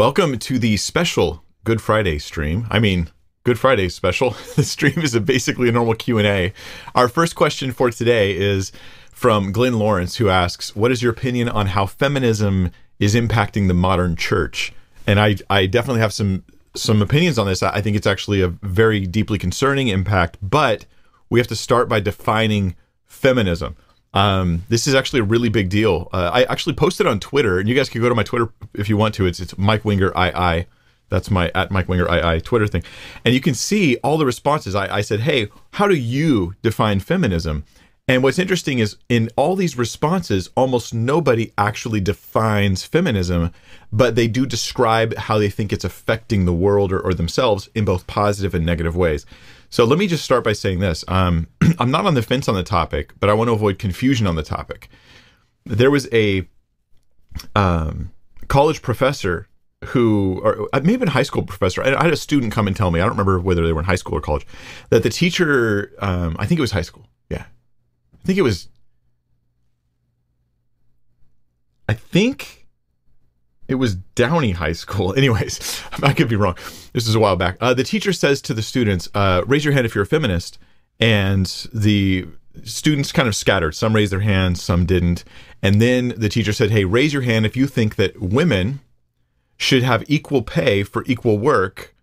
Welcome 0.00 0.38
to 0.38 0.58
the 0.58 0.78
special 0.78 1.44
Good 1.62 1.82
Friday 1.82 2.18
stream. 2.18 2.66
I 2.70 2.78
mean, 2.78 3.10
Good 3.44 3.58
Friday 3.58 3.90
special. 3.90 4.30
the 4.56 4.64
stream 4.64 5.00
is 5.00 5.14
a 5.14 5.20
basically 5.20 5.68
a 5.68 5.72
normal 5.72 5.94
Q&A. 5.94 6.54
Our 6.94 7.06
first 7.06 7.34
question 7.34 7.70
for 7.70 7.90
today 7.90 8.34
is 8.34 8.72
from 9.12 9.52
Glenn 9.52 9.78
Lawrence 9.78 10.16
who 10.16 10.30
asks, 10.30 10.74
"What 10.74 10.90
is 10.90 11.02
your 11.02 11.12
opinion 11.12 11.50
on 11.50 11.66
how 11.66 11.84
feminism 11.84 12.70
is 12.98 13.14
impacting 13.14 13.68
the 13.68 13.74
modern 13.74 14.16
church?" 14.16 14.72
And 15.06 15.20
I 15.20 15.36
I 15.50 15.66
definitely 15.66 16.00
have 16.00 16.14
some 16.14 16.44
some 16.74 17.02
opinions 17.02 17.38
on 17.38 17.46
this. 17.46 17.62
I 17.62 17.82
think 17.82 17.94
it's 17.94 18.06
actually 18.06 18.40
a 18.40 18.48
very 18.48 19.06
deeply 19.06 19.36
concerning 19.36 19.88
impact, 19.88 20.38
but 20.40 20.86
we 21.28 21.40
have 21.40 21.48
to 21.48 21.56
start 21.56 21.90
by 21.90 22.00
defining 22.00 22.74
feminism. 23.04 23.76
Um, 24.12 24.64
this 24.68 24.86
is 24.86 24.94
actually 24.94 25.20
a 25.20 25.24
really 25.24 25.48
big 25.48 25.68
deal. 25.68 26.08
Uh, 26.12 26.30
I 26.32 26.42
actually 26.44 26.74
posted 26.74 27.06
on 27.06 27.20
Twitter, 27.20 27.58
and 27.58 27.68
you 27.68 27.74
guys 27.74 27.88
can 27.88 28.00
go 28.00 28.08
to 28.08 28.14
my 28.14 28.22
Twitter 28.22 28.52
if 28.74 28.88
you 28.88 28.96
want 28.96 29.14
to. 29.16 29.26
It's 29.26 29.40
it's 29.40 29.56
Mike 29.56 29.84
Winger 29.84 30.12
II. 30.16 30.66
That's 31.08 31.30
my 31.30 31.50
at 31.54 31.70
Mike 31.70 31.88
Winger 31.88 32.08
II 32.08 32.40
Twitter 32.40 32.66
thing, 32.66 32.82
and 33.24 33.34
you 33.34 33.40
can 33.40 33.54
see 33.54 33.96
all 33.98 34.18
the 34.18 34.26
responses. 34.26 34.74
I, 34.74 34.96
I 34.96 35.00
said, 35.00 35.20
"Hey, 35.20 35.48
how 35.74 35.86
do 35.86 35.94
you 35.94 36.54
define 36.62 37.00
feminism?" 37.00 37.64
And 38.08 38.24
what's 38.24 38.40
interesting 38.40 38.80
is 38.80 38.96
in 39.08 39.28
all 39.36 39.54
these 39.54 39.78
responses, 39.78 40.50
almost 40.56 40.92
nobody 40.92 41.52
actually 41.56 42.00
defines 42.00 42.82
feminism, 42.82 43.52
but 43.92 44.16
they 44.16 44.26
do 44.26 44.46
describe 44.46 45.16
how 45.16 45.38
they 45.38 45.48
think 45.48 45.72
it's 45.72 45.84
affecting 45.84 46.44
the 46.44 46.52
world 46.52 46.90
or, 46.92 46.98
or 46.98 47.14
themselves 47.14 47.68
in 47.72 47.84
both 47.84 48.08
positive 48.08 48.52
and 48.52 48.66
negative 48.66 48.96
ways. 48.96 49.26
So 49.70 49.84
let 49.84 49.98
me 49.98 50.08
just 50.08 50.24
start 50.24 50.42
by 50.42 50.52
saying 50.52 50.80
this. 50.80 51.04
Um, 51.08 51.46
I'm 51.78 51.90
not 51.90 52.04
on 52.04 52.14
the 52.14 52.22
fence 52.22 52.48
on 52.48 52.56
the 52.56 52.62
topic, 52.62 53.12
but 53.20 53.30
I 53.30 53.34
want 53.34 53.48
to 53.48 53.52
avoid 53.52 53.78
confusion 53.78 54.26
on 54.26 54.34
the 54.34 54.42
topic. 54.42 54.88
There 55.64 55.90
was 55.90 56.08
a 56.12 56.48
um, 57.54 58.10
college 58.48 58.82
professor 58.82 59.46
who, 59.86 60.40
or 60.42 60.68
uh, 60.72 60.80
maybe 60.82 61.06
a 61.06 61.10
high 61.10 61.22
school 61.22 61.42
professor, 61.42 61.82
I, 61.82 62.02
had 62.02 62.12
a 62.12 62.16
student 62.16 62.52
come 62.52 62.66
and 62.66 62.76
tell 62.76 62.90
me, 62.90 63.00
I 63.00 63.04
don't 63.04 63.12
remember 63.12 63.40
whether 63.40 63.64
they 63.64 63.72
were 63.72 63.80
in 63.80 63.86
high 63.86 63.94
school 63.94 64.18
or 64.18 64.20
college, 64.20 64.46
that 64.90 65.02
the 65.02 65.08
teacher, 65.08 65.92
um, 66.00 66.36
I 66.38 66.46
think 66.46 66.58
it 66.58 66.62
was 66.62 66.72
high 66.72 66.82
school. 66.82 67.06
Yeah. 67.30 67.44
I 68.22 68.26
think 68.26 68.38
it 68.38 68.42
was, 68.42 68.68
I 71.88 71.94
think 71.94 72.59
it 73.70 73.76
was 73.76 73.94
Downey 73.94 74.50
High 74.50 74.72
School. 74.72 75.14
Anyways, 75.16 75.82
I 76.02 76.12
could 76.12 76.28
be 76.28 76.36
wrong. 76.36 76.56
This 76.92 77.06
is 77.06 77.14
a 77.14 77.20
while 77.20 77.36
back. 77.36 77.56
Uh, 77.60 77.72
the 77.72 77.84
teacher 77.84 78.12
says 78.12 78.42
to 78.42 78.52
the 78.52 78.62
students, 78.62 79.08
uh, 79.14 79.42
"Raise 79.46 79.64
your 79.64 79.72
hand 79.72 79.86
if 79.86 79.94
you're 79.94 80.04
a 80.04 80.06
feminist." 80.06 80.58
And 80.98 81.46
the 81.72 82.26
students 82.64 83.12
kind 83.12 83.28
of 83.28 83.36
scattered. 83.36 83.74
Some 83.74 83.94
raised 83.94 84.12
their 84.12 84.20
hands, 84.20 84.60
some 84.60 84.84
didn't. 84.84 85.24
And 85.62 85.80
then 85.80 86.14
the 86.16 86.28
teacher 86.28 86.52
said, 86.52 86.72
"Hey, 86.72 86.84
raise 86.84 87.12
your 87.12 87.22
hand 87.22 87.46
if 87.46 87.56
you 87.56 87.66
think 87.66 87.94
that 87.94 88.20
women 88.20 88.80
should 89.56 89.84
have 89.84 90.04
equal 90.08 90.42
pay 90.42 90.82
for 90.82 91.04
equal 91.06 91.38
work 91.38 91.94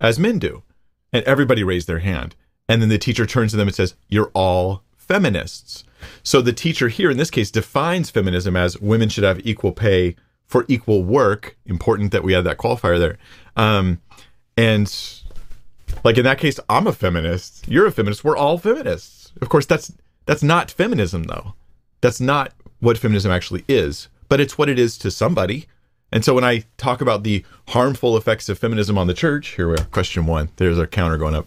as 0.00 0.18
men 0.18 0.40
do." 0.40 0.64
And 1.12 1.24
everybody 1.24 1.62
raised 1.62 1.86
their 1.86 2.00
hand. 2.00 2.34
And 2.68 2.82
then 2.82 2.88
the 2.88 2.98
teacher 2.98 3.26
turns 3.26 3.52
to 3.52 3.56
them 3.56 3.68
and 3.68 3.74
says, 3.74 3.94
"You're 4.08 4.32
all 4.34 4.82
feminists." 4.96 5.84
So 6.24 6.42
the 6.42 6.52
teacher 6.52 6.88
here 6.88 7.12
in 7.12 7.16
this 7.16 7.30
case 7.30 7.52
defines 7.52 8.10
feminism 8.10 8.56
as 8.56 8.80
women 8.80 9.08
should 9.08 9.24
have 9.24 9.46
equal 9.46 9.70
pay 9.70 10.16
for 10.52 10.66
equal 10.68 11.02
work. 11.02 11.56
Important 11.64 12.12
that 12.12 12.22
we 12.22 12.34
had 12.34 12.44
that 12.44 12.58
qualifier 12.58 12.98
there. 12.98 13.16
Um, 13.56 14.02
and 14.54 14.86
like 16.04 16.18
in 16.18 16.24
that 16.24 16.38
case, 16.38 16.60
I'm 16.68 16.86
a 16.86 16.92
feminist. 16.92 17.66
You're 17.66 17.86
a 17.86 17.90
feminist. 17.90 18.22
We're 18.22 18.36
all 18.36 18.58
feminists. 18.58 19.32
Of 19.40 19.48
course, 19.48 19.64
that's 19.64 19.92
that's 20.26 20.42
not 20.42 20.70
feminism 20.70 21.22
though. 21.24 21.54
That's 22.02 22.20
not 22.20 22.52
what 22.80 22.98
feminism 22.98 23.32
actually 23.32 23.64
is. 23.66 24.08
But 24.28 24.40
it's 24.40 24.58
what 24.58 24.68
it 24.68 24.78
is 24.78 24.98
to 24.98 25.10
somebody. 25.10 25.66
And 26.12 26.22
so 26.22 26.34
when 26.34 26.44
I 26.44 26.64
talk 26.76 27.00
about 27.00 27.22
the 27.22 27.42
harmful 27.68 28.18
effects 28.18 28.50
of 28.50 28.58
feminism 28.58 28.98
on 28.98 29.06
the 29.06 29.14
church, 29.14 29.54
here 29.56 29.68
we 29.68 29.76
are, 29.76 29.84
question 29.86 30.26
one. 30.26 30.50
There's 30.56 30.78
our 30.78 30.86
counter 30.86 31.16
going 31.16 31.34
up. 31.34 31.46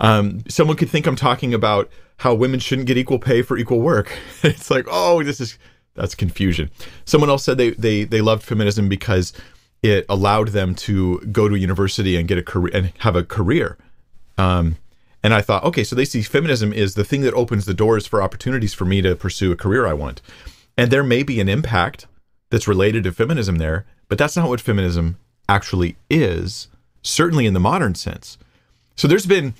Um, 0.00 0.42
someone 0.48 0.76
could 0.76 0.90
think 0.90 1.06
I'm 1.06 1.16
talking 1.16 1.54
about 1.54 1.90
how 2.18 2.34
women 2.34 2.60
shouldn't 2.60 2.86
get 2.86 2.98
equal 2.98 3.18
pay 3.18 3.40
for 3.40 3.56
equal 3.56 3.80
work. 3.80 4.12
it's 4.42 4.70
like, 4.70 4.86
oh, 4.90 5.22
this 5.22 5.40
is 5.40 5.58
that's 5.94 6.14
confusion. 6.14 6.70
Someone 7.04 7.30
else 7.30 7.44
said 7.44 7.58
they 7.58 7.70
they 7.70 8.04
they 8.04 8.20
loved 8.20 8.42
feminism 8.42 8.88
because 8.88 9.32
it 9.82 10.06
allowed 10.08 10.48
them 10.48 10.74
to 10.74 11.18
go 11.30 11.48
to 11.48 11.56
university 11.56 12.16
and 12.16 12.26
get 12.26 12.38
a 12.38 12.42
career 12.42 12.70
and 12.74 12.92
have 12.98 13.16
a 13.16 13.22
career. 13.22 13.76
Um, 14.38 14.76
and 15.22 15.32
I 15.32 15.40
thought, 15.40 15.64
okay, 15.64 15.84
so 15.84 15.96
they 15.96 16.04
see 16.04 16.22
feminism 16.22 16.72
is 16.72 16.94
the 16.94 17.04
thing 17.04 17.22
that 17.22 17.34
opens 17.34 17.64
the 17.64 17.74
doors 17.74 18.06
for 18.06 18.22
opportunities 18.22 18.74
for 18.74 18.84
me 18.84 19.00
to 19.02 19.14
pursue 19.16 19.52
a 19.52 19.56
career 19.56 19.86
I 19.86 19.94
want. 19.94 20.20
And 20.76 20.90
there 20.90 21.04
may 21.04 21.22
be 21.22 21.40
an 21.40 21.48
impact 21.48 22.06
that's 22.50 22.68
related 22.68 23.04
to 23.04 23.12
feminism 23.12 23.56
there, 23.56 23.86
but 24.08 24.18
that's 24.18 24.36
not 24.36 24.48
what 24.48 24.60
feminism 24.60 25.18
actually 25.48 25.96
is, 26.10 26.68
certainly 27.02 27.46
in 27.46 27.54
the 27.54 27.60
modern 27.60 27.94
sense. 27.94 28.38
So 28.96 29.08
there's 29.08 29.26
been 29.26 29.54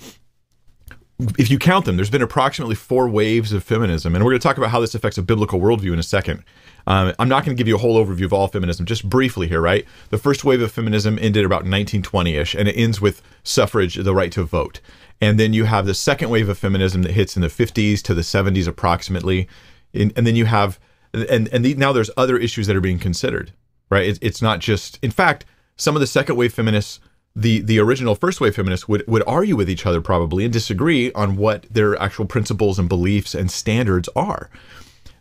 if 1.37 1.49
you 1.49 1.57
count 1.57 1.85
them, 1.85 1.95
there's 1.95 2.09
been 2.09 2.21
approximately 2.21 2.75
four 2.75 3.07
waves 3.07 3.53
of 3.53 3.63
feminism, 3.63 4.15
and 4.15 4.23
we're 4.23 4.31
going 4.31 4.39
to 4.39 4.47
talk 4.47 4.57
about 4.57 4.71
how 4.71 4.81
this 4.81 4.95
affects 4.95 5.17
a 5.17 5.21
biblical 5.21 5.59
worldview 5.59 5.93
in 5.93 5.99
a 5.99 6.03
second. 6.03 6.43
Um, 6.87 7.13
I'm 7.17 7.29
not 7.29 7.45
going 7.45 7.55
to 7.55 7.59
give 7.59 7.67
you 7.67 7.75
a 7.75 7.79
whole 7.79 8.03
overview 8.03 8.25
of 8.25 8.33
all 8.33 8.47
feminism, 8.47 8.85
just 8.85 9.09
briefly 9.09 9.47
here, 9.47 9.61
right? 9.61 9.85
The 10.09 10.17
first 10.17 10.43
wave 10.43 10.61
of 10.61 10.71
feminism 10.71 11.17
ended 11.21 11.45
about 11.45 11.63
1920-ish, 11.63 12.53
and 12.53 12.67
it 12.67 12.73
ends 12.73 12.99
with 12.99 13.21
suffrage, 13.43 13.95
the 13.95 14.13
right 14.13 14.31
to 14.33 14.43
vote. 14.43 14.81
And 15.21 15.39
then 15.39 15.53
you 15.53 15.63
have 15.63 15.85
the 15.85 15.93
second 15.93 16.29
wave 16.29 16.49
of 16.49 16.57
feminism 16.57 17.03
that 17.03 17.13
hits 17.13 17.37
in 17.37 17.41
the 17.41 17.47
50s 17.47 18.01
to 18.03 18.13
the 18.13 18.21
70s, 18.21 18.67
approximately, 18.67 19.47
and, 19.93 20.11
and 20.17 20.27
then 20.27 20.35
you 20.35 20.45
have, 20.45 20.79
and 21.13 21.47
and 21.47 21.63
the, 21.63 21.75
now 21.75 21.93
there's 21.93 22.11
other 22.17 22.37
issues 22.37 22.67
that 22.67 22.75
are 22.75 22.81
being 22.81 22.99
considered, 22.99 23.53
right? 23.89 24.05
It, 24.09 24.19
it's 24.21 24.41
not 24.41 24.59
just, 24.59 24.99
in 25.01 25.11
fact, 25.11 25.45
some 25.77 25.95
of 25.95 26.01
the 26.01 26.07
second 26.07 26.35
wave 26.35 26.53
feminists 26.53 26.99
the 27.35 27.59
the 27.61 27.79
original 27.79 28.15
first 28.15 28.39
wave 28.39 28.55
feminists 28.55 28.87
would 28.87 29.05
would 29.07 29.23
argue 29.27 29.55
with 29.55 29.69
each 29.69 29.85
other 29.85 30.01
probably 30.01 30.45
and 30.45 30.53
disagree 30.53 31.11
on 31.13 31.35
what 31.35 31.63
their 31.69 32.01
actual 32.01 32.25
principles 32.25 32.79
and 32.79 32.87
beliefs 32.87 33.35
and 33.35 33.51
standards 33.51 34.09
are. 34.15 34.49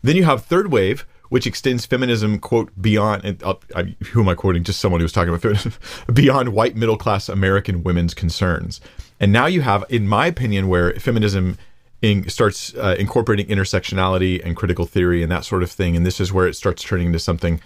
Then 0.02 0.16
you 0.16 0.24
have 0.24 0.44
third 0.44 0.70
wave, 0.70 1.06
which 1.30 1.46
extends 1.46 1.86
feminism 1.86 2.38
quote 2.38 2.70
beyond. 2.80 3.24
And, 3.24 3.42
uh, 3.42 3.54
I, 3.74 3.96
who 4.12 4.20
am 4.20 4.28
I 4.28 4.34
quoting? 4.34 4.62
Just 4.62 4.80
someone 4.80 5.00
who 5.00 5.04
was 5.04 5.12
talking 5.12 5.30
about 5.30 5.42
feminism 5.42 5.72
beyond 6.12 6.50
white 6.50 6.76
middle 6.76 6.96
class 6.96 7.28
American 7.28 7.82
women's 7.82 8.14
concerns. 8.14 8.80
And 9.18 9.32
now 9.32 9.46
you 9.46 9.62
have, 9.62 9.84
in 9.88 10.06
my 10.06 10.26
opinion, 10.26 10.68
where 10.68 10.92
feminism 10.94 11.56
in, 12.02 12.28
starts 12.28 12.74
uh, 12.74 12.96
incorporating 12.98 13.46
intersectionality 13.46 14.44
and 14.44 14.54
critical 14.54 14.84
theory 14.84 15.22
and 15.22 15.32
that 15.32 15.44
sort 15.44 15.62
of 15.62 15.70
thing. 15.70 15.96
And 15.96 16.04
this 16.04 16.20
is 16.20 16.32
where 16.32 16.46
it 16.46 16.54
starts 16.54 16.82
turning 16.82 17.06
into 17.06 17.18
something 17.18 17.60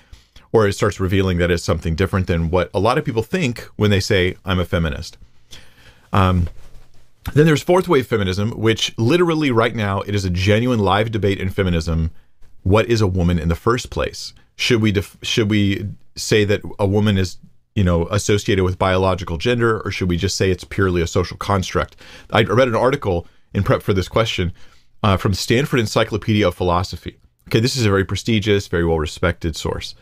or 0.53 0.67
it 0.67 0.73
starts 0.73 1.01
revealing 1.01 1.39
that 1.39 1.51
it's 1.51 1.65
something 1.65 1.95
different 1.95 2.27
than 2.27 2.51
what 2.51 2.71
a 2.73 2.81
lot 2.81 2.99
of 2.99 3.05
people 3.05 3.23
think 3.23 3.61
when 3.77 3.91
they 3.91 4.01
say, 4.01 4.37
I'm 4.45 4.59
a 4.59 4.65
feminist. 4.65 5.19
Um, 6.13 6.49
then 7.35 7.47
there's 7.47 7.63
fourth 7.63 7.89
wave 7.89 8.07
feminism, 8.07 8.53
which 8.53 8.97
literally 8.97 9.51
right 9.51 9.75
now 9.75 10.01
it 10.03 10.15
is 10.15 10.25
a 10.25 10.31
genuine 10.31 10.79
live 10.79 11.11
debate 11.11 11.41
in 11.41 11.51
feminism. 11.51 12.11
What 12.63 12.87
is 12.87 13.01
a 13.01 13.07
woman 13.07 13.39
in 13.39 13.49
the 13.49 13.55
first 13.55 13.91
place? 13.91 14.33
Should 14.57 14.81
we 14.81 14.93
def- 14.93 15.19
should 15.23 15.51
we 15.51 15.89
say 16.17 16.45
that 16.45 16.63
a 16.79 16.87
woman 16.87 17.19
is 17.19 17.37
you 17.75 17.85
know 17.85 18.07
associated 18.09 18.65
with 18.65 18.79
biological 18.79 19.37
gender, 19.37 19.81
or 19.81 19.91
should 19.91 20.09
we 20.09 20.17
just 20.17 20.37
say 20.37 20.51
it's 20.51 20.65
purely 20.65 21.03
a 21.03 21.07
social 21.07 21.37
construct? 21.37 21.97
I 22.31 22.43
read 22.43 22.69
an 22.69 22.75
article 22.75 23.27
in 23.53 23.63
prep 23.63 23.83
for 23.83 23.93
this 23.93 24.09
question 24.09 24.53
uh, 25.03 25.17
from 25.17 25.35
Stanford 25.35 25.81
Encyclopedia 25.81 26.49
of 26.49 26.55
Philosophy. 26.55 27.19
Okay, 27.49 27.61
this 27.61 27.77
is 27.77 27.87
a 27.87 27.91
very 27.91 28.05
prestigious, 28.05 28.69
very 28.69 28.85
well 28.85 28.99
respected 28.99 29.55
source 29.55 29.95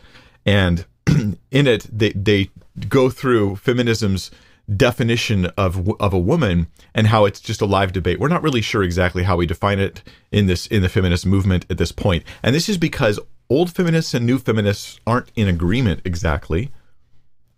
and 0.47 0.85
in 1.51 1.67
it 1.67 1.85
they 1.91 2.11
they 2.13 2.49
go 2.89 3.09
through 3.09 3.57
feminism's 3.57 4.31
definition 4.75 5.45
of 5.57 5.89
of 5.99 6.13
a 6.13 6.19
woman 6.19 6.67
and 6.95 7.07
how 7.07 7.25
it's 7.25 7.39
just 7.39 7.61
a 7.61 7.65
live 7.65 7.93
debate. 7.93 8.19
We're 8.19 8.27
not 8.27 8.43
really 8.43 8.61
sure 8.61 8.83
exactly 8.83 9.23
how 9.23 9.37
we 9.37 9.45
define 9.45 9.79
it 9.79 10.01
in 10.31 10.47
this 10.47 10.65
in 10.67 10.81
the 10.81 10.89
feminist 10.89 11.25
movement 11.25 11.65
at 11.69 11.77
this 11.77 11.91
point. 11.91 12.23
And 12.41 12.55
this 12.55 12.67
is 12.67 12.77
because 12.77 13.19
old 13.49 13.71
feminists 13.71 14.13
and 14.13 14.25
new 14.25 14.39
feminists 14.39 14.99
aren't 15.05 15.31
in 15.35 15.47
agreement 15.47 16.01
exactly. 16.03 16.71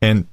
And 0.02 0.28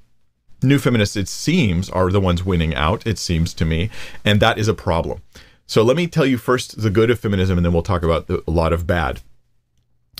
new 0.63 0.79
feminists 0.79 1.17
it 1.17 1.29
seems 1.29 1.89
are 1.91 2.11
the 2.11 2.21
ones 2.21 2.45
winning 2.45 2.75
out 2.75 3.07
it 3.07 3.19
seems 3.19 3.55
to 3.55 3.65
me, 3.65 3.91
and 4.25 4.41
that 4.41 4.59
is 4.59 4.69
a 4.69 4.75
problem. 4.75 5.23
So 5.67 5.83
let 5.83 5.97
me 5.97 6.07
tell 6.07 6.27
you 6.27 6.39
first 6.39 6.81
the 6.81 6.91
good 6.91 7.11
of 7.11 7.19
feminism 7.19 7.59
and 7.59 7.65
then 7.65 7.73
we'll 7.73 7.83
talk 7.83 8.03
about 8.03 8.29
the, 8.29 8.43
a 8.47 8.51
lot 8.51 8.73
of 8.73 8.87
bad 8.87 9.21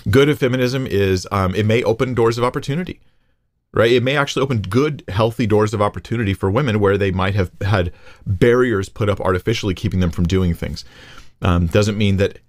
good 0.09 0.29
of 0.29 0.39
feminism 0.39 0.87
is 0.87 1.27
um, 1.31 1.53
it 1.55 1.65
may 1.65 1.83
open 1.83 2.13
doors 2.13 2.37
of 2.37 2.43
opportunity 2.43 2.99
right? 3.73 3.91
It 3.91 4.01
may 4.01 4.17
actually 4.17 4.43
open 4.43 4.61
good 4.61 5.03
healthy 5.07 5.45
doors 5.45 5.73
of 5.73 5.81
opportunity 5.81 6.33
for 6.33 6.49
women 6.49 6.79
where 6.79 6.97
they 6.97 7.11
might 7.11 7.35
have 7.35 7.51
had 7.61 7.91
barriers 8.25 8.89
put 8.89 9.09
up 9.09 9.19
artificially 9.21 9.73
keeping 9.73 9.99
them 9.99 10.09
from 10.09 10.25
doing 10.25 10.53
things. 10.53 10.83
Um, 11.41 11.67
doesn't 11.67 11.97
mean 11.97 12.17
that 12.17 12.39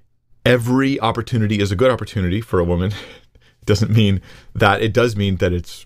every 0.44 0.98
opportunity 1.00 1.60
is 1.60 1.70
a 1.70 1.76
good 1.76 1.90
opportunity 1.90 2.40
for 2.40 2.58
a 2.58 2.64
woman. 2.64 2.92
Doesn't 3.66 3.90
mean 3.90 4.22
that. 4.54 4.80
It 4.80 4.94
does 4.94 5.14
mean 5.14 5.36
that 5.36 5.52
it's 5.52 5.84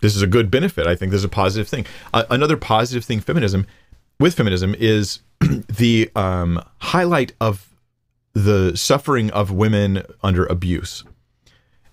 this 0.00 0.16
is 0.16 0.22
a 0.22 0.26
good 0.26 0.50
benefit. 0.50 0.86
I 0.86 0.96
think 0.96 1.12
this 1.12 1.18
is 1.18 1.24
a 1.24 1.28
positive 1.28 1.68
thing. 1.68 1.84
Uh, 2.14 2.24
another 2.30 2.56
positive 2.56 3.04
thing 3.04 3.20
feminism 3.20 3.66
with 4.18 4.34
feminism 4.34 4.74
is 4.78 5.20
the 5.40 6.10
um, 6.16 6.64
highlight 6.78 7.34
of 7.38 7.69
the 8.32 8.76
suffering 8.76 9.30
of 9.30 9.50
women 9.50 10.02
under 10.22 10.46
abuse. 10.46 11.04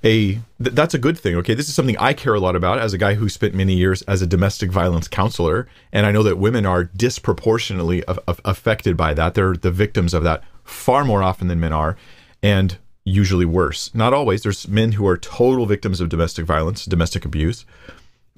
a 0.03 0.33
th- 0.33 0.41
that's 0.59 0.93
a 0.93 0.99
good 0.99 1.17
thing. 1.17 1.35
Okay, 1.35 1.55
this 1.55 1.67
is 1.67 1.73
something 1.73 1.97
I 1.97 2.13
care 2.13 2.35
a 2.35 2.39
lot 2.39 2.55
about 2.55 2.77
as 2.77 2.93
a 2.93 2.97
guy 2.99 3.15
who 3.15 3.27
spent 3.29 3.55
many 3.55 3.73
years 3.73 4.03
as 4.03 4.21
a 4.21 4.27
domestic 4.27 4.71
violence 4.71 5.07
counselor, 5.07 5.67
and 5.91 6.05
I 6.05 6.11
know 6.11 6.21
that 6.23 6.37
women 6.37 6.65
are 6.67 6.83
disproportionately 6.83 8.03
a- 8.07 8.17
a- 8.27 8.37
affected 8.45 8.95
by 8.95 9.15
that. 9.15 9.33
They're 9.33 9.55
the 9.55 9.71
victims 9.71 10.13
of 10.13 10.23
that 10.23 10.43
far 10.63 11.03
more 11.03 11.23
often 11.23 11.47
than 11.47 11.59
men 11.59 11.73
are, 11.73 11.97
and 12.43 12.77
usually 13.03 13.45
worse. 13.45 13.89
Not 13.95 14.13
always. 14.13 14.43
There's 14.43 14.67
men 14.67 14.91
who 14.93 15.07
are 15.07 15.17
total 15.17 15.65
victims 15.65 15.99
of 15.99 16.09
domestic 16.09 16.45
violence, 16.45 16.85
domestic 16.85 17.25
abuse, 17.25 17.65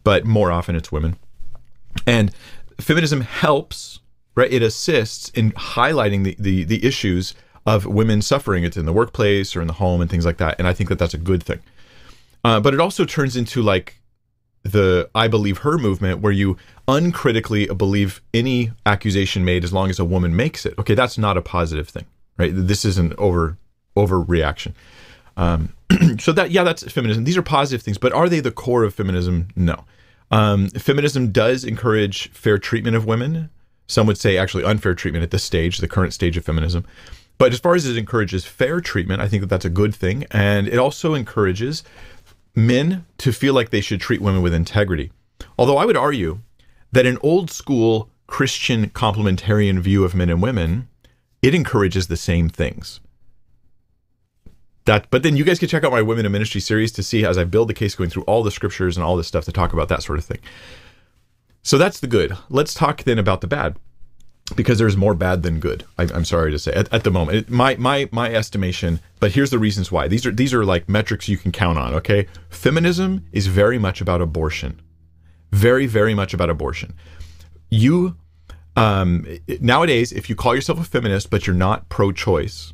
but 0.03 0.25
more 0.25 0.51
often 0.51 0.75
it's 0.75 0.91
women. 0.93 1.17
And 2.07 2.31
feminism 2.79 3.21
helps, 3.21 3.99
right? 4.35 4.51
It 4.51 4.61
assists 4.61 5.29
in 5.29 5.51
highlighting 5.51 6.23
the 6.23 6.37
the, 6.39 6.63
the 6.63 6.85
issues 6.85 7.33
of 7.65 7.85
women 7.85 8.21
suffering. 8.21 8.63
It's 8.63 8.77
in 8.77 8.85
the 8.85 8.93
workplace 8.93 9.55
or 9.55 9.61
in 9.61 9.67
the 9.67 9.73
home 9.73 10.01
and 10.01 10.09
things 10.09 10.25
like 10.25 10.37
that. 10.37 10.55
And 10.59 10.67
I 10.67 10.73
think 10.73 10.89
that 10.89 10.99
that's 10.99 11.13
a 11.13 11.19
good 11.19 11.43
thing. 11.43 11.59
Uh, 12.43 12.59
but 12.59 12.73
it 12.73 12.79
also 12.79 13.05
turns 13.05 13.35
into 13.35 13.61
like 13.61 13.99
the 14.63 15.09
I 15.15 15.27
believe 15.27 15.59
her 15.59 15.77
movement, 15.77 16.21
where 16.21 16.31
you 16.31 16.57
uncritically 16.87 17.67
believe 17.67 18.21
any 18.33 18.71
accusation 18.85 19.45
made 19.45 19.63
as 19.63 19.73
long 19.73 19.89
as 19.89 19.99
a 19.99 20.05
woman 20.05 20.35
makes 20.35 20.65
it. 20.65 20.73
Okay, 20.77 20.95
that's 20.95 21.17
not 21.17 21.37
a 21.37 21.41
positive 21.41 21.89
thing, 21.89 22.05
right? 22.37 22.51
This 22.53 22.85
is 22.85 22.97
an 22.97 23.13
over 23.17 23.57
overreaction. 23.95 24.73
Um, 25.37 25.73
so 26.19 26.31
that 26.33 26.51
yeah, 26.51 26.63
that's 26.63 26.83
feminism. 26.91 27.23
These 27.23 27.37
are 27.37 27.41
positive 27.41 27.81
things, 27.81 27.97
but 27.97 28.13
are 28.13 28.29
they 28.29 28.39
the 28.39 28.51
core 28.51 28.83
of 28.83 28.93
feminism? 28.93 29.49
No. 29.55 29.85
Um, 30.31 30.69
feminism 30.69 31.31
does 31.31 31.63
encourage 31.63 32.29
fair 32.31 32.57
treatment 32.57 32.95
of 32.95 33.05
women. 33.05 33.49
Some 33.87 34.05
would 34.05 34.19
say 34.19 34.37
actually 34.37 34.63
unfair 34.63 34.93
treatment 34.93 35.23
at 35.23 35.31
this 35.31 35.43
stage, 35.43 35.79
the 35.79 35.87
current 35.87 36.13
stage 36.13 36.37
of 36.37 36.45
feminism. 36.45 36.85
But 37.39 37.53
as 37.53 37.59
far 37.59 37.73
as 37.73 37.87
it 37.87 37.97
encourages 37.97 38.45
fair 38.45 38.81
treatment, 38.81 39.21
I 39.21 39.27
think 39.27 39.41
that 39.41 39.47
that's 39.47 39.65
a 39.65 39.69
good 39.69 39.95
thing. 39.95 40.25
And 40.29 40.67
it 40.67 40.77
also 40.77 41.15
encourages 41.15 41.83
men 42.53 43.05
to 43.19 43.31
feel 43.31 43.53
like 43.53 43.69
they 43.69 43.81
should 43.81 44.01
treat 44.01 44.21
women 44.21 44.41
with 44.41 44.53
integrity. 44.53 45.11
Although 45.57 45.77
I 45.77 45.85
would 45.85 45.97
argue 45.97 46.39
that 46.91 47.05
an 47.05 47.17
old 47.23 47.49
school 47.49 48.09
Christian 48.27 48.89
complementarian 48.89 49.79
view 49.79 50.03
of 50.03 50.13
men 50.13 50.29
and 50.29 50.41
women, 50.41 50.89
it 51.41 51.55
encourages 51.55 52.07
the 52.07 52.17
same 52.17 52.49
things. 52.49 52.99
That, 54.83 55.09
but 55.09 55.23
then 55.23 55.37
you 55.37 55.43
guys 55.45 55.59
can 55.59 55.69
check 55.69 55.83
out 55.83 55.91
my 55.91 56.01
Women 56.01 56.25
in 56.25 56.31
Ministry 56.31 56.59
series 56.59 56.91
to 56.93 57.03
see 57.03 57.25
as 57.25 57.37
I 57.37 57.43
build 57.45 57.69
the 57.69 57.73
case 57.73 57.95
going 57.95 58.09
through 58.09 58.23
all 58.23 58.43
the 58.43 58.51
scriptures 58.51 58.97
and 58.97 59.03
all 59.03 59.15
this 59.15 59.27
stuff 59.27 59.45
to 59.45 59.51
talk 59.51 59.71
about 59.71 59.87
that 59.87 60.03
sort 60.03 60.19
of 60.19 60.25
thing. 60.25 60.39
So 61.61 61.77
that's 61.77 61.99
the 61.99 62.07
good. 62.07 62.35
Let's 62.49 62.73
talk 62.73 63.03
then 63.03 63.19
about 63.19 63.41
the 63.41 63.47
bad 63.47 63.77
because 64.55 64.77
there's 64.77 64.97
more 64.97 65.13
bad 65.13 65.43
than 65.43 65.59
good. 65.59 65.85
I, 65.97 66.03
am 66.03 66.25
sorry 66.25 66.51
to 66.51 66.59
say 66.59 66.71
at, 66.73 66.91
at 66.93 67.03
the 67.03 67.11
moment, 67.11 67.37
it, 67.37 67.49
my 67.49 67.75
my 67.75 68.09
my 68.11 68.33
estimation. 68.33 68.99
But 69.19 69.31
here's 69.31 69.49
the 69.49 69.59
reasons 69.59 69.91
why. 69.91 70.07
These 70.07 70.25
are 70.25 70.31
these 70.31 70.53
are 70.53 70.65
like 70.65 70.89
metrics 70.89 71.27
you 71.27 71.37
can 71.37 71.51
count 71.51 71.77
on. 71.77 71.93
Okay, 71.95 72.27
feminism 72.49 73.25
is 73.31 73.47
very 73.47 73.77
much 73.77 74.01
about 74.01 74.21
abortion, 74.21 74.81
very 75.51 75.85
very 75.85 76.13
much 76.13 76.33
about 76.33 76.49
abortion. 76.49 76.93
You 77.69 78.15
um, 78.75 79.25
nowadays, 79.59 80.11
if 80.11 80.29
you 80.29 80.35
call 80.35 80.55
yourself 80.55 80.79
a 80.79 80.83
feminist 80.83 81.29
but 81.29 81.45
you're 81.45 81.55
not 81.55 81.89
pro-choice, 81.89 82.73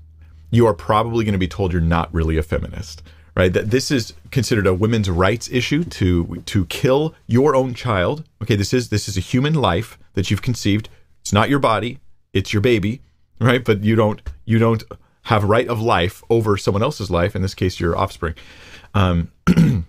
you 0.51 0.67
are 0.67 0.73
probably 0.73 1.25
going 1.25 1.33
to 1.33 1.39
be 1.39 1.47
told 1.47 1.73
you're 1.73 1.81
not 1.81 2.13
really 2.13 2.37
a 2.37 2.43
feminist. 2.43 3.01
Right, 3.35 3.51
that 3.51 3.69
this 3.69 3.91
is 3.91 4.13
considered 4.31 4.65
a 4.65 4.73
women's 4.73 5.09
rights 5.09 5.49
issue 5.51 5.83
to 5.83 6.41
to 6.45 6.65
kill 6.67 7.13
your 7.27 7.53
own 7.53 7.73
child. 7.73 8.23
Okay, 8.41 8.55
this 8.55 8.73
is 8.73 8.87
this 8.87 9.09
is 9.09 9.17
a 9.17 9.19
human 9.19 9.53
life 9.53 9.97
that 10.13 10.31
you've 10.31 10.41
conceived 10.41 10.87
it's 11.25 11.33
not 11.33 11.49
your 11.49 11.57
body, 11.57 11.97
it's 12.33 12.53
your 12.53 12.61
baby, 12.61 13.01
right? 13.41 13.65
But 13.65 13.83
you 13.83 13.95
don't 13.95 14.21
you 14.45 14.59
don't 14.59 14.83
have 15.23 15.43
right 15.43 15.67
of 15.67 15.81
life 15.81 16.21
over 16.29 16.55
someone 16.55 16.83
else's 16.83 17.09
life, 17.09 17.35
in 17.35 17.41
this 17.41 17.55
case 17.55 17.79
your 17.79 17.97
offspring. 17.97 18.35
Um, 18.93 19.31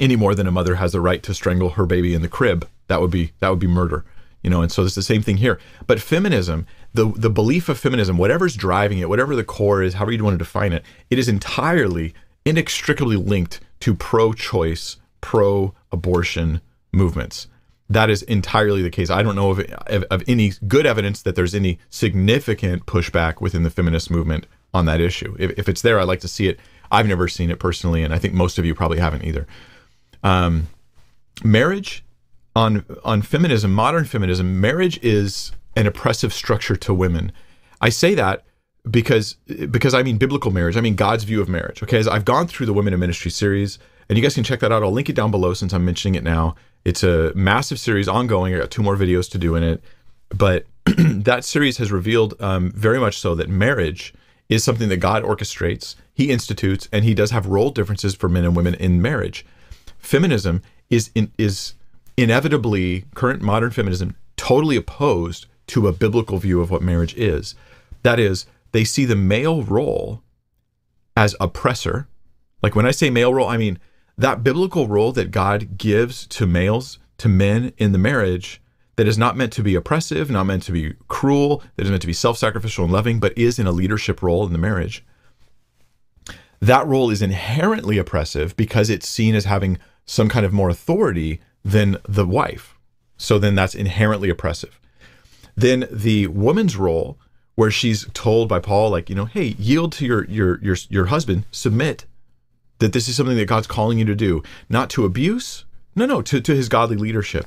any 0.00 0.14
more 0.14 0.36
than 0.36 0.46
a 0.46 0.52
mother 0.52 0.76
has 0.76 0.92
the 0.92 1.00
right 1.00 1.20
to 1.24 1.34
strangle 1.34 1.70
her 1.70 1.84
baby 1.84 2.14
in 2.14 2.22
the 2.22 2.28
crib. 2.28 2.68
That 2.86 3.00
would 3.00 3.10
be 3.10 3.32
that 3.40 3.48
would 3.48 3.58
be 3.58 3.66
murder. 3.66 4.04
You 4.44 4.50
know, 4.50 4.62
and 4.62 4.70
so 4.70 4.84
it's 4.84 4.94
the 4.94 5.02
same 5.02 5.20
thing 5.20 5.38
here. 5.38 5.58
But 5.88 6.00
feminism, 6.00 6.64
the 6.94 7.06
the 7.06 7.28
belief 7.28 7.68
of 7.68 7.76
feminism, 7.76 8.16
whatever's 8.16 8.54
driving 8.54 8.98
it, 8.98 9.08
whatever 9.08 9.34
the 9.34 9.42
core 9.42 9.82
is, 9.82 9.94
however 9.94 10.12
you 10.12 10.22
want 10.22 10.34
to 10.34 10.44
define 10.44 10.72
it, 10.72 10.84
it 11.10 11.18
is 11.18 11.28
entirely 11.28 12.14
inextricably 12.44 13.16
linked 13.16 13.58
to 13.80 13.96
pro-choice, 13.96 14.98
pro-abortion 15.20 16.60
movements 16.92 17.48
that 17.90 18.10
is 18.10 18.22
entirely 18.22 18.82
the 18.82 18.90
case. 18.90 19.10
I 19.10 19.22
don't 19.22 19.34
know 19.34 19.50
of, 19.50 19.60
of, 19.60 20.04
of, 20.10 20.22
any 20.28 20.52
good 20.66 20.84
evidence 20.84 21.22
that 21.22 21.36
there's 21.36 21.54
any 21.54 21.78
significant 21.88 22.86
pushback 22.86 23.40
within 23.40 23.62
the 23.62 23.70
feminist 23.70 24.10
movement 24.10 24.46
on 24.74 24.84
that 24.86 25.00
issue. 25.00 25.34
If, 25.38 25.58
if, 25.58 25.68
it's 25.68 25.82
there, 25.82 25.98
I'd 25.98 26.08
like 26.08 26.20
to 26.20 26.28
see 26.28 26.48
it. 26.48 26.60
I've 26.90 27.06
never 27.06 27.28
seen 27.28 27.50
it 27.50 27.58
personally, 27.58 28.02
and 28.02 28.12
I 28.12 28.18
think 28.18 28.34
most 28.34 28.58
of 28.58 28.64
you 28.64 28.74
probably 28.74 28.98
haven't 28.98 29.24
either. 29.24 29.46
Um, 30.22 30.68
marriage 31.44 32.04
on 32.54 32.84
on 33.04 33.22
feminism, 33.22 33.72
modern 33.72 34.04
feminism, 34.04 34.60
marriage 34.60 34.98
is 35.02 35.52
an 35.76 35.86
oppressive 35.86 36.32
structure 36.32 36.76
to 36.76 36.92
women. 36.92 37.32
I 37.80 37.88
say 37.88 38.14
that 38.14 38.44
because 38.90 39.34
because 39.70 39.94
I 39.94 40.02
mean 40.02 40.18
biblical 40.18 40.50
marriage. 40.50 40.76
I 40.76 40.80
mean 40.80 40.96
God's 40.96 41.24
view 41.24 41.40
of 41.40 41.48
marriage. 41.48 41.82
Okay, 41.82 41.98
as 41.98 42.08
I've 42.08 42.24
gone 42.24 42.48
through 42.48 42.66
the 42.66 42.72
Women 42.72 42.92
in 42.92 43.00
Ministry 43.00 43.30
series, 43.30 43.78
and 44.08 44.16
you 44.18 44.22
guys 44.22 44.34
can 44.34 44.44
check 44.44 44.60
that 44.60 44.72
out. 44.72 44.82
I'll 44.82 44.90
link 44.90 45.08
it 45.08 45.16
down 45.16 45.30
below 45.30 45.54
since 45.54 45.72
I'm 45.72 45.84
mentioning 45.84 46.14
it 46.14 46.24
now. 46.24 46.54
It's 46.84 47.02
a 47.02 47.32
massive 47.34 47.78
series 47.78 48.08
ongoing. 48.08 48.54
I 48.54 48.58
got 48.58 48.70
two 48.70 48.82
more 48.82 48.96
videos 48.96 49.30
to 49.32 49.38
do 49.38 49.54
in 49.54 49.62
it, 49.62 49.82
but 50.30 50.66
that 50.86 51.44
series 51.44 51.78
has 51.78 51.92
revealed 51.92 52.34
um, 52.40 52.70
very 52.72 52.98
much 52.98 53.18
so 53.18 53.34
that 53.34 53.48
marriage 53.48 54.14
is 54.48 54.64
something 54.64 54.88
that 54.88 54.96
God 54.96 55.22
orchestrates, 55.22 55.96
He 56.14 56.30
institutes, 56.30 56.88
and 56.92 57.04
He 57.04 57.14
does 57.14 57.30
have 57.30 57.46
role 57.46 57.70
differences 57.70 58.14
for 58.14 58.28
men 58.28 58.44
and 58.44 58.56
women 58.56 58.74
in 58.74 59.02
marriage. 59.02 59.44
Feminism 59.98 60.62
is 60.88 61.10
in, 61.14 61.30
is 61.36 61.74
inevitably 62.16 63.04
current 63.14 63.42
modern 63.42 63.70
feminism 63.70 64.16
totally 64.36 64.76
opposed 64.76 65.46
to 65.68 65.86
a 65.86 65.92
biblical 65.92 66.38
view 66.38 66.60
of 66.60 66.70
what 66.70 66.82
marriage 66.82 67.14
is. 67.14 67.54
That 68.02 68.18
is, 68.18 68.46
they 68.72 68.84
see 68.84 69.04
the 69.04 69.16
male 69.16 69.62
role 69.62 70.22
as 71.16 71.36
oppressor. 71.40 72.08
Like 72.62 72.74
when 72.74 72.86
I 72.86 72.90
say 72.90 73.10
male 73.10 73.34
role, 73.34 73.48
I 73.48 73.56
mean 73.56 73.78
that 74.18 74.42
biblical 74.42 74.88
role 74.88 75.12
that 75.12 75.30
God 75.30 75.78
gives 75.78 76.26
to 76.26 76.46
males, 76.46 76.98
to 77.18 77.28
men 77.28 77.72
in 77.78 77.92
the 77.92 77.98
marriage, 77.98 78.60
that 78.96 79.06
is 79.06 79.16
not 79.16 79.36
meant 79.36 79.52
to 79.52 79.62
be 79.62 79.76
oppressive, 79.76 80.28
not 80.28 80.44
meant 80.44 80.64
to 80.64 80.72
be 80.72 80.94
cruel, 81.06 81.62
that 81.76 81.84
is 81.84 81.90
meant 81.90 82.02
to 82.02 82.08
be 82.08 82.12
self 82.12 82.36
sacrificial 82.36 82.84
and 82.84 82.92
loving, 82.92 83.20
but 83.20 83.36
is 83.38 83.58
in 83.58 83.66
a 83.68 83.72
leadership 83.72 84.20
role 84.20 84.44
in 84.44 84.52
the 84.52 84.58
marriage. 84.58 85.04
That 86.60 86.86
role 86.86 87.08
is 87.10 87.22
inherently 87.22 87.96
oppressive 87.96 88.56
because 88.56 88.90
it's 88.90 89.08
seen 89.08 89.36
as 89.36 89.44
having 89.44 89.78
some 90.04 90.28
kind 90.28 90.44
of 90.44 90.52
more 90.52 90.68
authority 90.68 91.40
than 91.64 91.98
the 92.08 92.26
wife. 92.26 92.76
So 93.16 93.38
then 93.38 93.54
that's 93.54 93.76
inherently 93.76 94.30
oppressive. 94.30 94.80
Then 95.56 95.86
the 95.92 96.26
woman's 96.26 96.76
role, 96.76 97.18
where 97.54 97.70
she's 97.70 98.06
told 98.14 98.48
by 98.48 98.58
Paul, 98.58 98.90
like, 98.90 99.08
you 99.08 99.14
know, 99.14 99.26
hey, 99.26 99.54
yield 99.58 99.92
to 99.92 100.06
your 100.06 100.24
your 100.24 100.60
your 100.60 100.76
your 100.88 101.06
husband, 101.06 101.44
submit 101.52 102.04
that 102.78 102.92
this 102.92 103.08
is 103.08 103.16
something 103.16 103.36
that 103.36 103.46
God's 103.46 103.66
calling 103.66 103.98
you 103.98 104.04
to 104.04 104.14
do, 104.14 104.42
not 104.68 104.90
to 104.90 105.04
abuse, 105.04 105.64
no, 105.94 106.06
no, 106.06 106.22
to, 106.22 106.40
to 106.40 106.54
his 106.54 106.68
godly 106.68 106.96
leadership. 106.96 107.46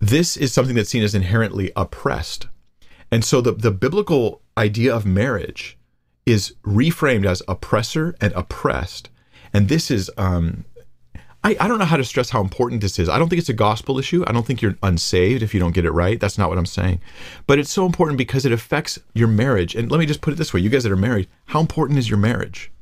This 0.00 0.36
is 0.36 0.52
something 0.52 0.74
that's 0.74 0.90
seen 0.90 1.02
as 1.02 1.14
inherently 1.14 1.70
oppressed. 1.76 2.48
And 3.10 3.24
so 3.24 3.40
the, 3.40 3.52
the 3.52 3.70
biblical 3.70 4.42
idea 4.58 4.94
of 4.94 5.06
marriage 5.06 5.78
is 6.26 6.54
reframed 6.64 7.24
as 7.24 7.42
oppressor 7.46 8.16
and 8.20 8.32
oppressed. 8.32 9.08
And 9.52 9.68
this 9.68 9.90
is, 9.90 10.10
um, 10.16 10.64
I, 11.44 11.56
I 11.60 11.68
don't 11.68 11.78
know 11.78 11.84
how 11.84 11.96
to 11.96 12.04
stress 12.04 12.30
how 12.30 12.40
important 12.40 12.80
this 12.80 12.98
is. 12.98 13.08
I 13.08 13.18
don't 13.18 13.28
think 13.28 13.38
it's 13.38 13.48
a 13.48 13.54
gospel 13.54 13.98
issue. 13.98 14.24
I 14.26 14.32
don't 14.32 14.44
think 14.44 14.60
you're 14.60 14.76
unsaved 14.82 15.42
if 15.42 15.54
you 15.54 15.60
don't 15.60 15.74
get 15.74 15.84
it 15.84 15.92
right. 15.92 16.18
That's 16.18 16.36
not 16.36 16.48
what 16.48 16.58
I'm 16.58 16.66
saying. 16.66 17.00
But 17.46 17.60
it's 17.60 17.70
so 17.70 17.86
important 17.86 18.18
because 18.18 18.44
it 18.44 18.52
affects 18.52 18.98
your 19.14 19.28
marriage. 19.28 19.76
And 19.76 19.90
let 19.90 20.00
me 20.00 20.06
just 20.06 20.20
put 20.20 20.32
it 20.32 20.36
this 20.36 20.52
way 20.52 20.60
you 20.60 20.68
guys 20.68 20.82
that 20.82 20.92
are 20.92 20.96
married, 20.96 21.28
how 21.46 21.60
important 21.60 22.00
is 22.00 22.10
your 22.10 22.18
marriage? 22.18 22.72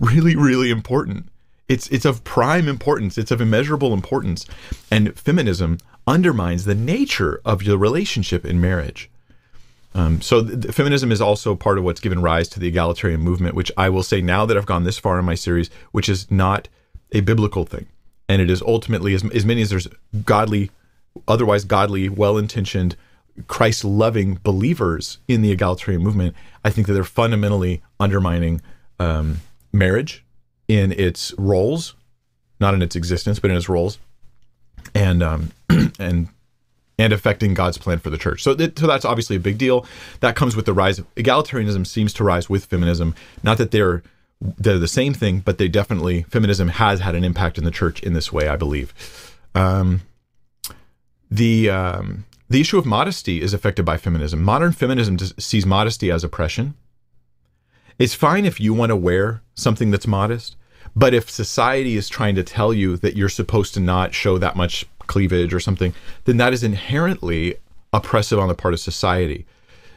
Really, 0.00 0.34
really 0.34 0.70
important. 0.70 1.28
It's 1.68 1.86
it's 1.88 2.04
of 2.04 2.24
prime 2.24 2.66
importance. 2.66 3.16
It's 3.16 3.30
of 3.30 3.40
immeasurable 3.40 3.94
importance, 3.94 4.46
and 4.90 5.16
feminism 5.16 5.78
undermines 6.06 6.64
the 6.64 6.74
nature 6.74 7.40
of 7.44 7.62
your 7.62 7.78
relationship 7.78 8.44
in 8.44 8.60
marriage. 8.60 9.08
Um, 9.94 10.20
so 10.20 10.40
the, 10.40 10.72
feminism 10.72 11.12
is 11.12 11.20
also 11.20 11.54
part 11.54 11.78
of 11.78 11.84
what's 11.84 12.00
given 12.00 12.22
rise 12.22 12.48
to 12.50 12.60
the 12.60 12.68
egalitarian 12.68 13.20
movement, 13.20 13.54
which 13.54 13.72
I 13.76 13.88
will 13.88 14.02
say 14.02 14.20
now 14.20 14.46
that 14.46 14.56
I've 14.56 14.66
gone 14.66 14.84
this 14.84 14.98
far 14.98 15.18
in 15.18 15.24
my 15.24 15.34
series, 15.34 15.68
which 15.92 16.08
is 16.08 16.30
not 16.30 16.68
a 17.12 17.20
biblical 17.20 17.64
thing, 17.64 17.86
and 18.28 18.40
it 18.40 18.50
is 18.50 18.62
ultimately 18.62 19.14
as, 19.14 19.24
as 19.30 19.44
many 19.44 19.62
as 19.62 19.70
there's 19.70 19.88
godly, 20.24 20.70
otherwise 21.26 21.64
godly, 21.64 22.08
well-intentioned, 22.08 22.96
Christ-loving 23.48 24.40
believers 24.42 25.18
in 25.26 25.42
the 25.42 25.50
egalitarian 25.50 26.02
movement. 26.02 26.36
I 26.64 26.70
think 26.70 26.86
that 26.86 26.92
they're 26.94 27.04
fundamentally 27.04 27.82
undermining 27.98 28.60
um, 28.98 29.40
marriage 29.72 30.24
in 30.68 30.92
its 30.92 31.34
roles, 31.38 31.94
not 32.60 32.74
in 32.74 32.82
its 32.82 32.96
existence, 32.96 33.38
but 33.38 33.50
in 33.50 33.56
its 33.56 33.68
roles, 33.68 33.98
and 34.94 35.22
um, 35.22 35.50
and 35.98 36.28
and 36.98 37.12
affecting 37.14 37.54
God's 37.54 37.78
plan 37.78 37.98
for 37.98 38.10
the 38.10 38.18
church. 38.18 38.42
So, 38.42 38.54
so 38.56 38.86
that's 38.86 39.06
obviously 39.06 39.36
a 39.36 39.40
big 39.40 39.56
deal. 39.56 39.86
That 40.20 40.36
comes 40.36 40.54
with 40.54 40.66
the 40.66 40.74
rise 40.74 40.98
of 40.98 41.12
egalitarianism. 41.14 41.86
Seems 41.86 42.12
to 42.14 42.24
rise 42.24 42.50
with 42.50 42.66
feminism. 42.66 43.14
Not 43.42 43.58
that 43.58 43.70
they're 43.70 44.02
they're 44.40 44.78
the 44.78 44.88
same 44.88 45.12
thing, 45.12 45.40
but 45.40 45.58
they 45.58 45.68
definitely 45.68 46.22
feminism 46.24 46.68
has 46.68 47.00
had 47.00 47.14
an 47.14 47.24
impact 47.24 47.58
in 47.58 47.64
the 47.64 47.70
church 47.70 48.02
in 48.02 48.12
this 48.12 48.32
way, 48.32 48.48
I 48.48 48.56
believe. 48.56 48.94
Um, 49.54 50.02
the 51.30 51.70
um, 51.70 52.26
the 52.48 52.60
issue 52.60 52.78
of 52.78 52.84
modesty 52.84 53.40
is 53.40 53.54
affected 53.54 53.84
by 53.84 53.96
feminism. 53.96 54.42
Modern 54.42 54.72
feminism 54.72 55.18
sees 55.18 55.64
modesty 55.64 56.10
as 56.10 56.24
oppression. 56.24 56.74
It's 58.00 58.14
fine 58.14 58.46
if 58.46 58.58
you 58.58 58.72
want 58.72 58.88
to 58.88 58.96
wear 58.96 59.42
something 59.54 59.90
that's 59.90 60.06
modest, 60.06 60.56
but 60.96 61.12
if 61.12 61.28
society 61.28 61.98
is 61.98 62.08
trying 62.08 62.34
to 62.34 62.42
tell 62.42 62.72
you 62.72 62.96
that 62.96 63.14
you're 63.14 63.28
supposed 63.28 63.74
to 63.74 63.80
not 63.80 64.14
show 64.14 64.38
that 64.38 64.56
much 64.56 64.86
cleavage 65.06 65.52
or 65.52 65.60
something, 65.60 65.92
then 66.24 66.38
that 66.38 66.54
is 66.54 66.64
inherently 66.64 67.56
oppressive 67.92 68.38
on 68.38 68.48
the 68.48 68.54
part 68.54 68.72
of 68.72 68.80
society. 68.80 69.44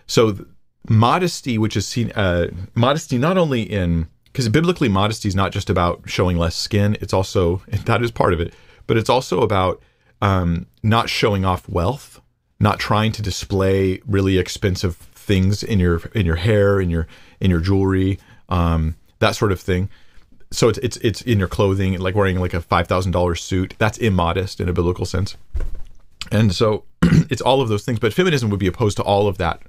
So 0.06 0.46
modesty, 0.90 1.58
which 1.58 1.78
is 1.78 1.88
seen 1.88 2.12
uh, 2.12 2.48
modesty 2.76 3.18
not 3.18 3.38
only 3.38 3.62
in 3.62 4.10
because 4.26 4.50
biblically 4.50 4.90
modesty 4.90 5.30
is 5.30 5.36
not 5.36 5.54
just 5.54 5.70
about 5.70 6.02
showing 6.10 6.38
less 6.38 6.58
skin; 6.58 6.98
it's 7.00 7.14
also 7.14 7.62
that 7.86 8.04
is 8.04 8.12
part 8.12 8.34
of 8.34 8.42
it, 8.42 8.54
but 8.86 8.98
it's 8.98 9.10
also 9.10 9.40
about 9.40 9.82
um, 10.22 10.66
not 10.84 11.10
showing 11.10 11.46
off 11.46 11.70
wealth, 11.70 12.20
not 12.60 12.80
trying 12.80 13.14
to 13.14 13.22
display 13.22 14.02
really 14.06 14.38
expensive 14.38 14.98
things 15.24 15.64
in 15.64 15.80
your 15.80 16.02
in 16.14 16.26
your 16.26 16.36
hair, 16.36 16.80
in 16.80 16.90
your 16.90 17.08
in 17.40 17.50
your 17.50 17.60
jewelry, 17.60 18.20
um, 18.50 18.96
that 19.20 19.36
sort 19.36 19.52
of 19.52 19.60
thing. 19.60 19.90
So 20.52 20.70
it's 20.70 20.78
it's 20.80 20.98
it's 20.98 21.22
in 21.22 21.40
your 21.40 21.48
clothing, 21.48 22.00
like 22.00 22.16
wearing 22.16 22.40
like 22.40 22.54
a 22.54 22.62
five 22.62 22.88
thousand 22.88 23.12
dollars 23.12 23.42
suit. 23.42 23.76
That's 23.78 23.98
immodest 23.98 24.60
in 24.60 24.70
a 24.70 24.74
biblical 24.74 25.06
sense. 25.06 25.36
And 26.32 26.54
so 26.54 26.84
it's 27.02 27.42
all 27.42 27.62
of 27.62 27.70
those 27.70 27.84
things. 27.84 28.00
But 28.00 28.14
feminism 28.14 28.50
would 28.50 28.60
be 28.60 28.68
opposed 28.68 28.98
to 28.98 29.04
all 29.04 29.28
of 29.28 29.38
that 29.38 29.64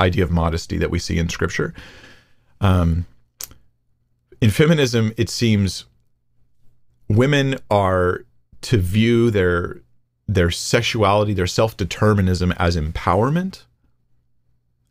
idea 0.00 0.24
of 0.24 0.30
modesty 0.30 0.78
that 0.78 0.90
we 0.90 0.98
see 0.98 1.18
in 1.18 1.28
Scripture. 1.28 1.74
Um, 2.60 3.06
in 4.40 4.50
feminism, 4.50 5.12
it 5.16 5.28
seems 5.28 5.84
women 7.08 7.56
are 7.70 8.24
to 8.62 8.78
view 8.78 9.30
their 9.30 9.80
their 10.28 10.50
sexuality, 10.50 11.34
their 11.34 11.46
self 11.46 11.76
determinism 11.76 12.52
as 12.52 12.76
empowerment, 12.76 13.64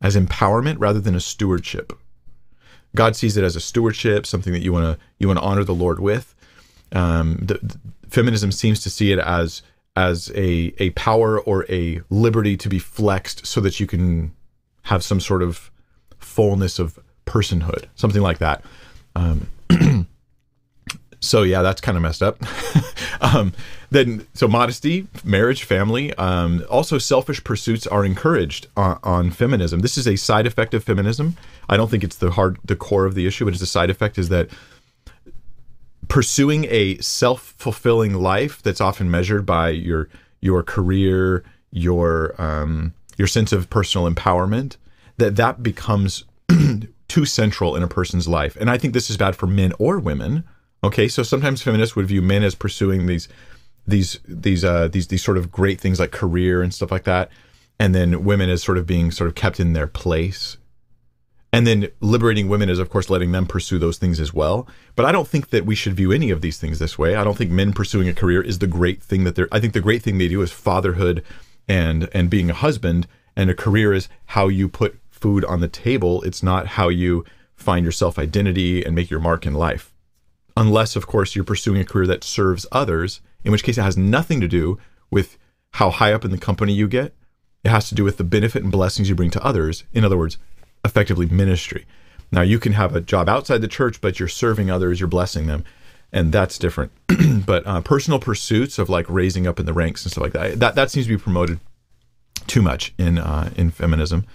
as 0.02 0.16
empowerment 0.16 0.78
rather 0.80 1.00
than 1.00 1.16
a 1.16 1.20
stewardship. 1.20 1.94
God 2.96 3.16
sees 3.16 3.38
it 3.38 3.44
as 3.44 3.56
a 3.56 3.60
stewardship, 3.60 4.26
something 4.26 4.54
that 4.54 4.62
you 4.62 4.74
want 4.74 4.98
to 4.98 5.06
you 5.20 5.28
want 5.28 5.40
to 5.40 5.46
honor 5.46 5.64
the 5.64 5.76
Lord 5.76 6.00
with. 6.00 6.36
Um, 6.92 7.38
the, 7.42 7.60
the, 7.62 7.80
feminism 8.10 8.52
seems 8.52 8.82
to 8.82 8.90
see 8.90 9.12
it 9.12 9.20
as 9.20 9.62
as 9.96 10.32
a 10.34 10.74
a 10.80 10.90
power 10.92 11.40
or 11.40 11.66
a 11.70 12.02
liberty 12.10 12.58
to 12.58 12.68
be 12.68 12.80
flexed 12.80 13.46
so 13.46 13.62
that 13.62 13.80
you 13.80 13.86
can 13.86 14.34
have 14.84 15.04
some 15.04 15.20
sort 15.20 15.44
of 15.44 15.70
fullness 16.18 16.80
of 16.80 16.98
personhood, 17.28 17.86
something 17.96 18.22
like 18.22 18.40
that. 18.40 18.64
Um, 19.16 19.48
so 21.20 21.44
yeah, 21.44 21.62
that's 21.62 21.82
kind 21.82 21.96
of 21.96 22.02
messed 22.02 22.24
up. 22.24 22.40
um, 23.22 23.54
then 23.92 24.28
so 24.34 24.48
modesty, 24.48 25.08
marriage, 25.24 25.64
family, 25.64 26.14
um, 26.16 26.64
also 26.70 26.98
selfish 26.98 27.44
pursuits 27.44 27.88
are 27.88 28.06
encouraged 28.06 28.68
on, 28.78 29.00
on, 29.04 29.32
feminism. 29.32 29.80
This 29.80 29.98
is 29.98 30.08
a 30.08 30.16
side 30.16 30.46
effect 30.46 30.74
of 30.74 30.84
feminism. 30.84 31.38
I 31.68 31.78
don't 31.78 31.90
think 31.90 32.04
it's 32.04 32.18
the 32.18 32.32
hard 32.32 32.60
the 32.64 32.76
core 32.76 33.06
of 33.06 33.16
the 33.16 33.26
issue, 33.26 33.46
but 33.46 33.54
it's 33.54 33.64
a 33.64 33.68
side 33.68 33.90
effect 33.90 34.18
is 34.18 34.30
that 34.30 34.50
pursuing 36.08 36.66
a 36.70 36.98
self 36.98 37.56
fulfilling 37.58 38.14
life 38.14 38.62
that's 38.62 38.82
often 38.82 39.10
measured 39.10 39.46
by 39.46 39.70
your 39.70 40.10
your 40.42 40.62
career, 40.62 41.44
your 41.72 42.40
um, 42.40 42.94
your 43.18 43.28
sense 43.28 43.52
of 43.52 43.70
personal 43.70 44.10
empowerment, 44.10 44.78
that 45.18 45.36
that 45.36 45.64
becomes 45.64 46.26
too 47.08 47.26
central 47.26 47.76
in 47.76 47.84
a 47.84 47.88
person's 47.88 48.28
life. 48.28 48.56
And 48.58 48.70
I 48.70 48.78
think 48.78 48.94
this 48.94 49.10
is 49.10 49.18
bad 49.18 49.36
for 49.36 49.48
men 49.48 49.74
or 49.80 50.00
women. 50.00 50.44
Okay, 50.84 51.10
so 51.10 51.24
sometimes 51.24 51.62
feminists 51.62 51.96
would 51.96 52.06
view 52.06 52.22
men 52.22 52.44
as 52.44 52.56
pursuing 52.56 53.06
these 53.06 53.28
these 53.90 54.20
these 54.28 54.64
uh 54.64 54.88
these 54.88 55.08
these 55.08 55.24
sort 55.24 55.38
of 55.38 55.52
great 55.52 55.80
things 55.80 56.00
like 56.00 56.12
career 56.12 56.62
and 56.62 56.74
stuff 56.74 56.92
like 56.92 57.04
that, 57.04 57.30
and 57.80 57.94
then 57.94 58.24
women 58.24 58.50
as 58.50 58.64
sort 58.64 58.78
of 58.78 58.86
being 58.86 59.12
sort 59.12 59.28
of 59.28 59.36
kept 59.36 59.60
in 59.60 59.74
their 59.74 59.88
place. 59.88 60.58
And 61.52 61.66
then 61.66 61.88
liberating 62.00 62.48
women 62.48 62.70
is, 62.70 62.78
of 62.78 62.92
course, 62.92 63.10
letting 63.10 63.32
them 63.32 63.48
pursue 63.48 63.80
those 63.80 63.98
things 63.98 64.20
as 64.20 64.32
well. 64.32 64.68
But 64.96 65.06
I 65.06 65.12
don't 65.12 65.28
think 65.28 65.50
that 65.50 65.66
we 65.66 65.74
should 65.74 65.96
view 65.96 66.12
any 66.12 66.30
of 66.30 66.42
these 66.42 66.60
things 66.60 66.78
this 66.78 67.00
way. 67.00 67.16
I 67.16 67.24
don't 67.24 67.36
think 67.36 67.50
men 67.50 67.74
pursuing 67.74 68.08
a 68.08 68.14
career 68.14 68.42
is 68.42 68.60
the 68.60 68.68
great 68.68 69.02
thing 69.02 69.24
that 69.24 69.34
they're. 69.36 69.48
I 69.52 69.60
think 69.60 69.74
the 69.74 69.82
great 69.82 70.04
thing 70.04 70.20
they 70.20 70.28
do 70.28 70.44
is 70.44 70.52
fatherhood 70.52 71.24
and 71.68 72.08
and 72.14 72.30
being 72.30 72.50
a 72.50 72.54
husband. 72.54 73.08
And 73.36 73.50
a 73.50 73.56
career 73.56 73.94
is 73.94 74.10
how 74.26 74.48
you 74.48 74.68
put 74.68 75.00
food 75.10 75.46
on 75.46 75.60
the 75.60 75.68
table. 75.68 76.22
It's 76.24 76.44
not 76.44 76.68
how 76.68 76.90
you 76.90 77.26
find 77.56 77.84
your 77.84 77.92
self 77.92 78.20
identity 78.20 78.84
and 78.84 78.96
make 78.96 79.10
your 79.10 79.20
mark 79.20 79.46
in 79.46 79.54
life. 79.54 79.94
Unless, 80.58 80.96
of 80.96 81.08
course, 81.08 81.36
you're 81.36 81.46
pursuing 81.46 81.80
a 81.80 81.86
career 81.86 82.08
that 82.08 82.24
serves 82.24 82.66
others, 82.72 83.22
in 83.44 83.52
which 83.52 83.64
case 83.64 83.78
it 83.78 83.84
has 83.84 83.98
nothing 83.98 84.42
to 84.42 84.48
do 84.48 84.78
with 85.12 85.38
how 85.74 85.90
high 85.90 86.14
up 86.14 86.26
in 86.26 86.32
the 86.32 86.38
company 86.38 86.74
you 86.74 86.88
get. 86.88 87.14
It 87.64 87.70
has 87.70 87.90
to 87.90 87.96
do 87.96 88.04
with 88.04 88.18
the 88.18 88.24
benefit 88.24 88.64
and 88.64 88.72
blessings 88.72 89.10
you 89.10 89.16
bring 89.16 89.32
to 89.32 89.44
others. 89.44 89.84
In 89.94 90.06
other 90.06 90.18
words, 90.18 90.38
effectively 90.86 91.28
ministry. 91.28 91.86
Now, 92.32 92.42
you 92.42 92.60
can 92.60 92.74
have 92.74 92.96
a 92.96 93.02
job 93.02 93.28
outside 93.28 93.60
the 93.60 93.68
church, 93.68 94.02
but 94.02 94.20
you're 94.20 94.30
serving 94.30 94.70
others, 94.70 95.00
you're 95.00 95.08
blessing 95.10 95.48
them, 95.48 95.64
and 96.12 96.32
that's 96.32 96.58
different. 96.58 96.92
but 97.46 97.66
uh, 97.66 97.82
personal 97.82 98.20
pursuits 98.20 98.78
of 98.78 98.88
like 98.88 99.10
raising 99.10 99.48
up 99.48 99.60
in 99.60 99.66
the 99.66 99.74
ranks 99.74 100.04
and 100.04 100.12
stuff 100.12 100.24
like 100.24 100.34
that, 100.34 100.60
that, 100.60 100.76
that 100.76 100.92
seems 100.92 101.08
to 101.08 101.18
be 101.18 101.22
promoted 101.22 101.60
too 102.48 102.62
much 102.62 102.94
in 102.98 103.18
uh, 103.18 103.52
in 103.56 103.72
feminism. 103.72 104.26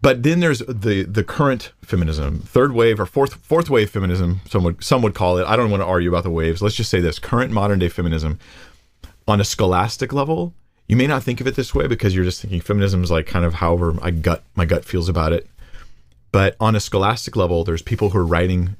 But 0.00 0.22
then 0.22 0.40
there's 0.40 0.60
the 0.60 1.04
the 1.04 1.24
current 1.24 1.72
feminism, 1.82 2.40
third 2.40 2.72
wave 2.72 3.00
or 3.00 3.06
fourth 3.06 3.34
fourth 3.34 3.70
wave 3.70 3.90
feminism. 3.90 4.40
Some 4.48 4.64
would 4.64 4.82
some 4.82 5.02
would 5.02 5.14
call 5.14 5.38
it. 5.38 5.46
I 5.46 5.56
don't 5.56 5.70
want 5.70 5.80
to 5.80 5.86
argue 5.86 6.10
about 6.10 6.24
the 6.24 6.30
waves. 6.30 6.62
Let's 6.62 6.74
just 6.74 6.90
say 6.90 7.00
this: 7.00 7.18
current 7.18 7.52
modern 7.52 7.78
day 7.78 7.88
feminism, 7.88 8.38
on 9.28 9.40
a 9.40 9.44
scholastic 9.44 10.12
level, 10.12 10.54
you 10.88 10.96
may 10.96 11.06
not 11.06 11.22
think 11.22 11.40
of 11.40 11.46
it 11.46 11.56
this 11.56 11.74
way 11.74 11.86
because 11.86 12.14
you're 12.14 12.24
just 12.24 12.40
thinking 12.40 12.60
feminism 12.60 13.02
is 13.02 13.10
like 13.10 13.26
kind 13.26 13.44
of 13.44 13.54
however 13.54 13.92
my 13.92 14.10
gut 14.10 14.42
my 14.54 14.64
gut 14.64 14.84
feels 14.84 15.08
about 15.08 15.32
it. 15.32 15.48
But 16.32 16.56
on 16.58 16.74
a 16.74 16.80
scholastic 16.80 17.36
level, 17.36 17.62
there's 17.62 17.82
people 17.82 18.10
who 18.10 18.18
are 18.18 18.26
writing 18.26 18.76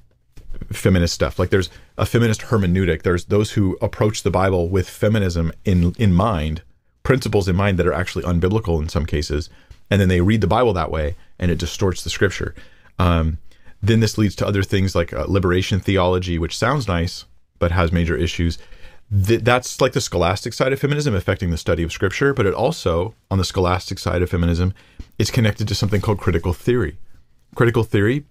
feminist 0.72 1.14
stuff. 1.14 1.38
Like 1.38 1.50
there's 1.50 1.70
a 1.98 2.06
feminist 2.06 2.42
hermeneutic. 2.42 3.02
There's 3.02 3.26
those 3.26 3.52
who 3.52 3.76
approach 3.80 4.22
the 4.22 4.30
Bible 4.30 4.68
with 4.68 4.88
feminism 4.88 5.52
in 5.64 5.94
in 5.98 6.12
mind, 6.12 6.62
principles 7.02 7.48
in 7.48 7.56
mind 7.56 7.78
that 7.78 7.86
are 7.86 7.92
actually 7.92 8.24
unbiblical 8.24 8.80
in 8.80 8.88
some 8.88 9.06
cases 9.06 9.50
and 9.92 10.00
then 10.00 10.08
they 10.08 10.22
read 10.22 10.40
the 10.40 10.46
Bible 10.46 10.72
that 10.72 10.90
way, 10.90 11.16
and 11.38 11.50
it 11.50 11.58
distorts 11.58 12.02
the 12.02 12.08
Scripture. 12.08 12.54
Um, 12.98 13.36
then 13.82 14.00
this 14.00 14.16
leads 14.16 14.34
to 14.36 14.46
other 14.46 14.62
things 14.62 14.94
like 14.94 15.12
uh, 15.12 15.26
liberation 15.28 15.80
theology, 15.80 16.38
which 16.38 16.56
sounds 16.56 16.88
nice 16.88 17.26
but 17.58 17.72
has 17.72 17.92
major 17.92 18.16
issues. 18.16 18.56
Th- 19.26 19.42
that's 19.42 19.82
like 19.82 19.92
the 19.92 20.00
scholastic 20.00 20.54
side 20.54 20.72
of 20.72 20.80
feminism 20.80 21.14
affecting 21.14 21.50
the 21.50 21.58
study 21.58 21.82
of 21.82 21.92
Scripture, 21.92 22.32
but 22.32 22.46
it 22.46 22.54
also, 22.54 23.14
on 23.30 23.36
the 23.36 23.44
scholastic 23.44 23.98
side 23.98 24.22
of 24.22 24.30
feminism, 24.30 24.72
is 25.18 25.30
connected 25.30 25.68
to 25.68 25.74
something 25.74 26.00
called 26.00 26.18
critical 26.18 26.54
theory. 26.54 26.96
Critical 27.54 27.84
theory, 27.84 28.24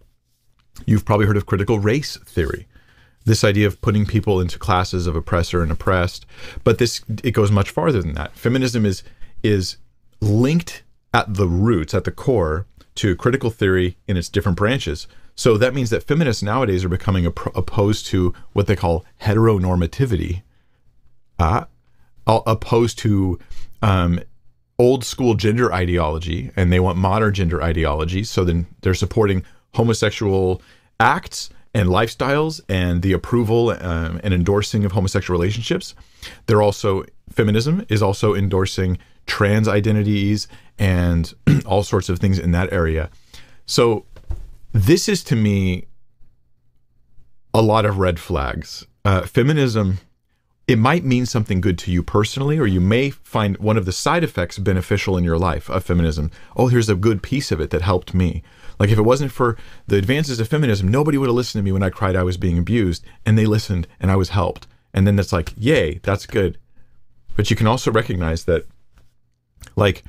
you've 0.88 1.06
probably 1.06 1.28
heard 1.28 1.38
of 1.38 1.46
critical 1.46 1.78
race 1.78 2.18
theory 2.26 2.66
this 3.24 3.44
idea 3.44 3.68
of 3.68 3.80
putting 3.82 4.08
people 4.08 4.42
into 4.42 4.58
classes 4.58 5.06
of 5.06 5.16
oppressor 5.16 5.62
and 5.62 5.72
oppressed 5.72 6.26
but 6.64 6.80
this 6.80 7.02
it 7.24 7.32
goes 7.32 7.52
much 7.52 7.70
farther 7.70 8.02
than 8.02 8.16
that 8.16 8.36
feminism 8.36 8.84
is 8.84 9.04
is 9.44 9.78
linked 10.22 10.82
at 11.14 11.34
the 11.34 11.48
roots, 11.48 11.94
at 11.94 12.04
the 12.04 12.12
core, 12.12 12.66
to 12.96 13.16
critical 13.16 13.50
theory 13.50 13.98
in 14.08 14.18
its 14.18 14.30
different 14.30 14.58
branches. 14.58 15.08
So 15.36 15.58
that 15.58 15.74
means 15.74 15.90
that 15.90 16.04
feminists 16.04 16.44
nowadays 16.44 16.84
are 16.84 16.90
becoming 16.90 17.26
op- 17.26 17.56
opposed 17.56 18.06
to 18.08 18.34
what 18.54 18.68
they 18.68 18.76
call 18.76 19.06
heteronormativity, 19.22 20.44
uh, 21.40 21.66
opposed 22.28 22.98
to 23.00 23.40
um, 23.82 24.20
old 24.78 25.04
school 25.04 25.36
gender 25.36 25.74
ideology, 25.74 26.52
and 26.56 26.72
they 26.72 26.80
want 26.80 26.98
modern 26.98 27.34
gender 27.34 27.62
ideology. 27.62 28.24
So 28.24 28.44
then 28.44 28.68
they're 28.82 28.94
supporting 28.94 29.44
homosexual 29.74 30.62
acts 31.00 31.50
and 31.74 31.88
lifestyles 31.88 32.60
and 32.68 33.02
the 33.02 33.14
approval 33.14 33.70
um, 33.70 34.20
and 34.24 34.34
endorsing 34.34 34.84
of 34.84 34.92
homosexual 34.92 35.40
relationships. 35.40 35.96
They're 36.46 36.62
also 36.62 37.06
feminism 37.32 37.86
is 37.90 38.02
also 38.02 38.36
endorsing 38.36 38.98
trans 39.26 39.68
identities 39.68 40.48
and 40.82 41.34
all 41.66 41.84
sorts 41.84 42.10
of 42.10 42.20
things 42.20 42.40
in 42.40 42.52
that 42.52 42.74
area. 42.74 43.10
So 43.68 44.06
this 44.74 45.08
is 45.08 45.24
to 45.26 45.36
me 45.36 45.86
a 47.54 47.62
lot 47.62 47.86
of 47.86 48.00
red 48.00 48.20
flags. 48.20 48.88
Uh, 49.06 49.22
feminism, 49.22 50.00
it 50.68 50.80
might 50.80 51.04
mean 51.04 51.28
something 51.28 51.62
good 51.62 51.78
to 51.80 51.92
you 51.92 52.02
personally, 52.02 52.58
or 52.58 52.66
you 52.66 52.82
may 52.82 53.12
find 53.12 53.58
one 53.58 53.78
of 53.78 53.86
the 53.86 53.92
side 53.92 54.24
effects 54.24 54.58
beneficial 54.58 55.18
in 55.18 55.24
your 55.24 55.38
life 55.38 55.70
of 55.70 55.84
feminism. 55.84 56.32
Oh, 56.56 56.68
here's 56.68 56.90
a 56.90 56.96
good 56.96 57.22
piece 57.22 57.52
of 57.52 57.62
it 57.62 57.70
that 57.70 57.84
helped 57.84 58.16
me. 58.16 58.42
Like 58.80 58.90
if 58.90 58.98
it 58.98 59.04
wasn't 59.04 59.32
for 59.32 59.58
the 59.86 59.98
advances 59.98 60.40
of 60.40 60.48
feminism, 60.48 60.88
nobody 60.88 61.18
would 61.20 61.28
have 61.28 61.36
listened 61.36 61.60
to 61.60 61.64
me 61.64 61.72
when 61.72 61.84
I 61.84 61.92
cried 61.92 62.16
I 62.16 62.24
was 62.24 62.38
being 62.38 62.58
abused, 62.58 63.06
and 63.24 63.38
they 63.38 63.46
listened 63.46 63.88
and 64.00 64.10
I 64.10 64.16
was 64.16 64.30
helped. 64.30 64.66
And 64.96 65.06
then 65.06 65.16
that's 65.16 65.32
like, 65.32 65.54
yay, 65.56 66.00
that's 66.02 66.26
good. 66.26 66.58
But 67.36 67.52
you 67.52 67.56
can 67.56 67.68
also 67.68 67.92
recognize 67.92 68.46
that, 68.46 68.66
like, 69.76 70.04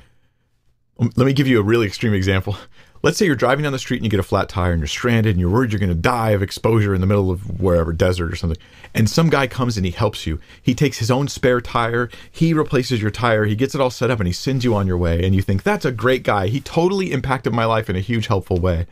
Um, 0.99 1.11
let 1.15 1.25
me 1.25 1.33
give 1.33 1.47
you 1.47 1.59
a 1.59 1.63
really 1.63 1.87
extreme 1.87 2.13
example. 2.13 2.57
let's 3.03 3.17
say 3.17 3.25
you're 3.25 3.35
driving 3.35 3.63
down 3.63 3.73
the 3.73 3.79
street 3.79 3.97
and 3.97 4.05
you 4.05 4.09
get 4.09 4.19
a 4.19 4.23
flat 4.23 4.47
tire 4.47 4.71
and 4.71 4.79
you're 4.79 4.87
stranded 4.87 5.31
and 5.31 5.39
you're 5.39 5.49
worried 5.49 5.71
you're 5.71 5.79
going 5.79 5.89
to 5.89 5.95
die 5.95 6.31
of 6.31 6.41
exposure 6.41 6.95
in 6.95 7.01
the 7.01 7.07
middle 7.07 7.29
of 7.29 7.59
wherever, 7.59 7.91
desert 7.91 8.31
or 8.31 8.35
something. 8.35 8.61
And 8.93 9.09
some 9.09 9.29
guy 9.29 9.47
comes 9.47 9.75
and 9.75 9.85
he 9.85 9.91
helps 9.91 10.25
you. 10.25 10.39
He 10.61 10.73
takes 10.73 10.99
his 10.99 11.11
own 11.11 11.27
spare 11.27 11.61
tire, 11.61 12.09
he 12.31 12.53
replaces 12.53 13.01
your 13.01 13.11
tire, 13.11 13.45
he 13.45 13.55
gets 13.55 13.75
it 13.75 13.81
all 13.81 13.89
set 13.89 14.09
up 14.09 14.19
and 14.19 14.27
he 14.27 14.33
sends 14.33 14.63
you 14.63 14.73
on 14.73 14.87
your 14.87 14.97
way. 14.97 15.23
And 15.23 15.35
you 15.35 15.41
think, 15.41 15.63
that's 15.63 15.85
a 15.85 15.91
great 15.91 16.23
guy. 16.23 16.47
He 16.47 16.61
totally 16.61 17.11
impacted 17.11 17.53
my 17.53 17.65
life 17.65 17.89
in 17.89 17.95
a 17.95 18.01
huge, 18.01 18.27
helpful 18.27 18.57
way. 18.57 18.87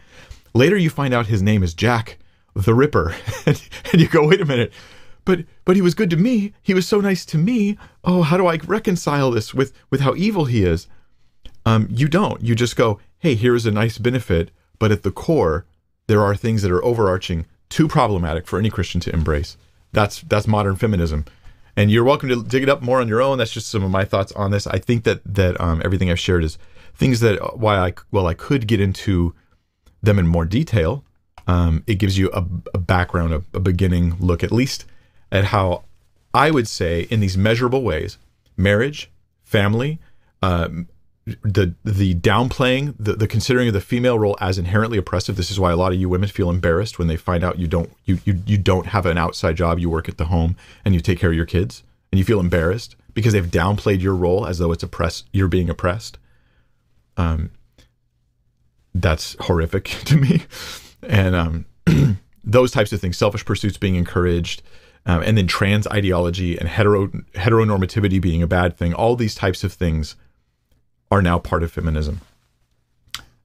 Later, 0.54 0.76
you 0.76 0.90
find 0.90 1.14
out 1.14 1.28
his 1.28 1.42
name 1.42 1.64
is 1.64 1.74
Jack 1.74 2.18
the 2.54 2.74
Ripper. 2.74 3.16
and 3.46 3.62
you 3.94 4.08
go, 4.08 4.28
wait 4.28 4.42
a 4.42 4.46
minute. 4.46 4.74
But 5.24 5.46
but 5.66 5.76
he 5.76 5.82
was 5.82 5.94
good 5.94 6.10
to 6.10 6.18
me. 6.18 6.54
He 6.62 6.74
was 6.74 6.88
so 6.88 7.00
nice 7.00 7.26
to 7.28 7.38
me. 7.38 7.78
Oh, 8.04 8.24
how 8.24 8.38
do 8.38 8.48
I 8.48 8.58
reconcile 8.58 9.32
this 9.32 9.54
with 9.54 9.72
with 9.90 10.02
how 10.02 10.16
evil 10.16 10.46
he 10.46 10.64
is? 10.64 10.88
Um, 11.66 11.88
you 11.90 12.08
don't. 12.08 12.42
You 12.42 12.56
just 12.56 12.76
go, 12.76 13.00
hey, 13.20 13.36
here's 13.36 13.66
a 13.66 13.72
nice 13.72 13.98
benefit, 13.98 14.52
but 14.80 14.92
at 14.92 15.04
the 15.04 15.12
core, 15.12 15.66
there 16.08 16.22
are 16.22 16.36
things 16.36 16.62
that 16.62 16.72
are 16.72 16.84
overarching, 16.84 17.46
too 17.70 17.88
problematic 17.88 18.48
for 18.48 18.60
any 18.60 18.70
Christian 18.70 19.00
to 19.02 19.14
embrace. 19.14 19.58
That's 19.94 20.22
that's 20.22 20.48
modern 20.48 20.76
feminism. 20.76 21.26
And 21.76 21.90
you're 21.90 22.04
welcome 22.04 22.30
to 22.30 22.44
dig 22.44 22.64
it 22.64 22.70
up 22.70 22.82
more 22.82 23.00
on 23.00 23.08
your 23.08 23.22
own. 23.22 23.38
That's 23.38 23.52
just 23.52 23.70
some 23.70 23.84
of 23.84 23.92
my 23.92 24.04
thoughts 24.04 24.32
on 24.34 24.52
this. 24.52 24.68
I 24.68 24.78
think 24.80 25.04
that 25.04 25.22
that 25.26 25.60
um, 25.62 25.82
everything 25.86 26.10
I've 26.10 26.20
shared 26.20 26.44
is 26.44 26.58
things 26.96 27.20
that 27.22 27.42
uh, 27.42 27.52
why 27.52 27.78
I 27.78 27.94
well 28.12 28.28
I 28.28 28.34
could 28.34 28.68
get 28.68 28.82
into 28.82 29.34
them 30.02 30.20
in 30.20 30.28
more 30.28 30.46
detail. 30.46 31.04
Um, 31.48 31.84
it 31.88 31.96
gives 31.96 32.18
you 32.18 32.30
a, 32.34 32.46
a 32.74 32.78
background, 32.78 33.34
a, 33.34 33.44
a 33.54 33.60
beginning 33.60 34.16
look, 34.20 34.44
at 34.44 34.52
least 34.52 34.86
at 35.32 35.46
how 35.46 35.84
I 36.34 36.52
would 36.52 36.68
say 36.68 37.02
in 37.10 37.20
these 37.20 37.38
measurable 37.38 37.84
ways, 37.84 38.18
marriage, 38.56 39.10
family, 39.44 40.00
um, 40.42 40.88
the 41.44 41.76
the 41.84 42.16
downplaying 42.16 42.96
the, 43.00 43.14
the 43.14 43.28
considering 43.28 43.68
of 43.68 43.74
the 43.74 43.82
female 43.82 44.18
role 44.18 44.38
as 44.40 44.58
inherently 44.58 44.98
oppressive. 44.98 45.36
This 45.36 45.52
is 45.52 45.60
why 45.60 45.72
a 45.72 45.76
lot 45.76 45.92
of 45.92 46.00
you 46.00 46.10
women 46.10 46.30
feel 46.30 46.50
embarrassed 46.50 47.00
when 47.00 47.08
they 47.08 47.18
find 47.18 47.44
out 47.44 47.60
you 47.60 47.68
don't 47.68 47.90
you, 48.06 48.20
you 48.26 48.42
you 48.46 48.58
don't 48.58 48.88
have 48.88 49.06
an 49.06 49.18
outside 49.18 49.56
job. 49.56 49.80
You 49.80 49.90
work 49.90 50.10
at 50.10 50.18
the 50.18 50.26
home 50.26 50.56
and 50.86 50.94
you 50.94 51.02
take 51.02 51.20
care 51.20 51.32
of 51.32 51.36
your 51.36 51.46
kids 51.46 51.84
and 52.12 52.20
you 52.20 52.26
feel 52.26 52.40
embarrassed 52.40 52.96
because 53.14 53.34
they've 53.34 53.46
downplayed 53.46 54.02
your 54.02 54.16
role 54.16 54.46
as 54.46 54.58
though 54.58 54.72
it's 54.72 54.84
oppressed 54.84 55.28
you're 55.32 55.48
being 55.48 55.70
oppressed. 55.70 56.18
Um 57.18 57.52
that's 58.94 59.36
horrific 59.42 59.86
to 60.06 60.18
me. 60.18 60.44
And 61.04 61.36
um 61.36 61.66
those 62.44 62.72
types 62.72 62.92
of 62.92 63.02
things 63.02 63.18
selfish 63.18 63.46
pursuits 63.46 63.78
being 63.78 63.96
encouraged 63.96 64.62
um, 65.06 65.24
and 65.24 65.38
then 65.38 65.48
trans 65.48 65.88
ideology 65.88 66.58
and 66.58 66.68
hetero 66.68 67.08
heteronormativity 67.34 68.22
being 68.22 68.42
a 68.42 68.48
bad 68.48 68.78
thing 68.78 68.94
all 68.94 69.16
these 69.16 69.36
types 69.36 69.64
of 69.64 69.74
things 69.74 70.16
are 71.12 71.22
now 71.22 71.38
part 71.38 71.62
of 71.62 71.72
feminism. 71.72 72.22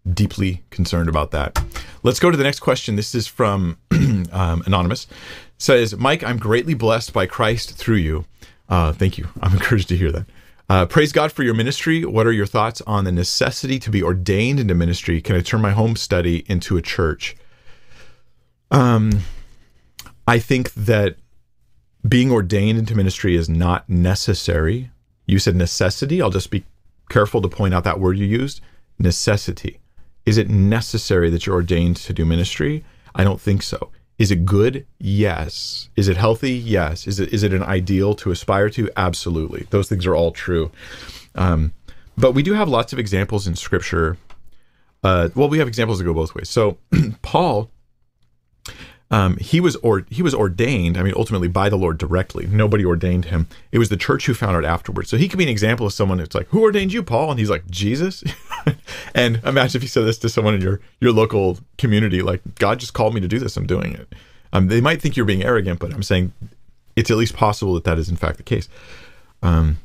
Deeply 0.09 0.63
concerned 0.71 1.09
about 1.09 1.33
that. 1.33 1.61
Let's 2.05 2.21
go 2.21 2.31
to 2.31 2.37
the 2.37 2.45
next 2.45 2.61
question. 2.61 2.95
This 2.95 3.15
is 3.15 3.27
from 3.27 3.77
um, 4.33 4.63
Anonymous. 4.65 5.05
It 5.05 5.17
says, 5.59 5.97
Mike, 5.97 6.23
I'm 6.23 6.39
greatly 6.39 6.75
blessed 6.75 7.13
by 7.13 7.27
Christ 7.27 7.77
through 7.77 7.97
you. 7.97 8.25
Uh, 8.69 8.93
thank 8.93 9.19
you. 9.19 9.29
I'm 9.43 9.53
encouraged 9.55 9.89
to 9.89 9.97
hear 9.97 10.13
that. 10.13 10.27
Uh, 10.69 10.87
praise 10.87 11.13
God 11.13 11.33
for 11.33 11.43
your 11.43 11.55
ministry. 11.55 12.05
What 12.05 12.27
are 12.27 12.33
your 12.33 12.47
thoughts 12.47 12.81
on 12.83 13.05
the 13.05 13.13
necessity 13.13 13.79
to 13.81 13.91
be 13.91 14.03
ordained 14.03 14.59
into 14.59 14.75
ministry? 14.75 15.21
Can 15.21 15.37
I 15.37 15.41
turn 15.41 15.61
my 15.61 15.73
home 15.73 15.97
study 15.97 16.45
into 16.49 16.77
a 16.77 16.83
church? 16.83 17.37
Um, 18.71 19.21
I 20.27 20.39
think 20.39 20.73
that 20.75 21.17
being 22.09 22.33
ordained 22.33 22.79
into 22.79 22.97
ministry 22.97 23.37
is 23.37 23.49
not 23.49 23.89
necessary. 23.89 24.91
You 25.27 25.39
said 25.39 25.55
necessity. 25.55 26.21
I'll 26.21 26.31
just 26.31 26.51
be 26.51 26.65
careful 27.09 27.41
to 27.43 27.49
point 27.49 27.75
out 27.75 27.85
that 27.85 28.01
word 28.01 28.19
you 28.19 28.27
used 28.27 28.61
necessity. 28.99 29.81
Is 30.25 30.39
it 30.39 30.49
necessary 30.49 31.31
that 31.31 31.47
you're 31.47 31.55
ordained 31.55 31.97
to 31.97 32.13
do 32.13 32.25
ministry? 32.25 32.85
I 33.15 33.25
don't 33.25 33.41
think 33.41 33.63
so. 33.63 33.91
Is 34.19 34.31
it 34.31 34.45
good? 34.45 34.87
Yes. 34.99 35.91
Is 35.95 36.09
it 36.09 36.17
healthy? 36.17 36.53
Yes. 36.53 37.07
Is 37.07 37.21
it 37.21 37.33
is 37.33 37.43
it 37.43 37.53
an 37.53 37.63
ideal 37.63 38.15
to 38.15 38.31
aspire 38.31 38.71
to? 38.71 38.91
Absolutely. 38.97 39.67
Those 39.71 39.89
things 39.89 40.07
are 40.07 40.15
all 40.15 40.33
true. 40.33 40.71
Um, 41.35 41.75
but 42.17 42.33
we 42.33 42.43
do 42.43 42.55
have 42.55 42.69
lots 42.69 42.93
of 42.93 42.99
examples 42.99 43.47
in 43.47 43.55
Scripture. 43.57 44.17
Uh, 45.05 45.29
well, 45.35 45.49
we 45.49 45.59
have 45.59 45.69
examples 45.69 45.99
that 45.99 46.05
go 46.05 46.15
both 46.15 46.35
ways. 46.35 46.49
So 46.49 46.79
Paul 47.23 47.71
um, 49.11 49.37
he 49.37 49.61
was 49.61 49.77
or 49.77 50.05
he 50.11 50.23
was 50.23 50.35
ordained. 50.35 50.97
I 50.99 51.03
mean, 51.03 51.15
ultimately 51.17 51.49
by 51.49 51.69
the 51.69 51.77
Lord 51.77 51.99
directly. 51.99 52.47
Nobody 52.47 52.85
ordained 52.85 53.27
him. 53.27 53.47
It 53.71 53.79
was 53.79 53.89
the 53.89 53.97
church 53.97 54.27
who 54.27 54.35
found 54.35 54.57
out 54.57 54.65
afterwards. 54.65 55.11
So 55.11 55.17
he 55.17 55.29
could 55.29 55.39
be 55.39 55.45
an 55.45 55.51
example 55.51 55.87
of 55.87 55.93
someone 55.93 56.19
who's 56.19 56.35
like, 56.35 56.49
"Who 56.49 56.63
ordained 56.63 56.93
you, 56.93 57.03
Paul?" 57.03 57.31
And 57.31 57.39
he's 57.39 57.51
like, 57.51 57.71
"Jesus." 57.71 58.25
and 59.15 59.41
imagine 59.45 59.79
if 59.79 59.83
you 59.83 59.89
said 59.89 60.05
this 60.05 60.19
to 60.19 60.29
someone 60.29 60.55
in 60.55 60.61
your 60.61 60.81
your 61.01 61.13
local 61.13 61.59
community, 61.79 62.21
like, 62.21 62.43
"God 62.57 62.81
just 62.81 62.95
called 62.95 63.15
me 63.15 63.21
to 63.21 63.29
do 63.29 63.39
this. 63.39 63.57
I'm 63.57 63.67
doing 63.67 63.93
it." 63.93 64.13
Um, 64.53 64.69
they 64.69 64.81
might 64.81 65.01
think 65.01 65.17
you're 65.17 65.27
being 65.27 65.45
arrogant, 65.45 65.79
but 65.79 65.93
I'm 65.93 66.03
saying 66.03 66.33
it's 66.97 67.11
at 67.11 67.17
least 67.17 67.37
possible 67.37 67.75
that 67.75 67.85
that 67.85 67.99
is 67.99 68.09
in 68.09 68.17
fact 68.17 68.39
the 68.39 68.43
case. 68.43 68.69
Um, 69.43 69.79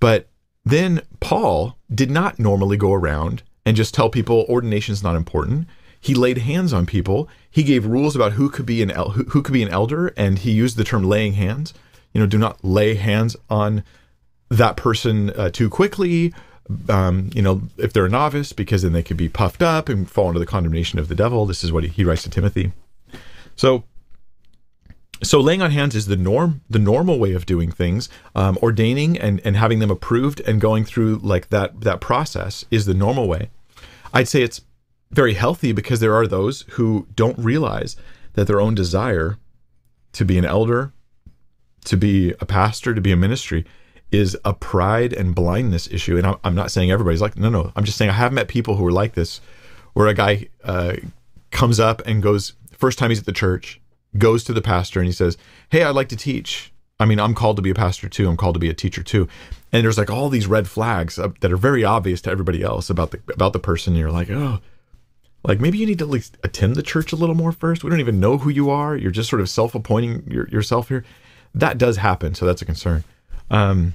but 0.00 0.28
then 0.64 1.02
Paul 1.20 1.76
did 1.94 2.10
not 2.10 2.38
normally 2.38 2.76
go 2.76 2.92
around 2.92 3.42
and 3.64 3.76
just 3.76 3.94
tell 3.94 4.08
people 4.08 4.46
ordination 4.48 4.92
is 4.92 5.02
not 5.02 5.16
important. 5.16 5.68
He 6.00 6.14
laid 6.14 6.38
hands 6.38 6.72
on 6.72 6.86
people. 6.86 7.28
He 7.50 7.62
gave 7.62 7.84
rules 7.84 8.14
about 8.14 8.32
who 8.32 8.48
could 8.48 8.66
be 8.66 8.82
an 8.82 8.90
el- 8.90 9.10
who, 9.10 9.24
who 9.24 9.42
could 9.42 9.52
be 9.52 9.62
an 9.62 9.68
elder, 9.68 10.08
and 10.16 10.38
he 10.38 10.52
used 10.52 10.76
the 10.76 10.84
term 10.84 11.02
laying 11.04 11.34
hands. 11.34 11.74
You 12.12 12.20
know, 12.20 12.26
do 12.26 12.38
not 12.38 12.64
lay 12.64 12.94
hands 12.94 13.36
on 13.48 13.82
that 14.48 14.76
person 14.76 15.30
uh, 15.30 15.50
too 15.50 15.68
quickly. 15.68 16.32
Um, 16.88 17.30
you 17.34 17.42
know, 17.42 17.62
if 17.78 17.92
they're 17.92 18.06
a 18.06 18.10
novice, 18.10 18.52
because 18.52 18.82
then 18.82 18.92
they 18.92 19.02
could 19.02 19.16
be 19.16 19.28
puffed 19.28 19.62
up 19.62 19.88
and 19.88 20.08
fall 20.08 20.28
into 20.28 20.38
the 20.38 20.46
condemnation 20.46 20.98
of 20.98 21.08
the 21.08 21.16
devil. 21.16 21.46
This 21.46 21.64
is 21.64 21.72
what 21.72 21.82
he, 21.82 21.90
he 21.90 22.04
writes 22.04 22.22
to 22.22 22.30
Timothy. 22.30 22.72
So, 23.56 23.84
so 25.22 25.40
laying 25.40 25.62
on 25.62 25.72
hands 25.72 25.94
is 25.96 26.06
the 26.06 26.16
norm, 26.16 26.62
the 26.70 26.78
normal 26.78 27.18
way 27.18 27.32
of 27.32 27.44
doing 27.46 27.72
things. 27.72 28.08
Um, 28.36 28.56
ordaining 28.62 29.18
and 29.18 29.40
and 29.44 29.56
having 29.56 29.80
them 29.80 29.90
approved 29.90 30.40
and 30.40 30.60
going 30.60 30.84
through 30.84 31.16
like 31.16 31.48
that 31.50 31.80
that 31.80 32.00
process 32.00 32.64
is 32.70 32.86
the 32.86 32.94
normal 32.94 33.26
way. 33.26 33.50
I'd 34.14 34.28
say 34.28 34.42
it's 34.42 34.62
very 35.10 35.34
healthy 35.34 35.72
because 35.72 36.00
there 36.00 36.14
are 36.14 36.26
those 36.26 36.62
who 36.70 37.06
don't 37.14 37.38
realize 37.38 37.96
that 38.34 38.46
their 38.46 38.60
own 38.60 38.74
desire 38.74 39.38
to 40.12 40.24
be 40.24 40.38
an 40.38 40.44
elder, 40.44 40.92
to 41.84 41.96
be 41.96 42.32
a 42.40 42.46
pastor, 42.46 42.94
to 42.94 43.00
be 43.00 43.12
a 43.12 43.16
ministry 43.16 43.64
is 44.10 44.36
a 44.44 44.52
pride 44.52 45.12
and 45.12 45.34
blindness 45.34 45.88
issue. 45.88 46.16
And 46.16 46.36
I'm 46.42 46.54
not 46.54 46.70
saying 46.70 46.90
everybody's 46.90 47.20
like, 47.20 47.36
no, 47.36 47.48
no. 47.48 47.72
I'm 47.76 47.84
just 47.84 47.96
saying 47.96 48.10
I 48.10 48.14
have 48.14 48.32
met 48.32 48.48
people 48.48 48.76
who 48.76 48.86
are 48.86 48.92
like 48.92 49.14
this, 49.14 49.40
where 49.92 50.08
a 50.08 50.14
guy 50.14 50.48
uh, 50.64 50.96
comes 51.50 51.78
up 51.78 52.02
and 52.06 52.22
goes, 52.22 52.54
first 52.76 52.98
time 52.98 53.10
he's 53.10 53.20
at 53.20 53.26
the 53.26 53.32
church, 53.32 53.80
goes 54.18 54.42
to 54.44 54.52
the 54.52 54.62
pastor 54.62 55.00
and 55.00 55.06
he 55.06 55.12
says, 55.12 55.36
Hey, 55.68 55.84
I'd 55.84 55.94
like 55.94 56.08
to 56.08 56.16
teach. 56.16 56.72
I 56.98 57.06
mean, 57.06 57.20
I'm 57.20 57.34
called 57.34 57.56
to 57.56 57.62
be 57.62 57.70
a 57.70 57.74
pastor 57.74 58.08
too. 58.08 58.28
I'm 58.28 58.36
called 58.36 58.54
to 58.54 58.60
be 58.60 58.68
a 58.68 58.74
teacher 58.74 59.02
too. 59.02 59.28
And 59.72 59.84
there's 59.84 59.96
like 59.96 60.10
all 60.10 60.28
these 60.28 60.46
red 60.46 60.68
flags 60.68 61.16
that 61.16 61.52
are 61.52 61.56
very 61.56 61.84
obvious 61.84 62.20
to 62.22 62.30
everybody 62.30 62.62
else 62.62 62.90
about 62.90 63.12
the 63.12 63.20
about 63.32 63.52
the 63.52 63.58
person. 63.58 63.94
And 63.94 64.00
you're 64.00 64.10
like, 64.10 64.28
oh, 64.30 64.58
like 65.42 65.60
maybe 65.60 65.78
you 65.78 65.86
need 65.86 65.98
to 65.98 66.04
at 66.04 66.10
least 66.10 66.36
attend 66.44 66.76
the 66.76 66.82
church 66.82 67.12
a 67.12 67.16
little 67.16 67.34
more 67.34 67.52
first. 67.52 67.82
We 67.82 67.90
don't 67.90 68.00
even 68.00 68.20
know 68.20 68.38
who 68.38 68.50
you 68.50 68.70
are. 68.70 68.96
You're 68.96 69.10
just 69.10 69.30
sort 69.30 69.40
of 69.40 69.48
self-appointing 69.48 70.24
your, 70.30 70.48
yourself 70.48 70.88
here. 70.88 71.04
That 71.54 71.78
does 71.78 71.96
happen, 71.96 72.34
so 72.34 72.46
that's 72.46 72.62
a 72.62 72.66
concern. 72.66 73.04
Um, 73.50 73.94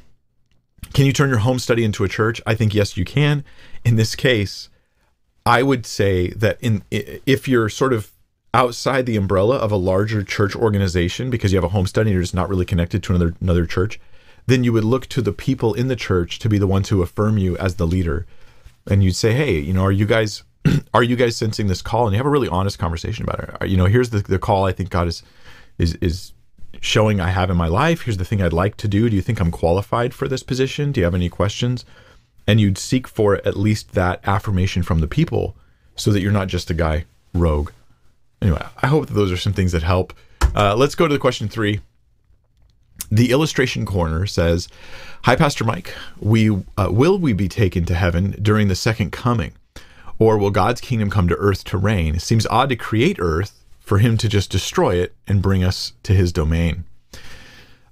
can 0.94 1.06
you 1.06 1.14
turn 1.14 1.30
your 1.30 1.40
home 1.40 1.60
study 1.60 1.84
into 1.84 2.04
a 2.04 2.10
church? 2.10 2.42
I 2.46 2.56
think 2.56 2.74
yes, 2.74 2.98
you 2.98 3.06
can. 3.06 3.44
In 3.84 3.96
this 3.96 4.16
case, 4.16 4.70
I 5.46 5.64
would 5.64 5.86
say 5.86 6.30
that 6.30 6.58
in 6.62 6.84
if 6.92 7.48
you're 7.48 7.70
sort 7.70 7.94
of 7.94 8.12
outside 8.54 9.06
the 9.06 9.18
umbrella 9.18 9.58
of 9.58 9.72
a 9.72 9.78
larger 9.78 10.24
church 10.24 10.56
organization 10.56 11.30
because 11.30 11.52
you 11.52 11.58
have 11.58 11.64
a 11.64 11.70
home 11.70 11.86
study 11.86 12.10
and 12.10 12.14
you're 12.14 12.24
just 12.24 12.34
not 12.34 12.50
really 12.50 12.66
connected 12.66 13.04
to 13.04 13.14
another 13.14 13.36
another 13.40 13.66
church, 13.66 14.00
then 14.48 14.64
you 14.64 14.74
would 14.74 14.84
look 14.84 15.08
to 15.08 15.22
the 15.22 15.34
people 15.34 15.74
in 15.74 15.88
the 15.88 15.96
church 15.96 16.40
to 16.40 16.50
be 16.50 16.58
the 16.58 16.68
ones 16.68 16.90
who 16.90 17.02
affirm 17.02 17.38
you 17.38 17.58
as 17.58 17.76
the 17.76 17.88
leader. 17.88 18.26
And 18.88 19.04
you'd 19.04 19.16
say, 19.16 19.34
"Hey, 19.34 19.60
you 19.60 19.74
know, 19.74 19.84
are 19.84 19.92
you 19.92 20.06
guys 20.06 20.44
are 20.94 21.04
you 21.04 21.16
guys 21.16 21.38
sensing 21.38 21.68
this 21.68 21.82
call? 21.82 22.06
And 22.06 22.14
you 22.14 22.18
have 22.18 22.26
a 22.26 22.30
really 22.30 22.48
honest 22.48 22.80
conversation 22.80 23.24
about 23.24 23.62
it. 23.62 23.70
You 23.70 23.78
know, 23.78 23.86
here's 23.86 24.10
the, 24.10 24.20
the 24.20 24.40
call 24.40 24.66
I 24.66 24.72
think 24.72 24.90
God 24.90 25.08
is 25.08 25.24
is 25.78 25.96
is 25.96 26.32
showing 26.82 27.20
I 27.20 27.30
have 27.30 27.50
in 27.50 27.58
my 27.58 27.68
life. 27.68 28.02
Here's 28.02 28.18
the 28.18 28.26
thing 28.26 28.42
I'd 28.42 28.54
like 28.54 28.78
to 28.78 28.88
do. 28.88 29.10
Do 29.10 29.16
you 29.16 29.22
think 29.22 29.40
I'm 29.40 29.52
qualified 29.52 30.14
for 30.14 30.28
this 30.28 30.44
position? 30.44 30.92
Do 30.92 31.00
you 31.00 31.06
have 31.06 31.16
any 31.16 31.30
questions? 31.30 31.86
And 32.48 32.62
you'd 32.62 32.78
seek 32.78 33.08
for 33.08 33.36
at 33.38 33.58
least 33.58 33.94
that 33.94 34.22
affirmation 34.28 34.84
from 34.84 35.00
the 35.00 35.08
people 35.08 35.56
so 35.96 36.12
that 36.12 36.22
you're 36.22 36.32
not 36.32 36.48
just 36.48 36.70
a 36.70 36.76
guy 36.76 37.06
rogue. 37.34 37.72
Anyway, 38.42 38.62
I 38.82 38.88
hope 38.88 39.08
that 39.08 39.14
those 39.14 39.32
are 39.32 39.38
some 39.38 39.54
things 39.54 39.72
that 39.72 39.84
help. 39.84 40.14
Uh, 40.56 40.76
let's 40.76 40.96
go 40.96 41.08
to 41.08 41.14
the 41.14 41.20
question 41.20 41.48
three. 41.48 41.82
The 43.12 43.32
illustration 43.32 43.86
corner 43.86 44.26
says, 44.26 44.68
"Hi, 45.24 45.36
Pastor 45.36 45.64
Mike. 45.64 45.94
We 46.20 46.50
uh, 46.78 46.90
will 46.92 47.18
we 47.18 47.34
be 47.34 47.48
taken 47.48 47.86
to 47.86 47.96
heaven 47.96 48.36
during 48.42 48.68
the 48.68 48.76
second 48.76 49.12
coming?" 49.12 49.54
Or 50.18 50.38
will 50.38 50.52
God's 50.52 50.82
kingdom 50.82 51.10
come 51.10 51.28
to 51.28 51.36
earth 51.36 51.64
to 51.66 51.78
reign? 51.78 52.16
It 52.16 52.22
seems 52.22 52.46
odd 52.48 52.70
to 52.70 52.76
create 52.76 53.18
earth 53.20 53.60
for 53.80 54.00
him 54.00 54.18
to 54.18 54.30
just 54.30 54.50
destroy 54.50 54.96
it 54.96 55.14
and 55.28 55.42
bring 55.42 55.64
us 55.64 55.94
to 56.04 56.14
his 56.14 56.32
domain. 56.32 56.86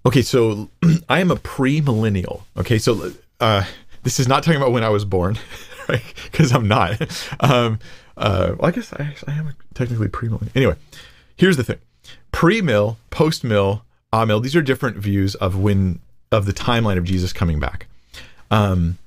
Okay, 0.05 0.21
so 0.21 0.69
I 1.09 1.19
am 1.19 1.31
a 1.31 1.35
pre-millennial. 1.35 2.45
Okay, 2.57 2.77
so 2.77 3.11
uh, 3.39 3.63
this 4.03 4.19
is 4.19 4.27
not 4.27 4.43
talking 4.43 4.59
about 4.59 4.71
when 4.71 4.83
I 4.83 4.89
was 4.89 5.05
born, 5.05 5.37
right? 5.89 6.03
Because 6.31 6.51
I'm 6.51 6.67
not. 6.67 7.01
Um, 7.39 7.79
Uh, 8.15 8.53
well, 8.59 8.67
I 8.67 8.71
guess 8.71 8.93
I, 8.93 9.15
I 9.27 9.33
am 9.33 9.55
technically 9.73 10.07
premillennial. 10.07 10.55
Anyway, 10.55 10.75
here's 11.35 11.57
the 11.57 11.63
thing: 11.63 11.79
pre-mill, 12.31 12.97
post-mill. 13.09 13.83
These 14.41 14.55
are 14.55 14.61
different 14.61 14.97
views 14.97 15.33
of 15.35 15.57
when 15.57 15.99
of 16.31 16.45
the 16.45 16.53
timeline 16.53 16.99
of 16.99 17.05
Jesus 17.05 17.33
coming 17.33 17.59
back. 17.59 17.87
Um, 18.51 18.99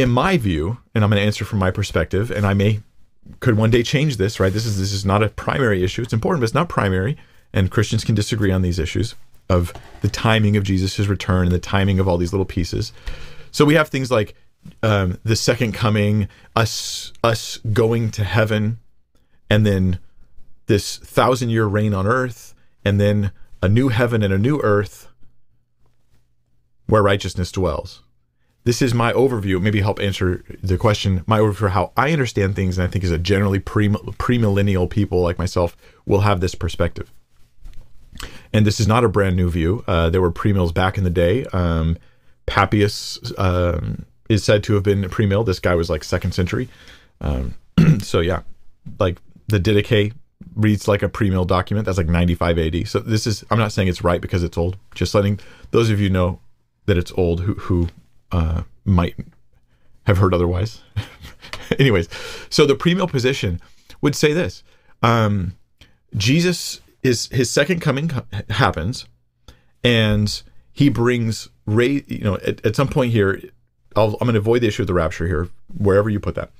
in 0.00 0.10
my 0.10 0.36
view, 0.36 0.78
and 0.94 1.04
I'm 1.04 1.10
going 1.10 1.20
to 1.20 1.26
answer 1.26 1.44
from 1.44 1.58
my 1.58 1.70
perspective, 1.70 2.30
and 2.30 2.46
I 2.46 2.54
may 2.54 2.80
could 3.40 3.56
one 3.56 3.70
day 3.70 3.82
change 3.82 4.16
this. 4.16 4.40
Right? 4.40 4.52
This 4.52 4.66
is 4.66 4.78
this 4.78 4.92
is 4.92 5.04
not 5.04 5.22
a 5.22 5.28
primary 5.28 5.84
issue. 5.84 6.02
It's 6.02 6.12
important, 6.12 6.40
but 6.40 6.44
it's 6.44 6.54
not 6.54 6.68
primary. 6.68 7.16
And 7.52 7.70
Christians 7.70 8.04
can 8.04 8.14
disagree 8.14 8.52
on 8.52 8.62
these 8.62 8.78
issues 8.78 9.14
of 9.48 9.72
the 10.02 10.08
timing 10.08 10.56
of 10.56 10.62
Jesus' 10.62 11.06
return 11.06 11.46
and 11.46 11.52
the 11.52 11.58
timing 11.58 11.98
of 11.98 12.06
all 12.06 12.16
these 12.16 12.32
little 12.32 12.46
pieces. 12.46 12.92
So 13.50 13.64
we 13.64 13.74
have 13.74 13.88
things 13.88 14.10
like 14.10 14.34
um, 14.82 15.18
the 15.24 15.36
second 15.36 15.72
coming, 15.72 16.28
us 16.54 17.12
us 17.24 17.58
going 17.72 18.10
to 18.12 18.24
heaven, 18.24 18.78
and 19.50 19.66
then 19.66 19.98
this 20.66 20.98
thousand 20.98 21.50
year 21.50 21.66
reign 21.66 21.92
on 21.92 22.06
earth, 22.06 22.54
and 22.84 23.00
then 23.00 23.32
a 23.62 23.68
new 23.68 23.88
heaven 23.88 24.22
and 24.22 24.32
a 24.32 24.38
new 24.38 24.60
earth 24.60 25.08
where 26.86 27.02
righteousness 27.02 27.52
dwells. 27.52 28.02
This 28.64 28.82
is 28.82 28.92
my 28.92 29.12
overview. 29.12 29.60
Maybe 29.60 29.80
help 29.80 30.00
answer 30.00 30.44
the 30.62 30.76
question. 30.76 31.24
My 31.26 31.38
overview 31.38 31.56
for 31.56 31.68
how 31.70 31.92
I 31.96 32.12
understand 32.12 32.56
things, 32.56 32.76
and 32.76 32.86
I 32.86 32.90
think 32.90 33.04
as 33.04 33.10
a 33.10 33.18
generally 33.18 33.58
pre 33.58 33.88
premillennial 33.88 34.88
people 34.88 35.22
like 35.22 35.38
myself 35.38 35.76
will 36.04 36.20
have 36.20 36.40
this 36.40 36.54
perspective. 36.54 37.10
And 38.52 38.66
this 38.66 38.80
is 38.80 38.86
not 38.86 39.04
a 39.04 39.08
brand 39.08 39.36
new 39.36 39.50
view. 39.50 39.84
Uh, 39.86 40.10
there 40.10 40.20
were 40.20 40.32
premills 40.32 40.74
back 40.74 40.98
in 40.98 41.04
the 41.04 41.10
day. 41.10 41.46
Um, 41.52 41.96
Papias 42.46 43.32
um, 43.38 44.04
is 44.28 44.44
said 44.44 44.62
to 44.64 44.74
have 44.74 44.82
been 44.82 45.04
a 45.04 45.08
premill. 45.08 45.46
This 45.46 45.60
guy 45.60 45.74
was 45.74 45.88
like 45.88 46.04
second 46.04 46.32
century. 46.32 46.68
Um, 47.20 47.54
so 48.02 48.20
yeah, 48.20 48.42
like 48.98 49.18
the 49.46 49.58
Didache 49.58 50.12
reads 50.54 50.88
like 50.88 51.02
a 51.02 51.08
pre-mill 51.08 51.44
document. 51.44 51.86
That's 51.86 51.98
like 51.98 52.08
95 52.08 52.58
AD. 52.58 52.88
So 52.88 52.98
this 52.98 53.26
is 53.26 53.44
I'm 53.50 53.58
not 53.58 53.72
saying 53.72 53.88
it's 53.88 54.04
right 54.04 54.20
because 54.20 54.42
it's 54.42 54.58
old. 54.58 54.76
Just 54.94 55.14
letting 55.14 55.40
those 55.70 55.90
of 55.90 56.00
you 56.00 56.10
know 56.10 56.40
that 56.86 56.98
it's 56.98 57.12
old 57.12 57.40
who 57.40 57.54
who 57.54 57.88
uh, 58.32 58.62
might 58.84 59.16
have 60.04 60.18
heard 60.18 60.34
otherwise. 60.34 60.82
Anyways, 61.78 62.08
so 62.48 62.66
the 62.66 62.74
pre-mill 62.74 63.08
position 63.08 63.60
would 64.00 64.14
say 64.14 64.32
this: 64.32 64.62
um, 65.02 65.56
Jesus 66.16 66.80
is 67.02 67.26
his 67.28 67.50
second 67.50 67.80
coming 67.80 68.10
happens, 68.50 69.06
and 69.82 70.42
he 70.72 70.88
brings 70.88 71.48
raise. 71.66 72.04
You 72.08 72.24
know, 72.24 72.36
at, 72.36 72.64
at 72.64 72.76
some 72.76 72.88
point 72.88 73.12
here, 73.12 73.40
i 73.96 74.02
am 74.02 74.12
going 74.12 74.32
to 74.32 74.38
avoid 74.38 74.62
the 74.62 74.68
issue 74.68 74.82
of 74.82 74.88
the 74.88 74.94
rapture 74.94 75.26
here, 75.26 75.48
wherever 75.76 76.10
you 76.10 76.20
put 76.20 76.34
that. 76.34 76.50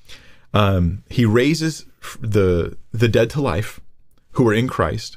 Um, 0.52 1.04
he 1.08 1.24
raises 1.24 1.86
the 2.20 2.76
the 2.92 3.08
dead 3.08 3.30
to 3.30 3.40
life, 3.40 3.80
who 4.32 4.48
are 4.48 4.54
in 4.54 4.68
Christ. 4.68 5.16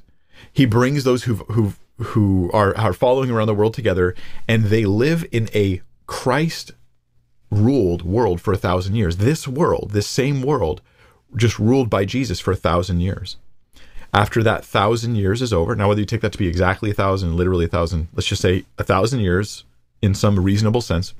He 0.51 0.65
brings 0.65 1.03
those 1.03 1.23
who 1.23 1.35
who 1.35 1.73
who 1.97 2.51
are 2.53 2.75
are 2.77 2.93
following 2.93 3.31
around 3.31 3.47
the 3.47 3.55
world 3.55 3.73
together, 3.73 4.15
and 4.47 4.65
they 4.65 4.85
live 4.85 5.25
in 5.31 5.49
a 5.53 5.81
Christ 6.05 6.71
ruled 7.49 8.01
world 8.03 8.41
for 8.41 8.53
a 8.53 8.57
thousand 8.57 8.95
years. 8.95 9.17
This 9.17 9.47
world, 9.47 9.91
this 9.91 10.07
same 10.07 10.41
world, 10.41 10.81
just 11.35 11.59
ruled 11.59 11.89
by 11.89 12.05
Jesus 12.05 12.39
for 12.39 12.51
a 12.51 12.57
thousand 12.57 12.99
years. 12.99 13.37
After 14.13 14.43
that 14.43 14.63
thousand 14.63 15.15
years 15.15 15.41
is 15.41 15.53
over, 15.53 15.75
now 15.75 15.87
whether 15.87 15.99
you 15.99 16.05
take 16.05 16.21
that 16.21 16.31
to 16.33 16.37
be 16.37 16.47
exactly 16.47 16.91
a 16.91 16.93
thousand, 16.93 17.35
literally 17.35 17.65
a 17.65 17.69
thousand, 17.69 18.09
let's 18.13 18.27
just 18.27 18.41
say 18.41 18.65
a 18.77 18.83
thousand 18.83 19.21
years 19.21 19.63
in 20.01 20.13
some 20.13 20.39
reasonable 20.39 20.81
sense. 20.81 21.13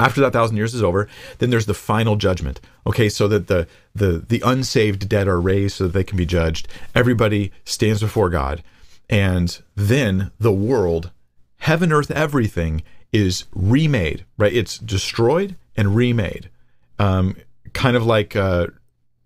After 0.00 0.20
that 0.22 0.32
thousand 0.32 0.56
years 0.56 0.74
is 0.74 0.82
over, 0.82 1.08
then 1.38 1.50
there's 1.50 1.66
the 1.66 1.74
final 1.74 2.16
judgment. 2.16 2.60
Okay, 2.86 3.08
so 3.08 3.28
that 3.28 3.48
the 3.48 3.66
the 3.94 4.24
the 4.26 4.42
unsaved 4.44 5.08
dead 5.08 5.28
are 5.28 5.40
raised 5.40 5.76
so 5.76 5.84
that 5.84 5.92
they 5.92 6.04
can 6.04 6.16
be 6.16 6.24
judged. 6.24 6.66
Everybody 6.94 7.52
stands 7.64 8.00
before 8.00 8.30
God, 8.30 8.62
and 9.10 9.60
then 9.76 10.30
the 10.38 10.52
world, 10.52 11.10
heaven, 11.58 11.92
earth, 11.92 12.10
everything 12.10 12.82
is 13.12 13.44
remade. 13.54 14.24
Right? 14.38 14.52
It's 14.52 14.78
destroyed 14.78 15.56
and 15.76 15.94
remade. 15.94 16.50
Um, 16.98 17.36
kind 17.72 17.96
of 17.96 18.04
like 18.04 18.36
uh, 18.36 18.68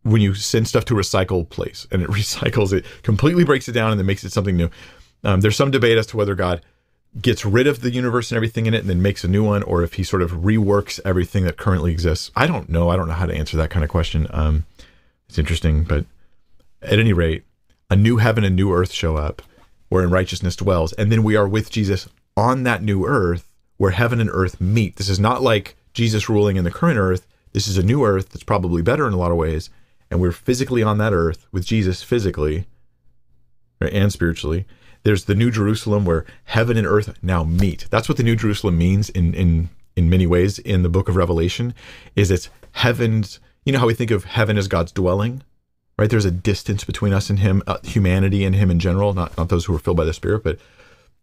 when 0.03 0.21
you 0.21 0.35
send 0.35 0.69
stuff 0.69 0.85
to 0.87 0.97
a 0.97 1.01
recycle 1.01 1.49
place 1.49 1.87
and 1.91 2.03
it 2.03 2.09
recycles 2.11 2.73
it, 2.73 2.85
completely 3.03 3.45
breaks 3.45 3.69
it 3.69 3.73
down 3.73 3.91
and 3.91 3.99
then 3.99 4.07
makes 4.07 4.25
it 4.25 4.33
something 4.33 4.57
new. 4.57 4.71
Um, 5.25 5.41
there's 5.41 5.57
some 5.57 5.71
debate 5.71 5.99
as 5.99 6.07
to 6.09 6.17
whether 6.17 6.35
God 6.35 6.63
gets 7.21 7.45
rid 7.45 7.67
of 7.67 7.81
the 7.81 7.91
universe 7.91 8.31
and 8.31 8.37
everything 8.37 8.67
in 8.67 8.75
it 8.75 8.81
and 8.81 8.91
then 8.91 9.03
makes 9.03 9.25
a 9.25 9.29
new 9.29 9.43
one, 9.43 9.63
or 9.63 9.83
if 9.83 9.95
he 9.95 10.05
sort 10.05 10.23
of 10.23 10.33
reworks 10.33 11.01
everything 11.05 11.45
that 11.45 11.57
currently 11.57 11.91
exists. 11.91 12.31
I 12.37 12.47
don't 12.47 12.69
know. 12.69 12.91
I 12.91 12.97
don't 12.97 13.09
know 13.09 13.15
how 13.15 13.27
to 13.27 13.35
answer 13.35 13.57
that 13.57 13.71
kind 13.71 13.83
of 13.85 13.91
question. 13.91 14.27
Um, 14.31 14.67
it's 15.29 15.39
interesting, 15.39 15.85
but 15.85 16.05
at 16.83 16.99
any 16.99 17.13
rate, 17.13 17.45
a 17.91 17.97
new 17.97 18.19
heaven 18.19 18.45
and 18.45 18.55
new 18.55 18.73
earth 18.73 18.93
show 18.93 19.17
up 19.17 19.43
wherein 19.89 20.11
righteousness 20.11 20.57
dwells, 20.57 20.93
and 20.95 21.11
then 21.11 21.23
we 21.23 21.37
are 21.37 21.49
with 21.49 21.71
Jesus 21.71 22.09
on 22.37 22.65
that 22.65 22.83
new 22.83 23.07
earth 23.07 23.46
where 23.77 23.93
heaven 23.93 24.21
and 24.21 24.31
earth 24.33 24.61
meet. 24.61 24.97
This 24.97 25.09
is 25.09 25.21
not 25.21 25.43
like 25.43 25.77
Jesus 25.93 26.29
ruling 26.29 26.57
in 26.57 26.65
the 26.65 26.71
current 26.71 26.99
earth. 26.99 27.27
This 27.53 27.69
is 27.69 27.79
a 27.79 27.83
new 27.83 28.05
earth 28.05 28.31
that's 28.31 28.45
probably 28.45 28.83
better 28.83 29.07
in 29.07 29.15
a 29.15 29.19
lot 29.19 29.31
of 29.31 29.37
ways, 29.37 29.71
and 30.11 30.21
we're 30.21 30.33
physically 30.33 30.83
on 30.83 30.99
that 30.99 31.13
earth 31.13 31.47
with 31.53 31.65
Jesus 31.65 32.03
physically 32.03 32.67
right, 33.81 33.93
and 33.93 34.13
spiritually. 34.13 34.67
There's 35.03 35.25
the 35.25 35.35
New 35.35 35.51
Jerusalem 35.51 36.05
where 36.05 36.25
heaven 36.45 36.77
and 36.77 36.87
earth 36.87 37.17
now 37.23 37.45
meet. 37.45 37.87
That's 37.91 38.09
what 38.09 38.19
the 38.19 38.25
New 38.25 38.37
Jerusalem 38.37 38.77
means 38.77 39.09
in 39.11 39.35
in 39.35 39.71
in 39.95 40.11
many 40.11 40.27
ways 40.27 40.59
in 40.59 40.83
the 40.83 40.89
book 40.89 41.09
of 41.09 41.17
Revelation. 41.17 41.75
Is 42.15 42.31
it's 42.31 42.49
heaven's. 42.73 43.41
You 43.65 43.73
know 43.73 43.81
how 43.81 43.87
we 43.87 43.95
think 43.95 44.11
of 44.11 44.25
heaven 44.25 44.59
as 44.59 44.69
God's 44.69 44.93
dwelling, 44.93 45.43
right? 45.99 46.09
There's 46.09 46.25
a 46.25 46.31
distance 46.31 46.85
between 46.85 47.13
us 47.13 47.31
and 47.31 47.41
Him, 47.41 47.63
uh, 47.67 47.79
humanity 47.83 48.45
and 48.45 48.55
Him 48.55 48.71
in 48.71 48.79
general, 48.79 49.13
not 49.13 49.37
not 49.37 49.49
those 49.49 49.65
who 49.65 49.75
are 49.75 49.79
filled 49.79 49.97
by 49.97 50.05
the 50.05 50.13
Spirit, 50.13 50.45
but 50.45 50.59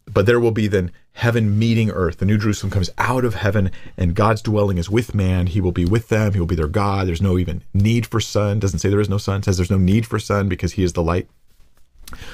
but 0.06 0.26
there 0.26 0.40
will 0.40 0.52
be 0.52 0.68
then 0.68 0.92
heaven 1.14 1.58
meeting 1.58 1.92
earth. 1.92 2.18
The 2.18 2.26
New 2.26 2.38
Jerusalem 2.38 2.72
comes 2.72 2.90
out 2.98 3.24
of 3.24 3.36
heaven, 3.36 3.72
and 3.98 4.16
God's 4.16 4.42
dwelling 4.42 4.78
is 4.78 4.90
with 4.90 5.14
man. 5.14 5.48
He 5.48 5.62
will 5.62 5.72
be 5.72 5.86
with 5.86 6.10
them. 6.10 6.34
He 6.34 6.40
will 6.40 6.48
be 6.48 6.56
their 6.56 6.68
God. 6.68 7.08
There's 7.08 7.22
no 7.22 7.38
even 7.38 7.64
need 7.74 8.06
for 8.06 8.20
sun. 8.20 8.60
Doesn't 8.60 8.80
say 8.80 8.90
there 8.90 9.00
is 9.00 9.10
no 9.10 9.18
sun. 9.18 9.44
says 9.44 9.58
there's 9.58 9.72
no 9.72 9.78
need 9.78 10.06
for 10.06 10.20
sun 10.20 10.50
because 10.50 10.74
He 10.74 10.84
is 10.84 10.94
the 10.94 11.04
light. 11.04 11.28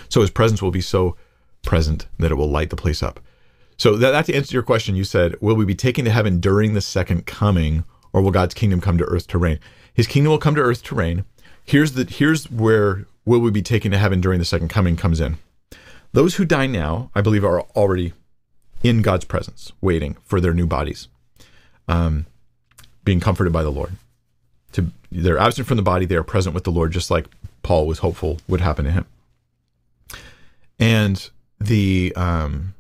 So 0.09 0.21
His 0.21 0.31
presence 0.31 0.61
will 0.61 0.71
be 0.71 0.81
so 0.81 1.15
present 1.63 2.07
that 2.17 2.31
it 2.31 2.35
will 2.35 2.49
light 2.49 2.69
the 2.69 2.75
place 2.75 3.03
up. 3.03 3.19
So 3.77 3.95
that, 3.95 4.11
that 4.11 4.25
to 4.25 4.35
answer 4.35 4.53
your 4.53 4.63
question, 4.63 4.95
you 4.95 5.05
said, 5.05 5.35
will 5.39 5.55
we 5.55 5.65
be 5.65 5.75
taken 5.75 6.03
to 6.05 6.11
heaven 6.11 6.39
during 6.39 6.73
the 6.73 6.81
second 6.81 7.25
coming, 7.25 7.85
or 8.11 8.21
will 8.21 8.31
God's 8.31 8.53
kingdom 8.53 8.81
come 8.81 8.97
to 8.97 9.05
earth 9.05 9.27
to 9.27 9.37
reign? 9.37 9.59
His 9.93 10.07
kingdom 10.07 10.31
will 10.31 10.37
come 10.37 10.55
to 10.55 10.61
earth 10.61 10.83
to 10.83 10.95
reign. 10.95 11.25
Here's 11.63 11.93
the 11.93 12.03
here's 12.03 12.49
where 12.49 13.05
will 13.25 13.39
we 13.39 13.51
be 13.51 13.61
taken 13.61 13.91
to 13.91 13.97
heaven 13.97 14.21
during 14.21 14.39
the 14.39 14.45
second 14.45 14.69
coming 14.69 14.95
comes 14.95 15.19
in. 15.19 15.37
Those 16.11 16.35
who 16.35 16.45
die 16.45 16.67
now, 16.67 17.11
I 17.13 17.21
believe, 17.21 17.45
are 17.45 17.61
already 17.75 18.13
in 18.83 19.01
God's 19.01 19.25
presence, 19.25 19.71
waiting 19.81 20.17
for 20.23 20.41
their 20.41 20.53
new 20.53 20.65
bodies, 20.65 21.07
um, 21.87 22.25
being 23.03 23.19
comforted 23.19 23.53
by 23.53 23.63
the 23.63 23.71
Lord. 23.71 23.93
To 24.73 24.91
they're 25.11 25.37
absent 25.37 25.67
from 25.67 25.77
the 25.77 25.83
body, 25.83 26.05
they 26.05 26.15
are 26.15 26.23
present 26.23 26.53
with 26.53 26.63
the 26.63 26.71
Lord, 26.71 26.91
just 26.91 27.11
like 27.11 27.25
Paul 27.63 27.87
was 27.87 27.99
hopeful 27.99 28.39
would 28.47 28.61
happen 28.61 28.85
to 28.85 28.91
him. 28.91 29.05
And 30.79 31.29
the 31.59 32.13
um, 32.15 32.73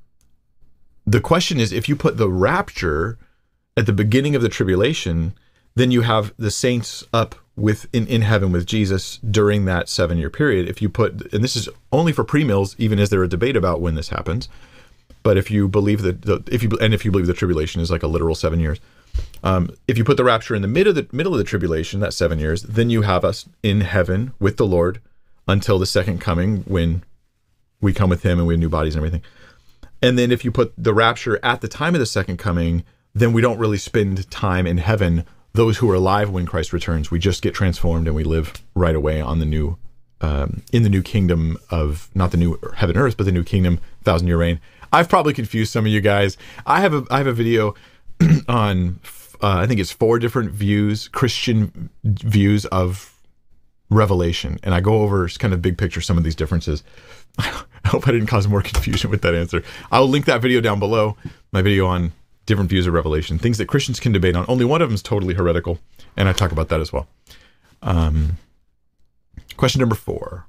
the 1.05 1.21
question 1.21 1.59
is, 1.59 1.71
if 1.71 1.89
you 1.89 1.95
put 1.95 2.17
the 2.17 2.29
rapture 2.29 3.17
at 3.75 3.85
the 3.85 3.93
beginning 3.93 4.35
of 4.35 4.41
the 4.41 4.49
tribulation, 4.49 5.33
then 5.75 5.91
you 5.91 6.01
have 6.01 6.33
the 6.37 6.51
saints 6.51 7.03
up 7.13 7.35
with 7.59 7.87
in, 7.93 8.07
in 8.07 8.21
heaven 8.21 8.51
with 8.51 8.65
Jesus 8.65 9.17
during 9.17 9.65
that 9.65 9.89
seven 9.89 10.17
year 10.17 10.29
period. 10.29 10.67
If 10.67 10.81
you 10.81 10.89
put, 10.89 11.33
and 11.33 11.43
this 11.43 11.55
is 11.55 11.69
only 11.91 12.11
for 12.11 12.23
premills, 12.23 12.75
even 12.77 12.99
is 12.99 13.09
there 13.09 13.23
a 13.23 13.27
debate 13.27 13.55
about 13.55 13.81
when 13.81 13.95
this 13.95 14.09
happens. 14.09 14.49
But 15.21 15.37
if 15.37 15.51
you 15.51 15.67
believe 15.67 16.01
that, 16.01 16.21
the, 16.21 16.43
if 16.51 16.63
you 16.63 16.69
and 16.81 16.93
if 16.93 17.03
you 17.03 17.11
believe 17.11 17.27
the 17.27 17.33
tribulation 17.33 17.81
is 17.81 17.91
like 17.91 18.03
a 18.03 18.07
literal 18.07 18.35
seven 18.35 18.59
years, 18.59 18.79
um, 19.43 19.69
if 19.87 19.97
you 19.97 20.03
put 20.03 20.17
the 20.17 20.23
rapture 20.23 20.55
in 20.55 20.61
the 20.61 20.67
middle 20.67 20.91
of 20.91 20.95
the 20.95 21.15
middle 21.15 21.33
of 21.33 21.37
the 21.37 21.43
tribulation, 21.43 21.99
that 21.99 22.13
seven 22.13 22.39
years, 22.39 22.63
then 22.63 22.89
you 22.89 23.01
have 23.01 23.25
us 23.25 23.47
in 23.61 23.81
heaven 23.81 24.33
with 24.39 24.57
the 24.57 24.65
Lord 24.65 25.01
until 25.47 25.79
the 25.79 25.85
second 25.85 26.21
coming, 26.21 26.57
when 26.67 27.03
we 27.81 27.93
come 27.93 28.09
with 28.09 28.23
Him 28.23 28.37
and 28.39 28.47
we 28.47 28.53
have 28.53 28.59
new 28.59 28.69
bodies 28.69 28.95
and 28.95 29.03
everything. 29.03 29.23
And 30.01 30.17
then 30.17 30.31
if 30.31 30.45
you 30.45 30.51
put 30.51 30.73
the 30.77 30.93
rapture 30.93 31.39
at 31.43 31.61
the 31.61 31.67
time 31.67 31.95
of 31.95 31.99
the 31.99 32.05
second 32.05 32.37
coming, 32.37 32.83
then 33.13 33.33
we 33.33 33.41
don't 33.41 33.57
really 33.57 33.77
spend 33.77 34.29
time 34.29 34.65
in 34.65 34.77
heaven 34.77 35.25
those 35.53 35.77
who 35.77 35.89
are 35.89 35.95
alive 35.95 36.29
when 36.29 36.45
Christ 36.45 36.73
returns, 36.73 37.11
we 37.11 37.19
just 37.19 37.41
get 37.41 37.53
transformed 37.53 38.07
and 38.07 38.15
we 38.15 38.23
live 38.23 38.53
right 38.75 38.95
away 38.95 39.21
on 39.21 39.39
the 39.39 39.45
new, 39.45 39.77
um, 40.21 40.61
in 40.71 40.83
the 40.83 40.89
new 40.89 41.01
kingdom 41.01 41.57
of 41.69 42.09
not 42.13 42.31
the 42.31 42.37
new 42.37 42.59
heaven 42.75 42.95
and 42.95 43.05
earth, 43.05 43.17
but 43.17 43.25
the 43.25 43.31
new 43.31 43.43
kingdom, 43.43 43.79
thousand 44.03 44.27
year 44.27 44.37
reign. 44.37 44.59
I've 44.91 45.09
probably 45.09 45.33
confused 45.33 45.71
some 45.71 45.85
of 45.85 45.91
you 45.91 46.01
guys. 46.01 46.37
I 46.65 46.81
have 46.81 46.93
a 46.93 47.03
I 47.11 47.17
have 47.17 47.27
a 47.27 47.33
video 47.33 47.75
on 48.47 48.99
uh, 49.41 49.57
I 49.57 49.67
think 49.67 49.79
it's 49.79 49.91
four 49.91 50.19
different 50.19 50.51
views, 50.51 51.07
Christian 51.07 51.89
views 52.03 52.65
of 52.65 53.13
Revelation, 53.89 54.59
and 54.63 54.73
I 54.73 54.81
go 54.81 55.01
over 55.01 55.27
kind 55.29 55.53
of 55.53 55.61
big 55.61 55.77
picture 55.77 56.01
some 56.01 56.17
of 56.17 56.23
these 56.23 56.35
differences. 56.35 56.83
I 57.37 57.63
hope 57.85 58.07
I 58.07 58.11
didn't 58.11 58.27
cause 58.27 58.47
more 58.47 58.61
confusion 58.63 59.09
with 59.09 59.21
that 59.21 59.33
answer. 59.33 59.63
I'll 59.91 60.07
link 60.07 60.25
that 60.25 60.41
video 60.41 60.61
down 60.61 60.79
below. 60.79 61.17
My 61.51 61.61
video 61.61 61.87
on 61.87 62.11
different 62.49 62.69
views 62.69 62.85
of 62.85 62.93
Revelation, 62.93 63.39
things 63.39 63.57
that 63.59 63.67
Christians 63.67 64.01
can 64.01 64.11
debate 64.11 64.35
on. 64.35 64.43
Only 64.49 64.65
one 64.65 64.81
of 64.81 64.89
them 64.89 64.95
is 64.95 65.01
totally 65.01 65.33
heretical, 65.33 65.79
and 66.17 66.27
I 66.27 66.33
talk 66.33 66.51
about 66.51 66.67
that 66.67 66.81
as 66.81 66.91
well. 66.91 67.07
Um, 67.81 68.37
Question 69.59 69.81
number 69.81 69.95
four. 69.95 70.47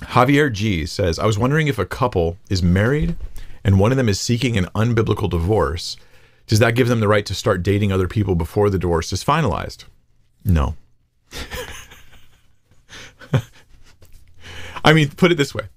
Javier 0.00 0.52
G 0.52 0.84
says, 0.84 1.18
I 1.18 1.24
was 1.26 1.38
wondering 1.38 1.68
if 1.68 1.78
a 1.78 1.86
couple 1.86 2.36
is 2.50 2.60
married 2.60 3.16
and 3.62 3.78
one 3.78 3.92
of 3.92 3.96
them 3.96 4.08
is 4.08 4.20
seeking 4.20 4.56
an 4.56 4.64
unbiblical 4.74 5.30
divorce, 5.30 5.96
does 6.48 6.58
that 6.58 6.74
give 6.74 6.88
them 6.88 6.98
the 6.98 7.06
right 7.06 7.24
to 7.26 7.36
start 7.36 7.62
dating 7.62 7.92
other 7.92 8.08
people 8.08 8.34
before 8.34 8.68
the 8.68 8.80
divorce 8.80 9.12
is 9.12 9.22
finalized? 9.22 9.84
No. 10.44 10.74
I 14.84 14.92
mean, 14.92 15.10
put 15.10 15.30
it 15.30 15.36
this 15.36 15.54
way. 15.54 15.68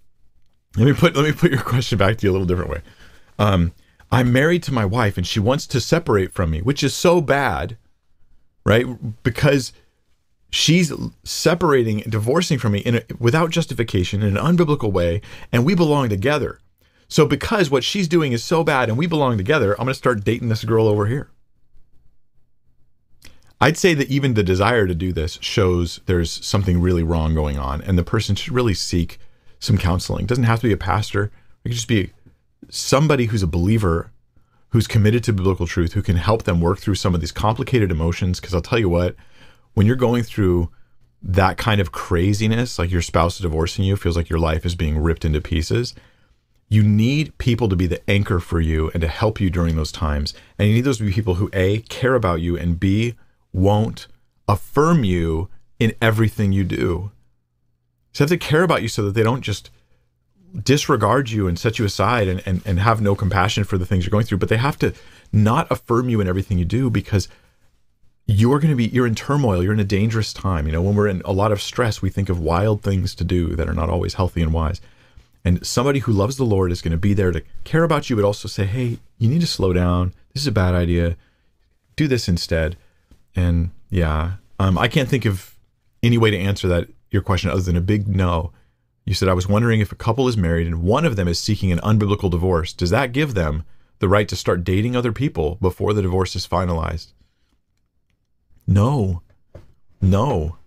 Let 0.76 0.86
me 0.86 0.94
put 0.94 1.16
let 1.16 1.24
me 1.24 1.34
put 1.34 1.52
your 1.52 1.62
question 1.62 2.00
back 2.00 2.18
to 2.18 2.26
you 2.26 2.32
a 2.32 2.34
little 2.34 2.48
different 2.48 2.72
way. 2.72 2.82
Um, 3.40 3.74
I'm 4.12 4.32
married 4.32 4.64
to 4.64 4.74
my 4.74 4.86
wife 4.86 5.18
and 5.18 5.28
she 5.28 5.40
wants 5.40 5.68
to 5.68 5.82
separate 5.82 6.34
from 6.34 6.52
me, 6.52 6.62
which 6.62 6.84
is 6.84 6.94
so 6.94 7.22
bad, 7.22 7.78
right? 8.66 8.86
Because 9.24 9.74
she's 10.50 10.94
separating, 11.24 12.00
divorcing 12.10 12.58
from 12.58 12.74
me 12.74 12.80
in 12.80 12.96
a, 12.96 13.02
without 13.20 13.52
justification 13.52 14.22
in 14.22 14.38
an 14.38 14.44
unbiblical 14.44 14.92
way, 14.92 15.22
and 15.52 15.66
we 15.66 15.76
belong 15.76 16.10
together. 16.10 16.60
So 17.10 17.26
because 17.26 17.70
what 17.70 17.84
she's 17.84 18.08
doing 18.08 18.32
is 18.32 18.44
so 18.44 18.64
bad 18.64 18.90
and 18.90 18.98
we 18.98 19.08
belong 19.08 19.38
together, 19.38 19.74
I'm 19.74 19.86
going 19.86 19.90
to 19.90 19.94
start 19.94 20.24
dating 20.24 20.50
this 20.50 20.64
girl 20.64 20.88
over 20.88 21.08
here. 21.08 21.30
I'd 23.60 23.78
say 23.78 23.94
that 23.96 24.10
even 24.10 24.36
the 24.36 24.44
desire 24.44 24.86
to 24.86 24.94
do 24.94 25.12
this 25.12 25.40
shows 25.42 26.00
there's 26.06 26.46
something 26.46 26.80
really 26.80 27.04
wrong 27.04 27.34
going 27.34 27.58
on, 27.58 27.82
and 27.82 27.98
the 27.98 28.04
person 28.04 28.36
should 28.36 28.54
really 28.54 28.76
seek 28.76 29.20
some 29.60 29.78
counseling. 29.78 30.26
It 30.26 30.28
doesn't 30.28 30.44
have 30.44 30.60
to 30.60 30.68
be 30.68 30.74
a 30.74 30.78
pastor. 30.78 31.32
It 31.64 31.70
could 31.70 31.76
just 31.76 31.88
be 31.88 32.12
somebody 32.70 33.26
who's 33.26 33.44
a 33.44 33.48
believer, 33.48 34.12
who's 34.70 34.88
committed 34.88 35.24
to 35.26 35.34
biblical 35.34 35.68
truth, 35.68 35.94
who 35.94 36.02
can 36.02 36.18
help 36.18 36.44
them 36.44 36.62
work 36.62 36.80
through 36.80 36.96
some 36.96 37.16
of 37.16 37.22
these 37.22 37.32
complicated 37.32 37.92
emotions. 37.92 38.40
Because 38.40 38.54
I'll 38.54 38.62
tell 38.62 38.80
you 38.80 38.90
what, 38.90 39.16
when 39.74 39.86
you're 39.86 39.96
going 39.96 40.24
through 40.24 40.70
that 41.22 41.58
kind 41.58 41.82
of 41.82 41.92
craziness, 41.92 42.78
like 42.78 42.92
your 42.92 43.02
spouse 43.02 43.36
is 43.36 43.42
divorcing 43.42 43.86
you, 43.86 43.96
feels 43.96 44.18
like 44.18 44.30
your 44.30 44.40
life 44.40 44.66
is 44.66 44.76
being 44.76 44.98
ripped 44.98 45.26
into 45.26 45.42
pieces 45.42 45.94
you 46.70 46.84
need 46.84 47.38
people 47.38 47.70
to 47.70 47.76
be 47.76 47.88
the 47.88 48.10
anchor 48.10 48.40
for 48.40 48.60
you 48.60 48.92
and 48.94 49.02
to 49.02 49.08
help 49.08 49.40
you 49.40 49.50
during 49.50 49.76
those 49.76 49.92
times. 49.92 50.34
And 50.58 50.68
you 50.68 50.76
need 50.76 50.82
those 50.82 50.98
to 50.98 51.06
be 51.06 51.14
people 51.14 51.36
who 51.36 51.50
A, 51.54 51.80
care 51.84 52.16
about 52.16 52.42
you, 52.42 52.58
and 52.58 52.80
B, 52.80 53.16
won't 53.54 54.08
affirm 54.48 55.04
you 55.04 55.50
in 55.80 55.94
everything 56.02 56.52
you 56.52 56.64
do. 56.64 57.12
So 58.12 58.26
they 58.26 58.34
have 58.34 58.40
to 58.42 58.46
care 58.46 58.64
about 58.64 58.82
you 58.82 58.88
so 58.88 59.04
that 59.04 59.14
they 59.14 59.24
don't 59.24 59.42
just 59.42 59.70
disregard 60.64 61.30
you 61.30 61.48
and 61.48 61.58
set 61.58 61.80
you 61.80 61.86
aside 61.86 62.28
and, 62.28 62.42
and, 62.46 62.62
and 62.66 62.80
have 62.80 63.02
no 63.02 63.16
compassion 63.16 63.64
for 63.64 63.78
the 63.78 63.86
things 63.86 64.06
you're 64.06 64.12
going 64.12 64.26
through, 64.26 64.40
but 64.40 64.50
they 64.50 64.58
have 64.58 64.78
to 64.80 64.94
not 65.32 65.70
affirm 65.72 66.10
you 66.10 66.20
in 66.22 66.28
everything 66.28 66.58
you 66.58 66.66
do 66.66 66.90
because 66.90 67.28
you're 68.26 68.60
going 68.60 68.72
to 68.72 68.76
be 68.76 68.88
you're 68.88 69.08
in 69.08 69.16
turmoil 69.16 69.64
you're 69.64 69.74
in 69.74 69.80
a 69.80 69.86
dangerous 69.86 70.34
time 70.34 70.66
you 70.66 70.72
know 70.74 70.82
when 70.82 70.96
we're 70.96 71.08
in 71.08 71.22
a 71.24 71.32
lot 71.32 71.50
of 71.50 71.62
stress 71.62 72.02
we 72.02 72.10
think 72.10 72.28
of 72.28 72.40
wild 72.40 72.82
things 72.82 73.16
to 73.16 73.24
do 73.24 73.56
that 73.56 73.70
are 73.70 73.74
not 73.74 73.90
always 73.90 74.16
healthy 74.16 74.42
and 74.42 74.52
wise 74.52 74.82
and 75.48 75.66
somebody 75.66 76.00
who 76.00 76.12
loves 76.12 76.36
the 76.36 76.44
Lord 76.44 76.74
is 76.74 76.82
going 76.82 76.92
to 76.92 76.98
be 76.98 77.14
there 77.14 77.32
to 77.32 77.42
care 77.64 77.84
about 77.84 78.10
you, 78.10 78.18
but 78.18 78.26
also 78.26 78.50
say, 78.50 78.66
hey, 78.66 79.00
you 79.18 79.30
need 79.30 79.40
to 79.40 79.48
slow 79.48 79.72
down. 79.72 80.14
This 80.34 80.44
is 80.44 80.48
a 80.48 80.52
bad 80.52 80.76
idea. 80.76 81.16
Do 81.96 82.06
this 82.06 82.28
instead. 82.28 82.76
And 83.34 83.72
yeah, 83.90 84.34
um, 84.60 84.78
I 84.78 84.90
can't 84.90 85.08
think 85.08 85.24
of 85.24 85.56
any 86.04 86.18
way 86.18 86.32
to 86.32 86.38
answer 86.38 86.68
that 86.68 86.90
your 87.12 87.22
question 87.22 87.50
other 87.50 87.62
than 87.62 87.78
a 87.78 87.82
big 87.82 88.10
no. 88.10 88.52
You 89.08 89.14
said, 89.14 89.30
I 89.30 89.34
was 89.34 89.48
wondering 89.48 89.80
if 89.80 89.94
a 89.94 89.96
couple 89.96 90.28
is 90.28 90.36
married 90.36 90.68
and 90.68 90.84
one 90.84 91.06
of 91.06 91.16
them 91.16 91.30
is 91.30 91.40
seeking 91.40 91.72
an 91.72 91.80
unbiblical 91.80 92.30
divorce, 92.30 92.74
does 92.74 92.90
that 92.90 93.14
give 93.14 93.36
them 93.36 93.64
the 94.00 94.10
right 94.10 94.28
to 94.28 94.36
start 94.36 94.66
dating 94.66 94.98
other 94.98 95.14
people 95.14 95.58
before 95.62 95.94
the 95.94 96.02
divorce 96.02 96.36
is 96.36 96.46
finalized? 96.46 97.14
No. 98.68 99.22
No. 100.02 100.58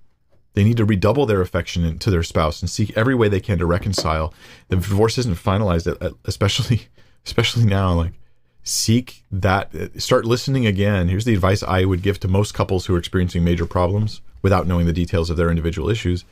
They 0.55 0.64
need 0.64 0.79
to 0.79 0.87
redouble 0.87 1.26
their 1.26 1.42
affection 1.42 1.98
to 1.98 2.11
their 2.11 2.22
spouse 2.22 2.62
and 2.62 2.70
seek 2.70 2.96
every 2.96 3.14
way 3.14 3.29
they 3.29 3.40
can 3.40 3.59
to 3.59 3.66
reconcile. 3.66 4.33
The 4.68 4.76
divorce 4.76 5.18
isn't 5.18 5.37
finalized, 5.37 6.16
especially 6.24 6.88
especially 7.26 7.66
now. 7.66 7.92
Like, 7.92 8.14
seek 8.62 9.22
that. 9.31 9.74
Uh, 9.74 9.98
start 9.98 10.24
listening 10.24 10.64
again. 10.64 11.09
Here's 11.09 11.26
the 11.26 11.35
advice 11.35 11.62
I 11.62 11.85
would 11.85 12.00
give 12.00 12.18
to 12.20 12.29
most 12.29 12.55
couples 12.55 12.87
who 12.87 12.94
are 12.94 12.98
experiencing 12.98 13.44
major 13.44 13.66
problems 13.66 14.22
without 14.40 14.66
knowing 14.66 14.87
the 14.87 14.94
details 14.94 15.29
of 15.29 15.37
their 15.37 15.50
individual 15.50 15.90
issues. 15.90 16.24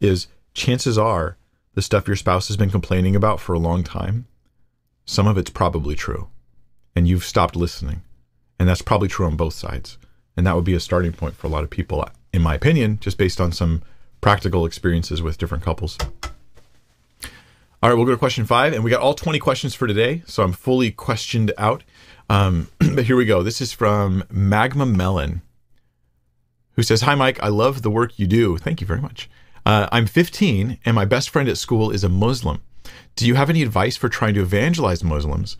Is 0.00 0.28
chances 0.54 0.98
are 0.98 1.36
the 1.74 1.82
stuff 1.82 2.06
your 2.06 2.16
spouse 2.16 2.48
has 2.48 2.56
been 2.56 2.70
complaining 2.70 3.16
about 3.16 3.40
for 3.40 3.54
a 3.54 3.58
long 3.58 3.82
time. 3.82 4.26
Some 5.04 5.26
of 5.26 5.38
it's 5.38 5.50
probably 5.50 5.94
true, 5.94 6.28
and 6.94 7.08
you've 7.08 7.24
stopped 7.24 7.56
listening, 7.56 8.02
and 8.58 8.68
that's 8.68 8.82
probably 8.82 9.08
true 9.08 9.26
on 9.26 9.36
both 9.36 9.54
sides. 9.54 9.98
And 10.36 10.46
that 10.46 10.54
would 10.54 10.64
be 10.64 10.74
a 10.74 10.80
starting 10.80 11.12
point 11.12 11.34
for 11.34 11.46
a 11.46 11.50
lot 11.50 11.64
of 11.64 11.70
people 11.70 12.04
in 12.32 12.42
my 12.42 12.54
opinion, 12.54 12.98
just 13.00 13.18
based 13.18 13.40
on 13.40 13.52
some 13.52 13.82
practical 14.20 14.64
experiences 14.64 15.20
with 15.20 15.38
different 15.38 15.64
couples. 15.64 15.98
All 17.82 17.90
right, 17.90 17.94
we'll 17.94 18.06
go 18.06 18.12
to 18.12 18.16
question 18.16 18.46
five, 18.46 18.72
and 18.72 18.84
we 18.84 18.90
got 18.90 19.00
all 19.00 19.14
20 19.14 19.38
questions 19.38 19.74
for 19.74 19.86
today, 19.86 20.22
so 20.26 20.42
I'm 20.42 20.52
fully 20.52 20.90
questioned 20.90 21.52
out. 21.58 21.82
Um, 22.30 22.68
but 22.78 23.04
here 23.04 23.16
we 23.16 23.24
go. 23.24 23.42
This 23.42 23.60
is 23.60 23.72
from 23.72 24.24
Magma 24.30 24.86
Melon, 24.86 25.42
who 26.76 26.82
says, 26.82 27.02
Hi, 27.02 27.14
Mike. 27.14 27.42
I 27.42 27.48
love 27.48 27.82
the 27.82 27.90
work 27.90 28.18
you 28.18 28.26
do. 28.26 28.56
Thank 28.56 28.80
you 28.80 28.86
very 28.86 29.00
much. 29.00 29.28
Uh, 29.64 29.88
I'm 29.92 30.06
15, 30.06 30.78
and 30.84 30.94
my 30.94 31.04
best 31.04 31.30
friend 31.30 31.48
at 31.48 31.58
school 31.58 31.90
is 31.90 32.04
a 32.04 32.08
Muslim. 32.08 32.62
Do 33.14 33.26
you 33.26 33.34
have 33.34 33.50
any 33.50 33.62
advice 33.62 33.96
for 33.96 34.08
trying 34.08 34.34
to 34.34 34.42
evangelize 34.42 35.04
Muslims 35.04 35.56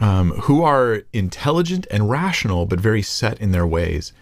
um, 0.00 0.30
who 0.42 0.62
are 0.62 1.02
intelligent 1.12 1.86
and 1.90 2.08
rational, 2.08 2.64
but 2.66 2.80
very 2.80 3.02
set 3.02 3.40
in 3.40 3.52
their 3.52 3.66
ways? 3.66 4.12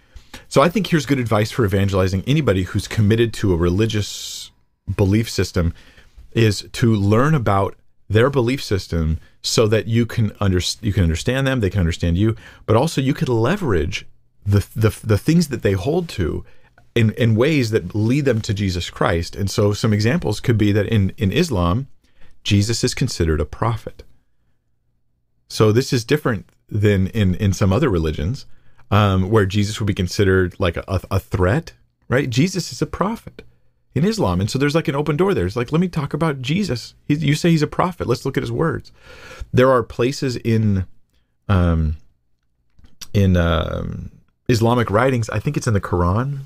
So 0.49 0.63
I 0.63 0.69
think 0.69 0.87
here's 0.87 1.07
good 1.07 1.19
advice 1.19 1.51
for 1.51 1.65
evangelizing 1.65 2.25
anybody 2.27 2.65
who's 2.65 2.89
committed 2.89 3.33
to 3.35 3.53
a 3.53 3.57
religious 3.57 4.51
belief 4.97 5.31
system 5.31 5.75
is 6.33 6.69
to 6.73 6.95
learn 6.95 7.35
about 7.35 7.77
their 8.09 8.31
belief 8.31 8.63
system 8.63 9.19
so 9.43 9.67
that 9.69 9.87
you 9.87 10.07
can 10.07 10.33
under, 10.41 10.61
you 10.81 10.93
can 10.93 11.03
understand 11.03 11.47
them, 11.47 11.61
they 11.61 11.71
can 11.71 11.81
understand 11.81 12.17
you, 12.17 12.37
but 12.67 12.77
also 12.77 13.01
you 13.01 13.15
could 13.15 13.29
leverage 13.29 14.07
the 14.45 14.67
the, 14.75 14.99
the 15.05 15.19
things 15.19 15.49
that 15.49 15.63
they 15.63 15.73
hold 15.73 16.09
to 16.09 16.45
in, 16.95 17.13
in 17.13 17.35
ways 17.35 17.71
that 17.71 17.95
lead 17.95 18.25
them 18.25 18.41
to 18.43 18.55
Jesus 18.55 18.91
Christ. 18.91 19.37
And 19.37 19.51
so 19.51 19.73
some 19.73 19.93
examples 19.93 20.41
could 20.41 20.59
be 20.59 20.73
that 20.73 20.87
in, 20.87 21.11
in 21.17 21.33
Islam, 21.33 21.89
Jesus 22.45 22.85
is 22.85 22.95
considered 22.95 23.41
a 23.41 23.47
prophet. 23.47 24.03
So 25.49 25.73
this 25.73 25.93
is 25.93 26.05
different 26.05 26.49
than 26.69 27.09
in, 27.09 27.35
in 27.35 27.53
some 27.53 27.73
other 27.73 27.89
religions 27.89 28.47
um, 28.91 29.31
where 29.31 29.47
Jesus 29.47 29.81
would 29.81 29.87
be 29.87 29.95
considered 29.95 30.59
like 30.59 30.77
a, 30.77 31.01
a 31.11 31.19
threat, 31.19 31.73
right? 32.09 32.29
Jesus 32.29 32.73
is 32.73 32.83
a 32.83 32.87
prophet 32.87 33.43
in 33.95 34.05
Islam. 34.05 34.41
And 34.41 34.51
so 34.51 34.59
there's 34.59 34.75
like 34.75 34.89
an 34.89 34.97
open 34.97 35.17
door 35.17 35.35
there. 35.35 35.47
It's 35.47 35.57
like, 35.57 35.73
let 35.73 35.81
me 35.81 35.89
talk 35.89 36.15
about 36.15 36.41
Jesus. 36.41 36.95
He, 37.05 37.15
you 37.15 37.35
say 37.35 37.51
he's 37.51 37.63
a 37.63 37.67
prophet. 37.67 38.07
Let's 38.07 38.25
look 38.25 38.37
at 38.37 38.43
his 38.43 38.53
words. 38.53 38.93
There 39.53 39.71
are 39.71 39.83
places 39.83 40.37
in 40.37 40.87
um, 41.49 41.97
in 43.13 43.37
um, 43.37 44.11
Islamic 44.49 44.91
writings, 44.91 45.29
I 45.31 45.39
think 45.39 45.57
it's 45.57 45.67
in 45.67 45.75
the 45.75 45.81
Quran, 45.81 46.41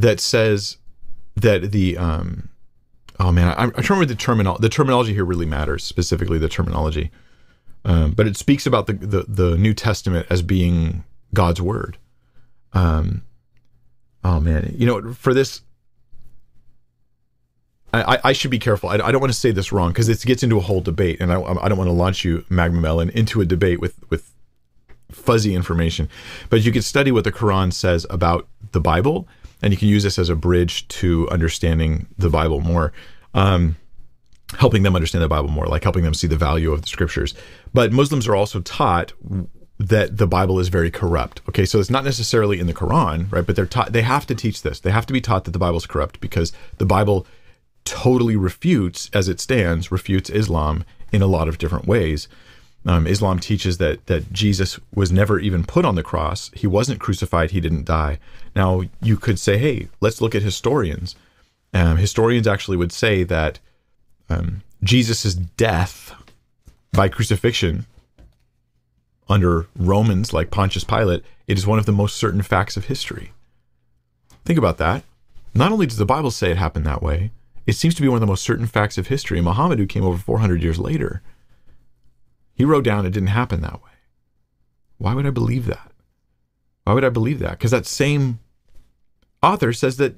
that 0.00 0.20
says 0.20 0.78
that 1.36 1.72
the 1.72 1.96
um, 1.96 2.48
oh 3.18 3.32
man, 3.32 3.54
I'm, 3.56 3.68
I'm 3.68 3.70
trying 3.70 3.82
to 3.82 3.92
remember 3.94 4.14
the 4.14 4.18
terminology. 4.18 4.62
The 4.62 4.68
terminology 4.68 5.14
here 5.14 5.24
really 5.24 5.46
matters, 5.46 5.84
specifically 5.84 6.38
the 6.38 6.48
terminology. 6.48 7.10
Um, 7.84 8.12
but 8.12 8.26
it 8.26 8.36
speaks 8.36 8.66
about 8.66 8.86
the, 8.86 8.92
the, 8.92 9.22
the 9.26 9.56
New 9.56 9.72
Testament 9.72 10.26
as 10.28 10.42
being 10.42 11.04
God's 11.32 11.62
word. 11.62 11.96
Um, 12.72 13.22
oh 14.22 14.40
man, 14.40 14.74
you 14.76 14.86
know, 14.86 15.12
for 15.14 15.32
this, 15.32 15.62
I, 17.92 18.18
I 18.22 18.32
should 18.32 18.52
be 18.52 18.58
careful. 18.58 18.88
I, 18.88 18.94
I 18.94 19.10
don't 19.10 19.20
want 19.20 19.32
to 19.32 19.38
say 19.38 19.50
this 19.50 19.72
wrong 19.72 19.90
because 19.90 20.08
it 20.08 20.20
gets 20.24 20.42
into 20.42 20.58
a 20.58 20.60
whole 20.60 20.80
debate, 20.80 21.20
and 21.20 21.32
I, 21.32 21.40
I 21.40 21.68
don't 21.68 21.78
want 21.78 21.88
to 21.88 21.92
launch 21.92 22.24
you, 22.24 22.44
Magma 22.48 22.80
Melon, 22.80 23.10
into 23.10 23.40
a 23.40 23.44
debate 23.44 23.80
with 23.80 23.98
with 24.10 24.32
fuzzy 25.10 25.54
information. 25.54 26.08
But 26.50 26.62
you 26.62 26.70
can 26.70 26.82
study 26.82 27.10
what 27.10 27.24
the 27.24 27.32
Quran 27.32 27.72
says 27.72 28.06
about 28.08 28.46
the 28.72 28.80
Bible, 28.80 29.26
and 29.62 29.72
you 29.72 29.78
can 29.78 29.88
use 29.88 30.02
this 30.02 30.18
as 30.18 30.28
a 30.28 30.36
bridge 30.36 30.86
to 30.88 31.28
understanding 31.30 32.06
the 32.18 32.30
Bible 32.30 32.60
more. 32.60 32.92
Um, 33.34 33.76
helping 34.58 34.82
them 34.82 34.96
understand 34.96 35.22
the 35.22 35.28
Bible 35.28 35.48
more, 35.48 35.66
like 35.66 35.84
helping 35.84 36.02
them 36.02 36.14
see 36.14 36.26
the 36.26 36.36
value 36.36 36.72
of 36.72 36.82
the 36.82 36.88
scriptures. 36.88 37.34
But 37.72 37.92
Muslims 37.92 38.26
are 38.26 38.34
also 38.34 38.60
taught 38.60 39.12
that 39.78 40.18
the 40.18 40.26
Bible 40.26 40.58
is 40.58 40.68
very 40.68 40.90
corrupt. 40.90 41.40
Okay, 41.48 41.64
so 41.64 41.80
it's 41.80 41.88
not 41.90 42.04
necessarily 42.04 42.60
in 42.60 42.66
the 42.66 42.74
Quran, 42.74 43.30
right? 43.32 43.46
But 43.46 43.56
they're 43.56 43.66
taught 43.66 43.92
they 43.92 44.02
have 44.02 44.26
to 44.26 44.34
teach 44.34 44.62
this. 44.62 44.80
They 44.80 44.90
have 44.90 45.06
to 45.06 45.12
be 45.12 45.20
taught 45.20 45.44
that 45.44 45.52
the 45.52 45.58
Bible 45.58 45.78
is 45.78 45.86
corrupt 45.86 46.20
because 46.20 46.52
the 46.78 46.86
Bible 46.86 47.26
totally 47.84 48.36
refutes, 48.36 49.08
as 49.14 49.28
it 49.28 49.40
stands, 49.40 49.90
refutes 49.90 50.28
Islam 50.30 50.84
in 51.12 51.22
a 51.22 51.26
lot 51.26 51.48
of 51.48 51.58
different 51.58 51.86
ways. 51.86 52.28
Um, 52.86 53.06
Islam 53.06 53.38
teaches 53.38 53.78
that 53.78 54.06
that 54.06 54.32
Jesus 54.32 54.80
was 54.94 55.12
never 55.12 55.38
even 55.38 55.64
put 55.64 55.84
on 55.84 55.96
the 55.96 56.02
cross. 56.02 56.50
He 56.54 56.66
wasn't 56.66 57.00
crucified. 57.00 57.50
He 57.50 57.60
didn't 57.60 57.84
die. 57.84 58.18
Now 58.56 58.82
you 59.02 59.16
could 59.16 59.38
say, 59.38 59.58
hey, 59.58 59.88
let's 60.00 60.20
look 60.20 60.34
at 60.34 60.42
historians. 60.42 61.14
Um, 61.74 61.98
historians 61.98 62.46
actually 62.46 62.76
would 62.78 62.92
say 62.92 63.22
that 63.24 63.58
um, 64.28 64.62
Jesus' 64.82 65.34
death 65.34 66.14
by 66.92 67.08
crucifixion 67.08 67.86
under 69.28 69.66
Romans 69.76 70.32
like 70.32 70.50
Pontius 70.50 70.84
Pilate, 70.84 71.22
it 71.46 71.58
is 71.58 71.66
one 71.66 71.78
of 71.78 71.86
the 71.86 71.92
most 71.92 72.16
certain 72.16 72.42
facts 72.42 72.76
of 72.76 72.86
history. 72.86 73.32
Think 74.44 74.58
about 74.58 74.78
that. 74.78 75.04
Not 75.54 75.72
only 75.72 75.86
does 75.86 75.98
the 75.98 76.06
Bible 76.06 76.30
say 76.30 76.50
it 76.50 76.56
happened 76.56 76.86
that 76.86 77.02
way, 77.02 77.30
it 77.66 77.74
seems 77.74 77.94
to 77.94 78.02
be 78.02 78.08
one 78.08 78.16
of 78.16 78.20
the 78.20 78.26
most 78.26 78.42
certain 78.42 78.66
facts 78.66 78.98
of 78.98 79.08
history. 79.08 79.40
Muhammad, 79.40 79.78
who 79.78 79.86
came 79.86 80.04
over 80.04 80.18
400 80.18 80.62
years 80.62 80.78
later, 80.78 81.22
he 82.60 82.66
wrote 82.66 82.84
down 82.84 83.06
it 83.06 83.10
didn't 83.12 83.30
happen 83.30 83.62
that 83.62 83.82
way. 83.82 83.90
Why 84.98 85.14
would 85.14 85.26
I 85.26 85.30
believe 85.30 85.64
that? 85.64 85.92
Why 86.84 86.92
would 86.92 87.06
I 87.06 87.08
believe 87.08 87.38
that? 87.38 87.52
Because 87.52 87.70
that 87.70 87.86
same 87.86 88.38
author 89.42 89.72
says 89.72 89.96
that 89.96 90.16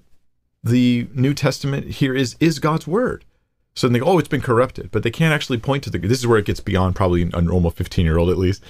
the 0.64 1.07
New 1.14 1.35
Testament 1.35 1.87
here 1.87 2.16
is 2.16 2.35
is 2.40 2.59
God's 2.59 2.85
word. 2.85 3.24
So 3.76 3.87
they 3.87 4.00
go, 4.00 4.07
oh, 4.07 4.18
it's 4.18 4.26
been 4.26 4.40
corrupted, 4.40 4.90
but 4.90 5.05
they 5.05 5.11
can't 5.12 5.33
actually 5.33 5.59
point 5.59 5.85
to 5.85 5.90
the. 5.90 5.98
This 5.98 6.18
is 6.18 6.26
where 6.26 6.37
it 6.37 6.44
gets 6.44 6.59
beyond 6.59 6.96
probably 6.96 7.31
a 7.33 7.40
normal 7.40 7.70
15 7.70 8.05
year 8.05 8.18
old 8.18 8.28
at 8.28 8.38
least. 8.38 8.61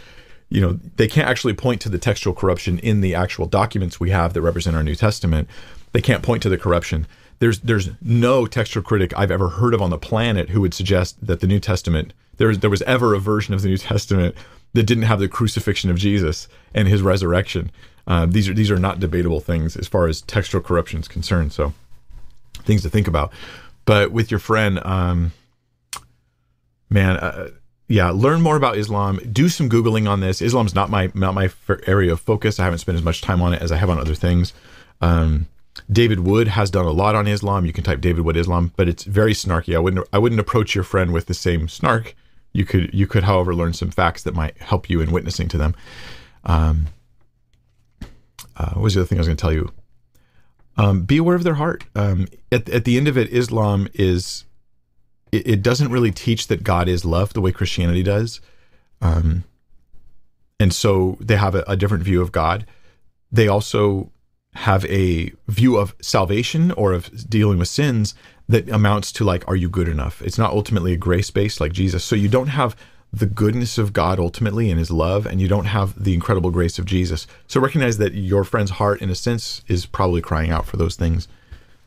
You 0.50 0.60
know, 0.60 0.78
they 0.96 1.08
can't 1.08 1.30
actually 1.30 1.54
point 1.54 1.80
to 1.80 1.88
the 1.88 1.98
textual 1.98 2.34
corruption 2.34 2.78
in 2.80 3.00
the 3.00 3.14
actual 3.14 3.46
documents 3.46 3.98
we 3.98 4.10
have 4.10 4.34
that 4.34 4.42
represent 4.42 4.76
our 4.76 4.82
New 4.82 4.96
Testament. 4.96 5.48
They 5.92 6.02
can't 6.02 6.22
point 6.22 6.42
to 6.42 6.50
the 6.50 6.58
corruption. 6.58 7.06
There's 7.42 7.58
there's 7.58 7.90
no 8.00 8.46
textual 8.46 8.84
critic 8.84 9.12
I've 9.18 9.32
ever 9.32 9.48
heard 9.48 9.74
of 9.74 9.82
on 9.82 9.90
the 9.90 9.98
planet 9.98 10.50
who 10.50 10.60
would 10.60 10.72
suggest 10.72 11.26
that 11.26 11.40
the 11.40 11.48
New 11.48 11.58
Testament 11.58 12.12
there 12.36 12.54
there 12.54 12.70
was 12.70 12.82
ever 12.82 13.14
a 13.14 13.18
version 13.18 13.52
of 13.52 13.62
the 13.62 13.68
New 13.68 13.78
Testament 13.78 14.36
that 14.74 14.84
didn't 14.84 15.02
have 15.02 15.18
the 15.18 15.26
crucifixion 15.26 15.90
of 15.90 15.96
Jesus 15.96 16.46
and 16.72 16.86
his 16.86 17.02
resurrection. 17.02 17.72
Uh, 18.06 18.26
these 18.26 18.48
are 18.48 18.54
these 18.54 18.70
are 18.70 18.78
not 18.78 19.00
debatable 19.00 19.40
things 19.40 19.76
as 19.76 19.88
far 19.88 20.06
as 20.06 20.20
textual 20.20 20.62
corruption 20.62 21.00
is 21.00 21.08
concerned. 21.08 21.52
So 21.52 21.74
things 22.58 22.82
to 22.82 22.88
think 22.88 23.08
about. 23.08 23.32
But 23.86 24.12
with 24.12 24.30
your 24.30 24.38
friend, 24.38 24.78
um, 24.86 25.32
man, 26.90 27.16
uh, 27.16 27.48
yeah, 27.88 28.10
learn 28.10 28.40
more 28.40 28.54
about 28.54 28.76
Islam. 28.78 29.18
Do 29.32 29.48
some 29.48 29.68
googling 29.68 30.08
on 30.08 30.20
this. 30.20 30.40
Islam's 30.40 30.76
not 30.76 30.90
my 30.90 31.10
not 31.12 31.34
my 31.34 31.50
area 31.88 32.12
of 32.12 32.20
focus. 32.20 32.60
I 32.60 32.64
haven't 32.64 32.78
spent 32.78 32.98
as 32.98 33.04
much 33.04 33.20
time 33.20 33.42
on 33.42 33.52
it 33.52 33.60
as 33.60 33.72
I 33.72 33.78
have 33.78 33.90
on 33.90 33.98
other 33.98 34.14
things. 34.14 34.52
Um, 35.00 35.48
David 35.90 36.20
Wood 36.20 36.48
has 36.48 36.70
done 36.70 36.84
a 36.84 36.90
lot 36.90 37.14
on 37.14 37.26
Islam. 37.26 37.64
You 37.64 37.72
can 37.72 37.84
type 37.84 38.00
David 38.00 38.24
Wood 38.24 38.36
Islam, 38.36 38.72
but 38.76 38.88
it's 38.88 39.04
very 39.04 39.32
snarky. 39.32 39.74
I 39.74 39.78
wouldn't 39.78 40.06
I 40.12 40.18
wouldn't 40.18 40.40
approach 40.40 40.74
your 40.74 40.84
friend 40.84 41.12
with 41.12 41.26
the 41.26 41.34
same 41.34 41.68
snark. 41.68 42.14
You 42.52 42.64
could 42.64 42.92
you 42.92 43.06
could, 43.06 43.24
however, 43.24 43.54
learn 43.54 43.72
some 43.72 43.90
facts 43.90 44.22
that 44.24 44.34
might 44.34 44.56
help 44.58 44.90
you 44.90 45.00
in 45.00 45.10
witnessing 45.10 45.48
to 45.48 45.58
them. 45.58 45.74
Um, 46.44 46.86
uh, 48.56 48.72
what 48.74 48.82
was 48.82 48.94
the 48.94 49.00
other 49.00 49.06
thing 49.06 49.18
I 49.18 49.20
was 49.20 49.28
going 49.28 49.36
to 49.36 49.40
tell 49.40 49.52
you? 49.52 49.72
um, 50.76 51.02
be 51.02 51.16
aware 51.16 51.36
of 51.36 51.44
their 51.44 51.54
heart. 51.54 51.84
Um, 51.94 52.28
at, 52.50 52.68
at 52.68 52.84
the 52.84 52.96
end 52.96 53.08
of 53.08 53.18
it, 53.18 53.30
Islam 53.30 53.88
is, 53.94 54.44
it, 55.30 55.46
it, 55.46 55.62
doesn't 55.62 55.90
really 55.90 56.10
teach 56.10 56.46
that 56.48 56.64
God 56.64 56.88
is 56.88 57.04
love 57.04 57.32
the 57.32 57.40
way 57.40 57.52
Christianity 57.52 58.02
does. 58.02 58.40
Um, 59.00 59.44
and 60.58 60.72
so 60.72 61.18
they 61.20 61.36
have 61.36 61.54
a, 61.54 61.64
a 61.66 61.76
different 61.76 62.04
view 62.04 62.22
of 62.22 62.32
God. 62.32 62.66
They 63.30 63.48
also 63.48 64.10
have 64.54 64.84
a 64.86 65.32
view 65.48 65.76
of 65.76 65.94
salvation 66.00 66.72
or 66.72 66.92
of 66.92 67.28
dealing 67.28 67.58
with 67.58 67.68
sins 67.68 68.14
that 68.48 68.68
amounts 68.68 69.12
to 69.12 69.24
like, 69.24 69.46
are 69.48 69.56
you 69.56 69.68
good 69.68 69.88
enough? 69.88 70.20
It's 70.22 70.38
not 70.38 70.52
ultimately 70.52 70.92
a 70.92 70.96
grace 70.96 71.30
based 71.30 71.60
like 71.60 71.72
Jesus. 71.72 72.04
So 72.04 72.14
you 72.16 72.28
don't 72.28 72.48
have 72.48 72.76
the 73.12 73.26
goodness 73.26 73.78
of 73.78 73.92
God 73.92 74.18
ultimately 74.18 74.70
and 74.70 74.78
his 74.78 74.90
love, 74.90 75.26
and 75.26 75.40
you 75.40 75.48
don't 75.48 75.66
have 75.66 76.02
the 76.02 76.14
incredible 76.14 76.50
grace 76.50 76.78
of 76.78 76.86
Jesus. 76.86 77.26
So 77.46 77.60
recognize 77.60 77.98
that 77.98 78.14
your 78.14 78.44
friend's 78.44 78.72
heart, 78.72 79.02
in 79.02 79.10
a 79.10 79.14
sense, 79.14 79.62
is 79.68 79.84
probably 79.84 80.22
crying 80.22 80.50
out 80.50 80.66
for 80.66 80.76
those 80.78 80.96
things. 80.96 81.28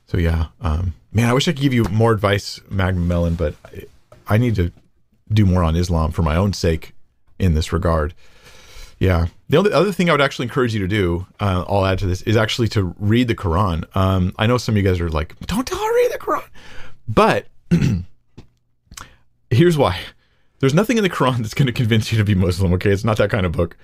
So 0.07 0.17
yeah, 0.17 0.47
um, 0.61 0.93
man, 1.11 1.29
I 1.29 1.33
wish 1.33 1.47
I 1.47 1.51
could 1.51 1.61
give 1.61 1.73
you 1.73 1.83
more 1.85 2.11
advice, 2.11 2.61
Magma 2.69 3.01
Melon, 3.01 3.35
but 3.35 3.55
I, 3.65 3.85
I 4.27 4.37
need 4.37 4.55
to 4.55 4.71
do 5.31 5.45
more 5.45 5.63
on 5.63 5.75
Islam 5.75 6.11
for 6.11 6.21
my 6.21 6.35
own 6.35 6.53
sake 6.53 6.93
in 7.39 7.55
this 7.55 7.73
regard. 7.73 8.13
Yeah. 8.99 9.27
The 9.47 9.59
other, 9.59 9.73
other 9.73 9.91
thing 9.91 10.09
I 10.09 10.13
would 10.13 10.21
actually 10.21 10.45
encourage 10.45 10.73
you 10.73 10.79
to 10.81 10.87
do, 10.87 11.27
uh, 11.39 11.65
I'll 11.67 11.85
add 11.85 11.99
to 11.99 12.07
this, 12.07 12.23
is 12.23 12.35
actually 12.35 12.67
to 12.69 12.95
read 12.97 13.27
the 13.27 13.35
Quran. 13.35 13.85
Um, 13.95 14.33
I 14.39 14.47
know 14.47 14.57
some 14.57 14.73
of 14.73 14.77
you 14.77 14.83
guys 14.83 14.99
are 14.99 15.09
like, 15.09 15.37
don't 15.41 15.67
tell 15.67 15.77
her 15.77 15.95
read 15.95 16.11
the 16.11 16.17
Quran. 16.17 16.43
But 17.07 17.47
here's 19.51 19.77
why. 19.77 19.99
There's 20.59 20.73
nothing 20.73 20.97
in 20.97 21.03
the 21.03 21.09
Quran 21.09 21.37
that's 21.41 21.53
going 21.53 21.67
to 21.67 21.73
convince 21.73 22.11
you 22.11 22.17
to 22.17 22.23
be 22.23 22.33
Muslim. 22.33 22.73
Okay, 22.73 22.89
it's 22.89 23.03
not 23.03 23.17
that 23.17 23.29
kind 23.29 23.45
of 23.45 23.51
book. 23.51 23.77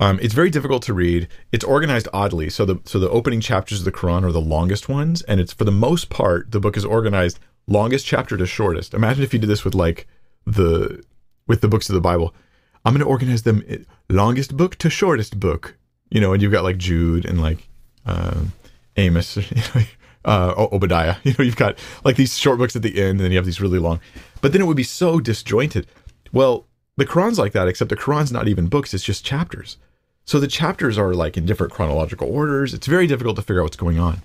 Um, 0.00 0.20
it's 0.22 0.34
very 0.34 0.50
difficult 0.50 0.84
to 0.84 0.94
read. 0.94 1.26
It's 1.50 1.64
organized 1.64 2.06
oddly. 2.12 2.50
So 2.50 2.64
the 2.64 2.80
so 2.84 3.00
the 3.00 3.10
opening 3.10 3.40
chapters 3.40 3.80
of 3.80 3.84
the 3.84 3.92
Quran 3.92 4.24
are 4.24 4.30
the 4.30 4.40
longest 4.40 4.88
ones, 4.88 5.22
and 5.22 5.40
it's 5.40 5.52
for 5.52 5.64
the 5.64 5.72
most 5.72 6.08
part 6.08 6.52
the 6.52 6.60
book 6.60 6.76
is 6.76 6.84
organized 6.84 7.40
longest 7.66 8.06
chapter 8.06 8.36
to 8.36 8.46
shortest. 8.46 8.94
Imagine 8.94 9.24
if 9.24 9.32
you 9.32 9.40
did 9.40 9.50
this 9.50 9.64
with 9.64 9.74
like 9.74 10.06
the 10.46 11.02
with 11.48 11.62
the 11.62 11.68
books 11.68 11.88
of 11.88 11.94
the 11.94 12.00
Bible. 12.00 12.32
I'm 12.88 12.94
going 12.94 13.04
to 13.04 13.06
organize 13.06 13.42
them 13.42 13.62
eh, 13.68 13.80
longest 14.08 14.56
book 14.56 14.76
to 14.76 14.88
shortest 14.88 15.38
book. 15.38 15.76
You 16.08 16.22
know, 16.22 16.32
and 16.32 16.40
you've 16.40 16.52
got 16.52 16.64
like 16.64 16.78
Jude 16.78 17.26
and 17.26 17.38
like 17.38 17.68
uh, 18.06 18.40
Amos, 18.96 19.36
uh, 20.24 20.54
Obadiah. 20.56 21.16
You 21.24 21.34
know, 21.38 21.44
you've 21.44 21.56
got 21.56 21.78
like 22.02 22.16
these 22.16 22.38
short 22.38 22.56
books 22.56 22.76
at 22.76 22.80
the 22.80 22.98
end, 22.98 23.10
and 23.10 23.20
then 23.20 23.30
you 23.30 23.36
have 23.36 23.44
these 23.44 23.60
really 23.60 23.78
long. 23.78 24.00
But 24.40 24.52
then 24.52 24.62
it 24.62 24.64
would 24.64 24.76
be 24.78 24.84
so 24.84 25.20
disjointed. 25.20 25.86
Well, 26.32 26.66
the 26.96 27.04
Quran's 27.04 27.38
like 27.38 27.52
that, 27.52 27.68
except 27.68 27.90
the 27.90 27.96
Quran's 27.96 28.32
not 28.32 28.48
even 28.48 28.68
books, 28.68 28.94
it's 28.94 29.04
just 29.04 29.22
chapters. 29.22 29.76
So 30.24 30.40
the 30.40 30.48
chapters 30.48 30.96
are 30.96 31.12
like 31.12 31.36
in 31.36 31.44
different 31.44 31.74
chronological 31.74 32.34
orders. 32.34 32.72
It's 32.72 32.86
very 32.86 33.06
difficult 33.06 33.36
to 33.36 33.42
figure 33.42 33.60
out 33.60 33.64
what's 33.64 33.76
going 33.76 33.98
on. 33.98 34.22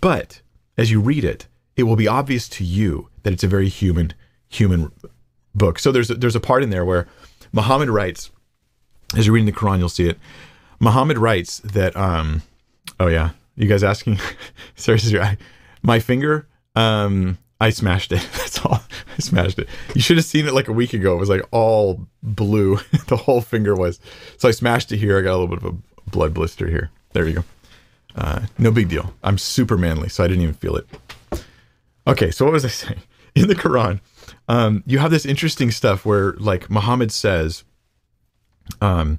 But 0.00 0.40
as 0.78 0.90
you 0.90 1.02
read 1.02 1.24
it, 1.24 1.46
it 1.76 1.82
will 1.82 1.96
be 1.96 2.08
obvious 2.08 2.48
to 2.50 2.64
you 2.64 3.10
that 3.22 3.34
it's 3.34 3.44
a 3.44 3.48
very 3.48 3.68
human 3.68 4.14
human 4.48 4.92
book. 5.54 5.78
So 5.78 5.92
there's 5.92 6.10
a, 6.10 6.14
there's 6.14 6.36
a 6.36 6.40
part 6.40 6.62
in 6.62 6.70
there 6.70 6.86
where 6.86 7.06
Muhammad 7.52 7.88
writes, 7.88 8.30
as 9.16 9.26
you're 9.26 9.34
reading 9.34 9.46
the 9.46 9.58
Quran, 9.58 9.78
you'll 9.78 9.88
see 9.88 10.08
it. 10.08 10.18
Muhammad 10.80 11.18
writes 11.18 11.58
that, 11.60 11.96
um, 11.96 12.42
oh 13.00 13.08
yeah, 13.08 13.30
you 13.56 13.68
guys 13.68 13.82
asking? 13.82 14.18
I, 14.88 15.36
my 15.82 15.98
finger, 15.98 16.46
um, 16.76 17.38
I 17.60 17.70
smashed 17.70 18.12
it. 18.12 18.26
That's 18.32 18.64
all. 18.64 18.80
I 19.16 19.20
smashed 19.20 19.58
it. 19.58 19.68
You 19.94 20.00
should 20.00 20.16
have 20.16 20.26
seen 20.26 20.46
it 20.46 20.54
like 20.54 20.68
a 20.68 20.72
week 20.72 20.94
ago. 20.94 21.14
It 21.14 21.18
was 21.18 21.28
like 21.28 21.42
all 21.50 22.06
blue. 22.22 22.76
the 23.08 23.16
whole 23.16 23.40
finger 23.40 23.74
was. 23.74 24.00
So 24.36 24.48
I 24.48 24.52
smashed 24.52 24.92
it 24.92 24.98
here. 24.98 25.18
I 25.18 25.22
got 25.22 25.32
a 25.32 25.38
little 25.38 25.48
bit 25.48 25.64
of 25.64 25.74
a 25.74 26.10
blood 26.10 26.34
blister 26.34 26.68
here. 26.68 26.90
There 27.12 27.26
you 27.26 27.34
go. 27.34 27.44
Uh, 28.14 28.46
no 28.58 28.70
big 28.70 28.88
deal. 28.88 29.14
I'm 29.22 29.38
super 29.38 29.76
manly, 29.76 30.08
so 30.08 30.22
I 30.24 30.28
didn't 30.28 30.42
even 30.42 30.54
feel 30.54 30.76
it. 30.76 30.86
Okay, 32.06 32.30
so 32.30 32.44
what 32.44 32.52
was 32.52 32.64
I 32.64 32.68
saying? 32.68 33.00
In 33.34 33.48
the 33.48 33.54
Quran, 33.54 34.00
um, 34.48 34.82
you 34.86 34.98
have 34.98 35.10
this 35.10 35.26
interesting 35.26 35.70
stuff 35.70 36.04
where, 36.04 36.32
like, 36.34 36.70
Muhammad 36.70 37.12
says, 37.12 37.64
um, 38.80 39.18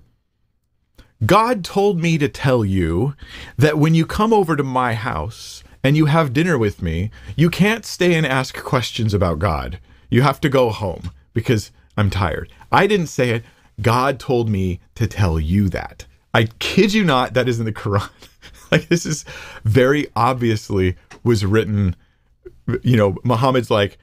God 1.25 1.63
told 1.63 1.99
me 1.99 2.17
to 2.17 2.27
tell 2.29 2.63
you 2.63 3.15
that 3.57 3.77
when 3.77 3.93
you 3.93 4.05
come 4.05 4.33
over 4.33 4.55
to 4.55 4.63
my 4.63 4.93
house, 4.93 5.63
and 5.83 5.95
you 5.95 6.05
have 6.05 6.33
dinner 6.33 6.57
with 6.57 6.81
me, 6.81 7.11
you 7.35 7.49
can't 7.49 7.85
stay 7.85 8.15
and 8.15 8.25
ask 8.25 8.61
questions 8.61 9.13
about 9.13 9.39
God. 9.39 9.79
You 10.09 10.21
have 10.21 10.41
to 10.41 10.49
go 10.49 10.69
home 10.69 11.11
because 11.33 11.71
I'm 11.95 12.09
tired. 12.09 12.51
I 12.71 12.87
didn't 12.87 13.07
say 13.07 13.31
it. 13.31 13.43
God 13.81 14.19
told 14.19 14.49
me 14.49 14.79
to 14.95 15.07
tell 15.07 15.39
you 15.39 15.69
that. 15.69 16.05
I 16.33 16.45
kid 16.59 16.93
you 16.93 17.03
not, 17.03 17.33
that 17.33 17.47
is 17.47 17.59
in 17.59 17.65
the 17.65 17.71
Quran. 17.71 18.09
like 18.71 18.89
this 18.89 19.05
is 19.05 19.25
very 19.63 20.07
obviously 20.15 20.97
was 21.23 21.45
written, 21.45 21.95
you 22.83 22.97
know, 22.97 23.15
Muhammad's 23.23 23.71
like, 23.71 23.97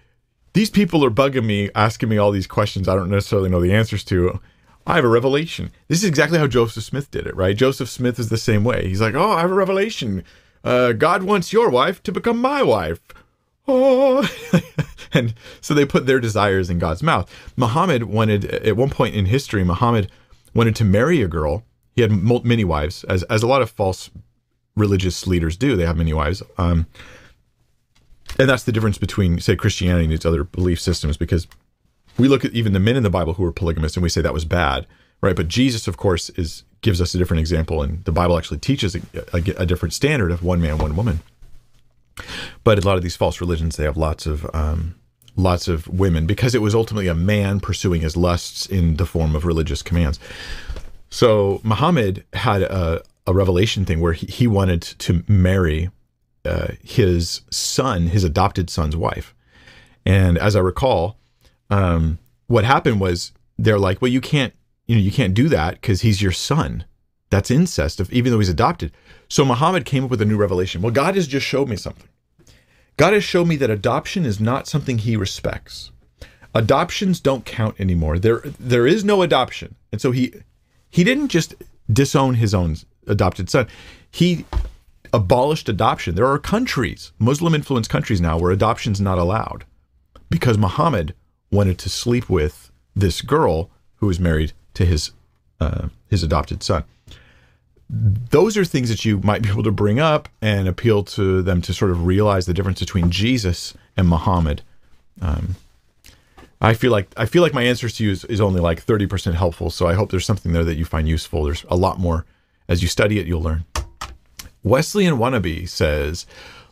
these 0.57 0.71
people 0.71 1.05
are 1.05 1.11
bugging 1.11 1.45
me, 1.45 1.71
asking 1.75 2.09
me 2.09 2.19
all 2.19 2.33
these 2.33 2.47
questions 2.47 2.89
I 2.89 2.95
don't 2.95 3.11
necessarily 3.11 3.49
know 3.49 3.61
the 3.61 3.75
answers 3.75 4.05
to. 4.05 4.41
I 4.87 4.97
have 4.97 5.05
a 5.05 5.09
revelation. 5.09 5.71
This 5.89 5.99
is 5.99 6.05
exactly 6.05 6.39
how 6.39 6.47
Joseph 6.47 6.85
Smith 6.85 7.11
did 7.11 7.27
it, 7.27 7.35
right? 7.35 7.57
Joseph 7.57 7.89
Smith 7.89 8.19
is 8.19 8.29
the 8.29 8.37
same 8.37 8.63
way. 8.63 8.89
He's 8.89 9.01
like, 9.01 9.15
oh, 9.15 9.33
I 9.33 9.41
have 9.41 9.51
a 9.51 9.55
revelation 9.55 10.23
uh, 10.67 10.93
God 10.93 11.23
wants 11.23 11.53
your 11.53 11.71
wife 11.71 12.03
to 12.03 12.13
become 12.13 12.39
my 12.39 12.61
wife. 12.61 13.01
Oh, 13.69 14.29
and 15.13 15.33
so 15.61 15.75
they 15.75 15.85
put 15.85 16.07
their 16.07 16.19
desires 16.19 16.69
in 16.69 16.81
God's 16.81 17.05
mouth. 17.05 17.33
Muhammad 17.57 18.03
wanted, 18.05 18.45
at 18.47 18.77
one 18.77 18.91
point 18.91 19.15
in 19.15 19.27
history, 19.27 19.63
Muhammad 19.63 20.11
wanted 20.55 20.75
to 20.77 20.85
marry 20.85 21.23
a 21.23 21.29
girl. 21.29 21.63
He 21.95 22.03
had 22.03 22.11
many 22.13 22.65
wives, 22.65 23.05
as 23.05 23.23
as 23.25 23.43
a 23.43 23.47
lot 23.47 23.63
of 23.63 23.71
false 23.71 24.11
religious 24.75 25.27
leaders 25.27 25.57
do. 25.57 25.77
They 25.77 25.87
have 25.87 25.97
many 25.97 26.13
wives. 26.13 26.43
Um, 26.59 26.87
and 28.39 28.49
that's 28.49 28.65
the 28.65 28.73
difference 28.73 28.99
between, 28.99 29.41
say, 29.41 29.57
Christianity 29.57 30.05
and 30.05 30.13
its 30.13 30.27
other 30.27 30.45
belief 30.45 30.81
systems, 30.81 31.17
because 31.17 31.47
we 32.19 32.29
look 32.29 32.45
at 32.45 32.53
even 32.53 32.73
the 32.73 32.81
men 32.81 32.97
in 32.97 33.03
the 33.03 33.11
Bible 33.11 33.35
who 33.35 33.43
were 33.43 33.53
polygamous 33.53 33.97
and 33.97 34.03
we 34.03 34.09
say 34.09 34.21
that 34.21 34.35
was 34.35 34.45
bad, 34.45 34.87
right? 35.21 35.37
But 35.37 35.49
Jesus, 35.49 35.89
of 35.89 35.97
course, 35.97 36.31
is 36.31 36.65
gives 36.83 37.01
us 37.01 37.15
a 37.15 37.19
different 37.19 37.41
example, 37.41 37.83
and 37.83 38.05
the 38.05 38.13
Bible 38.13 38.39
actually 38.39 38.59
teaches 38.59 38.95
a, 38.95 39.01
a, 39.33 39.63
a, 39.63 39.67
different 39.67 39.93
standard 39.93 40.31
of 40.31 40.43
one 40.43 40.61
man, 40.61 40.79
one 40.79 40.95
woman. 40.95 41.21
But 42.63 42.79
a 42.79 42.87
lot 42.87 42.97
of 42.97 43.03
these 43.03 43.17
false 43.17 43.41
religions, 43.41 43.77
they 43.77 43.85
have 43.85 43.97
lots 43.97 44.27
of 44.27 44.49
um, 44.55 44.95
lots 45.37 45.69
of 45.69 45.89
women 45.89 46.27
because 46.27 46.55
it 46.55 46.63
was 46.63 46.75
ultimately 46.75 47.09
a 47.09 47.15
man 47.15 47.61
pursuing 47.61 48.01
his 48.01 48.17
lusts 48.17 48.67
in 48.67 48.97
the 48.97 49.07
form 49.07 49.35
of 49.35 49.45
religious 49.45 49.83
commands. 49.83 50.19
So 51.11 51.61
Muhammad 51.63 52.25
had 52.33 52.63
a, 52.63 53.03
a 53.27 53.35
revelation 53.35 53.85
thing 53.85 54.01
where 54.01 54.13
he, 54.13 54.27
he 54.27 54.47
wanted 54.47 54.83
to 54.83 55.23
marry 55.29 55.91
uh, 56.47 56.75
his 56.83 57.43
son, 57.51 58.09
his 58.09 58.25
adopted 58.25 58.71
son's 58.71 58.97
wife, 58.97 59.35
and 60.05 60.39
as 60.39 60.57
I 60.57 60.61
recall, 60.61 61.19
um, 61.71 62.19
what 62.47 62.65
happened 62.65 63.01
was 63.01 63.33
they're 63.59 63.79
like, 63.79 64.01
well, 64.01 64.11
you 64.11 64.21
can't 64.21 64.53
you 64.87 64.95
know, 64.97 65.03
you 65.03 65.13
can't 65.13 65.35
do 65.35 65.49
that 65.49 65.75
because 65.75 66.03
he's 66.03 66.23
your 66.23 66.33
son. 66.33 66.85
That's 67.31 67.51
incest, 67.51 68.01
if, 68.01 68.13
even 68.13 68.33
though 68.33 68.39
he's 68.39 68.49
adopted. 68.49 68.93
So 69.29 69.45
Muhammad 69.45 69.85
came 69.85 70.05
up 70.05 70.11
with 70.11 70.23
a 70.23 70.27
new 70.27 70.37
revelation. 70.37 70.81
Well, 70.81 70.93
God 70.93 71.17
has 71.17 71.27
just 71.27 71.45
showed 71.45 71.69
me 71.69 71.77
something. 71.77 72.09
God 72.97 73.13
has 73.13 73.25
shown 73.25 73.49
me 73.49 73.57
that 73.57 73.69
adoption 73.69 74.25
is 74.25 74.41
not 74.41 74.69
something 74.69 74.99
he 74.99 75.17
respects. 75.17 75.91
Adoptions 76.55 77.21
don't 77.21 77.45
count 77.45 77.79
anymore. 77.79 78.19
There 78.19 78.41
there 78.59 78.87
is 78.87 79.05
no 79.05 79.23
adoption. 79.23 79.75
And 79.93 80.01
so 80.01 80.13
he 80.13 80.33
he 80.89 81.05
didn't 81.05 81.29
just 81.29 81.55
disown 81.93 82.35
his 82.35 82.55
own 82.55 82.77
adopted 83.07 83.51
son. 83.51 83.67
He 84.11 84.47
abolished 85.17 85.69
adoption. 85.69 86.15
There 86.15 86.31
are 86.33 86.39
countries, 86.39 87.13
Muslim 87.19 87.55
influenced 87.55 87.91
countries 87.91 88.21
now 88.21 88.39
where 88.39 88.53
adoption's 88.53 89.01
not 89.01 89.19
allowed 89.19 89.65
because 90.29 90.59
Muhammad 90.59 91.15
wanted 91.51 91.79
to 91.79 91.89
sleep 91.89 92.29
with 92.29 92.71
this 92.95 93.23
girl 93.23 93.71
who 93.97 94.07
was 94.07 94.19
married 94.21 94.53
to 94.75 94.85
his 94.85 95.13
uh, 95.61 95.89
his 96.13 96.23
adopted 96.23 96.63
son. 96.63 96.85
Those 97.89 98.57
are 98.59 98.65
things 98.65 98.89
that 98.89 99.05
you 99.07 99.21
might 99.21 99.43
be 99.43 99.49
able 99.49 99.63
to 99.63 99.71
bring 99.71 99.99
up 100.01 100.29
and 100.43 100.69
appeal 100.69 101.05
to 101.17 101.41
them 101.43 101.63
to 101.63 101.73
sort 101.73 101.91
of 101.93 102.05
realize 102.05 102.45
the 102.47 102.55
difference 102.55 102.81
between 102.81 103.11
Jesus 103.11 103.75
and 103.97 104.09
Muhammad. 104.09 104.63
Um, 105.23 105.57
I 106.61 106.75
feel 106.75 106.93
like 106.93 107.09
I 107.17 107.27
feel 107.27 107.43
like 107.43 107.55
my 107.55 107.63
answers 107.63 107.95
to 107.97 108.05
you 108.05 108.11
is, 108.11 108.25
is 108.25 108.41
only 108.41 108.61
like 108.61 108.83
thirty 108.83 109.07
percent 109.07 109.37
helpful. 109.37 109.71
So 109.71 109.87
I 109.87 109.95
hope 109.95 110.11
there's 110.11 110.27
something 110.27 110.53
there 110.53 110.65
that 110.65 110.77
you 110.77 110.85
find 110.85 111.09
useful. 111.09 111.45
There's 111.45 111.65
a 111.69 111.77
lot 111.77 111.99
more 111.99 112.25
as 112.69 112.83
you 112.83 112.89
study 112.89 113.19
it. 113.19 113.27
You'll 113.27 113.43
learn. 113.43 113.65
Wesleyan 114.67 115.17
wannabe 115.17 115.69
says, 115.69 116.27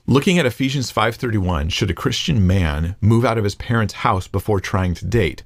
looking 0.04 0.36
at 0.36 0.44
Ephesians 0.44 0.90
5:31, 0.90 1.70
should 1.70 1.90
a 1.90 1.94
Christian 1.94 2.44
man 2.44 2.96
move 3.00 3.24
out 3.24 3.38
of 3.38 3.44
his 3.44 3.54
parents' 3.54 3.94
house 4.02 4.26
before 4.26 4.58
trying 4.58 4.94
to 4.94 5.04
date 5.04 5.44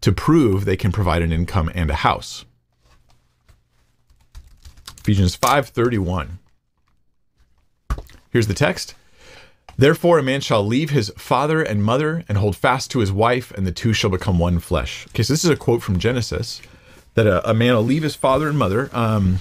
to 0.00 0.10
prove 0.10 0.64
they 0.64 0.74
can 0.74 0.90
provide 0.90 1.20
an 1.20 1.32
income 1.32 1.70
and 1.74 1.90
a 1.90 1.96
house? 1.96 2.46
Ephesians 5.00 5.36
5:31. 5.36 6.38
Here's 8.30 8.46
the 8.46 8.54
text. 8.54 8.94
Therefore 9.76 10.18
a 10.18 10.22
man 10.22 10.40
shall 10.40 10.64
leave 10.64 10.88
his 10.88 11.12
father 11.18 11.60
and 11.60 11.84
mother 11.84 12.24
and 12.26 12.38
hold 12.38 12.56
fast 12.56 12.90
to 12.92 13.00
his 13.00 13.12
wife 13.12 13.50
and 13.50 13.66
the 13.66 13.72
two 13.72 13.92
shall 13.92 14.08
become 14.08 14.38
one 14.38 14.60
flesh. 14.60 15.06
Okay, 15.10 15.24
so 15.24 15.34
this 15.34 15.44
is 15.44 15.50
a 15.50 15.56
quote 15.56 15.82
from 15.82 15.98
Genesis 15.98 16.62
that 17.12 17.26
a, 17.26 17.50
a 17.50 17.52
man 17.52 17.74
will 17.74 17.84
leave 17.84 18.02
his 18.02 18.16
father 18.16 18.48
and 18.48 18.56
mother. 18.56 18.88
Um, 18.94 19.40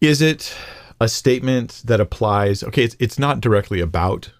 is 0.00 0.22
it 0.22 0.54
a 1.00 1.08
statement 1.08 1.82
that 1.84 2.00
applies? 2.00 2.62
Okay, 2.62 2.84
it's 2.84 2.96
it's 2.98 3.18
not 3.18 3.40
directly 3.40 3.80
about 3.80 4.30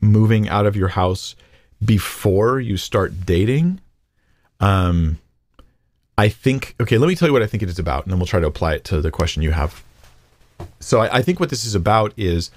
moving 0.00 0.48
out 0.48 0.66
of 0.66 0.76
your 0.76 0.88
house 0.88 1.36
before 1.84 2.60
you 2.60 2.76
start 2.76 3.26
dating. 3.26 3.80
Um, 4.60 5.18
I 6.16 6.28
think, 6.28 6.74
okay, 6.80 6.98
let 6.98 7.08
me 7.08 7.14
tell 7.14 7.28
you 7.28 7.32
what 7.32 7.42
I 7.42 7.46
think 7.46 7.62
it 7.62 7.68
is 7.68 7.78
about, 7.78 8.04
and 8.04 8.12
then 8.12 8.18
we'll 8.18 8.26
try 8.26 8.40
to 8.40 8.46
apply 8.46 8.74
it 8.74 8.84
to 8.84 9.00
the 9.00 9.10
question 9.10 9.42
you 9.42 9.52
have. 9.52 9.82
So 10.78 11.00
I, 11.00 11.18
I 11.18 11.22
think 11.22 11.40
what 11.40 11.50
this 11.50 11.64
is 11.64 11.74
about 11.74 12.12
is 12.16 12.50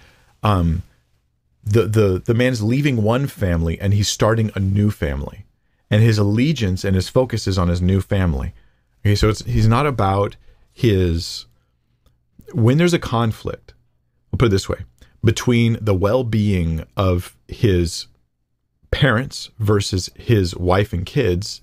um, 0.44 0.84
the, 1.64 1.84
the, 1.84 2.22
the 2.24 2.34
man's 2.34 2.62
leaving 2.62 3.02
one 3.02 3.28
family 3.28 3.80
and 3.80 3.94
he's 3.94 4.08
starting 4.08 4.52
a 4.56 4.60
new 4.60 4.92
family. 4.92 5.46
And 5.90 6.04
his 6.04 6.18
allegiance 6.18 6.84
and 6.84 6.96
his 6.96 7.10
focus 7.10 7.48
is 7.48 7.58
on 7.58 7.70
his 7.70 7.82
new 7.82 8.02
family. 8.02 8.54
Okay, 9.02 9.16
so 9.16 9.30
it's, 9.30 9.44
he's 9.46 9.68
not 9.68 9.86
about 9.86 10.36
his, 10.74 11.46
when 12.54 12.78
there's 12.78 12.94
a 12.94 13.00
conflict, 13.00 13.74
I'll 14.32 14.38
put 14.38 14.48
it 14.48 14.50
this 14.50 14.70
way, 14.70 14.80
between 15.24 15.78
the 15.82 15.96
well 15.96 16.24
being 16.24 16.86
of 16.96 17.36
his 17.48 18.08
parents 18.92 19.50
versus 19.60 20.10
his 20.16 20.56
wife 20.56 20.94
and 20.94 21.06
kids, 21.06 21.62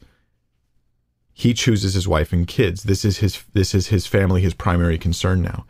he 1.32 1.54
chooses 1.54 1.94
his 1.94 2.06
wife 2.06 2.32
and 2.32 2.46
kids. 2.46 2.82
This 2.82 3.04
is 3.04 3.18
his 3.18 3.42
this 3.52 3.74
is 3.74 3.88
his 3.88 4.06
family, 4.06 4.42
his 4.42 4.54
primary 4.54 4.98
concern 4.98 5.42
now. 5.42 5.64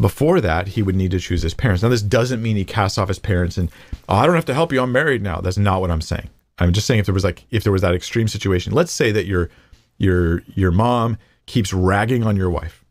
Before 0.00 0.40
that, 0.40 0.68
he 0.68 0.82
would 0.82 0.96
need 0.96 1.12
to 1.12 1.20
choose 1.20 1.42
his 1.42 1.54
parents. 1.54 1.82
Now, 1.82 1.88
this 1.88 2.02
doesn't 2.02 2.42
mean 2.42 2.56
he 2.56 2.64
casts 2.64 2.98
off 2.98 3.08
his 3.08 3.18
parents 3.18 3.56
and 3.56 3.70
oh, 4.08 4.16
I 4.16 4.26
don't 4.26 4.34
have 4.34 4.44
to 4.46 4.54
help 4.54 4.72
you. 4.72 4.80
I'm 4.80 4.92
married 4.92 5.22
now. 5.22 5.40
That's 5.40 5.58
not 5.58 5.80
what 5.80 5.90
I'm 5.90 6.00
saying. 6.00 6.30
I'm 6.58 6.72
just 6.72 6.86
saying 6.86 7.00
if 7.00 7.06
there 7.06 7.14
was 7.14 7.24
like 7.24 7.44
if 7.50 7.62
there 7.62 7.72
was 7.72 7.82
that 7.82 7.94
extreme 7.94 8.28
situation. 8.28 8.72
Let's 8.72 8.92
say 8.92 9.12
that 9.12 9.26
your 9.26 9.50
your 9.98 10.42
your 10.54 10.70
mom 10.70 11.18
keeps 11.46 11.72
ragging 11.72 12.24
on 12.24 12.36
your 12.36 12.50
wife. 12.50 12.83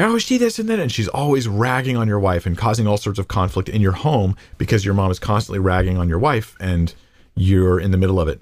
Oh, 0.00 0.18
she 0.18 0.38
this 0.38 0.58
and 0.58 0.68
that, 0.68 0.78
and 0.78 0.92
she's 0.92 1.08
always 1.08 1.48
ragging 1.48 1.96
on 1.96 2.06
your 2.06 2.20
wife 2.20 2.46
and 2.46 2.56
causing 2.56 2.86
all 2.86 2.96
sorts 2.96 3.18
of 3.18 3.28
conflict 3.28 3.68
in 3.68 3.80
your 3.80 3.92
home 3.92 4.36
because 4.56 4.84
your 4.84 4.94
mom 4.94 5.10
is 5.10 5.18
constantly 5.18 5.58
ragging 5.58 5.98
on 5.98 6.08
your 6.08 6.18
wife 6.18 6.56
and 6.60 6.94
you're 7.34 7.80
in 7.80 7.90
the 7.90 7.96
middle 7.96 8.20
of 8.20 8.28
it. 8.28 8.40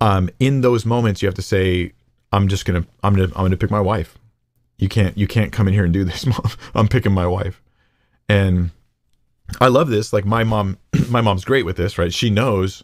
Um, 0.00 0.28
in 0.40 0.62
those 0.62 0.84
moments, 0.84 1.22
you 1.22 1.26
have 1.26 1.34
to 1.36 1.42
say, 1.42 1.92
I'm 2.32 2.48
just 2.48 2.64
gonna 2.64 2.84
I'm 3.04 3.14
gonna 3.14 3.28
I'm 3.36 3.44
gonna 3.44 3.56
pick 3.56 3.70
my 3.70 3.80
wife. 3.80 4.18
You 4.78 4.88
can't 4.88 5.16
you 5.16 5.28
can't 5.28 5.52
come 5.52 5.68
in 5.68 5.74
here 5.74 5.84
and 5.84 5.92
do 5.92 6.04
this, 6.04 6.26
mom. 6.26 6.50
I'm 6.74 6.88
picking 6.88 7.12
my 7.12 7.26
wife. 7.26 7.62
And 8.28 8.70
I 9.60 9.68
love 9.68 9.88
this. 9.88 10.12
Like 10.12 10.24
my 10.24 10.42
mom 10.44 10.78
my 11.08 11.20
mom's 11.20 11.44
great 11.44 11.64
with 11.64 11.76
this, 11.76 11.98
right? 11.98 12.12
She 12.12 12.30
knows 12.30 12.82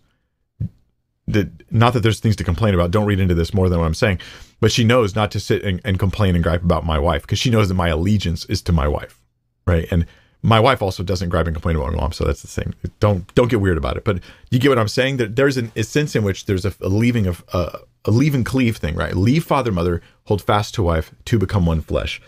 that 1.29 1.49
not 1.73 1.93
that 1.93 2.01
there's 2.01 2.21
things 2.21 2.37
to 2.37 2.45
complain 2.45 2.75
about. 2.75 2.91
Don't 2.91 3.07
read 3.07 3.21
into 3.21 3.35
this 3.35 3.55
more 3.55 3.69
than 3.69 3.79
what 3.79 3.87
I'm 3.87 3.95
saying. 3.95 4.21
But 4.61 4.73
she 4.73 4.85
knows 4.85 5.15
not 5.15 5.31
to 5.33 5.41
sit 5.41 5.63
and, 5.63 5.81
and 5.85 5.99
complain 5.99 6.35
and 6.35 6.43
gripe 6.43 6.63
about 6.63 6.85
my 6.85 6.99
wife 6.99 7.23
because 7.23 7.39
she 7.39 7.51
knows 7.51 7.69
that 7.69 7.75
my 7.75 7.89
allegiance 7.89 8.45
is 8.47 8.63
to 8.63 8.73
my 8.73 8.89
wife. 8.89 9.21
Right. 9.67 9.87
And 9.91 10.07
my 10.43 10.61
wife 10.61 10.83
also 10.83 11.03
doesn't 11.03 11.29
gripe 11.29 11.47
and 11.47 11.55
complain 11.55 11.77
about 11.77 11.93
my 11.93 11.97
mom, 11.97 12.13
so 12.13 12.25
that's 12.25 12.43
the 12.43 12.49
thing. 12.49 12.75
Don't 13.01 13.33
don't 13.35 13.51
get 13.51 13.61
weird 13.61 13.77
about 13.77 13.97
it. 13.97 14.05
But 14.05 14.21
you 14.51 14.59
get 14.59 14.69
what 14.69 14.79
I'm 14.79 14.89
saying. 14.89 15.17
That 15.17 15.37
there's 15.37 15.57
an, 15.57 15.73
a 15.75 15.83
sense 15.83 16.15
in 16.15 16.23
which 16.23 16.47
there's 16.47 16.65
a, 16.65 16.73
a 16.81 16.89
leaving 16.89 17.27
of 17.27 17.45
uh, 17.53 17.79
a 18.05 18.11
leave 18.11 18.35
and 18.35 18.47
cleave 18.47 18.77
thing, 18.77 18.95
right? 18.95 19.17
Leave 19.17 19.45
father, 19.45 19.73
mother, 19.73 20.01
hold 20.25 20.41
fast 20.41 20.75
to 20.77 20.83
wife, 20.83 21.13
to 21.27 21.39
become 21.39 21.67
one 21.67 21.81
flesh. 21.81 22.21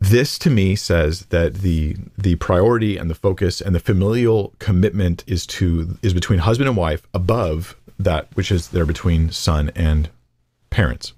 This 0.00 0.38
to 0.40 0.50
me 0.50 0.76
says 0.76 1.26
that 1.26 1.54
the 1.54 1.96
the 2.16 2.36
priority 2.36 2.96
and 2.96 3.10
the 3.10 3.14
focus 3.14 3.60
and 3.60 3.74
the 3.74 3.80
familial 3.80 4.54
commitment 4.58 5.24
is 5.26 5.46
to 5.46 5.98
is 6.02 6.14
between 6.14 6.40
husband 6.40 6.68
and 6.68 6.76
wife 6.76 7.06
above 7.12 7.76
that 7.98 8.28
which 8.34 8.52
is 8.52 8.68
there 8.68 8.86
between 8.86 9.30
son 9.30 9.72
and 9.74 10.08
parents. 10.70 11.14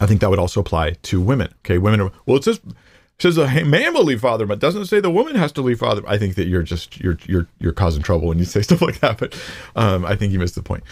I 0.00 0.06
think 0.06 0.20
that 0.20 0.30
would 0.30 0.38
also 0.38 0.60
apply 0.60 0.92
to 1.02 1.20
women. 1.20 1.54
Okay, 1.64 1.78
women 1.78 2.00
are 2.00 2.12
well. 2.26 2.36
It 2.36 2.44
says 2.44 2.60
it 2.66 3.22
says 3.22 3.36
the 3.36 3.64
man 3.64 3.94
will 3.94 4.04
leave 4.04 4.20
father, 4.20 4.46
but 4.46 4.58
doesn't 4.58 4.86
say 4.86 5.00
the 5.00 5.10
woman 5.10 5.36
has 5.36 5.52
to 5.52 5.62
leave 5.62 5.78
father. 5.78 6.02
I 6.06 6.18
think 6.18 6.34
that 6.34 6.48
you're 6.48 6.62
just 6.62 7.00
you're 7.00 7.18
you're 7.24 7.48
you're 7.58 7.72
causing 7.72 8.02
trouble 8.02 8.28
when 8.28 8.38
you 8.38 8.44
say 8.44 8.60
stuff 8.62 8.82
like 8.82 9.00
that. 9.00 9.18
But 9.18 9.38
um, 9.74 10.04
I 10.04 10.16
think 10.16 10.32
you 10.32 10.38
missed 10.38 10.54
the 10.54 10.62
point. 10.62 10.84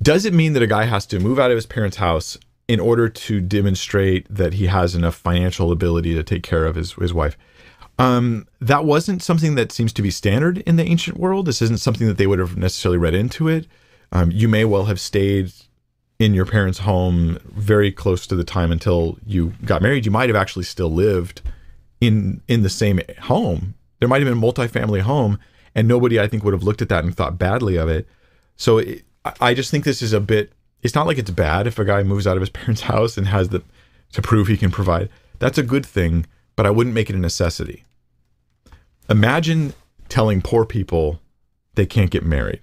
Does 0.00 0.24
it 0.24 0.34
mean 0.34 0.52
that 0.52 0.62
a 0.62 0.68
guy 0.68 0.84
has 0.84 1.04
to 1.06 1.18
move 1.18 1.40
out 1.40 1.50
of 1.50 1.56
his 1.56 1.66
parents' 1.66 1.96
house 1.96 2.38
in 2.68 2.80
order 2.80 3.08
to 3.08 3.40
demonstrate 3.40 4.26
that 4.32 4.54
he 4.54 4.66
has 4.66 4.94
enough 4.94 5.14
financial 5.14 5.72
ability 5.72 6.14
to 6.14 6.22
take 6.22 6.42
care 6.42 6.64
of 6.64 6.76
his, 6.76 6.92
his 6.94 7.12
wife? 7.12 7.36
Um, 7.98 8.46
that 8.60 8.84
wasn't 8.84 9.22
something 9.22 9.54
that 9.56 9.72
seems 9.72 9.92
to 9.94 10.02
be 10.02 10.10
standard 10.10 10.58
in 10.58 10.76
the 10.76 10.84
ancient 10.84 11.18
world. 11.18 11.46
This 11.46 11.62
isn't 11.62 11.80
something 11.80 12.06
that 12.06 12.16
they 12.16 12.26
would 12.26 12.38
have 12.38 12.56
necessarily 12.56 12.98
read 12.98 13.14
into 13.14 13.48
it. 13.48 13.66
Um, 14.10 14.30
you 14.30 14.48
may 14.48 14.64
well 14.64 14.86
have 14.86 15.00
stayed 15.00 15.52
in 16.18 16.34
your 16.34 16.46
parents' 16.46 16.80
home 16.80 17.38
very 17.44 17.90
close 17.90 18.26
to 18.26 18.36
the 18.36 18.44
time 18.44 18.70
until 18.70 19.18
you 19.26 19.54
got 19.64 19.82
married. 19.82 20.06
You 20.06 20.12
might 20.12 20.28
have 20.28 20.36
actually 20.36 20.64
still 20.64 20.90
lived 20.90 21.42
in 22.00 22.42
in 22.48 22.62
the 22.62 22.70
same 22.70 23.00
home. 23.20 23.74
There 23.98 24.08
might 24.08 24.22
have 24.22 24.28
been 24.28 24.42
a 24.42 24.52
multifamily 24.52 25.00
home, 25.00 25.38
and 25.74 25.86
nobody 25.86 26.20
I 26.20 26.26
think 26.26 26.44
would 26.44 26.54
have 26.54 26.62
looked 26.62 26.82
at 26.82 26.88
that 26.88 27.04
and 27.04 27.16
thought 27.16 27.38
badly 27.38 27.76
of 27.76 27.88
it. 27.88 28.06
So 28.56 28.78
it, 28.78 29.04
I 29.40 29.54
just 29.54 29.70
think 29.70 29.84
this 29.84 30.02
is 30.02 30.12
a 30.12 30.20
bit. 30.20 30.52
It's 30.82 30.94
not 30.94 31.06
like 31.06 31.18
it's 31.18 31.30
bad 31.30 31.66
if 31.66 31.78
a 31.78 31.84
guy 31.84 32.02
moves 32.02 32.26
out 32.26 32.36
of 32.36 32.40
his 32.40 32.50
parents' 32.60 32.82
house 32.82 33.16
and 33.16 33.28
has 33.28 33.48
the 33.48 33.62
to 34.12 34.22
prove 34.22 34.48
he 34.48 34.56
can 34.56 34.70
provide. 34.70 35.08
That's 35.38 35.58
a 35.58 35.62
good 35.62 35.86
thing, 35.86 36.26
but 36.54 36.66
I 36.66 36.70
wouldn't 36.70 36.94
make 36.94 37.08
it 37.08 37.16
a 37.16 37.18
necessity. 37.18 37.84
Imagine 39.08 39.72
telling 40.08 40.42
poor 40.42 40.66
people 40.66 41.20
they 41.74 41.86
can't 41.86 42.10
get 42.10 42.24
married, 42.24 42.60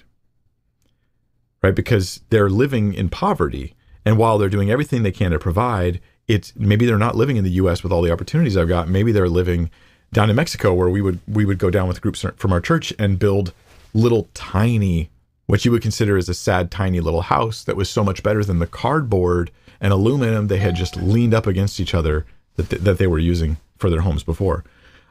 right? 1.64 1.74
Because 1.74 2.22
they're 2.30 2.50
living 2.50 2.94
in 2.94 3.10
poverty, 3.10 3.76
and 4.06 4.18
while 4.18 4.38
they're 4.38 4.50
doing 4.50 4.70
everything 4.70 5.04
they 5.04 5.12
can 5.12 5.32
to 5.32 5.40
provide, 5.40 6.00
it's 6.28 6.56
maybe 6.56 6.86
they're 6.86 6.98
not 6.98 7.16
living 7.16 7.38
in 7.38 7.44
the 7.44 7.52
U.S. 7.52 7.82
with 7.82 7.92
all 7.92 8.04
the 8.04 8.12
opportunities 8.12 8.56
I've 8.56 8.68
got. 8.68 8.88
Maybe 8.88 9.12
they're 9.12 9.28
living 9.28 9.72
down 10.14 10.30
in 10.30 10.36
Mexico, 10.36 10.74
where 10.74 10.90
we 10.90 11.02
would 11.02 11.20
we 11.28 11.46
would 11.46 11.58
go 11.58 11.70
down 11.70 11.88
with 11.88 12.02
groups 12.02 12.24
from 12.38 12.54
our 12.54 12.62
church 12.62 12.94
and 13.00 13.18
build 13.18 13.54
little 13.94 14.30
tiny 14.36 15.10
what 15.50 15.66
you 15.66 15.72
would 15.72 15.82
consider 15.82 16.16
as 16.16 16.30
a 16.30 16.34
sad, 16.36 16.70
tiny 16.70 17.00
little 17.00 17.24
house 17.24 17.64
that 17.64 17.76
was 17.76 17.90
so 17.90 18.04
much 18.04 18.22
better 18.22 18.44
than 18.44 18.60
the 18.60 18.68
cardboard 18.68 19.50
and 19.82 19.92
aluminum 19.92 20.46
they 20.46 20.60
had 20.60 20.76
just 20.76 20.96
leaned 20.96 21.34
up 21.34 21.48
against 21.48 21.80
each 21.80 21.96
other 21.96 22.28
that, 22.56 22.70
th- 22.70 22.84
that 22.84 23.00
they 23.00 23.08
were 23.08 23.18
using 23.18 23.58
for 23.76 23.90
their 23.90 24.02
homes 24.02 24.22
before. 24.22 24.64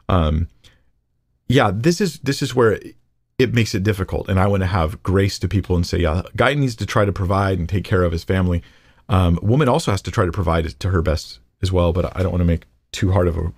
Um, 0.07 0.47
yeah, 1.49 1.71
this 1.73 1.99
is 1.99 2.19
this 2.19 2.41
is 2.41 2.55
where 2.55 2.71
it, 2.71 2.95
it 3.37 3.53
makes 3.53 3.75
it 3.75 3.83
difficult, 3.83 4.29
and 4.29 4.39
I 4.39 4.47
want 4.47 4.63
to 4.63 4.67
have 4.67 5.03
grace 5.03 5.39
to 5.39 5.49
people 5.49 5.75
and 5.75 5.85
say, 5.85 5.97
yeah, 5.97 6.21
guy 6.37 6.53
needs 6.53 6.77
to 6.77 6.85
try 6.85 7.03
to 7.03 7.11
provide 7.11 7.59
and 7.59 7.67
take 7.67 7.83
care 7.83 8.03
of 8.03 8.13
his 8.13 8.23
family. 8.23 8.63
Um, 9.09 9.39
woman 9.41 9.67
also 9.67 9.91
has 9.91 10.01
to 10.03 10.11
try 10.11 10.23
to 10.23 10.31
provide 10.31 10.79
to 10.79 10.89
her 10.89 11.01
best 11.01 11.41
as 11.61 11.73
well, 11.73 11.91
but 11.91 12.15
I 12.15 12.23
don't 12.23 12.31
want 12.31 12.41
to 12.41 12.45
make 12.45 12.63
too 12.93 13.11
hard 13.11 13.27
of 13.27 13.35
a 13.35 13.51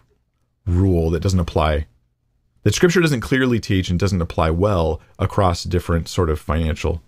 rule 0.66 1.12
that 1.12 1.22
doesn't 1.22 1.40
apply 1.40 1.86
that 2.64 2.74
scripture 2.74 3.02
doesn't 3.02 3.22
clearly 3.22 3.60
teach 3.60 3.90
and 3.90 4.00
doesn't 4.00 4.22
apply 4.22 4.50
well 4.50 5.02
across 5.20 5.64
different 5.64 6.08
sort 6.08 6.30
of 6.30 6.40
financial 6.40 7.02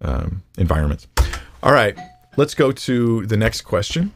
um, 0.00 0.42
environments. 0.56 1.06
All 1.62 1.72
right. 1.72 1.96
let's 2.36 2.54
go 2.54 2.72
to 2.72 3.26
the 3.26 3.36
next 3.36 3.62
question. 3.62 4.12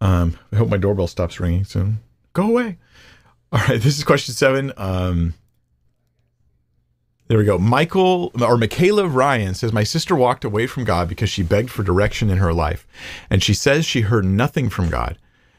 Um, 0.00 0.38
I 0.52 0.56
hope 0.56 0.68
my 0.68 0.76
doorbell 0.76 1.06
stops 1.06 1.38
ringing 1.40 1.64
soon. 1.64 2.00
Go 2.32 2.48
away. 2.48 2.78
All 3.52 3.60
right, 3.60 3.80
this 3.80 3.96
is 3.96 4.04
question 4.04 4.34
seven. 4.34 4.72
Um, 4.76 5.34
there 7.28 7.38
we 7.38 7.44
go. 7.44 7.58
Michael 7.58 8.32
or 8.40 8.58
Michaela 8.58 9.06
Ryan 9.06 9.54
says, 9.54 9.72
My 9.72 9.84
sister 9.84 10.14
walked 10.14 10.44
away 10.44 10.66
from 10.66 10.84
God 10.84 11.08
because 11.08 11.30
she 11.30 11.42
begged 11.42 11.70
for 11.70 11.82
direction 11.82 12.28
in 12.28 12.38
her 12.38 12.52
life. 12.52 12.86
And 13.30 13.42
she 13.42 13.54
says 13.54 13.86
she 13.86 14.02
heard 14.02 14.24
nothing 14.26 14.68
from 14.68 14.90
God. 14.90 15.16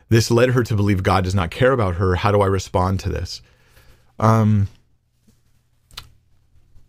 This 0.10 0.30
led 0.30 0.50
her 0.50 0.64
to 0.64 0.76
believe 0.76 1.04
God 1.04 1.24
does 1.24 1.36
not 1.36 1.52
care 1.52 1.72
about 1.72 1.96
her. 1.96 2.16
How 2.16 2.32
do 2.32 2.42
I 2.42 2.48
respond 2.48 3.00
to 3.02 3.10
this? 3.10 3.42
Um, 4.20 4.68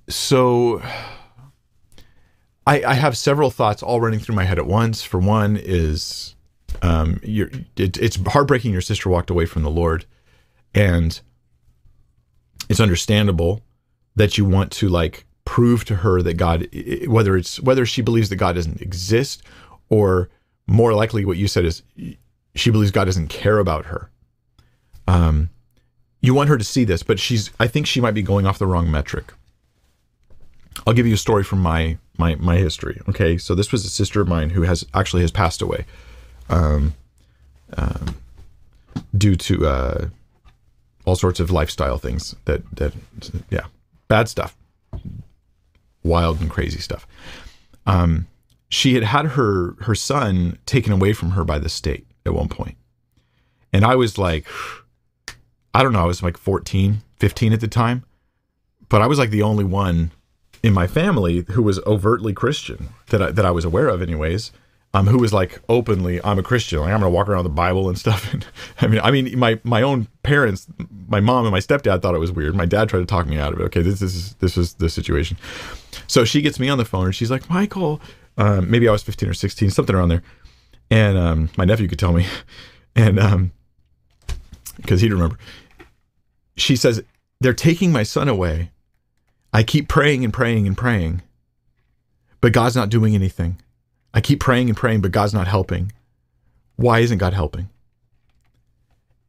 so 0.08 0.82
I, 2.66 2.82
I 2.82 2.94
have 2.94 3.16
several 3.16 3.50
thoughts 3.50 3.82
all 3.82 4.00
running 4.00 4.20
through 4.20 4.34
my 4.34 4.44
head 4.44 4.58
at 4.58 4.66
once. 4.66 5.02
For 5.02 5.18
one, 5.18 5.56
is 5.56 6.34
um, 6.82 7.20
you're, 7.22 7.50
it, 7.76 7.96
it's 7.96 8.18
heartbreaking 8.26 8.72
your 8.72 8.80
sister 8.80 9.08
walked 9.08 9.30
away 9.30 9.46
from 9.46 9.62
the 9.62 9.70
Lord. 9.70 10.04
And 10.74 11.18
it's 12.68 12.80
understandable 12.80 13.62
that 14.14 14.36
you 14.36 14.44
want 14.44 14.72
to 14.72 14.88
like 14.88 15.24
prove 15.44 15.84
to 15.86 15.96
her 15.96 16.20
that 16.22 16.34
God, 16.34 16.68
whether 17.06 17.36
it's 17.36 17.60
whether 17.60 17.86
she 17.86 18.02
believes 18.02 18.28
that 18.28 18.36
God 18.36 18.54
doesn't 18.56 18.82
exist, 18.82 19.42
or 19.88 20.28
more 20.66 20.92
likely 20.92 21.24
what 21.24 21.36
you 21.36 21.48
said 21.48 21.64
is 21.64 21.82
she 22.56 22.70
believes 22.70 22.90
God 22.90 23.04
doesn't 23.04 23.28
care 23.28 23.58
about 23.58 23.86
her. 23.86 24.10
Um, 25.06 25.50
you 26.20 26.34
want 26.34 26.48
her 26.48 26.58
to 26.58 26.64
see 26.64 26.84
this, 26.84 27.02
but 27.02 27.20
she's 27.20 27.50
I 27.60 27.68
think 27.68 27.86
she 27.86 28.00
might 28.00 28.14
be 28.14 28.22
going 28.22 28.46
off 28.46 28.58
the 28.58 28.66
wrong 28.66 28.90
metric. 28.90 29.32
I'll 30.86 30.94
give 30.94 31.06
you 31.06 31.14
a 31.14 31.18
story 31.18 31.44
from 31.44 31.60
my 31.60 31.98
my 32.18 32.34
my 32.36 32.56
history. 32.56 33.00
Okay, 33.08 33.38
so 33.38 33.54
this 33.54 33.70
was 33.70 33.84
a 33.84 33.90
sister 33.90 34.20
of 34.20 34.28
mine 34.28 34.50
who 34.50 34.62
has 34.62 34.84
actually 34.94 35.22
has 35.22 35.30
passed 35.30 35.62
away, 35.62 35.84
um, 36.48 36.94
um 37.76 38.16
due 39.16 39.36
to 39.36 39.66
uh, 39.66 40.08
all 41.04 41.16
sorts 41.16 41.38
of 41.38 41.50
lifestyle 41.50 41.98
things 41.98 42.34
that 42.46 42.62
that 42.74 42.92
yeah 43.50 43.66
bad 44.08 44.28
stuff, 44.28 44.56
wild 46.02 46.40
and 46.40 46.50
crazy 46.50 46.80
stuff. 46.80 47.06
Um, 47.86 48.26
she 48.68 48.94
had 48.94 49.04
had 49.04 49.26
her 49.26 49.74
her 49.82 49.94
son 49.94 50.58
taken 50.66 50.92
away 50.92 51.12
from 51.12 51.32
her 51.32 51.44
by 51.44 51.58
the 51.58 51.68
state 51.68 52.05
at 52.26 52.34
one 52.34 52.48
point, 52.48 52.76
and 53.72 53.84
I 53.84 53.94
was 53.96 54.18
like, 54.18 54.46
I 55.74 55.82
don't 55.82 55.92
know, 55.92 56.02
I 56.02 56.06
was 56.06 56.22
like 56.22 56.36
14, 56.36 57.02
15 57.16 57.52
at 57.52 57.60
the 57.60 57.68
time, 57.68 58.04
but 58.88 59.02
I 59.02 59.06
was 59.06 59.18
like 59.18 59.30
the 59.30 59.42
only 59.42 59.64
one 59.64 60.10
in 60.62 60.72
my 60.72 60.86
family 60.86 61.44
who 61.50 61.62
was 61.62 61.78
overtly 61.80 62.32
Christian 62.32 62.88
that 63.10 63.22
I, 63.22 63.30
that 63.30 63.44
I 63.44 63.50
was 63.50 63.64
aware 63.64 63.88
of, 63.88 64.02
anyways 64.02 64.52
um, 64.96 65.06
who 65.06 65.18
was 65.18 65.32
like 65.32 65.60
openly, 65.68 66.24
I'm 66.24 66.38
a 66.38 66.42
Christian. 66.42 66.80
Like 66.80 66.90
I'm 66.92 67.00
gonna 67.00 67.10
walk 67.10 67.28
around 67.28 67.44
with 67.44 67.52
the 67.52 67.56
Bible 67.56 67.88
and 67.88 67.98
stuff. 67.98 68.32
And 68.32 68.46
I 68.80 68.86
mean, 68.86 69.00
I 69.02 69.10
mean, 69.10 69.38
my 69.38 69.60
my 69.62 69.82
own 69.82 70.08
parents, 70.22 70.66
my 71.08 71.20
mom 71.20 71.44
and 71.44 71.52
my 71.52 71.60
stepdad 71.60 72.00
thought 72.00 72.14
it 72.14 72.18
was 72.18 72.32
weird. 72.32 72.54
My 72.54 72.64
dad 72.66 72.88
tried 72.88 73.00
to 73.00 73.06
talk 73.06 73.26
me 73.26 73.38
out 73.38 73.52
of 73.52 73.60
it. 73.60 73.64
Okay, 73.64 73.82
this, 73.82 74.00
this 74.00 74.14
is 74.14 74.34
this 74.34 74.56
is 74.56 74.74
the 74.74 74.88
situation. 74.88 75.36
So 76.06 76.24
she 76.24 76.40
gets 76.40 76.58
me 76.58 76.68
on 76.68 76.78
the 76.78 76.84
phone 76.84 77.06
and 77.06 77.14
she's 77.14 77.30
like, 77.30 77.50
Michael, 77.50 78.00
um, 78.38 78.70
maybe 78.70 78.88
I 78.88 78.92
was 78.92 79.02
15 79.02 79.28
or 79.28 79.34
16, 79.34 79.70
something 79.70 79.94
around 79.94 80.08
there. 80.08 80.22
And 80.90 81.18
um, 81.18 81.50
my 81.56 81.64
nephew 81.64 81.88
could 81.88 81.98
tell 81.98 82.12
me, 82.12 82.26
and 82.96 83.18
um, 83.18 83.52
because 84.76 85.00
he'd 85.00 85.12
remember. 85.12 85.38
She 86.56 86.76
says 86.76 87.02
they're 87.40 87.52
taking 87.52 87.92
my 87.92 88.02
son 88.02 88.28
away. 88.28 88.70
I 89.52 89.62
keep 89.62 89.88
praying 89.88 90.24
and 90.24 90.32
praying 90.32 90.66
and 90.66 90.76
praying, 90.76 91.22
but 92.40 92.52
God's 92.52 92.76
not 92.76 92.88
doing 92.88 93.14
anything. 93.14 93.60
I 94.12 94.20
keep 94.20 94.40
praying 94.40 94.68
and 94.68 94.76
praying, 94.76 95.00
but 95.00 95.12
God's 95.12 95.34
not 95.34 95.46
helping. 95.46 95.92
Why 96.76 97.00
isn't 97.00 97.18
God 97.18 97.34
helping? 97.34 97.68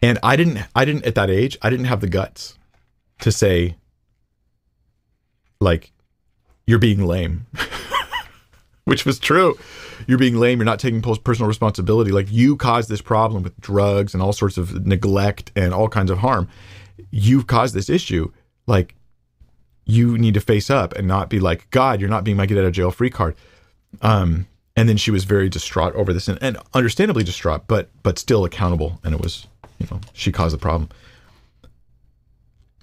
And 0.01 0.19
I 0.21 0.35
didn't, 0.35 0.59
I 0.75 0.85
didn't, 0.85 1.05
at 1.05 1.15
that 1.15 1.29
age, 1.29 1.57
I 1.61 1.69
didn't 1.69 1.85
have 1.85 2.01
the 2.01 2.09
guts 2.09 2.57
to 3.19 3.31
say, 3.31 3.75
like, 5.59 5.91
you're 6.65 6.79
being 6.79 7.05
lame, 7.05 7.47
which 8.85 9.05
was 9.05 9.17
true. 9.17 9.57
You're 10.07 10.17
being 10.17 10.37
lame. 10.37 10.59
You're 10.59 10.65
not 10.65 10.79
taking 10.79 11.01
personal 11.01 11.47
responsibility. 11.47 12.11
Like, 12.11 12.31
you 12.31 12.55
caused 12.55 12.89
this 12.89 13.01
problem 13.01 13.43
with 13.43 13.59
drugs 13.59 14.13
and 14.13 14.23
all 14.23 14.33
sorts 14.33 14.57
of 14.57 14.85
neglect 14.85 15.51
and 15.55 15.73
all 15.73 15.89
kinds 15.89 16.09
of 16.09 16.19
harm. 16.19 16.47
You've 17.11 17.47
caused 17.47 17.75
this 17.75 17.89
issue. 17.89 18.31
Like, 18.65 18.95
you 19.85 20.17
need 20.17 20.33
to 20.33 20.41
face 20.41 20.69
up 20.69 20.93
and 20.95 21.07
not 21.07 21.29
be 21.29 21.39
like, 21.39 21.69
God, 21.69 22.01
you're 22.01 22.09
not 22.09 22.23
being 22.23 22.37
my 22.37 22.45
get 22.45 22.57
out 22.57 22.65
of 22.65 22.73
jail 22.73 22.91
free 22.91 23.09
card. 23.09 23.35
Um, 24.01 24.47
and 24.77 24.87
then 24.87 24.95
she 24.95 25.11
was 25.11 25.25
very 25.25 25.49
distraught 25.49 25.93
over 25.95 26.13
this 26.13 26.29
and, 26.29 26.37
and 26.41 26.57
understandably 26.73 27.23
distraught 27.23 27.67
but 27.67 27.89
but 28.03 28.17
still 28.17 28.45
accountable 28.45 29.01
and 29.03 29.13
it 29.13 29.19
was 29.19 29.47
you 29.79 29.87
know 29.91 29.99
she 30.13 30.31
caused 30.31 30.53
the 30.53 30.59
problem 30.59 30.87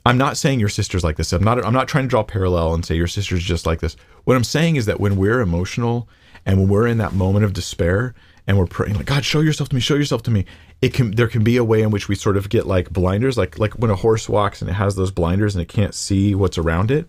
i'm 0.05 0.19
not 0.19 0.37
saying 0.37 0.61
your 0.61 0.69
sister's 0.69 1.05
like 1.05 1.17
this 1.17 1.33
i'm 1.33 1.45
not 1.45 1.65
i'm 1.65 1.73
not 1.73 1.89
trying 1.89 2.05
to 2.05 2.09
draw 2.09 2.21
a 2.21 2.25
parallel 2.25 2.75
and 2.75 2.85
say 2.85 2.95
your 2.95 3.07
sister's 3.07 3.43
just 3.43 3.65
like 3.65 3.81
this 3.81 3.97
what 4.25 4.37
i'm 4.37 4.45
saying 4.45 4.77
is 4.77 4.85
that 4.85 5.01
when 5.01 5.17
we're 5.17 5.41
emotional 5.41 6.09
and 6.47 6.59
when 6.59 6.69
we're 6.69 6.87
in 6.87 6.99
that 6.99 7.13
moment 7.13 7.45
of 7.45 7.53
despair 7.53 8.15
and 8.47 8.59
we're 8.59 8.67
praying 8.67 8.95
like 8.95 9.07
god 9.07 9.25
show 9.25 9.41
yourself 9.41 9.69
to 9.69 9.75
me 9.75 9.81
show 9.81 9.95
yourself 9.95 10.23
to 10.23 10.31
me 10.31 10.45
it 10.83 10.93
can 10.93 11.13
there 11.13 11.29
can 11.29 11.43
be 11.45 11.57
a 11.57 11.65
way 11.65 11.83
in 11.83 11.91
which 11.91 12.09
we 12.09 12.15
sort 12.15 12.37
of 12.37 12.49
get 12.49 12.67
like 12.67 12.91
blinders 12.91 13.39
like 13.39 13.59
like 13.59 13.73
when 13.75 13.91
a 13.91 13.97
horse 13.97 14.29
walks 14.29 14.61
and 14.61 14.71
it 14.71 14.75
has 14.75 14.97
those 14.97 15.11
blinders 15.11 15.55
and 15.55 15.63
it 15.63 15.69
can't 15.69 15.95
see 15.95 16.35
what's 16.35 16.59
around 16.59 16.91
it 16.91 17.09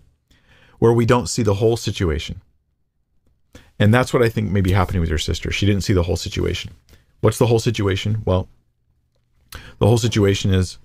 where 0.78 0.92
we 0.92 1.06
don't 1.06 1.28
see 1.28 1.42
the 1.42 1.54
whole 1.54 1.76
situation 1.76 2.40
and 3.78 3.92
that's 3.92 4.12
what 4.12 4.22
I 4.22 4.28
think 4.28 4.50
may 4.50 4.60
be 4.60 4.72
happening 4.72 5.00
with 5.00 5.10
your 5.10 5.18
sister. 5.18 5.50
She 5.50 5.66
didn't 5.66 5.82
see 5.82 5.92
the 5.92 6.02
whole 6.02 6.16
situation. 6.16 6.72
What's 7.20 7.38
the 7.38 7.46
whole 7.46 7.58
situation? 7.58 8.22
Well, 8.24 8.48
the 9.78 9.86
whole 9.86 9.98
situation 9.98 10.52
is 10.52 10.78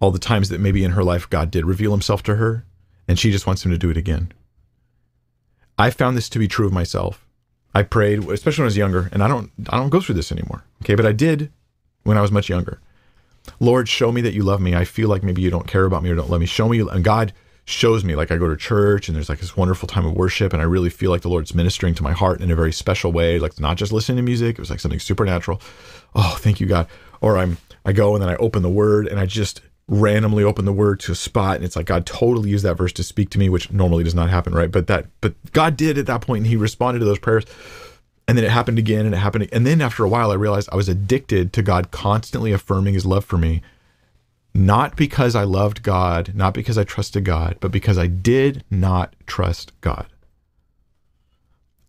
all 0.00 0.10
the 0.10 0.18
times 0.18 0.48
that 0.48 0.60
maybe 0.60 0.84
in 0.84 0.92
her 0.92 1.04
life 1.04 1.28
God 1.28 1.50
did 1.50 1.66
reveal 1.66 1.90
himself 1.90 2.22
to 2.24 2.36
her 2.36 2.64
and 3.06 3.18
she 3.18 3.30
just 3.30 3.46
wants 3.46 3.64
him 3.64 3.70
to 3.72 3.78
do 3.78 3.90
it 3.90 3.96
again. 3.96 4.32
I 5.78 5.90
found 5.90 6.16
this 6.16 6.28
to 6.30 6.38
be 6.38 6.48
true 6.48 6.66
of 6.66 6.72
myself. 6.72 7.26
I 7.74 7.82
prayed, 7.82 8.28
especially 8.28 8.62
when 8.62 8.66
I 8.66 8.72
was 8.72 8.76
younger, 8.76 9.08
and 9.12 9.22
I 9.22 9.28
don't 9.28 9.50
I 9.68 9.76
don't 9.76 9.90
go 9.90 10.00
through 10.00 10.16
this 10.16 10.32
anymore. 10.32 10.64
Okay, 10.82 10.94
but 10.94 11.06
I 11.06 11.12
did 11.12 11.50
when 12.04 12.16
I 12.16 12.20
was 12.22 12.32
much 12.32 12.48
younger. 12.48 12.80
Lord, 13.60 13.88
show 13.88 14.12
me 14.12 14.20
that 14.22 14.34
you 14.34 14.42
love 14.42 14.60
me. 14.60 14.74
I 14.74 14.84
feel 14.84 15.08
like 15.08 15.22
maybe 15.22 15.42
you 15.42 15.50
don't 15.50 15.66
care 15.66 15.84
about 15.84 16.02
me 16.02 16.10
or 16.10 16.14
don't 16.14 16.30
love 16.30 16.40
me. 16.40 16.46
Show 16.46 16.68
me 16.68 16.80
and 16.80 17.04
God 17.04 17.32
shows 17.64 18.02
me 18.02 18.14
like 18.14 18.30
I 18.30 18.38
go 18.38 18.48
to 18.48 18.56
church 18.56 19.08
and 19.08 19.16
there's 19.16 19.28
like 19.28 19.40
this 19.40 19.56
wonderful 19.56 19.86
time 19.86 20.06
of 20.06 20.14
worship 20.14 20.54
and 20.54 20.62
I 20.62 20.64
really 20.64 20.88
feel 20.88 21.10
like 21.10 21.20
the 21.20 21.28
Lord's 21.28 21.54
ministering 21.54 21.94
to 21.96 22.02
my 22.02 22.12
heart 22.12 22.40
in 22.40 22.50
a 22.50 22.56
very 22.56 22.72
special 22.72 23.12
way, 23.12 23.38
like 23.38 23.60
not 23.60 23.76
just 23.76 23.92
listening 23.92 24.16
to 24.16 24.22
music, 24.22 24.58
it 24.58 24.60
was 24.60 24.70
like 24.70 24.80
something 24.80 25.00
supernatural. 25.00 25.60
Oh, 26.14 26.36
thank 26.38 26.60
you 26.60 26.66
God. 26.66 26.88
Or 27.20 27.36
I'm 27.36 27.58
I 27.84 27.92
go 27.92 28.14
and 28.14 28.22
then 28.22 28.30
I 28.30 28.36
open 28.36 28.62
the 28.62 28.70
word 28.70 29.06
and 29.06 29.20
I 29.20 29.26
just 29.26 29.60
randomly 29.88 30.44
open 30.44 30.66
the 30.66 30.72
word 30.72 31.00
to 31.00 31.12
a 31.12 31.14
spot 31.14 31.56
and 31.56 31.64
it's 31.64 31.74
like 31.74 31.86
God 31.86 32.04
totally 32.04 32.50
used 32.50 32.64
that 32.64 32.76
verse 32.76 32.92
to 32.94 33.02
speak 33.02 33.30
to 33.30 33.38
me, 33.38 33.48
which 33.48 33.70
normally 33.70 34.04
does 34.04 34.14
not 34.14 34.30
happen, 34.30 34.54
right? 34.54 34.70
But 34.70 34.86
that 34.86 35.06
but 35.20 35.34
God 35.52 35.76
did 35.76 35.98
at 35.98 36.06
that 36.06 36.20
point 36.20 36.40
and 36.40 36.46
he 36.46 36.56
responded 36.56 37.00
to 37.00 37.06
those 37.06 37.18
prayers. 37.18 37.44
And 38.26 38.36
then 38.36 38.44
it 38.44 38.50
happened 38.50 38.78
again 38.78 39.06
and 39.06 39.14
it 39.14 39.18
happened 39.18 39.48
and 39.52 39.66
then 39.66 39.80
after 39.80 40.04
a 40.04 40.08
while 40.08 40.30
I 40.30 40.34
realized 40.34 40.68
I 40.70 40.76
was 40.76 40.88
addicted 40.88 41.52
to 41.54 41.62
God 41.62 41.90
constantly 41.90 42.52
affirming 42.52 42.94
his 42.94 43.06
love 43.06 43.24
for 43.24 43.38
me 43.38 43.62
not 44.54 44.96
because 44.96 45.36
I 45.36 45.44
loved 45.44 45.82
God, 45.82 46.32
not 46.34 46.52
because 46.52 46.76
I 46.76 46.84
trusted 46.84 47.24
God, 47.24 47.56
but 47.60 47.70
because 47.70 47.96
I 47.96 48.06
did 48.06 48.64
not 48.70 49.14
trust 49.26 49.72
God. 49.80 50.06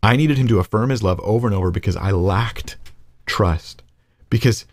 I 0.04 0.16
needed 0.16 0.38
him 0.38 0.48
to 0.50 0.60
affirm 0.60 0.92
his 0.92 1.04
love 1.04 1.20
over 1.22 1.48
and 1.48 1.56
over 1.56 1.72
because 1.72 1.96
I 1.96 2.12
lacked 2.12 2.78
trust. 3.26 3.82
Because 4.30 4.66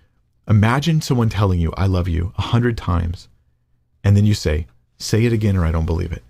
imagine 0.48 1.00
someone 1.00 1.28
telling 1.28 1.60
you, 1.60 1.72
I 1.76 1.86
love 1.86 2.08
you 2.08 2.32
a 2.38 2.42
hundred 2.42 2.76
times, 2.76 3.28
and 4.04 4.16
then 4.16 4.24
you 4.24 4.34
say, 4.34 4.66
say 4.98 5.24
it 5.24 5.32
again 5.32 5.56
or 5.56 5.64
I 5.64 5.72
don't 5.72 5.86
believe 5.86 6.12
it. 6.12 6.22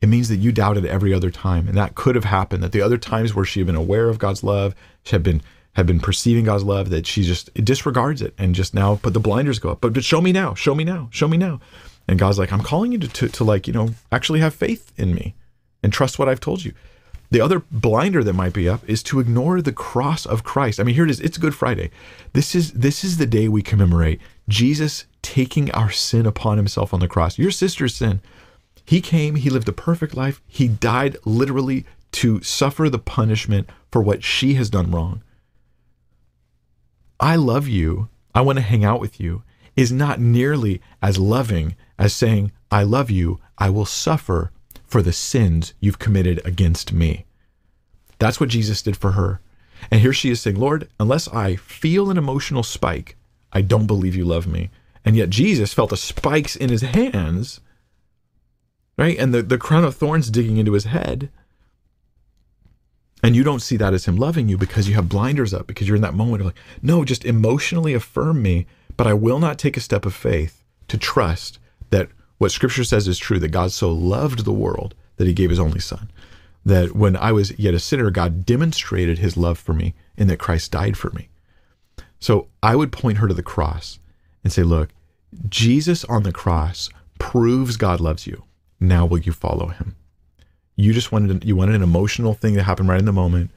It 0.00 0.08
means 0.08 0.28
that 0.28 0.36
you 0.36 0.50
doubted 0.50 0.84
every 0.84 1.14
other 1.14 1.30
time. 1.30 1.68
And 1.68 1.76
that 1.76 1.94
could 1.94 2.16
have 2.16 2.24
happened, 2.24 2.62
that 2.62 2.72
the 2.72 2.82
other 2.82 2.98
times 2.98 3.34
where 3.34 3.44
she 3.44 3.60
had 3.60 3.68
been 3.68 3.76
aware 3.76 4.08
of 4.08 4.18
God's 4.18 4.42
love, 4.42 4.74
she 5.04 5.12
had 5.12 5.22
been 5.22 5.42
have 5.74 5.86
been 5.86 6.00
perceiving 6.00 6.44
God's 6.44 6.64
love 6.64 6.90
that 6.90 7.06
she 7.06 7.22
just 7.22 7.54
disregards 7.54 8.20
it 8.20 8.34
and 8.36 8.54
just 8.54 8.74
now 8.74 8.98
but 9.02 9.14
the 9.14 9.20
blinders 9.20 9.58
go 9.58 9.70
up. 9.70 9.80
But 9.80 9.94
but 9.94 10.04
show 10.04 10.20
me 10.20 10.32
now, 10.32 10.54
show 10.54 10.74
me 10.74 10.84
now, 10.84 11.08
show 11.10 11.28
me 11.28 11.38
now. 11.38 11.60
And 12.08 12.18
God's 12.18 12.38
like, 12.38 12.52
I'm 12.52 12.62
calling 12.62 12.92
you 12.92 12.98
to, 12.98 13.08
to, 13.08 13.28
to 13.28 13.44
like, 13.44 13.66
you 13.66 13.72
know, 13.72 13.90
actually 14.10 14.40
have 14.40 14.54
faith 14.54 14.92
in 14.98 15.14
me 15.14 15.34
and 15.82 15.92
trust 15.92 16.18
what 16.18 16.28
I've 16.28 16.40
told 16.40 16.64
you. 16.64 16.74
The 17.32 17.40
other 17.40 17.60
blinder 17.70 18.22
that 18.22 18.34
might 18.34 18.52
be 18.52 18.68
up 18.68 18.86
is 18.86 19.02
to 19.04 19.18
ignore 19.18 19.62
the 19.62 19.72
cross 19.72 20.26
of 20.26 20.44
Christ. 20.44 20.78
I 20.78 20.82
mean, 20.82 20.94
here 20.94 21.04
it 21.04 21.10
is. 21.10 21.18
It's 21.18 21.38
Good 21.38 21.54
Friday. 21.54 21.90
This 22.34 22.54
is 22.54 22.72
this 22.72 23.02
is 23.02 23.16
the 23.16 23.24
day 23.24 23.48
we 23.48 23.62
commemorate 23.62 24.20
Jesus 24.50 25.06
taking 25.22 25.70
our 25.70 25.90
sin 25.90 26.26
upon 26.26 26.58
himself 26.58 26.92
on 26.92 27.00
the 27.00 27.08
cross. 27.08 27.38
Your 27.38 27.50
sister's 27.50 27.94
sin. 27.94 28.20
He 28.84 29.00
came, 29.00 29.36
he 29.36 29.48
lived 29.48 29.66
a 29.70 29.72
perfect 29.72 30.14
life. 30.14 30.42
He 30.46 30.68
died 30.68 31.16
literally 31.24 31.86
to 32.20 32.42
suffer 32.42 32.90
the 32.90 32.98
punishment 32.98 33.70
for 33.90 34.02
what 34.02 34.22
she 34.22 34.52
has 34.54 34.68
done 34.68 34.90
wrong. 34.90 35.22
I 37.18 37.36
love 37.36 37.66
you, 37.66 38.10
I 38.34 38.42
want 38.42 38.58
to 38.58 38.62
hang 38.62 38.84
out 38.84 39.00
with 39.00 39.18
you, 39.18 39.42
is 39.74 39.90
not 39.90 40.20
nearly 40.20 40.82
as 41.00 41.16
loving 41.16 41.76
as 41.98 42.12
saying, 42.12 42.52
I 42.70 42.82
love 42.82 43.10
you, 43.10 43.40
I 43.56 43.70
will 43.70 43.86
suffer 43.86 44.51
for 44.92 45.00
the 45.00 45.12
sins 45.12 45.72
you've 45.80 45.98
committed 45.98 46.38
against 46.44 46.92
me. 46.92 47.24
That's 48.18 48.38
what 48.38 48.50
Jesus 48.50 48.82
did 48.82 48.94
for 48.94 49.12
her. 49.12 49.40
And 49.90 50.02
here 50.02 50.12
she 50.12 50.28
is 50.28 50.42
saying, 50.42 50.60
Lord, 50.60 50.86
unless 51.00 51.28
I 51.28 51.56
feel 51.56 52.10
an 52.10 52.18
emotional 52.18 52.62
spike, 52.62 53.16
I 53.54 53.62
don't 53.62 53.86
believe 53.86 54.14
you 54.14 54.26
love 54.26 54.46
me. 54.46 54.68
And 55.02 55.16
yet 55.16 55.30
Jesus 55.30 55.72
felt 55.72 55.88
the 55.88 55.96
spikes 55.96 56.54
in 56.54 56.68
his 56.68 56.82
hands, 56.82 57.60
right? 58.98 59.18
And 59.18 59.32
the, 59.32 59.42
the 59.42 59.56
crown 59.56 59.82
of 59.82 59.96
thorns 59.96 60.30
digging 60.30 60.58
into 60.58 60.74
his 60.74 60.84
head. 60.84 61.30
And 63.22 63.34
you 63.34 63.42
don't 63.42 63.62
see 63.62 63.78
that 63.78 63.94
as 63.94 64.04
him 64.04 64.16
loving 64.16 64.50
you 64.50 64.58
because 64.58 64.90
you 64.90 64.94
have 64.94 65.08
blinders 65.08 65.54
up, 65.54 65.66
because 65.66 65.88
you're 65.88 65.96
in 65.96 66.02
that 66.02 66.12
moment 66.12 66.42
of 66.42 66.46
like, 66.48 66.58
no, 66.82 67.02
just 67.02 67.24
emotionally 67.24 67.94
affirm 67.94 68.42
me, 68.42 68.66
but 68.98 69.06
I 69.06 69.14
will 69.14 69.38
not 69.38 69.58
take 69.58 69.78
a 69.78 69.80
step 69.80 70.04
of 70.04 70.12
faith 70.12 70.62
to 70.88 70.98
trust 70.98 71.58
that 71.88 72.10
what 72.42 72.50
scripture 72.50 72.82
says 72.82 73.06
is 73.06 73.18
true, 73.18 73.38
that 73.38 73.52
God 73.52 73.70
so 73.70 73.92
loved 73.92 74.44
the 74.44 74.52
world 74.52 74.96
that 75.16 75.28
he 75.28 75.32
gave 75.32 75.50
his 75.50 75.60
only 75.60 75.78
son. 75.78 76.10
That 76.66 76.96
when 76.96 77.14
I 77.14 77.30
was 77.30 77.56
yet 77.56 77.72
a 77.72 77.78
sinner, 77.78 78.10
God 78.10 78.44
demonstrated 78.44 79.18
his 79.18 79.36
love 79.36 79.60
for 79.60 79.72
me 79.72 79.94
and 80.18 80.28
that 80.28 80.40
Christ 80.40 80.72
died 80.72 80.96
for 80.96 81.10
me. 81.10 81.28
So 82.18 82.48
I 82.60 82.74
would 82.74 82.90
point 82.90 83.18
her 83.18 83.28
to 83.28 83.34
the 83.34 83.44
cross 83.44 84.00
and 84.42 84.52
say, 84.52 84.64
look, 84.64 84.88
Jesus 85.48 86.02
on 86.06 86.24
the 86.24 86.32
cross 86.32 86.90
proves 87.20 87.76
God 87.76 88.00
loves 88.00 88.26
you. 88.26 88.42
Now 88.80 89.06
will 89.06 89.20
you 89.20 89.30
follow 89.30 89.68
him? 89.68 89.94
You 90.74 90.92
just 90.92 91.12
wanted 91.12 91.44
you 91.44 91.54
wanted 91.54 91.76
an 91.76 91.82
emotional 91.84 92.34
thing 92.34 92.54
to 92.56 92.64
happen 92.64 92.88
right 92.88 92.98
in 92.98 93.04
the 93.04 93.12
moment. 93.12 93.52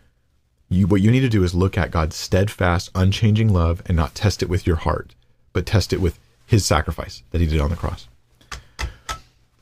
You 0.70 0.86
what 0.86 1.02
you 1.02 1.10
need 1.10 1.22
to 1.22 1.30
do 1.30 1.44
is 1.44 1.56
look 1.56 1.76
at 1.76 1.90
God's 1.90 2.18
steadfast, 2.18 2.92
unchanging 2.94 3.52
love 3.52 3.82
and 3.88 3.98
not 3.98 4.14
test 4.14 4.44
it 4.44 4.50
with 4.50 4.68
your 4.68 4.76
heart, 4.76 5.16
but 5.54 5.66
test 5.66 5.92
it 5.92 6.02
with 6.02 6.20
his 6.46 6.68
sacrifice 6.68 7.24
that 7.32 7.42
he 7.42 7.48
did 7.48 7.60
on 7.60 7.72
the 7.72 7.76
cross. 7.76 8.08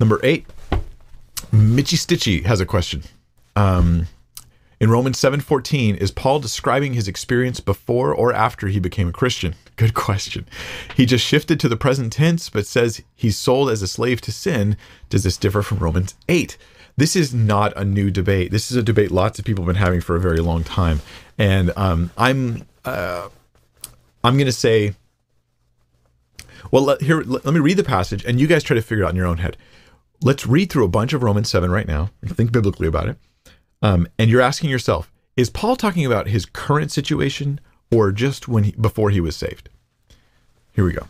Number 0.03 0.19
eight, 0.21 0.45
Mitchy 1.53 1.95
Stitchy 1.95 2.43
has 2.43 2.59
a 2.59 2.65
question. 2.65 3.03
Um, 3.55 4.07
in 4.81 4.89
Romans 4.89 5.17
7:14, 5.17 5.95
is 5.95 6.11
Paul 6.11 6.41
describing 6.41 6.91
his 6.91 7.07
experience 7.07 7.61
before 7.61 8.13
or 8.13 8.33
after 8.33 8.67
he 8.67 8.81
became 8.81 9.07
a 9.07 9.13
Christian? 9.13 9.55
Good 9.77 9.93
question. 9.93 10.45
He 10.93 11.05
just 11.05 11.25
shifted 11.25 11.57
to 11.61 11.69
the 11.69 11.77
present 11.77 12.11
tense, 12.11 12.49
but 12.49 12.67
says 12.67 13.01
he's 13.15 13.37
sold 13.37 13.69
as 13.69 13.81
a 13.81 13.87
slave 13.87 14.19
to 14.23 14.33
sin. 14.33 14.75
Does 15.07 15.23
this 15.23 15.37
differ 15.37 15.61
from 15.61 15.77
Romans 15.77 16.15
8? 16.27 16.57
This 16.97 17.15
is 17.15 17.33
not 17.33 17.71
a 17.77 17.85
new 17.85 18.11
debate. 18.11 18.51
This 18.51 18.71
is 18.71 18.75
a 18.75 18.83
debate 18.83 19.09
lots 19.09 19.39
of 19.39 19.45
people 19.45 19.63
have 19.63 19.73
been 19.73 19.81
having 19.81 20.01
for 20.01 20.17
a 20.17 20.19
very 20.19 20.39
long 20.39 20.65
time, 20.65 20.99
and 21.37 21.71
um, 21.77 22.11
I'm 22.17 22.65
uh, 22.83 23.29
I'm 24.21 24.35
going 24.35 24.47
to 24.47 24.51
say, 24.51 24.95
well, 26.71 26.83
let, 26.83 27.01
here 27.01 27.21
let, 27.21 27.45
let 27.45 27.53
me 27.53 27.61
read 27.61 27.77
the 27.77 27.85
passage, 27.85 28.25
and 28.25 28.37
you 28.37 28.47
guys 28.47 28.63
try 28.63 28.75
to 28.75 28.81
figure 28.81 29.05
it 29.05 29.07
out 29.07 29.11
in 29.11 29.15
your 29.15 29.27
own 29.27 29.37
head. 29.37 29.55
Let's 30.21 30.47
read 30.47 30.71
through 30.71 30.85
a 30.85 30.89
bunch 30.89 31.13
of 31.13 31.23
Romans 31.23 31.49
7 31.49 31.69
right 31.69 31.87
now 31.87 32.11
and 32.21 32.35
think 32.35 32.51
biblically 32.51 32.87
about 32.87 33.09
it. 33.09 33.17
Um, 33.81 34.07
and 34.17 34.29
you're 34.29 34.41
asking 34.41 34.69
yourself, 34.69 35.11
is 35.35 35.49
Paul 35.49 35.75
talking 35.75 36.05
about 36.05 36.27
his 36.27 36.45
current 36.45 36.91
situation 36.91 37.59
or 37.91 38.11
just 38.11 38.47
when 38.47 38.65
he, 38.65 38.71
before 38.73 39.09
he 39.09 39.19
was 39.19 39.35
saved? 39.35 39.69
Here 40.73 40.85
we 40.85 40.93
go. 40.93 41.07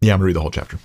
Yeah, 0.00 0.12
I'm 0.12 0.18
going 0.18 0.20
to 0.20 0.24
read 0.26 0.36
the 0.36 0.40
whole 0.40 0.50
chapter. 0.50 0.78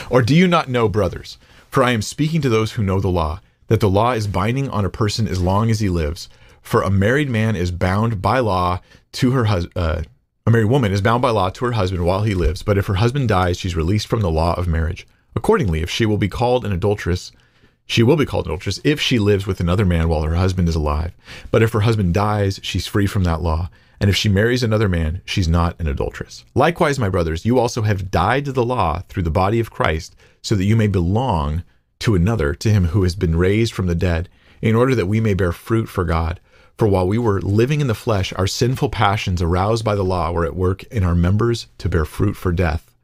or 0.10 0.22
do 0.22 0.34
you 0.34 0.46
not 0.46 0.68
know, 0.68 0.88
brothers? 0.88 1.38
For 1.68 1.82
I 1.82 1.90
am 1.90 2.02
speaking 2.02 2.40
to 2.42 2.48
those 2.48 2.72
who 2.72 2.82
know 2.82 3.00
the 3.00 3.08
law, 3.08 3.40
that 3.66 3.80
the 3.80 3.90
law 3.90 4.12
is 4.12 4.28
binding 4.28 4.70
on 4.70 4.84
a 4.84 4.90
person 4.90 5.26
as 5.26 5.40
long 5.40 5.68
as 5.68 5.80
he 5.80 5.88
lives. 5.88 6.28
For 6.62 6.82
a 6.82 6.90
married 6.90 7.28
man 7.28 7.56
is 7.56 7.70
bound 7.70 8.22
by 8.22 8.38
law 8.38 8.80
to 9.12 9.32
her 9.32 9.46
husband. 9.46 9.72
Uh, 9.76 10.02
a 10.46 10.50
married 10.50 10.66
woman 10.66 10.92
is 10.92 11.00
bound 11.00 11.20
by 11.20 11.30
law 11.30 11.50
to 11.50 11.64
her 11.64 11.72
husband 11.72 12.04
while 12.04 12.22
he 12.22 12.32
lives, 12.32 12.62
but 12.62 12.78
if 12.78 12.86
her 12.86 12.94
husband 12.94 13.28
dies, 13.28 13.58
she's 13.58 13.74
released 13.74 14.06
from 14.06 14.20
the 14.20 14.30
law 14.30 14.54
of 14.54 14.68
marriage. 14.68 15.04
Accordingly, 15.34 15.82
if 15.82 15.90
she 15.90 16.06
will 16.06 16.18
be 16.18 16.28
called 16.28 16.64
an 16.64 16.70
adulteress, 16.72 17.32
she 17.84 18.04
will 18.04 18.16
be 18.16 18.24
called 18.24 18.46
an 18.46 18.52
adulteress 18.52 18.80
if 18.84 19.00
she 19.00 19.18
lives 19.18 19.44
with 19.44 19.58
another 19.58 19.84
man 19.84 20.08
while 20.08 20.22
her 20.22 20.36
husband 20.36 20.68
is 20.68 20.76
alive. 20.76 21.12
But 21.50 21.64
if 21.64 21.72
her 21.72 21.80
husband 21.80 22.14
dies, 22.14 22.60
she's 22.62 22.86
free 22.86 23.08
from 23.08 23.24
that 23.24 23.42
law. 23.42 23.70
And 23.98 24.08
if 24.08 24.14
she 24.14 24.28
marries 24.28 24.62
another 24.62 24.88
man, 24.88 25.20
she's 25.24 25.48
not 25.48 25.80
an 25.80 25.88
adulteress. 25.88 26.44
Likewise, 26.54 27.00
my 27.00 27.08
brothers, 27.08 27.44
you 27.44 27.58
also 27.58 27.82
have 27.82 28.12
died 28.12 28.44
to 28.44 28.52
the 28.52 28.64
law 28.64 29.02
through 29.08 29.24
the 29.24 29.30
body 29.30 29.58
of 29.58 29.72
Christ, 29.72 30.14
so 30.42 30.54
that 30.54 30.64
you 30.64 30.76
may 30.76 30.86
belong 30.86 31.64
to 32.00 32.14
another, 32.14 32.54
to 32.54 32.70
him 32.70 32.86
who 32.86 33.02
has 33.02 33.16
been 33.16 33.34
raised 33.34 33.72
from 33.72 33.86
the 33.86 33.94
dead, 33.96 34.28
in 34.62 34.76
order 34.76 34.94
that 34.94 35.06
we 35.06 35.20
may 35.20 35.34
bear 35.34 35.50
fruit 35.50 35.88
for 35.88 36.04
God. 36.04 36.38
For 36.76 36.86
while 36.86 37.08
we 37.08 37.16
were 37.16 37.40
living 37.40 37.80
in 37.80 37.86
the 37.86 37.94
flesh, 37.94 38.32
our 38.34 38.46
sinful 38.46 38.90
passions 38.90 39.40
aroused 39.40 39.84
by 39.84 39.94
the 39.94 40.04
law 40.04 40.30
were 40.30 40.44
at 40.44 40.54
work 40.54 40.84
in 40.84 41.04
our 41.04 41.14
members 41.14 41.68
to 41.78 41.88
bear 41.88 42.04
fruit 42.04 42.36
for 42.36 42.52
death. 42.52 42.94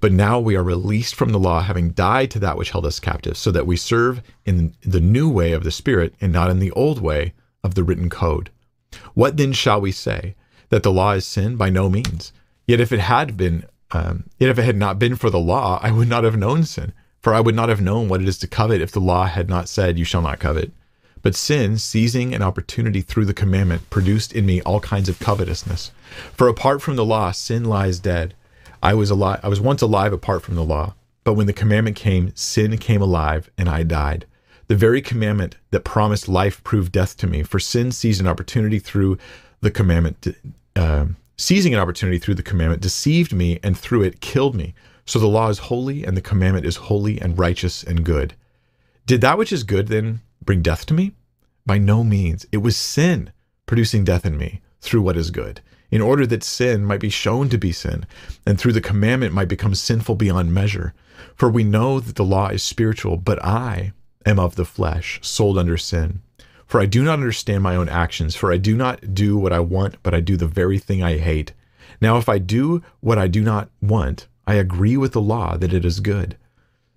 But 0.00 0.12
now 0.12 0.38
we 0.38 0.54
are 0.54 0.62
released 0.62 1.14
from 1.14 1.32
the 1.32 1.38
law, 1.38 1.62
having 1.62 1.92
died 1.92 2.30
to 2.32 2.38
that 2.40 2.58
which 2.58 2.70
held 2.70 2.84
us 2.84 3.00
captive, 3.00 3.38
so 3.38 3.50
that 3.52 3.66
we 3.66 3.76
serve 3.76 4.20
in 4.44 4.74
the 4.82 5.00
new 5.00 5.30
way 5.30 5.52
of 5.52 5.64
the 5.64 5.70
Spirit 5.70 6.14
and 6.20 6.30
not 6.30 6.50
in 6.50 6.58
the 6.58 6.70
old 6.72 7.00
way 7.00 7.32
of 7.64 7.74
the 7.74 7.82
written 7.82 8.10
code. 8.10 8.50
What 9.14 9.38
then 9.38 9.54
shall 9.54 9.80
we 9.80 9.92
say? 9.92 10.34
That 10.68 10.82
the 10.82 10.92
law 10.92 11.12
is 11.12 11.26
sin? 11.26 11.56
By 11.56 11.70
no 11.70 11.88
means. 11.88 12.32
Yet 12.66 12.80
if 12.80 12.92
it 12.92 13.00
had 13.00 13.36
been, 13.36 13.64
um, 13.92 14.24
yet 14.38 14.50
if 14.50 14.58
it 14.58 14.64
had 14.64 14.76
not 14.76 14.98
been 14.98 15.16
for 15.16 15.30
the 15.30 15.38
law, 15.38 15.80
I 15.82 15.90
would 15.90 16.08
not 16.08 16.24
have 16.24 16.36
known 16.36 16.64
sin. 16.64 16.92
For 17.20 17.34
I 17.34 17.40
would 17.40 17.54
not 17.54 17.70
have 17.70 17.80
known 17.80 18.08
what 18.08 18.20
it 18.20 18.28
is 18.28 18.38
to 18.38 18.46
covet 18.46 18.82
if 18.82 18.92
the 18.92 19.00
law 19.00 19.24
had 19.24 19.48
not 19.48 19.68
said, 19.68 19.98
You 19.98 20.04
shall 20.04 20.22
not 20.22 20.38
covet. 20.38 20.70
But 21.26 21.34
sin, 21.34 21.76
seizing 21.78 22.36
an 22.36 22.42
opportunity 22.42 23.00
through 23.00 23.24
the 23.24 23.34
commandment, 23.34 23.90
produced 23.90 24.32
in 24.32 24.46
me 24.46 24.60
all 24.60 24.78
kinds 24.78 25.08
of 25.08 25.18
covetousness. 25.18 25.90
For 26.32 26.46
apart 26.46 26.80
from 26.80 26.94
the 26.94 27.04
law, 27.04 27.32
sin 27.32 27.64
lies 27.64 27.98
dead. 27.98 28.34
I 28.80 28.94
was 28.94 29.10
alive 29.10 29.40
I 29.42 29.48
was 29.48 29.60
once 29.60 29.82
alive 29.82 30.12
apart 30.12 30.42
from 30.42 30.54
the 30.54 30.62
law, 30.62 30.94
but 31.24 31.34
when 31.34 31.48
the 31.48 31.52
commandment 31.52 31.96
came, 31.96 32.30
sin 32.36 32.78
came 32.78 33.02
alive 33.02 33.50
and 33.58 33.68
I 33.68 33.82
died. 33.82 34.26
The 34.68 34.76
very 34.76 35.02
commandment 35.02 35.56
that 35.72 35.82
promised 35.82 36.28
life 36.28 36.62
proved 36.62 36.92
death 36.92 37.16
to 37.16 37.26
me, 37.26 37.42
for 37.42 37.58
sin 37.58 37.90
seized 37.90 38.20
an 38.20 38.28
opportunity 38.28 38.78
through 38.78 39.18
the 39.62 39.72
commandment 39.72 40.28
uh, 40.76 41.06
seizing 41.36 41.74
an 41.74 41.80
opportunity 41.80 42.18
through 42.18 42.36
the 42.36 42.44
commandment 42.44 42.82
deceived 42.82 43.32
me 43.32 43.58
and 43.64 43.76
through 43.76 44.02
it 44.02 44.20
killed 44.20 44.54
me. 44.54 44.74
So 45.06 45.18
the 45.18 45.26
law 45.26 45.48
is 45.48 45.58
holy 45.58 46.04
and 46.04 46.16
the 46.16 46.22
commandment 46.22 46.66
is 46.66 46.76
holy 46.76 47.20
and 47.20 47.36
righteous 47.36 47.82
and 47.82 48.04
good. 48.04 48.34
Did 49.06 49.22
that 49.22 49.38
which 49.38 49.52
is 49.52 49.64
good 49.64 49.88
then 49.88 50.20
bring 50.46 50.62
death 50.62 50.86
to 50.86 50.94
me? 50.94 51.12
By 51.66 51.78
no 51.78 52.02
means. 52.02 52.46
It 52.52 52.58
was 52.58 52.76
sin 52.76 53.32
producing 53.66 54.04
death 54.04 54.24
in 54.24 54.38
me 54.38 54.62
through 54.80 55.02
what 55.02 55.16
is 55.16 55.30
good 55.30 55.60
in 55.90 56.00
order 56.00 56.26
that 56.26 56.42
sin 56.42 56.84
might 56.84 57.00
be 57.00 57.08
shown 57.08 57.48
to 57.48 57.58
be 57.58 57.72
sin, 57.72 58.06
and 58.46 58.58
through 58.58 58.72
the 58.72 58.80
commandment 58.80 59.32
might 59.32 59.48
become 59.48 59.74
sinful 59.74 60.14
beyond 60.16 60.52
measure. 60.52 60.94
For 61.34 61.48
we 61.48 61.64
know 61.64 62.00
that 62.00 62.16
the 62.16 62.24
law 62.24 62.48
is 62.48 62.62
spiritual, 62.62 63.16
but 63.16 63.42
I 63.44 63.92
am 64.24 64.38
of 64.38 64.56
the 64.56 64.64
flesh, 64.64 65.20
sold 65.22 65.58
under 65.58 65.76
sin. 65.76 66.20
For 66.66 66.80
I 66.80 66.86
do 66.86 67.04
not 67.04 67.14
understand 67.14 67.62
my 67.62 67.76
own 67.76 67.88
actions, 67.88 68.34
for 68.34 68.52
I 68.52 68.56
do 68.56 68.76
not 68.76 69.14
do 69.14 69.38
what 69.38 69.52
I 69.52 69.60
want, 69.60 69.96
but 70.02 70.14
I 70.14 70.20
do 70.20 70.36
the 70.36 70.48
very 70.48 70.78
thing 70.78 71.02
I 71.02 71.18
hate. 71.18 71.52
Now, 72.00 72.18
if 72.18 72.28
I 72.28 72.38
do 72.38 72.82
what 73.00 73.18
I 73.18 73.28
do 73.28 73.40
not 73.40 73.70
want, 73.80 74.26
I 74.46 74.54
agree 74.54 74.96
with 74.96 75.12
the 75.12 75.20
law 75.20 75.56
that 75.56 75.72
it 75.72 75.84
is 75.84 76.00
good. 76.00 76.36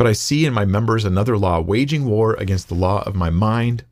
but 0.00 0.06
I 0.06 0.14
see 0.14 0.46
in 0.46 0.54
my 0.54 0.64
members 0.64 1.04
another 1.04 1.36
law, 1.36 1.60
waging 1.60 2.06
war 2.06 2.32
against 2.32 2.68
the 2.68 2.74
law 2.74 3.02
of 3.02 3.14
my 3.14 3.28
mind 3.28 3.84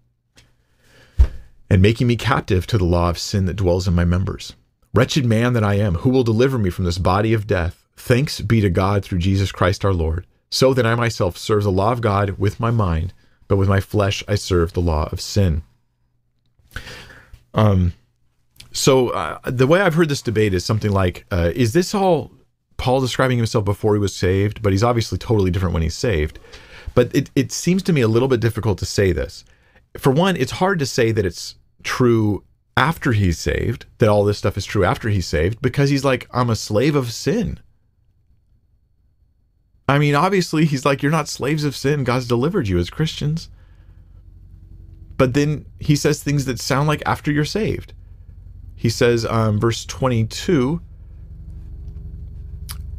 and 1.68 1.82
making 1.82 2.06
me 2.06 2.16
captive 2.16 2.66
to 2.68 2.78
the 2.78 2.86
law 2.86 3.10
of 3.10 3.18
sin 3.18 3.44
that 3.44 3.56
dwells 3.56 3.86
in 3.86 3.92
my 3.92 4.06
members. 4.06 4.54
Wretched 4.94 5.26
man 5.26 5.52
that 5.52 5.62
I 5.62 5.74
am, 5.74 5.96
who 5.96 6.08
will 6.08 6.24
deliver 6.24 6.56
me 6.56 6.70
from 6.70 6.86
this 6.86 6.96
body 6.96 7.34
of 7.34 7.46
death? 7.46 7.86
Thanks 7.94 8.40
be 8.40 8.62
to 8.62 8.70
God 8.70 9.04
through 9.04 9.18
Jesus 9.18 9.52
Christ 9.52 9.84
our 9.84 9.92
Lord. 9.92 10.26
So 10.48 10.72
that 10.72 10.86
I 10.86 10.94
myself 10.94 11.36
serve 11.36 11.64
the 11.64 11.70
law 11.70 11.92
of 11.92 12.00
God 12.00 12.38
with 12.38 12.58
my 12.58 12.70
mind, 12.70 13.12
but 13.46 13.58
with 13.58 13.68
my 13.68 13.80
flesh 13.80 14.24
I 14.26 14.36
serve 14.36 14.72
the 14.72 14.80
law 14.80 15.10
of 15.12 15.20
sin. 15.20 15.60
Um, 17.52 17.92
so 18.72 19.10
uh, 19.10 19.40
the 19.44 19.66
way 19.66 19.82
I've 19.82 19.92
heard 19.92 20.08
this 20.08 20.22
debate 20.22 20.54
is 20.54 20.64
something 20.64 20.90
like, 20.90 21.26
uh, 21.30 21.52
is 21.54 21.74
this 21.74 21.94
all 21.94 22.30
Paul 22.78 23.00
describing 23.00 23.36
himself 23.36 23.64
before 23.64 23.94
he 23.94 24.00
was 24.00 24.16
saved? 24.16 24.62
But 24.62 24.72
he's 24.72 24.82
obviously 24.82 25.18
totally 25.18 25.50
different 25.50 25.74
when 25.74 25.82
he's 25.82 25.94
saved. 25.94 26.38
But 26.94 27.14
it, 27.14 27.30
it 27.36 27.52
seems 27.52 27.82
to 27.84 27.92
me 27.92 28.00
a 28.00 28.08
little 28.08 28.28
bit 28.28 28.40
difficult 28.40 28.78
to 28.78 28.86
say 28.86 29.12
this. 29.12 29.44
For 29.98 30.10
one, 30.10 30.36
it's 30.36 30.52
hard 30.52 30.78
to 30.78 30.86
say 30.86 31.12
that 31.12 31.26
it's 31.26 31.56
true 31.82 32.44
after 32.76 33.12
he's 33.12 33.38
saved, 33.38 33.86
that 33.98 34.08
all 34.08 34.24
this 34.24 34.38
stuff 34.38 34.56
is 34.56 34.64
true 34.64 34.84
after 34.84 35.08
he's 35.08 35.26
saved, 35.26 35.60
because 35.60 35.90
he's 35.90 36.04
like, 36.04 36.26
I'm 36.32 36.50
a 36.50 36.56
slave 36.56 36.96
of 36.96 37.12
sin. 37.12 37.60
I 39.88 39.98
mean, 39.98 40.14
obviously, 40.14 40.64
he's 40.64 40.84
like, 40.84 41.02
You're 41.02 41.12
not 41.12 41.28
slaves 41.28 41.64
of 41.64 41.74
sin. 41.74 42.04
God's 42.04 42.28
delivered 42.28 42.68
you 42.68 42.78
as 42.78 42.90
Christians. 42.90 43.48
But 45.16 45.34
then 45.34 45.66
he 45.80 45.96
says 45.96 46.22
things 46.22 46.44
that 46.44 46.60
sound 46.60 46.86
like 46.88 47.02
after 47.04 47.32
you're 47.32 47.44
saved. 47.44 47.92
He 48.76 48.88
says, 48.88 49.26
um, 49.26 49.58
verse 49.58 49.84
22, 49.84 50.80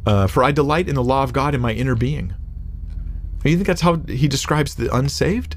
uh, 0.06 0.26
For 0.26 0.42
I 0.42 0.52
delight 0.52 0.88
in 0.88 0.94
the 0.94 1.04
law 1.04 1.22
of 1.22 1.32
God 1.32 1.54
in 1.54 1.60
my 1.60 1.72
inner 1.72 1.94
being. 1.94 2.34
You 3.44 3.54
think 3.54 3.66
that's 3.66 3.80
how 3.80 3.96
he 3.96 4.28
describes 4.28 4.74
the 4.74 4.94
unsaved? 4.94 5.56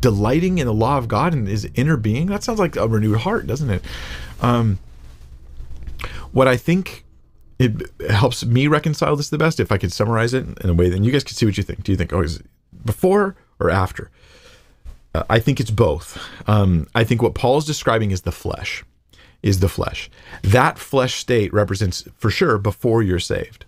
Delighting 0.00 0.58
in 0.58 0.66
the 0.66 0.72
law 0.72 0.96
of 0.96 1.08
God 1.08 1.34
in 1.34 1.46
his 1.46 1.68
inner 1.74 1.98
being? 1.98 2.26
That 2.26 2.42
sounds 2.42 2.58
like 2.58 2.76
a 2.76 2.88
renewed 2.88 3.18
heart, 3.18 3.46
doesn't 3.46 3.68
it? 3.68 3.84
Um, 4.40 4.78
what 6.32 6.48
I 6.48 6.56
think 6.56 7.04
it 7.58 7.90
helps 8.08 8.44
me 8.44 8.66
reconcile 8.68 9.16
this 9.16 9.28
the 9.28 9.36
best, 9.36 9.60
if 9.60 9.70
I 9.70 9.76
could 9.76 9.92
summarize 9.92 10.32
it 10.32 10.46
in 10.64 10.70
a 10.70 10.74
way, 10.74 10.88
then 10.88 11.04
you 11.04 11.12
guys 11.12 11.24
can 11.24 11.34
see 11.34 11.44
what 11.44 11.58
you 11.58 11.62
think. 11.62 11.84
Do 11.84 11.92
you 11.92 11.98
think, 11.98 12.10
oh, 12.12 12.22
is 12.22 12.42
before 12.86 13.36
or 13.58 13.68
after? 13.68 14.10
Uh, 15.14 15.24
I 15.28 15.40
think 15.40 15.60
it's 15.60 15.70
both. 15.70 16.18
Um, 16.48 16.86
I 16.94 17.04
think 17.04 17.20
what 17.20 17.34
Paul 17.34 17.58
is 17.58 17.66
describing 17.66 18.12
is 18.12 18.22
the 18.22 18.32
flesh, 18.32 18.82
is 19.42 19.60
the 19.60 19.68
flesh. 19.68 20.10
That 20.42 20.78
flesh 20.78 21.16
state 21.16 21.52
represents 21.52 22.08
for 22.16 22.30
sure 22.30 22.56
before 22.56 23.02
you're 23.02 23.18
saved. 23.18 23.66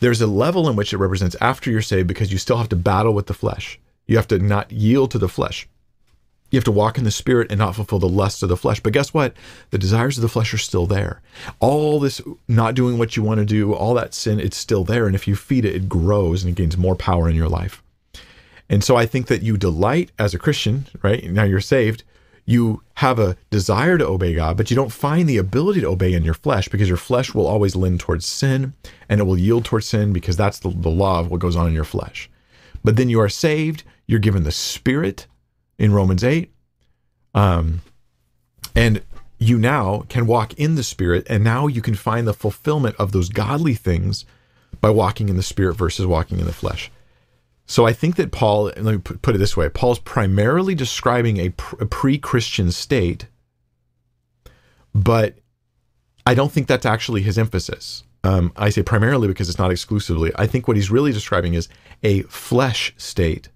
There's 0.00 0.20
a 0.20 0.26
level 0.26 0.68
in 0.68 0.76
which 0.76 0.92
it 0.92 0.98
represents 0.98 1.36
after 1.40 1.70
you're 1.70 1.82
saved 1.82 2.08
because 2.08 2.32
you 2.32 2.38
still 2.38 2.58
have 2.58 2.68
to 2.70 2.76
battle 2.76 3.14
with 3.14 3.26
the 3.26 3.34
flesh. 3.34 3.78
You 4.06 4.16
have 4.16 4.28
to 4.28 4.38
not 4.38 4.70
yield 4.70 5.10
to 5.12 5.18
the 5.18 5.28
flesh. 5.28 5.68
You 6.50 6.56
have 6.58 6.64
to 6.64 6.72
walk 6.72 6.96
in 6.96 7.04
the 7.04 7.10
spirit 7.10 7.50
and 7.50 7.58
not 7.58 7.74
fulfill 7.74 7.98
the 7.98 8.08
lusts 8.08 8.42
of 8.42 8.48
the 8.48 8.56
flesh. 8.56 8.78
But 8.78 8.92
guess 8.92 9.12
what? 9.12 9.34
The 9.70 9.78
desires 9.78 10.16
of 10.16 10.22
the 10.22 10.28
flesh 10.28 10.54
are 10.54 10.58
still 10.58 10.86
there. 10.86 11.20
All 11.58 11.98
this 11.98 12.20
not 12.46 12.74
doing 12.74 12.98
what 12.98 13.16
you 13.16 13.22
want 13.22 13.38
to 13.40 13.44
do, 13.44 13.74
all 13.74 13.94
that 13.94 14.14
sin, 14.14 14.38
it's 14.38 14.56
still 14.56 14.84
there. 14.84 15.06
And 15.06 15.16
if 15.16 15.26
you 15.26 15.34
feed 15.34 15.64
it, 15.64 15.74
it 15.74 15.88
grows 15.88 16.44
and 16.44 16.52
it 16.52 16.56
gains 16.56 16.76
more 16.76 16.94
power 16.94 17.28
in 17.28 17.34
your 17.34 17.48
life. 17.48 17.82
And 18.68 18.84
so 18.84 18.96
I 18.96 19.06
think 19.06 19.26
that 19.26 19.42
you 19.42 19.56
delight 19.56 20.12
as 20.18 20.34
a 20.34 20.38
Christian, 20.38 20.86
right? 21.02 21.24
Now 21.30 21.44
you're 21.44 21.60
saved. 21.60 22.04
You 22.46 22.82
have 22.94 23.18
a 23.18 23.36
desire 23.50 23.98
to 23.98 24.06
obey 24.06 24.34
God, 24.34 24.56
but 24.56 24.70
you 24.70 24.76
don't 24.76 24.92
find 24.92 25.28
the 25.28 25.36
ability 25.36 25.80
to 25.80 25.88
obey 25.88 26.14
in 26.14 26.24
your 26.24 26.34
flesh 26.34 26.68
because 26.68 26.88
your 26.88 26.96
flesh 26.96 27.34
will 27.34 27.46
always 27.46 27.76
lean 27.76 27.98
towards 27.98 28.24
sin 28.24 28.72
and 29.08 29.20
it 29.20 29.24
will 29.24 29.38
yield 29.38 29.64
towards 29.64 29.86
sin 29.86 30.12
because 30.12 30.36
that's 30.36 30.60
the, 30.60 30.70
the 30.70 30.88
law 30.88 31.20
of 31.20 31.30
what 31.30 31.40
goes 31.40 31.56
on 31.56 31.66
in 31.66 31.74
your 31.74 31.84
flesh. 31.84 32.30
But 32.84 32.96
then 32.96 33.08
you 33.08 33.20
are 33.20 33.28
saved, 33.28 33.82
you're 34.06 34.20
given 34.20 34.44
the 34.44 34.52
Spirit 34.52 35.26
in 35.76 35.92
Romans 35.92 36.22
8. 36.22 36.50
Um, 37.34 37.82
and 38.74 39.02
you 39.38 39.58
now 39.58 40.04
can 40.08 40.26
walk 40.26 40.54
in 40.54 40.76
the 40.76 40.82
Spirit, 40.82 41.26
and 41.28 41.44
now 41.44 41.66
you 41.66 41.82
can 41.82 41.94
find 41.94 42.26
the 42.26 42.32
fulfillment 42.32 42.96
of 42.98 43.12
those 43.12 43.28
godly 43.28 43.74
things 43.74 44.24
by 44.80 44.90
walking 44.90 45.28
in 45.28 45.36
the 45.36 45.42
Spirit 45.42 45.74
versus 45.74 46.06
walking 46.06 46.38
in 46.38 46.46
the 46.46 46.52
flesh. 46.52 46.90
So 47.66 47.84
I 47.84 47.92
think 47.92 48.16
that 48.16 48.30
Paul, 48.30 48.64
let 48.64 48.84
me 48.84 48.98
put 48.98 49.34
it 49.34 49.38
this 49.38 49.56
way 49.56 49.68
Paul's 49.68 49.98
primarily 49.98 50.74
describing 50.74 51.38
a, 51.38 51.50
pre 51.50 52.18
Christian 52.18 52.70
state, 52.70 53.26
but 54.94 55.34
I 56.24 56.34
don't 56.34 56.52
think 56.52 56.66
that's 56.66 56.86
actually 56.86 57.22
his 57.22 57.38
emphasis. 57.38 58.04
Um, 58.24 58.52
I 58.56 58.70
say 58.70 58.82
primarily 58.82 59.28
because 59.28 59.48
it's 59.48 59.58
not 59.58 59.70
exclusively. 59.70 60.32
I 60.36 60.46
think 60.46 60.66
what 60.66 60.76
he's 60.76 60.90
really 60.90 61.12
describing 61.12 61.54
is 61.54 61.68
a 62.02 62.22
flesh 62.22 62.92
state, 62.96 63.48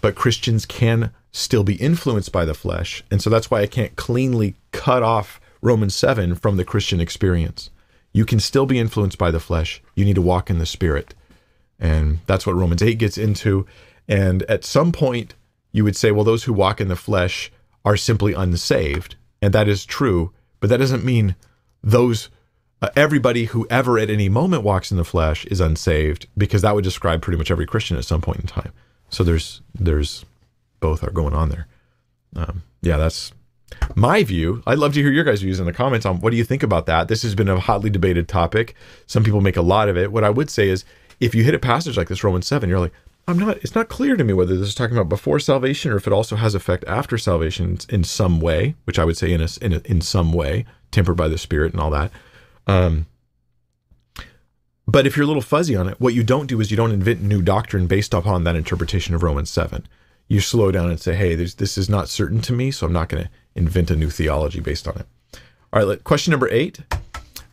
but 0.00 0.14
Christians 0.14 0.64
can 0.64 1.10
still 1.32 1.64
be 1.64 1.74
influenced 1.74 2.32
by 2.32 2.44
the 2.44 2.54
flesh. 2.54 3.02
And 3.10 3.20
so 3.20 3.28
that's 3.28 3.50
why 3.50 3.60
I 3.60 3.66
can't 3.66 3.96
cleanly 3.96 4.54
cut 4.72 5.02
off 5.02 5.40
Romans 5.60 5.94
7 5.94 6.34
from 6.36 6.56
the 6.56 6.64
Christian 6.64 7.00
experience. 7.00 7.70
You 8.12 8.24
can 8.24 8.38
still 8.38 8.64
be 8.64 8.78
influenced 8.78 9.18
by 9.18 9.30
the 9.30 9.40
flesh. 9.40 9.82
You 9.96 10.04
need 10.04 10.14
to 10.14 10.22
walk 10.22 10.48
in 10.48 10.58
the 10.58 10.66
spirit. 10.66 11.14
And 11.84 12.20
that's 12.26 12.46
what 12.46 12.56
Romans 12.56 12.82
8 12.82 12.96
gets 12.96 13.18
into. 13.18 13.66
And 14.08 14.42
at 14.44 14.64
some 14.64 14.90
point, 14.90 15.34
you 15.70 15.84
would 15.84 15.96
say, 15.96 16.10
well, 16.10 16.24
those 16.24 16.44
who 16.44 16.54
walk 16.54 16.80
in 16.80 16.88
the 16.88 16.96
flesh 16.96 17.52
are 17.84 17.98
simply 17.98 18.32
unsaved. 18.32 19.16
And 19.42 19.52
that 19.52 19.68
is 19.68 19.84
true. 19.84 20.32
But 20.60 20.70
that 20.70 20.78
doesn't 20.78 21.04
mean 21.04 21.36
those, 21.82 22.30
uh, 22.80 22.88
everybody 22.96 23.44
who 23.44 23.66
ever 23.68 23.98
at 23.98 24.08
any 24.08 24.30
moment 24.30 24.62
walks 24.62 24.90
in 24.90 24.96
the 24.96 25.04
flesh 25.04 25.44
is 25.44 25.60
unsaved, 25.60 26.26
because 26.38 26.62
that 26.62 26.74
would 26.74 26.84
describe 26.84 27.20
pretty 27.20 27.36
much 27.36 27.50
every 27.50 27.66
Christian 27.66 27.98
at 27.98 28.06
some 28.06 28.22
point 28.22 28.40
in 28.40 28.46
time. 28.46 28.72
So 29.10 29.22
there's, 29.22 29.60
there's, 29.74 30.24
both 30.80 31.04
are 31.04 31.10
going 31.10 31.34
on 31.34 31.50
there. 31.50 31.66
Um, 32.34 32.62
yeah, 32.80 32.96
that's 32.96 33.30
my 33.94 34.22
view. 34.22 34.62
I'd 34.66 34.78
love 34.78 34.94
to 34.94 35.02
hear 35.02 35.12
your 35.12 35.24
guys' 35.24 35.42
views 35.42 35.60
in 35.60 35.66
the 35.66 35.72
comments 35.74 36.06
on 36.06 36.20
what 36.20 36.30
do 36.30 36.38
you 36.38 36.44
think 36.44 36.62
about 36.62 36.86
that. 36.86 37.08
This 37.08 37.22
has 37.24 37.34
been 37.34 37.48
a 37.48 37.60
hotly 37.60 37.90
debated 37.90 38.26
topic. 38.26 38.74
Some 39.06 39.22
people 39.22 39.42
make 39.42 39.58
a 39.58 39.62
lot 39.62 39.90
of 39.90 39.98
it. 39.98 40.12
What 40.12 40.24
I 40.24 40.30
would 40.30 40.48
say 40.48 40.70
is 40.70 40.86
if 41.20 41.34
you 41.34 41.44
hit 41.44 41.54
a 41.54 41.58
passage 41.58 41.96
like 41.96 42.08
this, 42.08 42.24
Romans 42.24 42.46
7, 42.46 42.68
you're 42.68 42.80
like, 42.80 42.92
I'm 43.26 43.38
not, 43.38 43.56
it's 43.58 43.74
not 43.74 43.88
clear 43.88 44.16
to 44.16 44.24
me 44.24 44.34
whether 44.34 44.56
this 44.56 44.68
is 44.68 44.74
talking 44.74 44.96
about 44.96 45.08
before 45.08 45.40
salvation 45.40 45.90
or 45.90 45.96
if 45.96 46.06
it 46.06 46.12
also 46.12 46.36
has 46.36 46.54
effect 46.54 46.84
after 46.86 47.16
salvation 47.16 47.78
in 47.88 48.04
some 48.04 48.40
way, 48.40 48.74
which 48.84 48.98
I 48.98 49.04
would 49.04 49.16
say 49.16 49.32
in 49.32 49.40
a, 49.40 49.48
in, 49.62 49.72
a, 49.72 49.80
in 49.84 50.00
some 50.00 50.32
way, 50.32 50.66
tempered 50.90 51.16
by 51.16 51.28
the 51.28 51.38
Spirit 51.38 51.72
and 51.72 51.80
all 51.80 51.90
that. 51.90 52.10
Um, 52.66 53.06
but 54.86 55.06
if 55.06 55.16
you're 55.16 55.24
a 55.24 55.26
little 55.26 55.42
fuzzy 55.42 55.74
on 55.74 55.88
it, 55.88 56.00
what 56.00 56.12
you 56.12 56.22
don't 56.22 56.46
do 56.46 56.60
is 56.60 56.70
you 56.70 56.76
don't 56.76 56.92
invent 56.92 57.22
new 57.22 57.40
doctrine 57.40 57.86
based 57.86 58.12
upon 58.12 58.44
that 58.44 58.56
interpretation 58.56 59.14
of 59.14 59.22
Romans 59.22 59.50
7. 59.50 59.86
You 60.28 60.40
slow 60.40 60.70
down 60.70 60.90
and 60.90 61.00
say, 61.00 61.14
hey, 61.14 61.34
this 61.34 61.78
is 61.78 61.88
not 61.88 62.08
certain 62.08 62.40
to 62.42 62.52
me, 62.52 62.70
so 62.70 62.86
I'm 62.86 62.92
not 62.92 63.08
going 63.08 63.24
to 63.24 63.30
invent 63.54 63.90
a 63.90 63.96
new 63.96 64.10
theology 64.10 64.60
based 64.60 64.86
on 64.86 64.96
it. 64.98 65.06
All 65.72 65.84
right, 65.84 66.04
question 66.04 66.30
number 66.30 66.48
eight, 66.50 66.80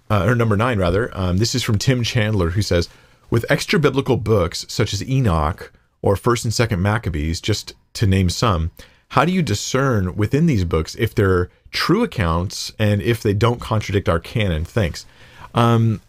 uh, 0.10 0.26
or 0.26 0.36
number 0.36 0.58
nine, 0.58 0.78
rather. 0.78 1.10
Um, 1.18 1.38
this 1.38 1.56
is 1.56 1.64
from 1.64 1.78
Tim 1.78 2.04
Chandler, 2.04 2.52
who 2.52 2.62
says, 2.62 2.90
with 3.32 3.50
extra 3.50 3.80
biblical 3.80 4.18
books 4.18 4.66
such 4.70 4.94
as 4.94 5.04
Enoch 5.10 5.74
or 6.04 6.16
1st 6.16 6.46
and 6.46 6.54
2nd 6.54 6.80
Maccabees, 6.80 7.42
just 7.42 7.74
to 7.94 8.06
name 8.06 8.30
some, 8.30 8.70
how 9.10 9.26
do 9.26 9.32
you 9.32 9.42
discern 9.42 10.16
within 10.16 10.46
these 10.46 10.64
books 10.64 10.96
if 10.96 11.16
they're 11.16 11.50
true 11.72 12.04
accounts 12.04 12.72
and 12.78 13.02
if 13.02 13.24
they 13.24 13.34
don't 13.34 13.60
contradict 13.60 14.08
our 14.08 14.20
canon? 14.20 14.64
Thanks. 14.64 15.06
Um, 15.54 16.02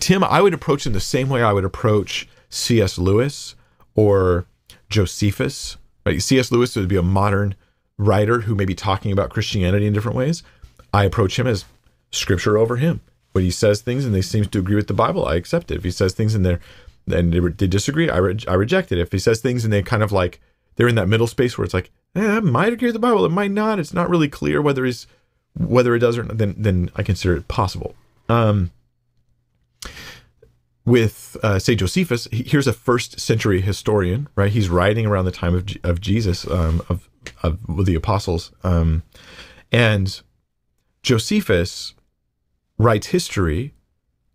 Tim, 0.00 0.24
I 0.24 0.40
would 0.40 0.54
approach 0.54 0.84
them 0.84 0.92
the 0.92 1.00
same 1.00 1.28
way 1.28 1.42
I 1.42 1.52
would 1.52 1.64
approach 1.64 2.28
C.S. 2.48 2.98
Lewis 2.98 3.54
or 3.94 4.46
Josephus. 4.88 5.76
Right? 6.06 6.22
C.S. 6.22 6.50
Lewis 6.50 6.74
would 6.76 6.88
be 6.88 6.96
a 6.96 7.02
modern 7.02 7.54
writer 7.98 8.40
who 8.40 8.54
may 8.54 8.64
be 8.64 8.74
talking 8.74 9.12
about 9.12 9.30
Christianity 9.30 9.86
in 9.86 9.92
different 9.92 10.16
ways. 10.16 10.42
I 10.94 11.04
approach 11.04 11.38
him 11.38 11.46
as 11.46 11.66
scripture 12.12 12.56
over 12.56 12.76
him. 12.76 13.00
When 13.38 13.44
he 13.44 13.52
says 13.52 13.82
things 13.82 14.04
and 14.04 14.12
they 14.12 14.20
seem 14.20 14.46
to 14.46 14.58
agree 14.58 14.74
with 14.74 14.88
the 14.88 14.94
Bible, 14.94 15.24
I 15.24 15.36
accept 15.36 15.70
it. 15.70 15.76
If 15.76 15.84
he 15.84 15.92
says 15.92 16.12
things 16.12 16.34
and 16.34 16.44
they're 16.44 16.58
and 17.06 17.32
they, 17.32 17.38
they 17.38 17.68
disagree, 17.68 18.10
I, 18.10 18.16
re- 18.16 18.36
I 18.48 18.54
reject 18.54 18.90
it. 18.90 18.98
If 18.98 19.12
he 19.12 19.20
says 19.20 19.40
things 19.40 19.62
and 19.62 19.72
they 19.72 19.80
kind 19.80 20.02
of 20.02 20.10
like 20.10 20.40
they're 20.74 20.88
in 20.88 20.96
that 20.96 21.06
middle 21.06 21.28
space 21.28 21.56
where 21.56 21.64
it's 21.64 21.72
like, 21.72 21.92
eh, 22.16 22.38
it 22.38 22.42
might 22.42 22.72
agree 22.72 22.88
with 22.88 22.94
the 22.94 22.98
Bible, 22.98 23.24
it 23.24 23.30
might 23.30 23.52
not. 23.52 23.78
It's 23.78 23.94
not 23.94 24.10
really 24.10 24.28
clear 24.28 24.60
whether 24.60 24.84
he's 24.84 25.06
whether 25.56 25.94
it 25.94 26.00
does 26.00 26.18
or 26.18 26.24
not. 26.24 26.38
Then 26.38 26.56
then 26.58 26.90
I 26.96 27.04
consider 27.04 27.36
it 27.36 27.46
possible. 27.46 27.94
Um, 28.28 28.72
with 30.84 31.36
uh, 31.44 31.60
say 31.60 31.76
Josephus, 31.76 32.26
he, 32.32 32.42
here's 32.42 32.66
a 32.66 32.72
first 32.72 33.20
century 33.20 33.60
historian, 33.60 34.26
right? 34.34 34.50
He's 34.50 34.68
writing 34.68 35.06
around 35.06 35.26
the 35.26 35.30
time 35.30 35.54
of 35.54 35.68
of 35.84 36.00
Jesus, 36.00 36.44
um, 36.48 36.82
of 36.88 37.08
of 37.44 37.86
the 37.86 37.94
apostles, 37.94 38.50
um, 38.64 39.04
and 39.70 40.22
Josephus 41.04 41.94
writes 42.78 43.08
history, 43.08 43.74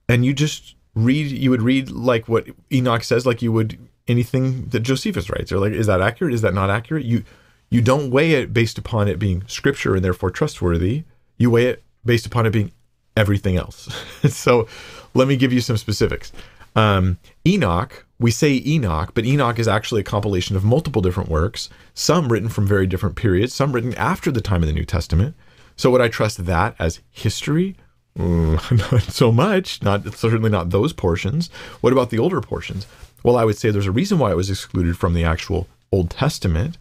and 0.07 0.25
you 0.25 0.33
just 0.33 0.75
read. 0.95 1.31
You 1.31 1.49
would 1.49 1.61
read 1.61 1.91
like 1.91 2.27
what 2.27 2.47
Enoch 2.71 3.03
says, 3.03 3.25
like 3.25 3.41
you 3.41 3.51
would 3.51 3.77
anything 4.07 4.67
that 4.69 4.81
Josephus 4.81 5.29
writes. 5.29 5.51
Or 5.51 5.59
like, 5.59 5.73
is 5.73 5.87
that 5.87 6.01
accurate? 6.01 6.33
Is 6.33 6.41
that 6.41 6.53
not 6.53 6.69
accurate? 6.69 7.05
You 7.05 7.23
you 7.69 7.81
don't 7.81 8.11
weigh 8.11 8.31
it 8.33 8.53
based 8.53 8.77
upon 8.77 9.07
it 9.07 9.17
being 9.17 9.43
scripture 9.47 9.95
and 9.95 10.03
therefore 10.03 10.29
trustworthy. 10.29 11.03
You 11.37 11.49
weigh 11.49 11.67
it 11.67 11.83
based 12.05 12.25
upon 12.25 12.45
it 12.45 12.51
being 12.51 12.71
everything 13.17 13.57
else. 13.57 13.89
so, 14.29 14.67
let 15.13 15.27
me 15.27 15.35
give 15.35 15.53
you 15.53 15.61
some 15.61 15.77
specifics. 15.77 16.31
Um, 16.75 17.17
Enoch, 17.45 18.05
we 18.19 18.31
say 18.31 18.61
Enoch, 18.65 19.11
but 19.13 19.25
Enoch 19.25 19.59
is 19.59 19.67
actually 19.67 20.01
a 20.01 20.05
compilation 20.05 20.55
of 20.55 20.63
multiple 20.63 21.01
different 21.01 21.29
works, 21.29 21.69
some 21.93 22.31
written 22.31 22.49
from 22.49 22.65
very 22.65 22.87
different 22.87 23.15
periods, 23.15 23.53
some 23.53 23.73
written 23.73 23.93
after 23.95 24.31
the 24.31 24.41
time 24.41 24.63
of 24.63 24.67
the 24.67 24.73
New 24.73 24.85
Testament. 24.85 25.35
So, 25.75 25.89
would 25.91 26.01
I 26.01 26.07
trust 26.07 26.45
that 26.45 26.75
as 26.77 26.99
history? 27.09 27.75
Mm, 28.17 28.91
not 28.91 29.03
so 29.03 29.31
much. 29.31 29.81
Not 29.81 30.13
certainly 30.15 30.49
not 30.49 30.69
those 30.69 30.93
portions. 30.93 31.49
What 31.81 31.93
about 31.93 32.09
the 32.09 32.19
older 32.19 32.41
portions? 32.41 32.85
Well, 33.23 33.37
I 33.37 33.45
would 33.45 33.57
say 33.57 33.71
there's 33.71 33.87
a 33.87 33.91
reason 33.91 34.19
why 34.19 34.31
it 34.31 34.37
was 34.37 34.49
excluded 34.49 34.97
from 34.97 35.13
the 35.13 35.23
actual 35.23 35.67
Old 35.91 36.09
Testament. 36.09 36.77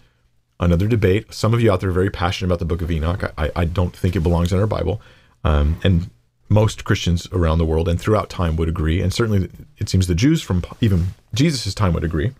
Another 0.60 0.86
debate. 0.86 1.32
Some 1.32 1.54
of 1.54 1.60
you 1.60 1.72
out 1.72 1.80
there 1.80 1.90
are 1.90 1.92
very 1.92 2.10
passionate 2.10 2.48
about 2.48 2.58
the 2.58 2.64
Book 2.64 2.82
of 2.82 2.90
Enoch. 2.90 3.32
I, 3.36 3.50
I 3.56 3.64
don't 3.64 3.96
think 3.96 4.14
it 4.14 4.20
belongs 4.20 4.52
in 4.52 4.60
our 4.60 4.66
Bible, 4.66 5.00
um, 5.44 5.78
and 5.82 6.10
most 6.48 6.84
Christians 6.84 7.26
around 7.32 7.58
the 7.58 7.64
world 7.64 7.88
and 7.88 8.00
throughout 8.00 8.28
time 8.30 8.56
would 8.56 8.68
agree. 8.68 9.00
And 9.00 9.12
certainly, 9.12 9.50
it 9.78 9.88
seems 9.88 10.06
the 10.06 10.14
Jews 10.14 10.42
from 10.42 10.62
even 10.80 11.08
Jesus' 11.34 11.74
time 11.74 11.94
would 11.94 12.04
agree. 12.04 12.32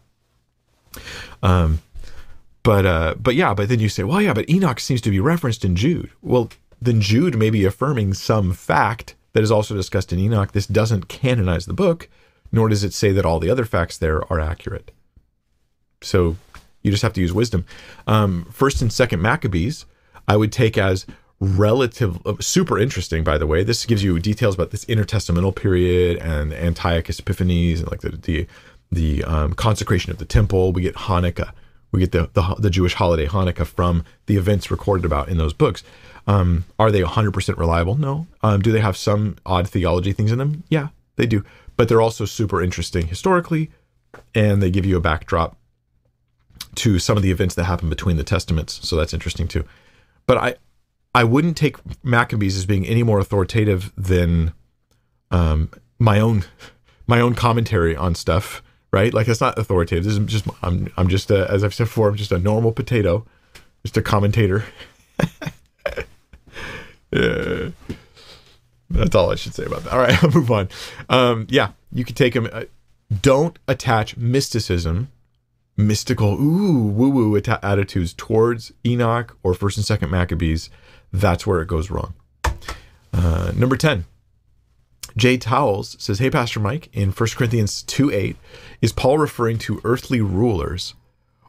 Um, 1.43 1.81
but 2.63 2.87
uh, 2.87 3.15
but 3.19 3.35
yeah, 3.35 3.55
but 3.55 3.69
then 3.69 3.81
you 3.81 3.89
say, 3.89 4.05
well, 4.05 4.23
yeah, 4.23 4.35
but 4.35 4.49
Enoch 4.49 4.79
seems 4.79 5.01
to 5.01 5.11
be 5.11 5.19
referenced 5.19 5.65
in 5.65 5.75
Jude. 5.75 6.11
Well, 6.21 6.51
then 6.85 7.01
Jude 7.01 7.37
may 7.37 7.51
be 7.51 7.65
affirming 7.65 8.15
some 8.15 8.53
fact 8.53 9.15
that 9.33 9.43
is 9.43 9.51
also 9.51 9.75
discussed 9.75 10.13
in 10.13 10.19
Enoch. 10.19 10.53
This 10.53 10.67
doesn't 10.67 11.09
canonize 11.09 11.67
the 11.67 11.73
book, 11.73 12.09
nor 12.51 12.69
does 12.69 12.85
it 12.85 12.93
say 12.93 13.13
that 13.13 13.25
all 13.25 13.41
the 13.41 13.51
other 13.51 13.65
facts 13.65 13.97
there 13.97 14.21
are 14.33 14.41
accurate. 14.41 14.91
So 16.03 16.37
You 16.83 16.91
just 16.91 17.03
have 17.03 17.13
to 17.15 17.21
use 17.21 17.33
wisdom. 17.33 17.65
Um, 18.07 18.47
first 18.51 18.83
and 18.83 18.93
second 18.93 19.23
Maccabees, 19.23 19.87
I 20.27 20.37
would 20.37 20.53
take 20.53 20.77
as 20.77 21.07
relative, 21.41 22.25
uh, 22.27 22.35
super 22.41 22.79
interesting. 22.79 23.25
By 23.25 23.39
the 23.39 23.47
way, 23.47 23.65
this 23.65 23.87
gives 23.87 24.03
you 24.03 24.19
details 24.19 24.55
about 24.55 24.71
this 24.71 24.85
intertestamental 24.87 25.55
period 25.55 26.19
and 26.19 26.53
Antiochus 26.53 27.21
Epiphanes 27.21 27.81
and 27.81 27.91
like 27.91 28.01
the 28.01 28.11
the 28.11 28.47
the 28.91 29.25
um, 29.25 29.55
consecration 29.55 30.13
of 30.13 30.19
the 30.19 30.25
temple. 30.25 30.73
We 30.73 30.83
get 30.83 30.95
Hanukkah. 30.95 31.53
We 31.93 32.01
get 32.01 32.13
the, 32.13 32.31
the 32.33 32.57
the 32.59 32.71
Jewish 32.71 32.95
holiday 32.95 33.27
Hanukkah 33.27 33.67
from 33.67 34.05
the 34.27 34.37
events 34.37 34.71
recorded 34.71 35.05
about 35.05 35.29
in 35.29 35.39
those 35.39 35.53
books. 35.53 35.83
Um, 36.27 36.65
are 36.79 36.91
they 36.91 37.01
100% 37.03 37.59
reliable? 37.59 37.97
No. 37.97 38.27
Um, 38.43 38.63
do 38.63 38.73
they 38.73 38.81
have 38.81 38.97
some 38.97 39.37
odd 39.45 39.69
theology 39.69 40.13
things 40.13 40.33
in 40.33 40.39
them? 40.39 40.65
Yeah, 40.69 40.89
they 41.17 41.27
do. 41.27 41.45
But 41.77 41.89
they're 41.89 42.01
also 42.01 42.25
super 42.25 42.63
interesting 42.63 43.09
historically, 43.09 43.71
and 44.35 44.63
they 44.63 44.71
give 44.71 44.87
you 44.87 44.97
a 44.97 45.01
backdrop 45.01 45.57
to 46.77 46.99
some 46.99 47.17
of 47.17 47.23
the 47.23 47.31
events 47.31 47.55
that 47.57 47.65
happen 47.65 47.89
between 47.89 48.17
the 48.17 48.25
testaments. 48.25 48.87
So 48.87 48.97
that's 48.97 49.13
interesting 49.13 49.49
too. 49.49 49.65
But 50.27 50.39
I, 50.39 50.55
I 51.15 51.25
wouldn't 51.25 51.57
take 51.57 51.77
Maccabees 52.05 52.57
as 52.57 52.67
being 52.67 52.87
any 52.87 53.03
more 53.03 53.19
authoritative 53.19 53.93
than 53.97 54.53
um, 55.31 55.71
my 55.99 56.21
own 56.21 56.45
my 57.07 57.21
own 57.21 57.35
commentary 57.35 57.97
on 57.97 58.15
stuff. 58.15 58.63
Right? 58.93 59.15
Like 59.15 59.27
it's 59.27 59.41
not 59.41 59.59
authoritative. 59.59 60.05
This 60.05 60.15
is 60.15 60.27
just 60.27 60.47
I'm 60.63 60.93
I'm 60.97 61.09
just 61.09 61.31
a, 61.31 61.51
as 61.51 61.65
I've 61.65 61.75
said 61.75 61.85
before. 61.85 62.09
I'm 62.09 62.17
just 62.17 62.33
a 62.33 62.39
normal 62.39 62.73
potato, 62.73 63.27
just 63.83 63.97
a 63.97 64.03
commentator. 64.03 64.65
yeah. 67.13 67.71
That's 68.91 69.15
all 69.15 69.31
I 69.31 69.37
should 69.37 69.55
say 69.55 69.65
about 69.65 69.85
that. 69.85 69.93
All 69.95 69.99
right, 69.99 70.23
I'll 70.23 70.31
move 70.31 70.51
on. 70.51 70.69
Um, 71.09 71.47
yeah, 71.49 71.73
you 71.93 72.05
can 72.05 72.15
take 72.15 72.35
them. 72.35 72.49
Uh, 72.53 72.65
don't 73.21 73.59
attach 73.67 74.17
mysticism, 74.17 75.11
mystical, 75.77 76.35
ooh, 76.35 76.89
woo 76.89 77.11
woo 77.11 77.37
attitudes 77.37 78.15
towards 78.15 78.73
Enoch 78.87 79.37
or 79.43 79.55
First 79.55 79.77
and 79.77 79.87
Second 79.87 80.11
Maccabees. 80.11 80.71
That's 81.13 81.47
where 81.47 81.61
it 81.61 81.69
goes 81.69 81.91
wrong. 81.91 82.15
Uh, 83.13 83.53
number 83.55 83.77
10. 83.77 84.07
Jay 85.17 85.37
Towles 85.37 85.97
says, 86.03 86.19
Hey, 86.19 86.31
Pastor 86.31 86.61
Mike, 86.61 86.89
in 86.95 87.11
1 87.11 87.29
Corinthians 87.37 87.83
2 87.83 88.11
8, 88.11 88.37
is 88.81 88.93
Paul 88.93 89.19
referring 89.19 89.59
to 89.59 89.81
earthly 89.85 90.23
rulers 90.23 90.95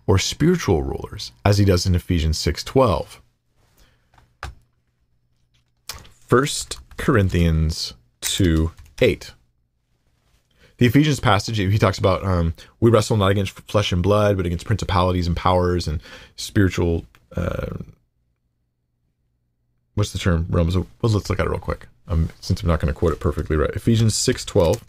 or 0.06 0.18
spiritual 0.18 0.84
rulers, 0.84 1.32
as 1.46 1.60
he 1.60 1.66
does 1.66 1.86
in 1.86 1.96
Ephesians 1.96 2.38
6 2.38 2.64
12? 2.66 3.22
First 6.34 6.80
Corinthians 6.98 7.94
2 8.22 8.72
8. 9.00 9.34
The 10.78 10.86
Ephesians 10.88 11.20
passage, 11.20 11.58
he 11.58 11.78
talks 11.78 12.00
about 12.00 12.24
um, 12.26 12.56
we 12.80 12.90
wrestle 12.90 13.18
not 13.18 13.30
against 13.30 13.52
flesh 13.70 13.92
and 13.92 14.02
blood, 14.02 14.36
but 14.36 14.48
against 14.48 14.66
principalities 14.66 15.28
and 15.28 15.38
powers 15.38 15.88
and 15.88 16.02
spiritual. 16.36 17.06
Uh, 17.36 17.78
what's 19.94 20.12
the 20.12 20.18
term? 20.18 20.48
Realms. 20.50 20.76
Well, 20.76 20.88
let's 21.04 21.30
look 21.30 21.40
at 21.40 21.46
it 21.46 21.52
real 21.52 21.60
quick. 21.60 21.86
Um, 22.08 22.30
since 22.42 22.64
I'm 22.64 22.68
not 22.68 22.80
going 22.80 22.92
to 22.92 22.98
quote 22.98 23.14
it 23.14 23.20
perfectly 23.20 23.56
right. 23.56 23.70
Ephesians 23.70 24.16
six 24.16 24.44
twelve. 24.44 24.84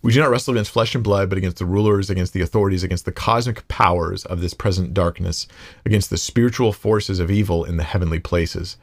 We 0.00 0.14
do 0.14 0.20
not 0.20 0.30
wrestle 0.30 0.54
against 0.54 0.70
flesh 0.70 0.94
and 0.94 1.04
blood, 1.04 1.28
but 1.28 1.36
against 1.36 1.58
the 1.58 1.66
rulers, 1.66 2.08
against 2.08 2.32
the 2.32 2.40
authorities, 2.40 2.82
against 2.82 3.04
the 3.04 3.12
cosmic 3.12 3.68
powers 3.68 4.24
of 4.24 4.40
this 4.40 4.54
present 4.54 4.94
darkness, 4.94 5.46
against 5.84 6.08
the 6.08 6.16
spiritual 6.16 6.72
forces 6.72 7.18
of 7.18 7.30
evil 7.30 7.64
in 7.64 7.76
the 7.76 7.84
heavenly 7.84 8.18
places. 8.18 8.78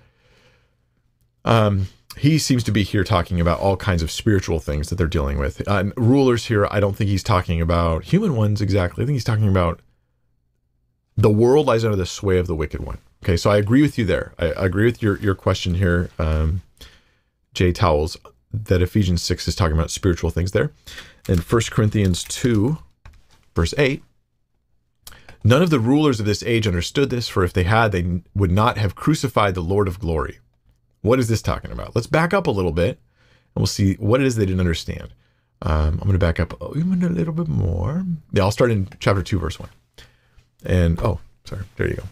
Um, 1.45 1.87
he 2.17 2.37
seems 2.37 2.63
to 2.65 2.71
be 2.71 2.83
here 2.83 3.03
talking 3.03 3.41
about 3.41 3.59
all 3.59 3.75
kinds 3.75 4.03
of 4.03 4.11
spiritual 4.11 4.59
things 4.59 4.89
that 4.89 4.95
they're 4.95 5.07
dealing 5.07 5.39
with. 5.39 5.67
Uh, 5.67 5.85
rulers 5.97 6.45
here, 6.45 6.67
I 6.69 6.79
don't 6.79 6.95
think 6.95 7.09
he's 7.09 7.23
talking 7.23 7.59
about 7.59 8.03
human 8.05 8.35
ones 8.35 8.61
exactly. 8.61 9.03
I 9.03 9.05
think 9.05 9.15
he's 9.15 9.23
talking 9.23 9.49
about 9.49 9.81
the 11.17 11.29
world 11.29 11.67
lies 11.67 11.83
under 11.83 11.97
the 11.97 12.05
sway 12.05 12.37
of 12.37 12.47
the 12.47 12.55
wicked 12.55 12.81
one. 12.81 12.99
Okay, 13.23 13.37
so 13.37 13.49
I 13.49 13.57
agree 13.57 13.81
with 13.81 13.97
you 13.97 14.05
there. 14.05 14.33
I, 14.37 14.51
I 14.51 14.65
agree 14.65 14.85
with 14.85 15.01
your 15.01 15.17
your 15.19 15.35
question 15.35 15.75
here, 15.75 16.09
um, 16.19 16.61
Jay 17.53 17.71
Towles, 17.71 18.17
that 18.53 18.81
Ephesians 18.81 19.21
six 19.21 19.47
is 19.47 19.55
talking 19.55 19.77
about 19.77 19.91
spiritual 19.91 20.29
things 20.29 20.51
there, 20.51 20.71
and 21.27 21.43
First 21.43 21.71
Corinthians 21.71 22.23
two, 22.23 22.79
verse 23.55 23.73
eight. 23.77 24.03
None 25.43 25.61
of 25.61 25.69
the 25.69 25.79
rulers 25.79 26.19
of 26.19 26.25
this 26.25 26.43
age 26.43 26.67
understood 26.67 27.09
this, 27.09 27.27
for 27.27 27.43
if 27.43 27.53
they 27.53 27.63
had, 27.63 27.91
they 27.91 28.21
would 28.33 28.51
not 28.51 28.77
have 28.77 28.95
crucified 28.95 29.55
the 29.55 29.61
Lord 29.61 29.87
of 29.87 29.99
glory. 29.99 30.39
What 31.03 31.19
is 31.19 31.27
this 31.27 31.41
talking 31.41 31.71
about? 31.71 31.95
Let's 31.95 32.07
back 32.07 32.33
up 32.33 32.47
a 32.47 32.51
little 32.51 32.71
bit 32.71 32.97
and 33.55 33.61
we'll 33.61 33.67
see 33.67 33.95
what 33.95 34.21
it 34.21 34.25
is 34.25 34.35
they 34.35 34.45
didn't 34.45 34.61
understand. 34.61 35.09
Um, 35.61 35.93
I'm 35.93 35.99
going 35.99 36.13
to 36.13 36.17
back 36.17 36.39
up 36.39 36.53
even 36.75 37.03
a 37.03 37.09
little 37.09 37.33
bit 37.33 37.47
more. 37.47 38.05
Yeah, 38.31 38.43
I'll 38.43 38.51
start 38.51 38.71
in 38.71 38.87
chapter 38.99 39.21
2, 39.21 39.37
verse 39.37 39.59
1. 39.59 39.69
And, 40.65 40.99
oh, 41.01 41.19
sorry, 41.45 41.63
there 41.75 41.89
you 41.89 41.95
go. 41.95 42.03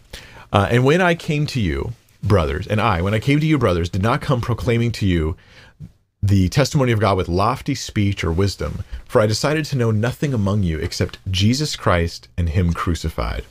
Uh, 0.54 0.68
and 0.70 0.84
when 0.84 1.02
I 1.02 1.16
came 1.16 1.46
to 1.48 1.62
you, 1.62 1.94
brothers, 2.22 2.68
and 2.68 2.80
I, 2.80 3.02
when 3.02 3.14
I 3.14 3.20
came 3.20 3.40
to 3.40 3.46
you, 3.46 3.58
brothers, 3.58 3.90
did 3.90 4.04
not 4.04 4.22
come 4.22 4.42
proclaiming 4.42 4.92
to 4.94 5.08
you 5.08 5.36
the 6.22 6.50
testimony 6.50 6.92
of 6.92 7.00
God 7.00 7.18
with 7.18 7.30
lofty 7.30 7.76
speech 7.76 8.24
or 8.24 8.32
wisdom, 8.32 8.84
for 9.06 9.22
I 9.22 9.26
decided 9.26 9.66
to 9.66 9.78
know 9.78 9.92
nothing 9.92 10.34
among 10.34 10.64
you 10.64 10.78
except 10.80 11.18
Jesus 11.32 11.76
Christ 11.76 12.28
and 12.38 12.50
Him 12.50 12.74
crucified. 12.74 13.46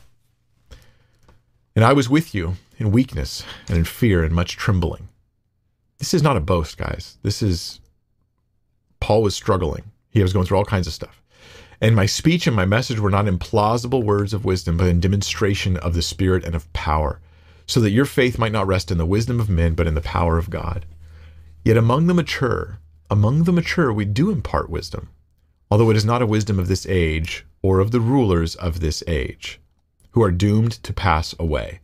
And 1.74 1.84
I 1.84 1.95
was 1.95 2.09
with 2.09 2.34
you 2.34 2.57
in 2.78 2.93
weakness 2.93 3.43
and 3.68 3.78
in 3.78 3.84
fear 3.84 4.22
and 4.22 4.34
much 4.34 4.57
trembling. 4.57 5.09
This 6.01 6.14
is 6.14 6.22
not 6.22 6.38
a 6.38 6.40
boast, 6.40 6.78
guys. 6.78 7.18
This 7.22 7.42
is 7.42 7.78
Paul 9.01 9.22
was 9.22 9.34
struggling. 9.34 9.84
He 10.09 10.22
was 10.22 10.32
going 10.32 10.46
through 10.46 10.57
all 10.57 10.64
kinds 10.64 10.86
of 10.86 10.94
stuff. 10.94 11.22
And 11.78 11.94
my 11.94 12.07
speech 12.07 12.46
and 12.46 12.57
my 12.57 12.64
message 12.64 12.98
were 12.98 13.11
not 13.11 13.28
in 13.28 13.38
plausible 13.38 14.03
words 14.03 14.32
of 14.32 14.46
wisdom, 14.46 14.78
but 14.78 14.88
in 14.88 14.98
demonstration 14.98 15.76
of 15.76 15.92
the 15.92 16.03
Spirit 16.03 16.42
and 16.42 16.55
of 16.55 16.70
power, 16.72 17.20
so 17.66 17.80
that 17.80 17.90
your 17.90 18.07
faith 18.07 18.38
might 18.38 18.51
not 18.51 18.66
rest 18.66 18.90
in 18.90 18.96
the 18.96 19.07
wisdom 19.07 19.40
of 19.40 19.51
men, 19.51 19.74
but 19.74 19.86
in 19.86 19.94
the 19.94 20.01
power 20.01 20.38
of 20.38 20.48
God. 20.48 20.86
Yet 21.64 21.76
among 21.76 22.07
the 22.07 22.14
mature, 22.14 22.78
among 23.11 23.44
the 23.44 23.53
mature, 23.53 23.92
we 23.92 24.07
do 24.07 24.30
impart 24.30 24.70
wisdom, 24.70 25.11
although 25.70 25.90
it 25.90 25.96
is 25.96 26.05
not 26.05 26.22
a 26.22 26.26
wisdom 26.26 26.59
of 26.59 26.68
this 26.68 26.86
age 26.86 27.44
or 27.61 27.78
of 27.78 27.90
the 27.90 28.01
rulers 28.01 28.55
of 28.57 28.80
this 28.80 29.03
age, 29.07 29.61
who 30.12 30.22
are 30.22 30.32
doomed 30.32 30.72
to 30.82 30.94
pass 30.94 31.34
away. 31.38 31.80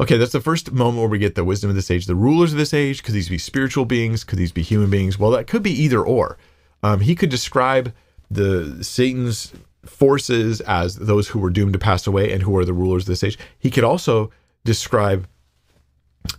Okay, 0.00 0.16
that's 0.16 0.32
the 0.32 0.40
first 0.40 0.72
moment 0.72 0.98
where 0.98 1.08
we 1.08 1.18
get 1.18 1.36
the 1.36 1.44
wisdom 1.44 1.70
of 1.70 1.76
this 1.76 1.90
age. 1.90 2.06
The 2.06 2.16
rulers 2.16 2.52
of 2.52 2.58
this 2.58 2.74
age, 2.74 3.02
could 3.04 3.14
these 3.14 3.28
be 3.28 3.38
spiritual 3.38 3.84
beings? 3.84 4.24
Could 4.24 4.38
these 4.38 4.52
be 4.52 4.62
human 4.62 4.90
beings? 4.90 5.18
Well, 5.18 5.30
that 5.30 5.46
could 5.46 5.62
be 5.62 5.70
either 5.70 6.02
or. 6.02 6.36
Um, 6.82 7.00
he 7.00 7.14
could 7.14 7.30
describe 7.30 7.92
the 8.30 8.82
Satan's 8.82 9.52
forces 9.84 10.60
as 10.62 10.96
those 10.96 11.28
who 11.28 11.38
were 11.38 11.50
doomed 11.50 11.74
to 11.74 11.78
pass 11.78 12.06
away 12.06 12.32
and 12.32 12.42
who 12.42 12.56
are 12.56 12.64
the 12.64 12.72
rulers 12.72 13.04
of 13.04 13.08
this 13.08 13.22
age. 13.22 13.38
He 13.58 13.70
could 13.70 13.84
also 13.84 14.32
describe 14.64 15.28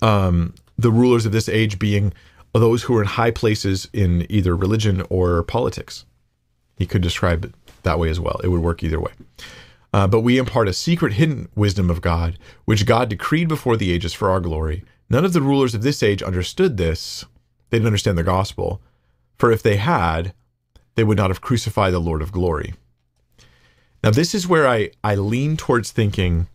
um, 0.01 0.53
the 0.78 0.91
rulers 0.91 1.26
of 1.26 1.32
this 1.32 1.47
age 1.47 1.80
being 1.80 2.14
those 2.53 2.84
who 2.84 2.95
are 2.97 3.01
in 3.01 3.08
high 3.08 3.32
places 3.32 3.89
in 3.93 4.26
either 4.30 4.56
religion 4.56 5.03
or 5.10 5.43
politics. 5.43 6.06
He 6.78 6.86
could 6.86 7.01
describe 7.01 7.45
it 7.45 7.53
that 7.84 7.99
way 7.99 8.10
as 8.10 8.20
well. 8.20 8.39
It 8.43 8.49
would 8.49 8.62
work 8.62 8.84
either 8.84 8.99
way. 8.99 9.12
Uh, 9.96 10.06
but 10.06 10.20
we 10.20 10.38
impart 10.38 10.68
a 10.68 10.74
secret 10.74 11.14
hidden 11.14 11.48
wisdom 11.56 11.89
of 11.89 12.02
God, 12.02 12.38
which 12.66 12.86
God 12.86 13.08
decreed 13.08 13.48
before 13.48 13.78
the 13.78 13.93
ages 13.93 14.14
for 14.14 14.30
our 14.30 14.41
glory. 14.41 14.84
None 15.10 15.24
of 15.24 15.32
the 15.32 15.41
rulers 15.41 15.74
of 15.74 15.84
this 15.84 16.04
age 16.04 16.22
understood 16.22 16.76
this. 16.76 17.24
They 17.70 17.78
didn't 17.78 17.88
understand 17.88 18.18
the 18.18 18.24
gospel. 18.24 18.82
For 19.38 19.54
if 19.54 19.64
they 19.64 19.78
had, 19.78 20.34
they 20.96 21.06
would 21.06 21.16
not 21.16 21.30
have 21.30 21.39
crucified 21.39 21.93
the 21.93 22.00
Lord 22.00 22.22
of 22.22 22.34
glory. 22.34 22.74
Now, 24.04 24.12
this 24.12 24.36
is 24.36 24.50
where 24.50 24.68
I, 24.68 24.89
I 25.02 25.16
lean 25.16 25.56
towards 25.56 25.91
thinking 25.91 26.48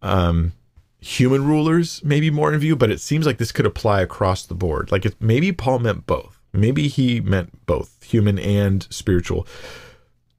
um, 0.00 0.52
human 1.00 1.44
rulers 1.44 2.00
maybe 2.04 2.30
more 2.30 2.54
in 2.54 2.60
view, 2.60 2.76
but 2.76 2.92
it 2.92 3.00
seems 3.00 3.26
like 3.26 3.38
this 3.38 3.50
could 3.50 3.66
apply 3.66 4.00
across 4.00 4.46
the 4.46 4.54
board. 4.54 4.92
Like 4.92 5.04
it, 5.04 5.16
maybe 5.18 5.50
Paul 5.50 5.80
meant 5.80 6.06
both. 6.06 6.38
Maybe 6.52 6.86
he 6.86 7.20
meant 7.20 7.66
both 7.66 8.00
human 8.04 8.38
and 8.38 8.86
spiritual. 8.90 9.44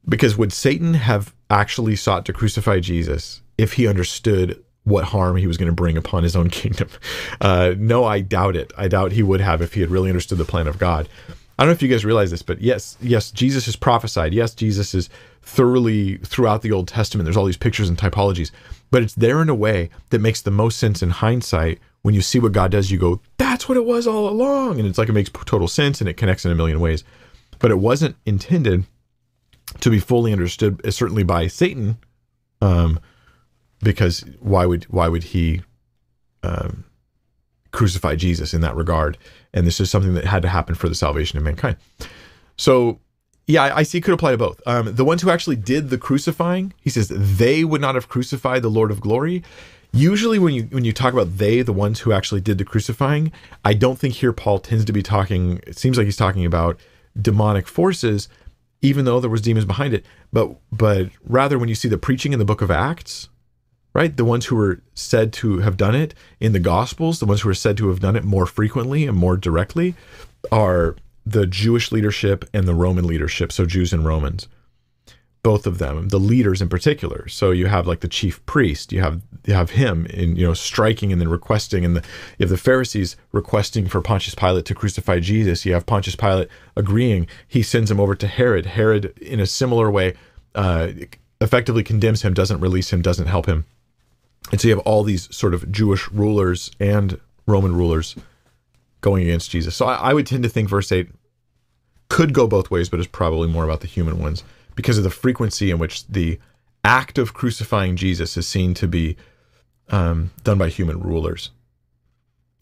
Because 0.08 0.38
would 0.38 0.54
Satan 0.54 0.93
have 0.93 1.34
actually 1.50 1.95
sought 1.95 2.26
to 2.26 2.34
crucify 2.34 2.80
Jesus 2.80 3.41
if 3.58 3.74
he 3.74 3.88
understood 3.88 4.64
what 4.84 5.06
harm 5.06 5.36
he 5.38 5.47
was 5.47 5.58
going 5.58 5.70
to 5.70 5.76
bring 5.76 5.97
upon 5.97 6.24
his 6.24 6.36
own 6.36 6.50
kingdom? 6.62 6.89
Uh, 7.41 7.74
no, 7.78 8.06
I 8.06 8.22
doubt 8.22 8.56
it. 8.56 8.72
I 8.78 8.88
doubt 8.88 9.12
he 9.12 9.24
would 9.24 9.41
have 9.41 9.62
if 9.62 9.74
he 9.74 9.82
had 9.82 9.89
really 9.89 10.10
understood 10.10 10.38
the 10.38 10.45
plan 10.45 10.68
of 10.68 10.78
God. 10.78 11.08
I 11.60 11.64
don't 11.64 11.72
know 11.72 11.74
if 11.74 11.82
you 11.82 11.89
guys 11.89 12.06
realize 12.06 12.32
this, 12.32 12.41
but 12.41 12.62
yes, 12.62 12.97
yes, 13.02 13.32
Jesus 13.32 13.68
is 13.68 13.76
prophesied. 13.76 14.34
Yes, 14.34 14.56
Jesus 14.56 14.95
is 14.95 15.10
thoroughly 15.41 16.16
throughout 16.20 16.62
the 16.62 16.72
Old 16.72 16.88
Testament. 16.88 17.26
There's 17.26 17.36
all 17.36 17.45
these 17.45 17.58
pictures 17.58 17.89
and 17.89 17.97
typologies, 17.97 18.52
but 18.91 19.04
it's 19.04 19.14
there 19.16 19.41
in 19.41 19.50
a 19.50 19.56
way 19.56 19.89
that 20.10 20.20
makes 20.20 20.41
the 20.41 20.52
most 20.52 20.78
sense 20.78 21.04
in 21.04 21.10
hindsight. 21.10 21.80
When 22.02 22.16
you 22.16 22.22
see 22.22 22.39
what 22.39 22.54
God 22.54 22.72
does, 22.72 22.91
you 22.91 22.97
go, 22.97 23.20
"That's 23.36 23.68
what 23.68 23.78
it 23.78 23.84
was 23.84 24.08
all 24.08 24.30
along," 24.30 24.80
and 24.80 24.88
it's 24.88 24.97
like 24.97 25.10
it 25.10 25.14
makes 25.14 25.30
total 25.30 25.68
sense 25.68 26.00
and 26.00 26.10
it 26.10 26.16
connects 26.16 26.45
in 26.45 26.52
a 26.52 26.56
million 26.56 26.80
ways. 26.80 27.04
But 27.60 27.72
it 27.72 27.80
wasn't 27.80 28.16
intended 28.26 28.86
to 29.80 29.89
be 29.89 29.99
fully 29.99 30.32
understood, 30.34 30.86
uh, 30.86 30.91
certainly 30.91 31.24
by 31.24 31.47
Satan, 31.47 31.97
um, 32.61 32.99
because 33.82 34.26
why 34.39 34.65
would 34.65 34.84
why 34.86 35.07
would 35.07 35.24
he 35.24 35.61
um, 36.43 36.84
crucify 37.72 38.15
Jesus 38.15 38.53
in 38.53 38.61
that 38.61 38.76
regard? 38.76 39.17
And 39.53 39.65
this 39.65 39.80
is 39.80 39.89
something 39.89 40.13
that 40.15 40.26
had 40.26 40.41
to 40.41 40.49
happen 40.49 40.76
for 40.76 40.89
the 40.89 40.95
salvation 40.95 41.38
of 41.38 41.43
mankind. 41.43 41.78
So 42.57 42.99
Yeah, 43.47 43.63
I, 43.63 43.78
I 43.78 43.84
see. 43.84 43.97
It 43.97 44.01
could 44.01 44.13
apply 44.13 44.32
to 44.32 44.38
both. 44.38 44.61
Um, 44.67 44.93
the 44.93 45.03
ones 45.03 45.24
who 45.24 45.32
actually 45.32 45.55
did 45.55 45.89
the 45.89 45.97
crucifying, 45.97 46.72
he 46.82 46.91
says 46.91 47.07
they 47.07 47.63
would 47.63 47.82
not 47.82 47.95
have 47.95 48.07
crucified 48.07 48.61
the 48.61 48.70
Lord 48.70 48.91
of 48.91 49.01
Glory. 49.01 49.41
Usually, 49.91 50.38
when 50.38 50.53
you 50.53 50.63
when 50.65 50.86
you 50.86 50.93
talk 50.93 51.13
about 51.13 51.39
they, 51.39 51.63
the 51.63 51.74
ones 51.74 52.01
who 52.01 52.11
actually 52.11 52.41
did 52.41 52.59
the 52.59 52.63
crucifying, 52.63 53.32
I 53.65 53.74
don't 53.74 53.97
think 53.97 54.13
here 54.13 54.34
Paul 54.34 54.59
tends 54.59 54.86
to 54.86 54.93
be 54.93 55.01
talking. 55.01 55.61
It 55.65 55.80
seems 55.80 55.97
like 55.97 56.05
he's 56.05 56.15
talking 56.15 56.45
about 56.45 56.80
demonic 57.20 57.67
forces, 57.67 58.30
even 58.82 59.06
though 59.06 59.20
there 59.20 59.30
was 59.30 59.42
demons 59.42 59.66
behind 59.66 59.94
it. 59.94 60.06
But 60.32 60.56
but 60.72 61.10
rather, 61.24 61.60
when 61.60 61.70
you 61.70 61.76
see 61.76 61.90
the 61.90 61.98
preaching 61.98 62.34
in 62.34 62.40
the 62.40 62.46
Book 62.46 62.62
of 62.62 62.72
Acts, 62.72 63.30
right, 63.94 64.16
the 64.16 64.26
ones 64.26 64.46
who 64.48 64.56
were 64.56 64.82
said 64.94 65.34
to 65.34 65.60
have 65.60 65.78
done 65.78 65.96
it 65.96 66.14
in 66.40 66.54
the 66.54 66.60
Gospels, 66.60 67.20
the 67.20 67.26
ones 67.26 67.42
who 67.42 67.50
are 67.50 67.54
said 67.54 67.78
to 67.78 67.90
have 67.90 68.00
done 68.00 68.16
it 68.16 68.24
more 68.24 68.46
frequently 68.46 69.06
and 69.06 69.18
more 69.18 69.38
directly, 69.38 69.96
are 70.52 70.96
the 71.26 71.46
Jewish 71.46 71.92
leadership 71.92 72.46
and 72.54 72.68
the 72.68 72.74
Roman 72.74 73.06
leadership, 73.06 73.52
so 73.52 73.66
Jews 73.66 73.94
and 73.94 74.06
Romans, 74.06 74.48
both 75.42 75.66
of 75.66 75.78
them, 75.78 76.10
the 76.10 76.20
leaders 76.20 76.62
in 76.62 76.68
particular. 76.68 77.28
So 77.28 77.52
you 77.52 77.68
have 77.68 77.88
like 77.88 78.02
the 78.02 78.08
chief 78.08 78.46
priest, 78.46 78.92
you 78.92 79.02
have 79.02 79.22
you 79.46 79.54
have 79.54 79.72
him 79.72 80.06
in 80.08 80.36
you 80.36 80.46
know 80.46 80.54
striking 80.54 81.12
and 81.12 81.22
then 81.22 81.30
requesting, 81.30 81.86
and 81.86 81.96
the 81.96 82.02
you 82.38 82.44
have 82.44 82.50
the 82.50 82.58
Pharisees 82.58 83.16
requesting 83.32 83.88
for 83.88 84.02
Pontius 84.02 84.36
Pilate 84.36 84.66
to 84.66 84.76
crucify 84.76 85.20
Jesus. 85.20 85.66
You 85.66 85.74
have 85.74 85.86
Pontius 85.86 86.16
Pilate 86.16 86.50
agreeing. 86.76 87.28
He 87.48 87.64
sends 87.64 87.90
him 87.90 88.00
over 88.00 88.16
to 88.16 88.28
Herod. 88.28 88.66
Herod, 88.66 89.18
in 89.20 89.40
a 89.40 89.46
similar 89.46 89.90
way, 89.90 90.16
uh, 90.56 90.90
effectively 91.40 91.84
condemns 91.84 92.22
him, 92.22 92.34
doesn't 92.34 92.60
release 92.60 92.92
him, 92.92 93.02
doesn't 93.02 93.28
help 93.28 93.46
him. 93.46 93.66
And 94.52 94.60
so 94.60 94.68
you 94.68 94.76
have 94.76 94.86
all 94.86 95.04
these 95.04 95.34
sort 95.36 95.54
of 95.54 95.72
Jewish 95.72 96.10
rulers 96.10 96.72
and 96.80 97.20
Roman 97.46 97.76
rulers 97.76 98.16
going 99.02 99.24
against 99.24 99.52
Jesus. 99.52 99.76
So 99.76 99.86
I, 99.86 99.96
I, 100.10 100.14
would 100.14 100.28
tend 100.28 100.44
to 100.44 100.50
think 100.50 100.68
verse 100.68 100.92
8 100.92 101.08
could 102.10 102.34
go 102.34 102.48
both 102.48 102.70
ways, 102.70 102.90
but 102.90 103.00
is 103.00 103.08
probably 103.08 103.48
more 103.48 103.64
about 103.64 103.82
the 103.82 103.88
human 103.88 104.20
ones 104.20 104.44
because 104.80 104.98
of 104.98 105.04
the 105.04 105.10
frequency 105.10 105.72
in 105.72 105.78
which 105.78 106.08
the 106.08 106.40
act 106.86 107.18
of 107.18 107.34
crucifying 107.34 107.98
Jesus 107.98 108.38
is 108.38 108.48
seen 108.48 108.74
to 108.76 108.88
be 108.88 109.18
um, 109.90 110.32
done 110.46 110.58
by 110.58 110.70
human 110.70 111.02
rulers, 111.02 111.50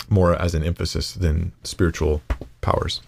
more 0.10 0.34
as 0.34 0.56
an 0.56 0.64
emphasis 0.64 1.14
than 1.14 1.52
spiritual 1.62 2.24
powers. 2.60 3.02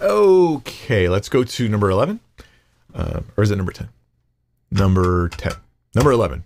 Okay, 0.00 1.08
let's 1.08 1.28
go 1.28 1.42
to 1.42 1.68
number 1.68 1.90
11. 1.90 2.20
Uh, 2.94 3.22
or 3.36 3.42
is 3.42 3.50
it 3.50 3.56
number 3.56 3.72
10? 3.72 3.88
Number 4.70 5.28
10. 5.30 5.54
Number 5.96 6.12
11. 6.12 6.44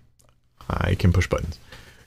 I 0.71 0.95
can 0.95 1.13
push 1.13 1.27
buttons. 1.27 1.59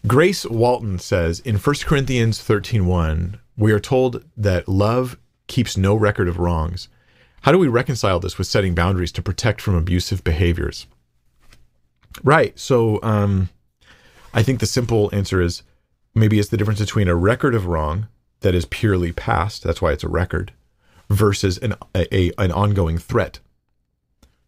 Grace 0.08 0.44
Walton 0.44 0.98
says 0.98 1.40
in 1.42 1.58
1 1.58 1.76
Corinthians 1.86 2.40
13:1, 2.40 3.38
we 3.56 3.72
are 3.72 3.80
told 3.80 4.26
that 4.36 4.68
love 4.68 5.20
keeps 5.46 5.78
no 5.78 5.94
record 5.94 6.28
of 6.28 6.40
wrongs. 6.40 6.90
How 7.42 7.52
do 7.52 7.58
we 7.58 7.68
reconcile 7.68 8.20
this 8.20 8.38
with 8.38 8.48
setting 8.48 8.76
boundaries 8.76 9.12
to 9.14 9.22
protect 9.22 9.62
from 9.62 9.76
abusive 9.76 10.24
behaviors? 10.24 10.88
Right. 12.24 12.58
So 12.60 13.00
um, 13.02 13.50
I 14.34 14.44
think 14.44 14.60
the 14.60 14.66
simple 14.66 15.10
answer 15.14 15.42
is 15.42 15.64
maybe 16.14 16.39
it's 16.39 16.50
the 16.50 16.58
difference 16.58 16.80
between 16.80 17.08
a 17.08 17.16
record 17.16 17.56
of 17.56 17.66
wrong 17.66 18.08
that 18.42 18.56
is 18.56 18.66
purely 18.66 19.12
past, 19.12 19.64
that's 19.64 19.82
why 19.82 19.92
it's 19.92 20.04
a 20.04 20.10
record, 20.10 20.52
versus 21.10 21.58
an 21.60 21.76
a, 21.96 22.16
a 22.16 22.32
an 22.38 22.52
ongoing 22.52 22.98
threat. 22.98 23.39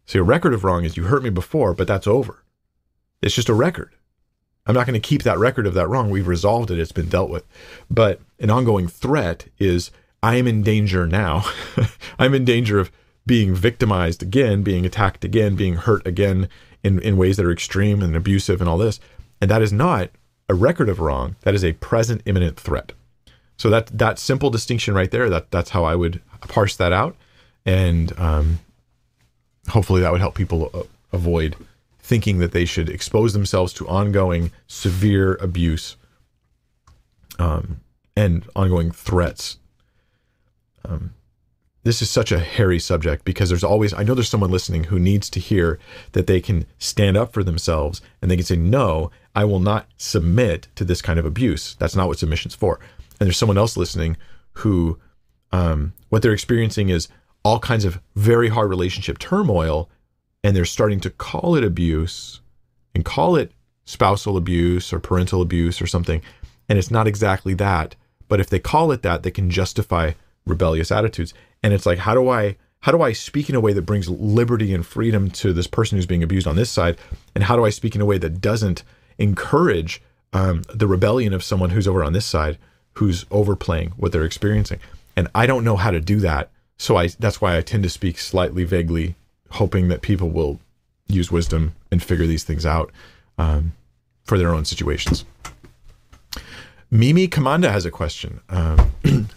See, 0.06 0.18
a 0.18 0.22
record 0.22 0.52
of 0.52 0.64
wrong 0.64 0.84
is 0.84 0.96
you 0.96 1.04
hurt 1.04 1.22
me 1.22 1.30
before, 1.30 1.74
but 1.74 1.86
that's 1.86 2.06
over. 2.06 2.42
It's 3.22 3.34
just 3.34 3.48
a 3.48 3.54
record. 3.54 3.94
I'm 4.66 4.74
not 4.74 4.86
going 4.86 5.00
to 5.00 5.08
keep 5.08 5.22
that 5.22 5.38
record 5.38 5.66
of 5.66 5.74
that 5.74 5.88
wrong. 5.88 6.10
We've 6.10 6.26
resolved 6.26 6.70
it. 6.70 6.78
It's 6.78 6.92
been 6.92 7.08
dealt 7.08 7.30
with. 7.30 7.44
But 7.90 8.20
an 8.38 8.50
ongoing 8.50 8.88
threat 8.88 9.46
is 9.58 9.90
I 10.24 10.36
am 10.36 10.46
in 10.46 10.62
danger 10.62 11.06
now. 11.06 11.44
I'm 12.18 12.32
in 12.32 12.46
danger 12.46 12.78
of 12.78 12.90
being 13.26 13.54
victimized 13.54 14.22
again, 14.22 14.62
being 14.62 14.86
attacked 14.86 15.22
again, 15.22 15.54
being 15.54 15.74
hurt 15.74 16.06
again 16.06 16.48
in, 16.82 16.98
in 17.00 17.18
ways 17.18 17.36
that 17.36 17.44
are 17.44 17.52
extreme 17.52 18.02
and 18.02 18.16
abusive 18.16 18.62
and 18.62 18.70
all 18.70 18.78
this. 18.78 19.00
And 19.42 19.50
that 19.50 19.60
is 19.60 19.70
not 19.70 20.08
a 20.48 20.54
record 20.54 20.88
of 20.88 20.98
wrong. 20.98 21.36
That 21.42 21.54
is 21.54 21.62
a 21.62 21.74
present 21.74 22.22
imminent 22.24 22.58
threat. 22.58 22.92
So 23.58 23.68
that 23.68 23.88
that 23.98 24.18
simple 24.18 24.48
distinction 24.48 24.94
right 24.94 25.10
there, 25.10 25.28
that 25.28 25.50
that's 25.50 25.70
how 25.70 25.84
I 25.84 25.94
would 25.94 26.22
parse 26.40 26.74
that 26.76 26.92
out. 26.92 27.16
And 27.66 28.18
um, 28.18 28.60
hopefully 29.68 30.00
that 30.00 30.10
would 30.10 30.22
help 30.22 30.36
people 30.36 30.70
uh, 30.72 30.84
avoid 31.12 31.54
thinking 31.98 32.38
that 32.38 32.52
they 32.52 32.64
should 32.64 32.88
expose 32.88 33.34
themselves 33.34 33.74
to 33.74 33.86
ongoing 33.88 34.52
severe 34.68 35.34
abuse 35.34 35.96
um, 37.38 37.80
and 38.16 38.46
ongoing 38.56 38.90
threats. 38.90 39.58
Um, 40.84 41.14
this 41.84 42.00
is 42.00 42.10
such 42.10 42.32
a 42.32 42.40
hairy 42.40 42.78
subject 42.78 43.24
because 43.24 43.50
there's 43.50 43.62
always, 43.62 43.92
I 43.92 44.02
know 44.02 44.14
there's 44.14 44.28
someone 44.28 44.50
listening 44.50 44.84
who 44.84 44.98
needs 44.98 45.28
to 45.30 45.40
hear 45.40 45.78
that 46.12 46.26
they 46.26 46.40
can 46.40 46.64
stand 46.78 47.16
up 47.16 47.32
for 47.32 47.44
themselves 47.44 48.00
and 48.20 48.30
they 48.30 48.36
can 48.36 48.44
say, 48.46 48.56
no, 48.56 49.10
I 49.34 49.44
will 49.44 49.60
not 49.60 49.86
submit 49.98 50.68
to 50.76 50.84
this 50.84 51.02
kind 51.02 51.18
of 51.18 51.26
abuse. 51.26 51.76
That's 51.78 51.94
not 51.94 52.08
what 52.08 52.18
submission's 52.18 52.54
for. 52.54 52.80
And 53.20 53.26
there's 53.26 53.36
someone 53.36 53.58
else 53.58 53.76
listening 53.76 54.16
who, 54.52 54.98
um, 55.52 55.92
what 56.08 56.22
they're 56.22 56.32
experiencing 56.32 56.88
is 56.88 57.08
all 57.44 57.58
kinds 57.58 57.84
of 57.84 58.00
very 58.16 58.48
hard 58.48 58.70
relationship 58.70 59.18
turmoil 59.18 59.90
and 60.42 60.56
they're 60.56 60.64
starting 60.64 61.00
to 61.00 61.10
call 61.10 61.54
it 61.54 61.64
abuse 61.64 62.40
and 62.94 63.04
call 63.04 63.36
it 63.36 63.52
spousal 63.84 64.38
abuse 64.38 64.92
or 64.92 65.00
parental 65.00 65.42
abuse 65.42 65.82
or 65.82 65.86
something. 65.86 66.22
And 66.66 66.78
it's 66.78 66.90
not 66.90 67.06
exactly 67.06 67.52
that. 67.54 67.94
But 68.26 68.40
if 68.40 68.48
they 68.48 68.58
call 68.58 68.90
it 68.90 69.02
that, 69.02 69.22
they 69.22 69.30
can 69.30 69.50
justify 69.50 70.12
rebellious 70.46 70.90
attitudes. 70.90 71.34
And 71.62 71.72
it's 71.72 71.86
like, 71.86 71.98
how 71.98 72.14
do 72.14 72.28
I 72.28 72.56
how 72.80 72.92
do 72.92 73.00
I 73.00 73.12
speak 73.12 73.48
in 73.48 73.54
a 73.54 73.60
way 73.60 73.72
that 73.72 73.82
brings 73.82 74.10
liberty 74.10 74.74
and 74.74 74.84
freedom 74.84 75.30
to 75.30 75.54
this 75.54 75.66
person 75.66 75.96
who's 75.96 76.04
being 76.04 76.22
abused 76.22 76.46
on 76.46 76.56
this 76.56 76.70
side? 76.70 76.98
And 77.34 77.44
how 77.44 77.56
do 77.56 77.64
I 77.64 77.70
speak 77.70 77.94
in 77.94 78.02
a 78.02 78.06
way 78.06 78.18
that 78.18 78.42
doesn't 78.42 78.82
encourage 79.16 80.02
um, 80.34 80.64
the 80.68 80.86
rebellion 80.86 81.32
of 81.32 81.42
someone 81.42 81.70
who's 81.70 81.88
over 81.88 82.04
on 82.04 82.12
this 82.12 82.26
side, 82.26 82.58
who's 82.94 83.24
overplaying 83.30 83.92
what 83.96 84.12
they're 84.12 84.26
experiencing? 84.26 84.80
And 85.16 85.28
I 85.34 85.46
don't 85.46 85.64
know 85.64 85.76
how 85.76 85.92
to 85.92 86.00
do 86.00 86.20
that. 86.20 86.50
So 86.76 86.96
I 86.96 87.08
that's 87.18 87.40
why 87.40 87.56
I 87.56 87.62
tend 87.62 87.84
to 87.84 87.90
speak 87.90 88.18
slightly 88.18 88.64
vaguely 88.64 89.14
hoping 89.52 89.88
that 89.88 90.02
people 90.02 90.28
will 90.28 90.60
use 91.06 91.30
wisdom 91.30 91.74
and 91.90 92.02
figure 92.02 92.26
these 92.26 92.44
things 92.44 92.66
out 92.66 92.90
um, 93.38 93.72
for 94.24 94.36
their 94.36 94.52
own 94.52 94.64
situations. 94.64 95.24
Mimi 96.90 97.28
Kamanda 97.28 97.70
has 97.70 97.86
a 97.86 97.90
question. 97.90 98.40
Um, 98.48 98.90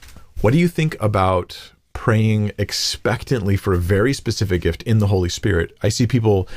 what 0.42 0.54
do 0.54 0.60
you 0.60 0.68
think 0.68 0.96
about 1.00 1.72
praying 1.94 2.52
expectantly 2.58 3.58
for 3.58 3.74
a 3.74 3.78
very 3.78 4.14
specific 4.14 4.62
gift 4.62 4.84
in 4.84 5.00
the 5.00 5.08
Holy 5.08 5.30
Spirit? 5.30 5.76
I 5.82 5.90
see 5.90 6.06
people 6.06 6.48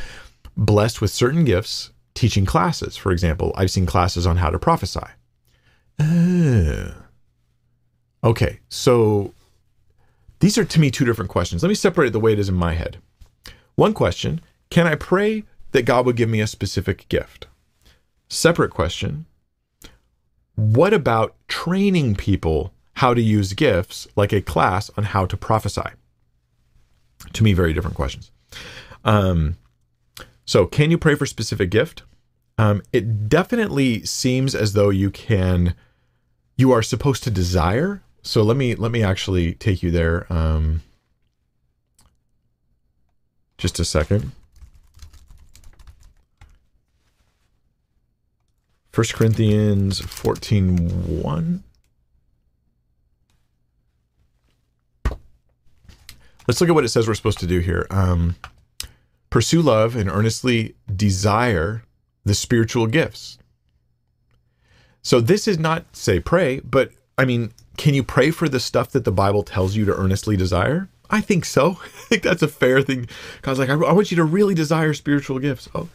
blessed 0.56 1.00
with 1.00 1.10
certain 1.10 1.44
gifts 1.44 1.90
teaching 2.14 2.44
classes. 2.44 2.96
For 2.96 3.12
example, 3.12 3.52
I've 3.56 3.70
seen 3.70 3.86
classes 3.86 4.26
on 4.26 4.36
how 4.36 4.50
to 4.50 4.58
prophesy. 4.58 5.06
Uh, 5.98 6.92
okay, 8.22 8.60
so 8.68 9.32
these 10.40 10.58
are 10.58 10.64
to 10.64 10.80
me 10.80 10.90
two 10.90 11.04
different 11.04 11.30
questions. 11.30 11.62
Let 11.62 11.68
me 11.68 11.74
separate 11.74 12.08
it 12.08 12.12
the 12.12 12.20
way 12.20 12.32
it 12.32 12.38
is 12.38 12.48
in 12.48 12.54
my 12.54 12.74
head. 12.74 12.98
One 13.76 13.94
question 13.94 14.40
Can 14.68 14.86
I 14.86 14.94
pray 14.94 15.44
that 15.72 15.86
God 15.86 16.04
would 16.04 16.16
give 16.16 16.28
me 16.28 16.40
a 16.40 16.46
specific 16.46 17.08
gift? 17.08 17.46
Separate 18.28 18.70
question 18.70 19.24
What 20.54 20.92
about 20.92 21.34
training 21.48 22.16
people 22.16 22.74
how 23.00 23.14
to 23.14 23.22
use 23.22 23.54
gifts, 23.54 24.06
like 24.14 24.30
a 24.30 24.42
class 24.42 24.90
on 24.94 25.04
how 25.04 25.24
to 25.24 25.34
prophesy? 25.34 25.90
To 27.32 27.42
me, 27.42 27.54
very 27.54 27.72
different 27.72 27.96
questions. 27.96 28.30
Um, 29.06 29.56
so, 30.44 30.66
can 30.66 30.90
you 30.90 30.98
pray 30.98 31.14
for 31.14 31.24
specific 31.24 31.70
gift? 31.70 32.02
Um, 32.58 32.82
it 32.92 33.30
definitely 33.30 34.04
seems 34.04 34.54
as 34.54 34.74
though 34.74 34.90
you 34.90 35.10
can, 35.10 35.74
you 36.58 36.72
are 36.72 36.82
supposed 36.82 37.24
to 37.24 37.30
desire. 37.30 38.02
So 38.20 38.42
let 38.42 38.58
me 38.58 38.74
let 38.74 38.92
me 38.92 39.02
actually 39.02 39.54
take 39.54 39.82
you 39.82 39.90
there. 39.90 40.30
Um, 40.30 40.82
just 43.56 43.80
a 43.80 43.84
second. 43.86 44.32
1 48.94 49.06
Corinthians 49.14 50.00
14 50.00 51.22
1. 51.22 51.64
Let's 56.50 56.60
look 56.60 56.68
at 56.68 56.74
what 56.74 56.84
it 56.84 56.88
says 56.88 57.06
we're 57.06 57.14
supposed 57.14 57.38
to 57.38 57.46
do 57.46 57.60
here. 57.60 57.86
Um, 57.90 58.34
pursue 59.30 59.62
love 59.62 59.94
and 59.94 60.10
earnestly 60.10 60.74
desire 60.92 61.84
the 62.24 62.34
spiritual 62.34 62.88
gifts. 62.88 63.38
So 65.00 65.20
this 65.20 65.46
is 65.46 65.60
not 65.60 65.94
say 65.94 66.18
pray, 66.18 66.58
but 66.58 66.90
I 67.16 67.24
mean, 67.24 67.52
can 67.76 67.94
you 67.94 68.02
pray 68.02 68.32
for 68.32 68.48
the 68.48 68.58
stuff 68.58 68.90
that 68.90 69.04
the 69.04 69.12
Bible 69.12 69.44
tells 69.44 69.76
you 69.76 69.84
to 69.84 69.94
earnestly 69.94 70.36
desire? 70.36 70.88
I 71.08 71.20
think 71.20 71.44
so. 71.44 71.78
I 71.84 71.88
think 72.08 72.24
that's 72.24 72.42
a 72.42 72.48
fair 72.48 72.82
thing. 72.82 73.06
God's 73.42 73.60
like, 73.60 73.70
I, 73.70 73.74
I 73.74 73.92
want 73.92 74.10
you 74.10 74.16
to 74.16 74.24
really 74.24 74.56
desire 74.56 74.92
spiritual 74.92 75.38
gifts. 75.38 75.68
Oh, 75.72 75.88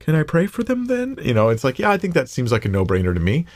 can 0.00 0.16
I 0.16 0.24
pray 0.24 0.48
for 0.48 0.64
them 0.64 0.86
then? 0.86 1.16
You 1.22 1.32
know, 1.32 1.48
it's 1.48 1.62
like, 1.62 1.78
yeah, 1.78 1.92
I 1.92 1.96
think 1.96 2.14
that 2.14 2.28
seems 2.28 2.50
like 2.50 2.64
a 2.64 2.68
no 2.68 2.84
brainer 2.84 3.14
to 3.14 3.20
me. 3.20 3.46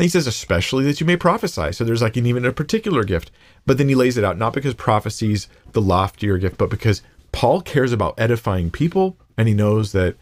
He 0.00 0.08
says, 0.08 0.26
especially 0.26 0.84
that 0.84 1.00
you 1.00 1.06
may 1.06 1.16
prophesy. 1.16 1.72
So 1.72 1.84
there's 1.84 2.02
like 2.02 2.16
an 2.16 2.26
even 2.26 2.44
a 2.44 2.52
particular 2.52 3.04
gift. 3.04 3.30
But 3.66 3.78
then 3.78 3.88
he 3.88 3.94
lays 3.94 4.16
it 4.16 4.24
out 4.24 4.38
not 4.38 4.54
because 4.54 4.74
prophecy's 4.74 5.48
the 5.72 5.82
loftier 5.82 6.38
gift, 6.38 6.56
but 6.56 6.70
because 6.70 7.02
Paul 7.32 7.60
cares 7.60 7.92
about 7.92 8.18
edifying 8.18 8.70
people 8.70 9.16
and 9.36 9.46
he 9.46 9.54
knows 9.54 9.92
that 9.92 10.16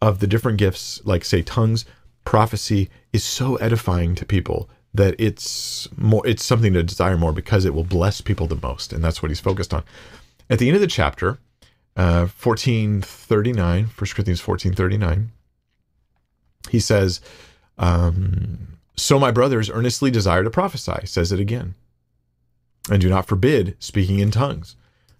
of 0.00 0.18
the 0.18 0.26
different 0.26 0.58
gifts, 0.58 1.00
like 1.04 1.24
say 1.24 1.42
tongues, 1.42 1.84
prophecy 2.24 2.90
is 3.12 3.24
so 3.24 3.56
edifying 3.56 4.14
to 4.16 4.24
people 4.26 4.68
that 4.94 5.14
it's 5.18 5.88
more 5.96 6.26
it's 6.26 6.44
something 6.44 6.72
to 6.74 6.82
desire 6.82 7.16
more 7.16 7.32
because 7.32 7.64
it 7.64 7.74
will 7.74 7.84
bless 7.84 8.20
people 8.20 8.46
the 8.46 8.58
most. 8.60 8.92
And 8.92 9.02
that's 9.02 9.22
what 9.22 9.30
he's 9.30 9.40
focused 9.40 9.72
on. 9.72 9.82
At 10.50 10.58
the 10.58 10.68
end 10.68 10.74
of 10.74 10.82
the 10.82 10.86
chapter, 10.86 11.38
uh, 11.96 12.26
1439, 12.26 13.84
1 13.84 13.90
Corinthians 13.96 14.46
1439, 14.46 15.30
he 16.70 16.80
says, 16.80 17.20
um, 17.78 18.78
so 19.02 19.18
my 19.18 19.32
brothers 19.32 19.68
earnestly 19.68 20.12
desire 20.12 20.44
to 20.44 20.50
prophesy, 20.50 21.06
says 21.06 21.32
it 21.32 21.40
again. 21.40 21.74
And 22.88 23.00
do 23.00 23.08
not 23.08 23.26
forbid 23.26 23.76
speaking 23.80 24.20
in 24.20 24.30
tongues. 24.30 24.76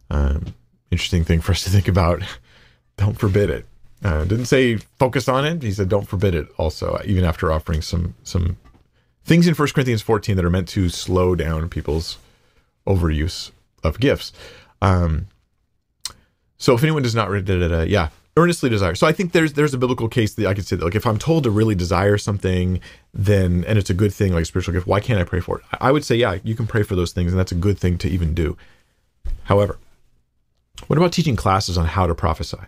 Um, 0.09 0.55
interesting 0.93 1.24
thing 1.24 1.41
for 1.41 1.51
us 1.51 1.64
to 1.64 1.70
think 1.70 1.89
about. 1.89 2.22
don't 2.97 3.18
forbid 3.18 3.51
it. 3.51 3.66
Uh, 4.05 4.24
didn't 4.24 4.47
say 4.47 4.76
focus 4.76 5.28
on 5.28 5.45
it. 5.45 5.62
He 5.62 5.72
said 5.72 5.89
don't 5.89 6.07
forbid 6.07 6.35
it 6.35 6.47
also, 6.59 7.01
even 7.05 7.24
after 7.24 7.51
offering 7.51 7.83
some 7.83 8.14
some 8.22 8.57
things 9.24 9.49
in 9.49 9.55
1 9.55 9.68
Corinthians 9.68 10.03
14 10.03 10.37
that 10.37 10.45
are 10.45 10.51
meant 10.51 10.68
to 10.68 10.89
slow 10.89 11.35
down 11.35 11.68
people's 11.68 12.18
overuse 12.87 13.51
of 13.83 13.99
gifts. 14.01 14.33
Um, 14.80 15.26
so 16.57 16.74
if 16.74 16.83
anyone 16.83 17.03
does 17.03 17.14
not, 17.14 17.28
da, 17.30 17.41
da, 17.41 17.68
da, 17.68 17.83
yeah, 17.83 18.09
earnestly 18.37 18.70
desire. 18.70 18.95
So 18.95 19.07
I 19.07 19.12
think 19.12 19.33
there's 19.33 19.53
there's 19.55 19.74
a 19.74 19.78
biblical 19.78 20.09
case 20.09 20.35
that 20.35 20.47
I 20.47 20.55
could 20.55 20.66
say 20.66 20.76
that 20.76 20.85
like 20.85 20.95
if 20.95 21.07
I'm 21.07 21.18
told 21.18 21.45
to 21.45 21.51
really 21.51 21.74
desire 21.74 22.18
something, 22.18 22.80
then 23.12 23.64
and 23.66 23.78
it's 23.78 23.91
a 23.91 23.95
good 23.95 24.12
thing 24.12 24.33
like 24.33 24.47
spiritual 24.47 24.74
gift, 24.74 24.87
why 24.87 25.01
can't 25.01 25.20
I 25.20 25.24
pray 25.24 25.41
for 25.41 25.59
it? 25.59 25.64
I 25.80 25.93
would 25.93 26.05
say 26.05 26.16
yeah, 26.16 26.39
you 26.43 26.55
can 26.55 26.66
pray 26.66 26.83
for 26.83 26.97
those 26.97 27.12
things, 27.12 27.33
and 27.33 27.39
that's 27.39 27.53
a 27.53 27.57
good 27.57 27.78
thing 27.78 27.99
to 27.99 28.09
even 28.09 28.35
do. 28.35 28.57
However, 29.45 29.78
what 30.87 30.99
about 30.99 31.12
teaching 31.12 31.37
classes 31.37 31.76
on 31.76 31.87
how 31.87 32.07
to 32.07 32.14
prophesy? 32.14 32.59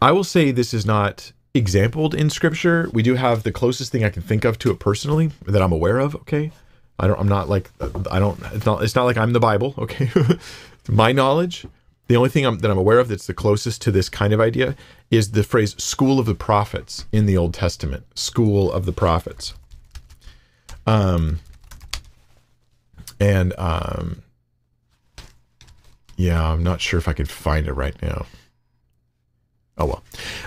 I 0.00 0.12
will 0.12 0.24
say 0.24 0.50
this 0.50 0.74
is 0.74 0.84
not 0.84 1.32
exampled 1.54 2.14
in 2.14 2.30
scripture. 2.30 2.90
We 2.92 3.02
do 3.02 3.14
have 3.14 3.42
the 3.42 3.52
closest 3.52 3.92
thing 3.92 4.04
I 4.04 4.10
can 4.10 4.22
think 4.22 4.44
of 4.44 4.58
to 4.60 4.70
it 4.70 4.78
personally 4.78 5.30
that 5.46 5.62
I'm 5.62 5.72
aware 5.72 5.98
of. 5.98 6.14
Okay. 6.16 6.50
I 6.98 7.06
don't, 7.06 7.18
I'm 7.18 7.28
not 7.28 7.48
like, 7.48 7.70
I 8.10 8.18
don't, 8.18 8.38
it's 8.52 8.66
not, 8.66 8.82
it's 8.82 8.94
not 8.94 9.04
like 9.04 9.16
I'm 9.16 9.32
the 9.32 9.40
Bible. 9.40 9.74
Okay. 9.78 10.10
My 10.88 11.12
knowledge, 11.12 11.66
the 12.06 12.16
only 12.16 12.28
thing 12.28 12.44
I'm, 12.44 12.58
that 12.58 12.70
I'm 12.70 12.78
aware 12.78 12.98
of 12.98 13.08
that's 13.08 13.26
the 13.26 13.34
closest 13.34 13.80
to 13.82 13.90
this 13.90 14.08
kind 14.08 14.32
of 14.32 14.40
idea 14.40 14.76
is 15.10 15.30
the 15.30 15.42
phrase 15.42 15.74
school 15.82 16.18
of 16.18 16.26
the 16.26 16.34
prophets 16.34 17.06
in 17.12 17.26
the 17.26 17.36
Old 17.36 17.54
Testament. 17.54 18.04
School 18.18 18.70
of 18.70 18.84
the 18.84 18.92
prophets. 18.92 19.54
Um, 20.86 21.40
and, 23.18 23.54
um, 23.58 24.22
yeah, 26.16 26.52
I'm 26.52 26.62
not 26.62 26.80
sure 26.80 26.98
if 26.98 27.08
I 27.08 27.12
could 27.12 27.30
find 27.30 27.66
it 27.66 27.72
right 27.72 28.00
now. 28.02 28.26
Oh 29.76 29.86
well. 29.86 30.04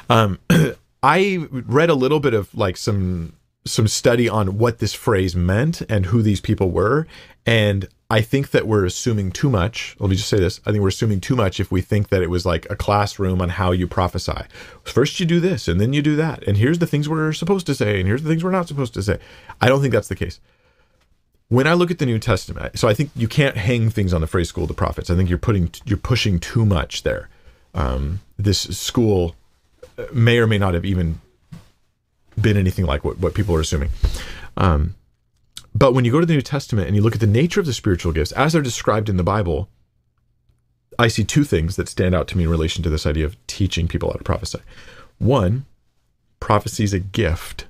Um, 0.10 0.39
I 1.03 1.47
read 1.51 1.89
a 1.89 1.95
little 1.95 2.20
bit 2.20 2.34
of 2.34 2.53
like 2.55 2.78
some 2.78 3.34
some 3.66 3.88
study 3.88 4.30
on 4.30 4.58
what 4.58 4.80
this 4.80 4.93
phrase 4.93 5.36
meant 5.36 5.82
and 5.89 6.05
who 6.05 6.22
these 6.22 6.39
people 6.39 6.72
were, 6.72 7.05
and 7.45 7.88
I 8.10 8.22
think 8.22 8.51
that 8.51 8.66
we're 8.66 8.86
assuming 8.86 9.32
too 9.32 9.49
much. 9.49 9.97
Let 9.99 10.10
me 10.10 10.16
just 10.16 10.30
say 10.30 10.38
this: 10.38 10.62
I 10.66 10.72
think 10.72 10.82
we're 10.82 10.89
assuming 10.89 11.20
too 11.20 11.36
much 11.36 11.60
if 11.60 11.72
we 11.72 11.82
think 11.82 12.10
that 12.10 12.22
it 12.22 12.30
was 12.30 12.45
like 12.45 12.66
a 12.70 12.76
classroom 12.76 13.41
on 13.41 13.49
how 13.49 13.72
you 13.72 13.88
prophesy. 13.88 14.43
First, 14.84 15.20
you 15.20 15.26
do 15.26 15.39
this, 15.39 15.68
and 15.68 15.82
then 15.82 15.93
you 15.93 16.01
do 16.01 16.16
that, 16.16 16.43
and 16.47 16.58
here's 16.58 16.80
the 16.80 16.88
things 16.88 17.10
we're 17.10 17.34
supposed 17.34 17.66
to 17.68 17.76
say, 17.76 17.99
and 17.99 18.08
here's 18.08 18.24
the 18.24 18.30
things 18.30 18.43
we're 18.43 18.51
not 18.51 18.68
supposed 18.68 18.93
to 18.93 19.03
say. 19.03 19.20
I 19.60 19.68
don't 19.68 19.82
think 19.82 19.93
that's 19.93 20.08
the 20.08 20.16
case 20.16 20.39
when 21.49 21.66
I 21.68 21.74
look 21.74 21.91
at 21.91 21.99
the 21.99 22.05
New 22.05 22.20
Testament, 22.20 22.78
so 22.78 22.88
I 22.88 22.93
think 22.93 23.12
you 23.16 23.28
can't 23.28 23.55
hang 23.55 23.89
things 23.89 24.14
on 24.14 24.22
the 24.22 24.28
phrase 24.28 24.49
"school 24.49 24.64
of 24.64 24.68
the 24.68 24.74
prophets." 24.74 25.10
I 25.10 25.16
think 25.16 25.30
you're 25.30 25.38
putting 25.38 25.72
you're 25.86 25.97
pushing 25.97 26.39
too 26.39 26.66
much 26.66 27.03
there. 27.03 27.30
Um, 27.74 28.22
this 28.38 28.62
school 28.62 29.36
may 30.14 30.39
or 30.39 30.47
may 30.47 30.58
not 30.58 30.74
have 30.74 30.86
even 30.86 31.20
been 32.39 32.58
anything 32.58 32.86
like 32.86 33.03
what, 33.03 33.20
what 33.20 33.34
people 33.34 33.55
are 33.55 33.60
assuming. 33.60 33.89
Um, 34.58 34.95
but 35.78 35.93
when 35.93 36.05
you 36.05 36.11
go 36.11 36.19
to 36.19 36.25
the 36.25 36.34
New 36.34 36.41
Testament 36.41 36.88
and 36.88 36.95
you 36.95 37.03
look 37.03 37.13
at 37.13 37.21
the 37.21 37.28
nature 37.28 37.59
of 37.59 37.67
the 37.67 37.73
spiritual 37.73 38.11
gifts 38.11 38.32
as 38.32 38.53
they're 38.53 38.63
described 38.63 39.09
in 39.09 39.17
the 39.17 39.23
Bible, 39.23 39.69
I 40.97 41.07
see 41.07 41.23
two 41.23 41.43
things 41.43 41.75
that 41.75 41.88
stand 41.88 42.15
out 42.15 42.28
to 42.30 42.38
me 42.38 42.45
in 42.45 42.49
relation 42.49 42.82
to 42.82 42.89
this 42.89 43.05
idea 43.05 43.25
of 43.25 43.38
teaching 43.45 43.88
people 43.88 44.09
how 44.09 44.17
to 44.17 44.23
prophesy. 44.23 44.59
One, 45.19 45.67
prophecy 46.39 46.84
is 46.84 46.93
a 46.93 46.99
gift. 46.99 47.67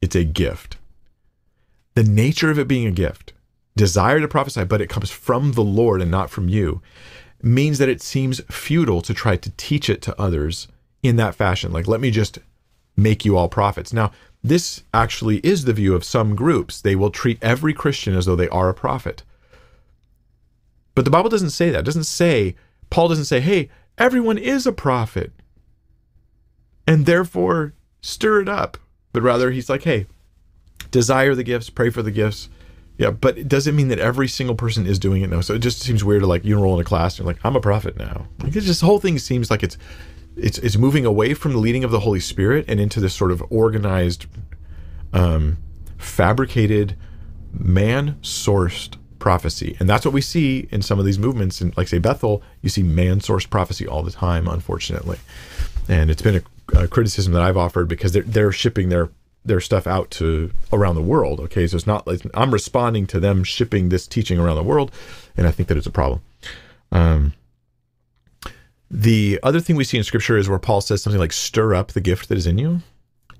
It's 0.00 0.16
a 0.16 0.24
gift. 0.24 0.78
The 1.94 2.02
nature 2.02 2.50
of 2.50 2.58
it 2.58 2.66
being 2.66 2.86
a 2.86 2.92
gift, 2.92 3.34
desire 3.76 4.20
to 4.20 4.28
prophesy, 4.28 4.64
but 4.64 4.80
it 4.80 4.88
comes 4.88 5.10
from 5.10 5.52
the 5.52 5.62
Lord 5.62 6.00
and 6.00 6.10
not 6.10 6.30
from 6.30 6.48
you, 6.48 6.80
means 7.42 7.76
that 7.76 7.90
it 7.90 8.00
seems 8.00 8.40
futile 8.50 9.02
to 9.02 9.12
try 9.12 9.36
to 9.36 9.50
teach 9.58 9.90
it 9.90 10.00
to 10.02 10.18
others 10.18 10.66
in 11.02 11.16
that 11.16 11.34
fashion. 11.34 11.72
Like, 11.72 11.86
let 11.86 12.00
me 12.00 12.10
just 12.10 12.38
make 12.96 13.26
you 13.26 13.36
all 13.36 13.50
prophets. 13.50 13.92
Now, 13.92 14.12
this 14.44 14.84
actually 14.92 15.38
is 15.38 15.64
the 15.64 15.72
view 15.72 15.94
of 15.94 16.04
some 16.04 16.36
groups. 16.36 16.82
They 16.82 16.94
will 16.94 17.10
treat 17.10 17.42
every 17.42 17.72
Christian 17.72 18.14
as 18.14 18.26
though 18.26 18.36
they 18.36 18.48
are 18.50 18.68
a 18.68 18.74
prophet. 18.74 19.22
But 20.94 21.06
the 21.06 21.10
Bible 21.10 21.30
doesn't 21.30 21.50
say 21.50 21.70
that. 21.70 21.80
It 21.80 21.86
doesn't 21.86 22.04
say, 22.04 22.54
Paul 22.90 23.08
doesn't 23.08 23.24
say, 23.24 23.40
hey, 23.40 23.70
everyone 23.96 24.36
is 24.36 24.66
a 24.66 24.72
prophet. 24.72 25.32
And 26.86 27.06
therefore, 27.06 27.72
stir 28.02 28.42
it 28.42 28.48
up. 28.48 28.76
But 29.14 29.22
rather, 29.22 29.50
he's 29.50 29.70
like, 29.70 29.84
hey, 29.84 30.06
desire 30.90 31.34
the 31.34 31.42
gifts, 31.42 31.70
pray 31.70 31.88
for 31.88 32.02
the 32.02 32.10
gifts. 32.10 32.50
Yeah, 32.98 33.10
but 33.12 33.38
it 33.38 33.48
doesn't 33.48 33.74
mean 33.74 33.88
that 33.88 33.98
every 33.98 34.28
single 34.28 34.54
person 34.54 34.86
is 34.86 34.98
doing 34.98 35.22
it 35.22 35.30
now. 35.30 35.40
So 35.40 35.54
it 35.54 35.60
just 35.60 35.80
seems 35.80 36.04
weird 36.04 36.20
to 36.20 36.26
like 36.26 36.44
you 36.44 36.54
enroll 36.54 36.74
in 36.74 36.80
a 36.82 36.84
class 36.84 37.14
and 37.14 37.24
you're 37.24 37.34
like, 37.34 37.44
I'm 37.44 37.56
a 37.56 37.60
prophet 37.60 37.96
now. 37.96 38.28
Like 38.42 38.52
the 38.52 38.80
whole 38.84 39.00
thing 39.00 39.18
seems 39.18 39.50
like 39.50 39.62
it's 39.62 39.78
it's 40.36 40.58
it's 40.58 40.76
moving 40.76 41.06
away 41.06 41.34
from 41.34 41.52
the 41.52 41.58
leading 41.58 41.84
of 41.84 41.90
the 41.90 42.00
Holy 42.00 42.20
Spirit 42.20 42.64
and 42.68 42.80
into 42.80 43.00
this 43.00 43.14
sort 43.14 43.30
of 43.30 43.42
organized, 43.50 44.26
um, 45.12 45.58
fabricated, 45.98 46.96
man-sourced 47.52 48.96
prophecy. 49.18 49.76
And 49.78 49.88
that's 49.88 50.04
what 50.04 50.12
we 50.12 50.20
see 50.20 50.68
in 50.70 50.82
some 50.82 50.98
of 50.98 51.04
these 51.04 51.18
movements. 51.18 51.60
And 51.60 51.76
like 51.76 51.88
say 51.88 51.98
Bethel, 51.98 52.42
you 52.62 52.68
see 52.68 52.82
man-sourced 52.82 53.48
prophecy 53.48 53.86
all 53.86 54.02
the 54.02 54.10
time, 54.10 54.48
unfortunately. 54.48 55.18
And 55.88 56.10
it's 56.10 56.22
been 56.22 56.42
a, 56.74 56.80
a 56.80 56.88
criticism 56.88 57.32
that 57.32 57.42
I've 57.42 57.56
offered 57.56 57.88
because 57.88 58.12
they're 58.12 58.22
they're 58.22 58.52
shipping 58.52 58.88
their 58.88 59.10
their 59.44 59.60
stuff 59.60 59.86
out 59.86 60.10
to 60.10 60.50
around 60.72 60.94
the 60.94 61.02
world. 61.02 61.40
Okay, 61.40 61.66
so 61.66 61.76
it's 61.76 61.86
not 61.86 62.06
like 62.06 62.22
I'm 62.34 62.52
responding 62.52 63.06
to 63.08 63.20
them 63.20 63.44
shipping 63.44 63.90
this 63.90 64.06
teaching 64.06 64.38
around 64.38 64.56
the 64.56 64.62
world, 64.62 64.90
and 65.36 65.46
I 65.46 65.50
think 65.50 65.68
that 65.68 65.76
it's 65.76 65.86
a 65.86 65.92
problem. 65.92 66.22
Um, 66.90 67.34
the 68.90 69.40
other 69.42 69.60
thing 69.60 69.76
we 69.76 69.84
see 69.84 69.98
in 69.98 70.04
Scripture 70.04 70.36
is 70.36 70.48
where 70.48 70.58
Paul 70.58 70.80
says 70.80 71.02
something 71.02 71.20
like 71.20 71.32
"stir 71.32 71.74
up 71.74 71.92
the 71.92 72.00
gift 72.00 72.28
that 72.28 72.38
is 72.38 72.46
in 72.46 72.58
you." 72.58 72.80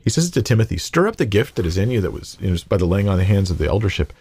He 0.01 0.11
says 0.11 0.29
it 0.29 0.33
to 0.33 0.43
Timothy: 0.43 0.79
"Stir 0.79 1.07
up 1.07 1.17
the 1.17 1.27
gift 1.27 1.57
that 1.57 1.67
is 1.67 1.79
in 1.79 1.91
you 1.91 2.01
that 2.01 2.13
was 2.13 2.37
you 2.41 2.51
know, 2.51 2.57
by 2.69 2.77
the 2.77 2.87
laying 2.87 3.09
on 3.09 3.19
the 3.19 3.25
hands 3.25 3.51
of 3.51 3.59
the 3.59 3.67
eldership." 3.67 4.13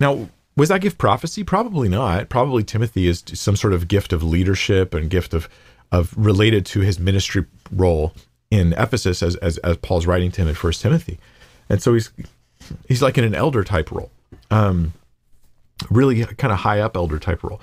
Now, 0.00 0.28
was 0.56 0.68
that 0.68 0.80
gift 0.80 0.98
prophecy? 0.98 1.44
Probably 1.44 1.88
not. 1.88 2.28
Probably 2.28 2.64
Timothy 2.64 3.06
is 3.06 3.22
some 3.32 3.56
sort 3.56 3.72
of 3.72 3.88
gift 3.88 4.12
of 4.12 4.22
leadership 4.22 4.92
and 4.94 5.08
gift 5.08 5.32
of 5.32 5.48
of 5.90 6.12
related 6.16 6.66
to 6.66 6.80
his 6.80 6.98
ministry 6.98 7.46
role 7.72 8.12
in 8.50 8.72
Ephesus 8.74 9.22
as, 9.22 9.36
as, 9.36 9.56
as 9.58 9.76
Paul's 9.78 10.06
writing 10.06 10.30
to 10.32 10.42
him 10.42 10.48
in 10.48 10.54
First 10.54 10.82
Timothy, 10.82 11.18
and 11.68 11.82
so 11.82 11.94
he's 11.94 12.10
he's 12.88 13.02
like 13.02 13.16
in 13.16 13.24
an 13.24 13.34
elder 13.34 13.62
type 13.62 13.90
role, 13.90 14.10
um, 14.50 14.92
really 15.90 16.24
kind 16.24 16.52
of 16.52 16.58
high 16.58 16.80
up 16.80 16.96
elder 16.96 17.18
type 17.18 17.42
role, 17.42 17.60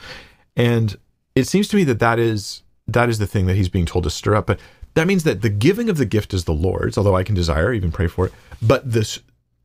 and 0.55 0.95
it 1.35 1.47
seems 1.47 1.67
to 1.67 1.75
me 1.75 1.83
that 1.83 1.99
that 1.99 2.17
is 2.17 2.63
that 2.87 3.09
is 3.09 3.19
the 3.19 3.27
thing 3.27 3.45
that 3.47 3.55
he's 3.55 3.69
being 3.69 3.85
told 3.85 4.03
to 4.03 4.09
stir 4.09 4.35
up. 4.35 4.47
But 4.47 4.59
that 4.93 5.07
means 5.07 5.23
that 5.23 5.41
the 5.41 5.49
giving 5.49 5.89
of 5.89 5.97
the 5.97 6.05
gift 6.05 6.33
is 6.33 6.45
the 6.45 6.53
Lord's, 6.53 6.97
although 6.97 7.15
I 7.15 7.23
can 7.23 7.35
desire, 7.35 7.73
even 7.73 7.91
pray 7.91 8.07
for 8.07 8.27
it. 8.27 8.33
But 8.61 8.91
this 8.91 9.19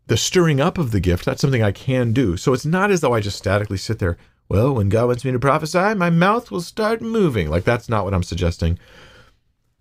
the 0.06 0.16
stirring 0.16 0.60
up 0.60 0.76
of 0.76 0.90
the 0.90 0.98
gift, 0.98 1.24
that's 1.24 1.40
something 1.40 1.62
I 1.62 1.70
can 1.70 2.12
do. 2.12 2.36
So 2.36 2.52
it's 2.52 2.66
not 2.66 2.90
as 2.90 3.00
though 3.00 3.14
I 3.14 3.20
just 3.20 3.38
statically 3.38 3.78
sit 3.78 4.00
there. 4.00 4.16
Well, 4.48 4.74
when 4.74 4.88
God 4.88 5.06
wants 5.06 5.24
me 5.24 5.30
to 5.30 5.38
prophesy, 5.38 5.94
my 5.94 6.10
mouth 6.10 6.50
will 6.50 6.62
start 6.62 7.00
moving. 7.00 7.48
Like 7.48 7.62
that's 7.62 7.88
not 7.88 8.04
what 8.04 8.12
I'm 8.12 8.24
suggesting. 8.24 8.78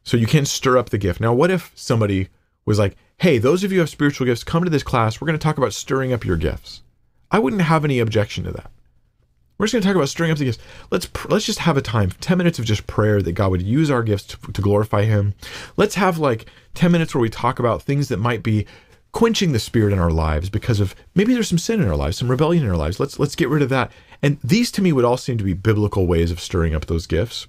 So 0.03 0.17
you 0.17 0.27
can 0.27 0.45
stir 0.45 0.77
up 0.77 0.91
the 0.91 0.99
gift. 0.99 1.19
Now, 1.19 1.33
what 1.33 1.49
if 1.49 1.71
somebody 1.73 2.29
was 2.65 2.77
like, 2.77 2.95
hey, 3.17 3.39
those 3.39 3.63
of 3.63 3.71
you 3.71 3.77
who 3.77 3.81
have 3.81 3.89
spiritual 3.89 4.25
gifts, 4.25 4.43
come 4.43 4.63
to 4.63 4.69
this 4.69 4.83
class. 4.83 5.19
We're 5.19 5.25
going 5.25 5.39
to 5.39 5.43
talk 5.43 5.57
about 5.57 5.73
stirring 5.73 6.13
up 6.13 6.23
your 6.23 6.37
gifts. 6.37 6.83
I 7.31 7.39
wouldn't 7.39 7.63
have 7.63 7.83
any 7.83 7.99
objection 7.99 8.43
to 8.43 8.51
that. 8.51 8.71
We're 9.59 9.65
just 9.65 9.73
going 9.73 9.81
to 9.81 9.87
talk 9.87 9.95
about 9.97 10.07
stirring 10.07 10.31
up 10.31 10.37
the 10.37 10.45
gifts. 10.45 10.63
Let's 10.89 11.09
let's 11.27 11.45
just 11.45 11.59
have 11.59 11.75
a 11.75 11.81
time, 11.81 12.11
ten 12.21 12.37
minutes 12.37 12.59
of 12.59 12.65
just 12.65 12.87
prayer 12.87 13.21
that 13.21 13.33
God 13.33 13.51
would 13.51 13.61
use 13.61 13.91
our 13.91 14.01
gifts 14.01 14.23
to, 14.27 14.53
to 14.53 14.61
glorify 14.61 15.03
Him. 15.03 15.35
Let's 15.75 15.95
have 15.95 16.17
like 16.17 16.45
ten 16.73 16.93
minutes 16.93 17.13
where 17.13 17.21
we 17.21 17.29
talk 17.29 17.59
about 17.59 17.81
things 17.81 18.07
that 18.07 18.17
might 18.17 18.41
be 18.41 18.65
quenching 19.11 19.51
the 19.51 19.59
spirit 19.59 19.91
in 19.91 19.99
our 19.99 20.11
lives 20.11 20.49
because 20.49 20.79
of 20.79 20.95
maybe 21.13 21.33
there's 21.33 21.49
some 21.49 21.57
sin 21.57 21.81
in 21.81 21.89
our 21.89 21.95
lives, 21.95 22.17
some 22.17 22.31
rebellion 22.31 22.63
in 22.63 22.69
our 22.69 22.77
lives. 22.77 23.01
Let's 23.01 23.19
let's 23.19 23.35
get 23.35 23.49
rid 23.49 23.61
of 23.61 23.69
that. 23.69 23.91
And 24.23 24.39
these 24.41 24.71
to 24.71 24.81
me 24.81 24.93
would 24.93 25.05
all 25.05 25.17
seem 25.17 25.37
to 25.37 25.43
be 25.43 25.53
biblical 25.53 26.07
ways 26.07 26.31
of 26.31 26.39
stirring 26.39 26.73
up 26.73 26.85
those 26.85 27.05
gifts. 27.05 27.47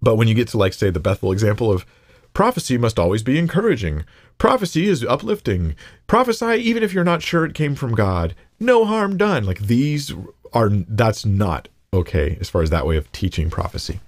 But 0.00 0.16
when 0.16 0.26
you 0.26 0.34
get 0.34 0.48
to 0.48 0.58
like 0.58 0.72
say 0.72 0.90
the 0.90 0.98
Bethel 0.98 1.30
example 1.30 1.70
of 1.70 1.86
prophecy 2.34 2.76
must 2.76 2.98
always 2.98 3.22
be 3.22 3.38
encouraging. 3.38 4.04
prophecy 4.36 4.88
is 4.88 5.04
uplifting. 5.04 5.76
Prophesy 6.08 6.54
even 6.54 6.82
if 6.82 6.92
you're 6.92 7.04
not 7.04 7.22
sure 7.22 7.44
it 7.44 7.54
came 7.54 7.76
from 7.76 7.94
God. 7.94 8.34
No 8.58 8.84
harm 8.84 9.16
done. 9.16 9.44
Like 9.44 9.60
these 9.60 10.12
are 10.54 10.68
that's 10.70 11.24
not 11.24 11.68
okay 11.94 12.36
as 12.40 12.48
far 12.48 12.62
as 12.62 12.70
that 12.70 12.86
way 12.86 12.96
of 12.96 13.10
teaching 13.12 13.50
prophecy. 13.50 14.00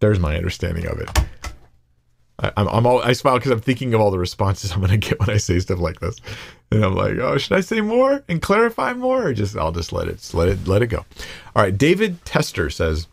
There's 0.00 0.18
my 0.18 0.36
understanding 0.36 0.86
of 0.86 0.98
it. 0.98 1.08
I, 2.38 2.52
I'm, 2.56 2.68
I'm 2.68 2.86
all 2.86 3.02
I 3.02 3.12
smile 3.12 3.38
because 3.38 3.52
I'm 3.52 3.60
thinking 3.60 3.94
of 3.94 4.00
all 4.00 4.10
the 4.10 4.18
responses 4.18 4.72
I'm 4.72 4.80
gonna 4.80 4.96
get 4.96 5.20
when 5.20 5.30
I 5.30 5.36
say 5.36 5.58
stuff 5.58 5.78
like 5.78 6.00
this, 6.00 6.16
and 6.70 6.84
I'm 6.84 6.94
like, 6.94 7.18
oh, 7.18 7.38
should 7.38 7.56
I 7.56 7.60
say 7.60 7.80
more 7.80 8.24
and 8.28 8.42
clarify 8.42 8.94
more, 8.94 9.28
or 9.28 9.34
just 9.34 9.56
I'll 9.56 9.72
just 9.72 9.92
let 9.92 10.08
it 10.08 10.30
let 10.34 10.48
it 10.48 10.66
let 10.66 10.82
it 10.82 10.88
go. 10.88 11.04
All 11.54 11.62
right, 11.62 11.76
David 11.76 12.24
Tester 12.24 12.70
says, 12.70 13.06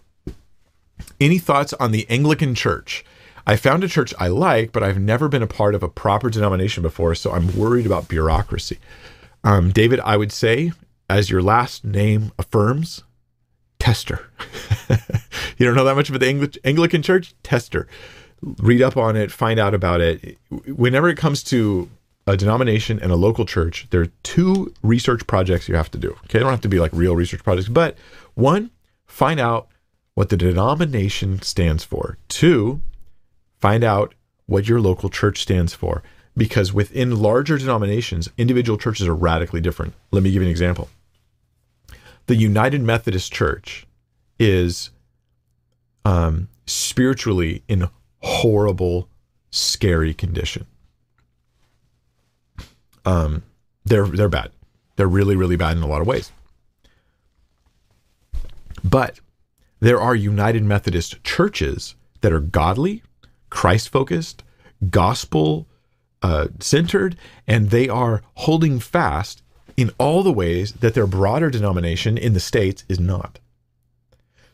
any 1.20 1.38
thoughts 1.38 1.74
on 1.74 1.92
the 1.92 2.10
Anglican 2.10 2.56
Church? 2.56 3.06
I 3.46 3.56
found 3.56 3.84
a 3.84 3.88
church 3.88 4.14
I 4.20 4.28
like, 4.28 4.72
but 4.72 4.84
I've 4.84 5.00
never 5.00 5.28
been 5.28 5.42
a 5.42 5.48
part 5.48 5.74
of 5.74 5.82
a 5.82 5.90
proper 5.90 6.30
denomination 6.30 6.84
before, 6.84 7.16
so 7.16 7.32
I'm 7.32 7.58
worried 7.58 7.88
about 7.88 8.08
bureaucracy. 8.08 8.78
Um, 9.44 9.72
David, 9.72 10.00
I 10.02 10.18
would 10.18 10.32
say, 10.32 10.72
as 11.10 11.30
your 11.30 11.42
last 11.42 11.84
name 11.84 12.32
affirms, 12.38 13.04
Tester. 13.80 14.30
you 15.58 15.66
don't 15.66 15.76
know 15.76 15.86
that 15.86 15.96
much 15.96 16.10
about 16.10 16.20
the 16.20 16.60
Anglican 16.64 17.02
Church? 17.02 17.34
Tester. 17.44 17.88
Read 18.42 18.82
up 18.82 18.96
on 18.96 19.18
it, 19.18 19.32
find 19.32 19.60
out 19.60 19.74
about 19.74 20.00
it. 20.00 20.38
Whenever 20.68 21.10
it 21.10 21.18
comes 21.18 21.44
to 21.44 21.90
a 22.28 22.38
denomination 22.38 23.00
and 23.00 23.12
a 23.12 23.16
local 23.16 23.46
church, 23.46 23.88
there 23.90 24.02
are 24.02 24.12
two 24.24 24.74
research 24.84 25.26
projects 25.28 25.68
you 25.68 25.76
have 25.76 25.92
to 25.92 25.98
do. 25.98 26.12
Okay, 26.12 26.34
they 26.34 26.40
don't 26.40 26.52
have 26.52 26.62
to 26.62 26.70
be 26.70 26.80
like 26.80 26.92
real 26.94 27.16
research 27.16 27.44
projects, 27.44 27.70
but 27.70 27.98
one, 28.36 28.70
find 29.08 29.40
out 29.40 29.68
what 30.14 30.30
the 30.30 30.38
denomination 30.38 31.42
stands 31.42 31.84
for. 31.84 32.18
Two, 32.28 32.82
find 33.58 33.84
out 33.84 34.14
what 34.46 34.68
your 34.68 34.80
local 34.80 35.10
church 35.10 35.42
stands 35.42 35.74
for. 35.74 36.04
Because 36.38 36.72
within 36.72 37.20
larger 37.20 37.58
denominations, 37.58 38.30
individual 38.38 38.78
churches 38.78 39.08
are 39.08 39.16
radically 39.16 39.60
different. 39.60 39.94
Let 40.12 40.24
me 40.24 40.32
give 40.32 40.42
you 40.42 40.48
an 40.48 40.52
example. 40.52 40.90
The 42.30 42.36
United 42.36 42.84
Methodist 42.84 43.34
Church 43.34 43.88
is 44.38 44.92
um, 46.06 46.48
spiritually 46.68 47.64
in 47.68 47.90
horrible, 48.20 49.10
scary 49.50 50.14
condition. 50.14 50.68
Um, 53.04 53.42
they're 53.84 54.06
they're 54.06 54.30
bad. 54.30 54.52
They're 54.96 55.08
really 55.08 55.36
really 55.36 55.56
bad 55.56 55.76
in 55.76 55.82
a 55.82 55.88
lot 55.88 56.02
of 56.02 56.06
ways. 56.06 56.32
But 58.84 59.20
there 59.80 60.00
are 60.00 60.14
United 60.14 60.64
Methodist 60.64 61.24
churches 61.24 61.96
that 62.22 62.32
are 62.32 62.40
godly, 62.40 63.02
Christ 63.50 63.90
focused, 63.90 64.44
gospel 64.92 65.68
uh, 66.22 66.50
centered, 66.60 67.18
and 67.48 67.72
they 67.72 67.90
are 67.90 68.22
holding 68.36 68.80
fast 68.80 69.42
in 69.80 69.92
all 69.98 70.24
the 70.24 70.34
ways 70.34 70.74
that 70.74 70.94
their 70.94 71.08
broader 71.08 71.50
denomination 71.50 72.18
in 72.18 72.34
the 72.34 72.40
States 72.42 72.84
is 72.90 73.00
not. 73.00 73.40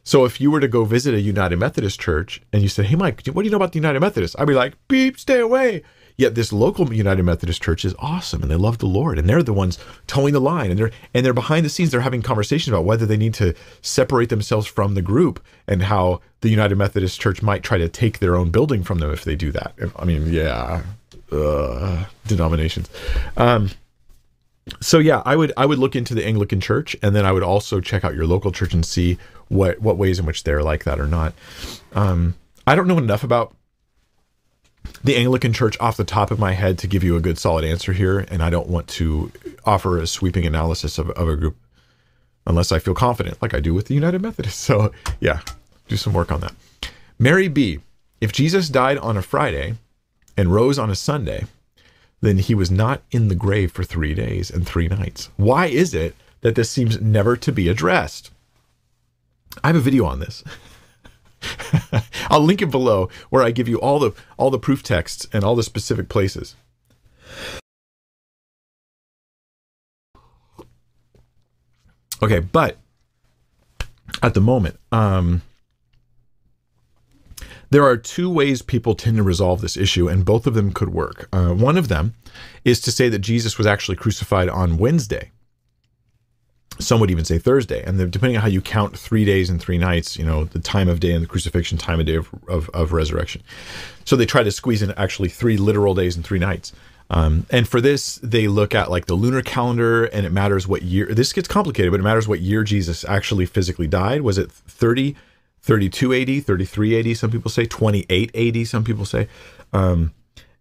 So 0.04 0.24
if 0.24 0.40
you 0.40 0.52
were 0.52 0.60
to 0.60 0.68
go 0.68 0.86
visit 0.86 1.16
a 1.16 1.20
United 1.20 1.58
Methodist 1.58 2.00
church 2.00 2.44
and 2.54 2.62
you 2.62 2.70
said, 2.70 2.86
Hey, 2.86 2.96
Mike, 2.96 3.26
what 3.34 3.42
do 3.42 3.46
you 3.46 3.50
know 3.50 3.58
about 3.58 3.72
the 3.72 3.80
United 3.80 4.02
Methodist? 4.02 4.36
I'd 4.38 4.46
be 4.46 4.54
like, 4.54 4.76
Beep, 4.88 5.18
stay 5.18 5.40
away. 5.40 5.82
Yet 6.16 6.36
this 6.36 6.54
local 6.54 6.94
United 6.94 7.24
Methodist 7.24 7.64
church 7.64 7.84
is 7.84 7.96
awesome 7.98 8.44
and 8.44 8.52
they 8.52 8.56
love 8.56 8.78
the 8.78 8.86
Lord 8.86 9.18
and 9.18 9.28
they're 9.28 9.42
the 9.42 9.52
ones 9.52 9.80
toeing 10.06 10.34
the 10.34 10.40
line 10.40 10.70
and 10.70 10.80
they're 10.80 10.92
and 11.16 11.26
they're 11.26 11.34
behind 11.34 11.66
the 11.66 11.70
scenes 11.70 11.90
they're 11.90 12.02
having 12.02 12.22
conversations 12.22 12.68
about 12.72 12.86
whether 12.86 13.08
they 13.08 13.18
need 13.18 13.34
to 13.34 13.56
separate 13.82 14.30
themselves 14.30 14.68
from 14.68 14.94
the 14.94 15.02
group 15.02 15.44
and 15.68 15.82
how 15.82 16.22
the 16.42 16.50
United 16.50 16.76
Methodist 16.76 17.20
Church 17.20 17.42
might 17.42 17.64
try 17.64 17.80
to 17.80 17.90
take 17.90 18.20
their 18.20 18.36
own 18.36 18.52
building 18.52 18.84
from 18.84 19.00
them 19.00 19.12
if 19.12 19.24
they 19.24 19.36
do 19.36 19.52
that. 19.54 19.74
I 19.98 20.06
mean, 20.06 20.32
yeah, 20.32 20.84
uh, 21.32 22.06
denominations. 22.28 22.92
Um, 23.36 23.72
so 24.82 25.00
yeah, 25.00 25.22
I 25.26 25.36
would 25.36 25.54
I 25.58 25.66
would 25.66 25.80
look 25.80 25.96
into 25.96 26.16
the 26.16 26.26
Anglican 26.26 26.60
Church 26.60 26.96
and 27.02 27.16
then 27.16 27.26
I 27.26 27.32
would 27.32 27.44
also 27.44 27.80
check 27.80 28.04
out 28.04 28.16
your 28.16 28.26
local 28.26 28.52
church 28.52 28.74
and 28.74 28.86
see 28.86 29.18
what 29.48 29.80
what 29.82 29.98
ways 29.98 30.20
in 30.20 30.26
which 30.26 30.44
they're 30.44 30.64
like 30.64 30.84
that 30.86 31.00
or 31.00 31.08
not. 31.08 31.34
Um, 31.94 32.36
I 32.66 32.76
don't 32.76 32.88
know 32.88 32.98
enough 32.98 33.24
about 33.24 33.56
the 35.04 35.16
Anglican 35.16 35.54
Church 35.54 35.80
off 35.80 35.98
the 35.98 36.04
top 36.04 36.32
of 36.32 36.40
my 36.40 36.54
head 36.54 36.78
to 36.80 36.88
give 36.88 37.04
you 37.04 37.16
a 37.16 37.22
good 37.22 37.38
solid 37.38 37.64
answer 37.64 37.94
here, 37.94 38.20
and 38.20 38.42
I 38.42 38.50
don't 38.50 38.68
want 38.68 38.88
to 38.90 39.32
offer 39.66 39.98
a 40.00 40.08
sweeping 40.08 40.46
analysis 40.46 40.98
of, 40.98 41.10
of 41.12 41.30
a 41.30 41.36
group 41.36 41.58
unless 42.48 42.72
I 42.72 42.80
feel 42.80 42.94
confident, 42.94 43.42
like 43.42 43.54
I 43.54 43.60
do 43.60 43.74
with 43.74 43.88
the 43.88 43.96
United 43.96 44.22
Methodist. 44.22 44.60
So, 44.66 44.92
yeah, 45.20 45.42
do 45.88 45.98
some 45.98 46.14
work 46.14 46.32
on 46.32 46.42
that. 46.42 46.54
Mary 47.20 47.48
B. 47.48 47.80
If 48.22 48.32
Jesus 48.32 48.70
died 48.70 48.98
on 48.98 49.18
a 49.18 49.22
Friday 49.22 49.76
and 50.38 50.54
rose 50.54 50.80
on 50.80 50.90
a 50.90 50.96
Sunday, 50.96 51.46
then 52.22 52.38
he 52.38 52.56
was 52.56 52.72
not 52.72 53.02
in 53.12 53.28
the 53.28 53.36
grave 53.36 53.72
for 53.72 53.84
three 53.84 54.14
days 54.14 54.50
and 54.50 54.66
three 54.66 54.88
nights. 54.88 55.30
Why 55.38 55.68
is 55.68 55.94
it 55.94 56.16
that 56.42 56.56
this 56.56 56.70
seems 56.70 57.00
never 57.02 57.36
to 57.38 57.52
be 57.52 57.68
addressed? 57.68 58.32
I 59.64 59.68
have 59.68 59.76
a 59.76 59.82
video 59.82 60.06
on 60.06 60.20
this. 60.20 60.44
I'll 62.30 62.42
link 62.42 62.62
it 62.62 62.72
below 62.72 63.10
where 63.30 63.44
I 63.44 63.52
give 63.52 63.68
you 63.68 63.80
all 63.80 64.00
the 64.00 64.12
all 64.38 64.50
the 64.50 64.60
proof 64.60 64.84
texts 64.84 65.28
and 65.32 65.44
all 65.44 65.56
the 65.56 65.64
specific 65.64 66.10
places. 66.10 66.56
Okay, 72.22 72.40
but 72.40 72.78
at 74.24 74.34
the 74.34 74.42
moment, 74.42 74.80
um, 74.92 75.42
there 77.70 77.84
are 77.84 77.98
two 77.98 78.30
ways 78.30 78.62
people 78.62 78.96
tend 78.96 79.18
to 79.18 79.24
resolve 79.24 79.62
this 79.62 79.78
issue, 79.78 80.08
and 80.08 80.26
both 80.26 80.48
of 80.48 80.54
them 80.54 80.72
could 80.72 80.90
work. 80.90 81.28
Uh, 81.32 81.54
one 81.54 81.78
of 81.78 81.88
them 81.88 82.14
is 82.64 82.80
to 82.82 82.92
say 82.92 83.10
that 83.10 83.20
Jesus 83.20 83.58
was 83.58 83.68
actually 83.68 83.98
crucified 83.98 84.50
on 84.50 84.78
Wednesday, 84.78 85.32
some 86.80 87.00
would 87.00 87.12
even 87.12 87.26
say 87.26 87.38
Thursday. 87.38 87.84
And 87.84 87.98
depending 88.12 88.36
on 88.36 88.42
how 88.42 88.48
you 88.48 88.62
count 88.62 88.98
three 88.98 89.26
days 89.26 89.50
and 89.50 89.62
three 89.62 89.78
nights, 89.78 90.18
you 90.18 90.26
know, 90.26 90.46
the 90.46 90.60
time 90.60 90.90
of 90.90 91.00
day 91.00 91.14
and 91.14 91.24
the 91.24 91.28
crucifixion, 91.28 91.78
time 91.78 92.00
of 92.00 92.06
day 92.06 92.16
of, 92.16 92.30
of, 92.48 92.70
of 92.70 92.92
resurrection. 92.92 93.42
So 94.04 94.16
they 94.16 94.26
try 94.26 94.44
to 94.44 94.52
squeeze 94.52 94.82
in 94.82 94.92
actually 94.92 95.30
three 95.30 95.58
literal 95.58 95.94
days 95.94 96.16
and 96.16 96.26
three 96.26 96.40
nights. 96.40 96.74
Um, 97.10 97.46
and 97.52 97.68
for 97.68 97.82
this, 97.82 98.16
they 98.24 98.48
look 98.48 98.74
at 98.74 98.90
like 98.90 99.06
the 99.06 99.14
lunar 99.14 99.44
calendar, 99.44 100.06
and 100.06 100.26
it 100.26 100.32
matters 100.32 100.68
what 100.68 100.82
year. 100.82 101.06
This 101.06 101.34
gets 101.34 101.48
complicated, 101.48 101.92
but 101.92 102.00
it 102.00 102.04
matters 102.04 102.28
what 102.28 102.40
year 102.40 102.64
Jesus 102.64 103.06
actually 103.06 103.46
physically 103.46 103.88
died. 103.88 104.22
Was 104.22 104.38
it 104.40 104.52
30, 104.52 105.16
32 105.66 106.14
AD, 106.14 106.46
33 106.46 107.00
AD? 107.12 107.18
Some 107.18 107.32
people 107.32 107.50
say 107.52 107.66
28 107.66 108.36
AD. 108.36 108.68
Some 108.68 108.84
people 108.84 109.06
say. 109.06 109.28
Um, 109.74 110.14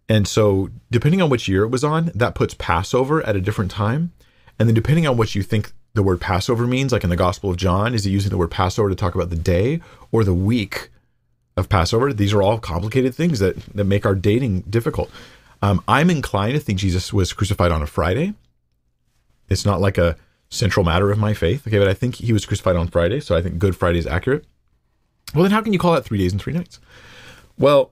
and 0.09 0.27
so, 0.27 0.69
depending 0.91 1.21
on 1.21 1.29
which 1.29 1.47
year 1.47 1.63
it 1.63 1.69
was 1.69 1.83
on, 1.83 2.11
that 2.13 2.35
puts 2.35 2.53
Passover 2.55 3.25
at 3.25 3.35
a 3.35 3.41
different 3.41 3.71
time. 3.71 4.11
And 4.59 4.67
then, 4.67 4.73
depending 4.75 5.07
on 5.07 5.17
what 5.17 5.35
you 5.35 5.43
think 5.43 5.71
the 5.95 6.03
word 6.03 6.21
Passover 6.21 6.67
means, 6.67 6.91
like 6.91 7.03
in 7.03 7.09
the 7.09 7.15
Gospel 7.15 7.49
of 7.49 7.57
John? 7.57 7.93
Is 7.93 8.03
he 8.03 8.11
using 8.11 8.29
the 8.29 8.37
word 8.37 8.51
Passover 8.51 8.89
to 8.89 8.95
talk 8.95 9.15
about 9.15 9.29
the 9.29 9.35
day 9.35 9.81
or 10.11 10.23
the 10.23 10.33
week 10.33 10.89
of 11.57 11.69
Passover? 11.69 12.13
These 12.13 12.33
are 12.33 12.41
all 12.41 12.59
complicated 12.59 13.15
things 13.15 13.39
that, 13.39 13.57
that 13.73 13.85
make 13.85 14.05
our 14.05 14.15
dating 14.15 14.61
difficult. 14.61 15.09
Um, 15.61 15.81
I'm 15.87 16.09
inclined 16.09 16.53
to 16.53 16.59
think 16.59 16.79
Jesus 16.79 17.13
was 17.13 17.31
crucified 17.31 17.71
on 17.71 17.81
a 17.81 17.87
Friday. 17.87 18.33
It's 19.49 19.65
not 19.65 19.79
like 19.79 19.97
a 19.97 20.17
central 20.49 20.85
matter 20.85 21.11
of 21.11 21.17
my 21.17 21.33
faith. 21.33 21.65
Okay, 21.65 21.79
but 21.79 21.87
I 21.87 21.93
think 21.93 22.15
he 22.15 22.33
was 22.33 22.45
crucified 22.45 22.75
on 22.75 22.89
Friday, 22.89 23.19
so 23.19 23.35
I 23.35 23.41
think 23.41 23.57
Good 23.57 23.75
Friday 23.75 23.99
is 23.99 24.05
accurate. 24.05 24.45
Well, 25.35 25.43
then 25.43 25.51
how 25.51 25.61
can 25.61 25.73
you 25.73 25.79
call 25.79 25.93
that 25.93 26.05
three 26.05 26.17
days 26.17 26.31
and 26.31 26.41
three 26.41 26.53
nights? 26.53 26.79
Well, 27.57 27.91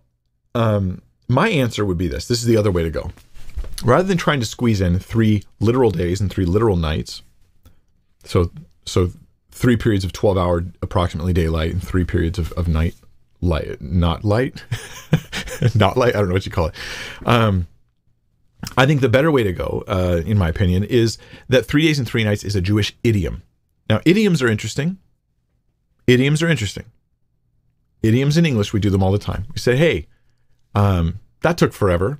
um, 0.55 1.01
my 1.27 1.49
answer 1.49 1.85
would 1.85 1.97
be 1.97 2.07
this. 2.07 2.27
This 2.27 2.39
is 2.39 2.45
the 2.45 2.57
other 2.57 2.71
way 2.71 2.83
to 2.83 2.89
go. 2.89 3.11
Rather 3.83 4.07
than 4.07 4.17
trying 4.17 4.39
to 4.39 4.45
squeeze 4.45 4.81
in 4.81 4.97
three 4.99 5.43
literal 5.59 5.91
days 5.91 6.21
and 6.21 6.31
three 6.31 6.45
literal 6.45 6.77
nights, 6.77 7.21
so 8.23 8.51
so 8.85 9.11
three 9.51 9.77
periods 9.77 10.03
of 10.03 10.13
12 10.13 10.37
hour 10.37 10.65
approximately 10.81 11.33
daylight 11.33 11.71
and 11.71 11.85
three 11.85 12.03
periods 12.03 12.39
of, 12.39 12.51
of 12.53 12.67
night 12.67 12.95
light 13.41 13.81
not 13.81 14.23
light 14.23 14.63
not 15.75 15.95
light 15.95 16.15
i 16.15 16.19
don't 16.19 16.27
know 16.27 16.33
what 16.33 16.45
you 16.45 16.51
call 16.51 16.67
it 16.67 16.75
um, 17.25 17.67
i 18.77 18.85
think 18.85 19.01
the 19.01 19.09
better 19.09 19.31
way 19.31 19.43
to 19.43 19.53
go 19.53 19.83
uh, 19.87 20.21
in 20.25 20.37
my 20.37 20.49
opinion 20.49 20.83
is 20.83 21.17
that 21.49 21.65
three 21.65 21.83
days 21.83 21.99
and 21.99 22.07
three 22.07 22.23
nights 22.23 22.43
is 22.43 22.55
a 22.55 22.61
jewish 22.61 22.95
idiom 23.03 23.43
now 23.89 24.01
idioms 24.05 24.41
are 24.41 24.47
interesting 24.47 24.97
idioms 26.07 26.41
are 26.41 26.49
interesting 26.49 26.85
idioms 28.03 28.37
in 28.37 28.45
english 28.45 28.73
we 28.73 28.79
do 28.79 28.89
them 28.89 29.01
all 29.01 29.11
the 29.11 29.17
time. 29.17 29.45
We 29.53 29.57
say 29.57 29.75
hey 29.75 30.07
um, 30.75 31.19
that 31.41 31.57
took 31.57 31.73
forever. 31.73 32.19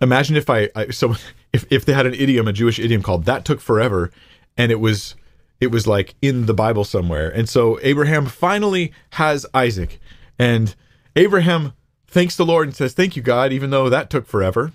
Imagine 0.00 0.36
if 0.36 0.48
I, 0.48 0.70
I 0.74 0.90
so 0.90 1.16
if 1.52 1.70
if 1.70 1.84
they 1.84 1.92
had 1.92 2.06
an 2.06 2.14
idiom, 2.14 2.48
a 2.48 2.52
Jewish 2.52 2.78
idiom 2.78 3.02
called 3.02 3.24
"that 3.24 3.44
took 3.44 3.60
forever," 3.60 4.10
and 4.56 4.72
it 4.72 4.80
was 4.80 5.14
it 5.60 5.68
was 5.68 5.86
like 5.86 6.14
in 6.22 6.46
the 6.46 6.54
Bible 6.54 6.84
somewhere, 6.84 7.28
and 7.28 7.48
so 7.48 7.78
Abraham 7.82 8.26
finally 8.26 8.92
has 9.12 9.44
Isaac, 9.52 10.00
and 10.38 10.74
Abraham 11.16 11.72
thanks 12.06 12.36
the 12.36 12.46
Lord 12.46 12.68
and 12.68 12.76
says, 12.76 12.94
"Thank 12.94 13.16
you, 13.16 13.22
God," 13.22 13.52
even 13.52 13.70
though 13.70 13.88
that 13.88 14.10
took 14.10 14.26
forever. 14.26 14.72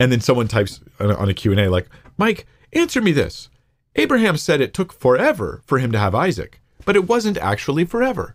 And 0.00 0.12
then 0.12 0.20
someone 0.20 0.46
types 0.46 0.80
on 1.00 1.28
a 1.28 1.34
Q 1.34 1.50
and 1.50 1.60
A 1.60 1.68
like, 1.68 1.88
"Mike, 2.16 2.46
answer 2.72 3.00
me 3.00 3.10
this." 3.10 3.48
Abraham 3.96 4.36
said 4.36 4.60
it 4.60 4.72
took 4.72 4.92
forever 4.92 5.60
for 5.66 5.80
him 5.80 5.90
to 5.90 5.98
have 5.98 6.14
Isaac, 6.14 6.60
but 6.88 6.96
it 6.96 7.06
wasn't 7.06 7.36
actually 7.36 7.84
forever. 7.84 8.34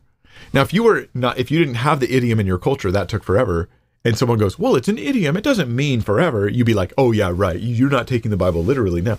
Now, 0.54 0.62
if 0.62 0.76
you 0.76 0.84
were 0.84 1.08
not, 1.16 1.40
if 1.40 1.50
you 1.50 1.58
didn't 1.58 1.74
have 1.74 2.00
the 2.00 2.16
idiom 2.16 2.40
in 2.40 2.46
your 2.46 2.60
culture, 2.60 2.92
that 2.92 3.10
took 3.10 3.24
forever, 3.24 3.68
and 4.06 4.16
someone 4.16 4.38
goes, 4.38 4.60
"Well, 4.60 4.76
it's 4.76 4.88
an 4.88 5.00
idiom. 5.00 5.36
It 5.36 5.44
doesn't 5.44 5.76
mean 5.76 6.02
forever." 6.02 6.48
You'd 6.48 6.68
be 6.68 6.76
like, 6.76 6.94
"Oh 6.96 7.12
yeah, 7.12 7.32
right. 7.34 7.60
You're 7.60 7.90
not 7.90 8.08
taking 8.08 8.30
the 8.30 8.38
Bible 8.38 8.64
literally 8.64 9.02
now." 9.02 9.18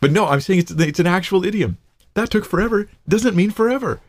But 0.00 0.12
no, 0.12 0.26
I'm 0.26 0.42
saying 0.42 0.58
it's 0.58 0.70
it's 0.72 1.00
an 1.00 1.06
actual 1.06 1.46
idiom. 1.46 1.78
That 2.12 2.28
took 2.28 2.44
forever. 2.44 2.86
Doesn't 3.08 3.34
mean 3.34 3.50
forever. 3.50 4.00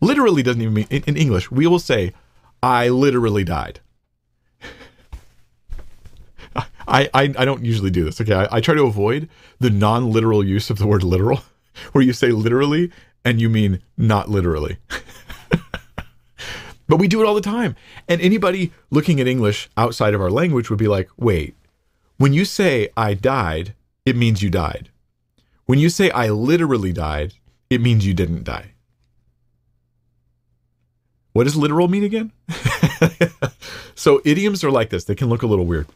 Literally 0.00 0.42
doesn't 0.42 0.60
even 0.60 0.74
mean 0.74 0.88
in, 0.90 1.04
in 1.06 1.16
English. 1.16 1.48
We 1.48 1.68
will 1.68 1.78
say, 1.78 2.14
"I 2.60 2.88
literally 2.88 3.44
died." 3.44 3.78
I, 6.56 7.08
I, 7.14 7.22
I 7.38 7.44
don't 7.44 7.64
usually 7.64 7.90
do 7.90 8.02
this. 8.02 8.20
Okay, 8.20 8.34
I, 8.34 8.56
I 8.56 8.60
try 8.60 8.74
to 8.74 8.82
avoid 8.82 9.28
the 9.60 9.70
non-literal 9.70 10.42
use 10.42 10.70
of 10.70 10.78
the 10.78 10.88
word 10.88 11.04
literal, 11.04 11.42
where 11.92 12.02
you 12.02 12.12
say 12.12 12.32
literally 12.32 12.90
and 13.24 13.40
you 13.40 13.48
mean 13.48 13.82
not 13.96 14.28
literally. 14.28 14.78
but 16.88 16.96
we 16.96 17.08
do 17.08 17.20
it 17.20 17.26
all 17.26 17.34
the 17.34 17.40
time. 17.40 17.76
And 18.08 18.20
anybody 18.20 18.72
looking 18.90 19.20
at 19.20 19.26
English 19.26 19.68
outside 19.76 20.14
of 20.14 20.20
our 20.20 20.30
language 20.30 20.70
would 20.70 20.78
be 20.78 20.88
like, 20.88 21.08
wait, 21.16 21.54
when 22.16 22.32
you 22.32 22.44
say 22.44 22.88
I 22.96 23.14
died, 23.14 23.74
it 24.04 24.16
means 24.16 24.42
you 24.42 24.50
died. 24.50 24.90
When 25.66 25.78
you 25.78 25.90
say 25.90 26.10
I 26.10 26.30
literally 26.30 26.92
died, 26.92 27.34
it 27.70 27.80
means 27.80 28.06
you 28.06 28.14
didn't 28.14 28.44
die. 28.44 28.72
What 31.32 31.44
does 31.44 31.56
literal 31.56 31.88
mean 31.88 32.04
again? 32.04 32.32
so 33.94 34.20
idioms 34.24 34.64
are 34.64 34.70
like 34.70 34.90
this. 34.90 35.04
They 35.04 35.14
can 35.14 35.28
look 35.28 35.42
a 35.42 35.46
little 35.46 35.66
weird. 35.66 35.86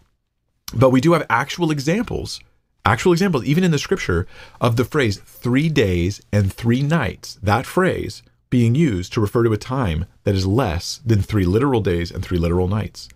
But 0.74 0.90
we 0.90 1.01
do 1.01 1.12
have 1.12 1.27
actual 1.28 1.70
examples, 1.70 2.40
actual 2.85 3.13
examples, 3.13 3.45
even 3.45 3.65
in 3.65 3.71
the 3.71 3.79
scripture, 3.79 4.27
of 4.61 4.77
the 4.77 4.85
phrase 4.85 5.19
three 5.19 5.69
days 5.69 6.21
and 6.33 6.53
three 6.53 6.83
nights. 6.83 7.39
That 7.43 7.67
phrase 7.67 8.23
being 8.51 8.75
used 8.75 9.13
to 9.13 9.21
refer 9.21 9.43
to 9.45 9.53
a 9.53 9.59
time 9.59 10.05
that 10.25 10.35
is 10.35 10.47
less 10.47 11.01
than 11.07 11.23
three 11.23 11.45
literal 11.45 11.81
days 11.81 12.11
and 12.11 12.23
three 12.25 12.39
literal 12.39 12.69
nights. 12.69 13.09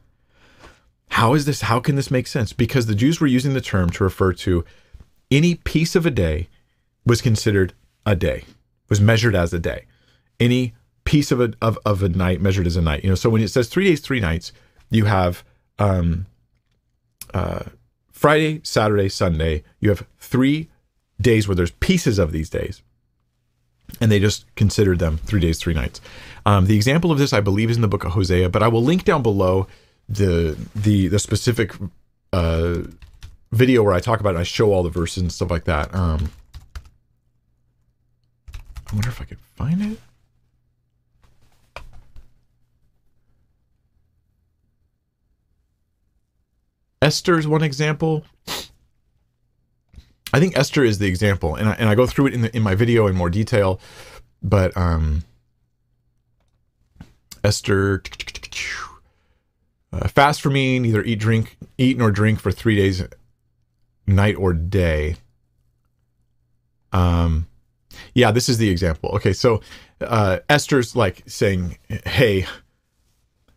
How 1.10 1.34
is 1.34 1.44
this? 1.44 1.62
How 1.62 1.80
can 1.80 1.96
this 1.96 2.10
make 2.10 2.26
sense? 2.26 2.52
Because 2.52 2.86
the 2.86 2.94
Jews 2.94 3.20
were 3.20 3.26
using 3.26 3.54
the 3.54 3.60
term 3.60 3.90
to 3.90 4.04
refer 4.04 4.32
to 4.34 4.64
any 5.30 5.56
piece 5.56 5.94
of 5.94 6.06
a 6.06 6.10
day 6.10 6.48
was 7.04 7.20
considered 7.22 7.74
a 8.04 8.16
day, 8.16 8.44
was 8.88 9.00
measured 9.00 9.34
as 9.34 9.52
a 9.52 9.58
day. 9.58 9.86
Any 10.40 10.74
piece 11.04 11.30
of 11.30 11.40
a 11.40 11.52
of, 11.62 11.78
of 11.84 12.02
a 12.02 12.08
night 12.08 12.40
measured 12.40 12.66
as 12.66 12.76
a 12.76 12.82
night. 12.82 13.04
You 13.04 13.10
know, 13.10 13.14
so 13.14 13.30
when 13.30 13.42
it 13.42 13.48
says 13.48 13.68
three 13.68 13.84
days, 13.84 14.00
three 14.00 14.20
nights, 14.20 14.52
you 14.90 15.04
have 15.04 15.44
um, 15.78 16.26
uh, 17.32 17.64
Friday, 18.16 18.60
Saturday, 18.64 19.10
Sunday. 19.10 19.62
You 19.78 19.90
have 19.90 20.06
three 20.18 20.70
days 21.20 21.46
where 21.46 21.54
there's 21.54 21.70
pieces 21.70 22.18
of 22.18 22.32
these 22.32 22.48
days, 22.48 22.82
and 24.00 24.10
they 24.10 24.18
just 24.18 24.46
considered 24.56 24.98
them 24.98 25.18
three 25.18 25.38
days, 25.38 25.58
three 25.58 25.74
nights. 25.74 26.00
Um, 26.46 26.64
the 26.64 26.74
example 26.74 27.12
of 27.12 27.18
this, 27.18 27.34
I 27.34 27.40
believe, 27.42 27.68
is 27.68 27.76
in 27.76 27.82
the 27.82 27.88
book 27.88 28.04
of 28.04 28.12
Hosea, 28.12 28.48
but 28.48 28.62
I 28.62 28.68
will 28.68 28.82
link 28.82 29.04
down 29.04 29.22
below 29.22 29.66
the 30.08 30.56
the 30.74 31.08
the 31.08 31.18
specific 31.18 31.74
uh, 32.32 32.78
video 33.52 33.82
where 33.82 33.92
I 33.92 34.00
talk 34.00 34.20
about 34.20 34.34
it. 34.34 34.38
I 34.38 34.44
show 34.44 34.72
all 34.72 34.82
the 34.82 34.88
verses 34.88 35.22
and 35.22 35.30
stuff 35.30 35.50
like 35.50 35.64
that. 35.64 35.94
Um, 35.94 36.30
I 38.54 38.94
wonder 38.94 39.10
if 39.10 39.20
I 39.20 39.24
could 39.24 39.40
find 39.56 39.92
it. 39.92 39.98
Esther's 47.06 47.46
one 47.46 47.62
example. 47.62 48.24
I 50.32 50.40
think 50.40 50.58
Esther 50.58 50.82
is 50.82 50.98
the 50.98 51.06
example, 51.06 51.54
and 51.54 51.68
I, 51.68 51.72
and 51.74 51.88
I 51.88 51.94
go 51.94 52.04
through 52.04 52.26
it 52.26 52.34
in 52.34 52.40
the, 52.40 52.56
in 52.56 52.64
my 52.64 52.74
video 52.74 53.06
in 53.06 53.14
more 53.14 53.30
detail. 53.30 53.78
But 54.42 54.76
um, 54.76 55.22
Esther, 57.44 58.02
uh, 59.92 60.08
fast 60.08 60.42
for 60.42 60.50
me, 60.50 60.80
neither 60.80 61.00
eat 61.04 61.20
drink, 61.20 61.56
eat 61.78 61.96
nor 61.96 62.10
drink 62.10 62.40
for 62.40 62.50
three 62.50 62.74
days, 62.74 63.04
night 64.08 64.34
or 64.34 64.52
day. 64.52 65.14
Um, 66.92 67.46
yeah, 68.14 68.32
this 68.32 68.48
is 68.48 68.58
the 68.58 68.68
example. 68.68 69.10
Okay, 69.10 69.32
so 69.32 69.60
uh, 70.00 70.40
Esther's 70.48 70.96
like 70.96 71.22
saying, 71.28 71.78
"Hey, 72.04 72.46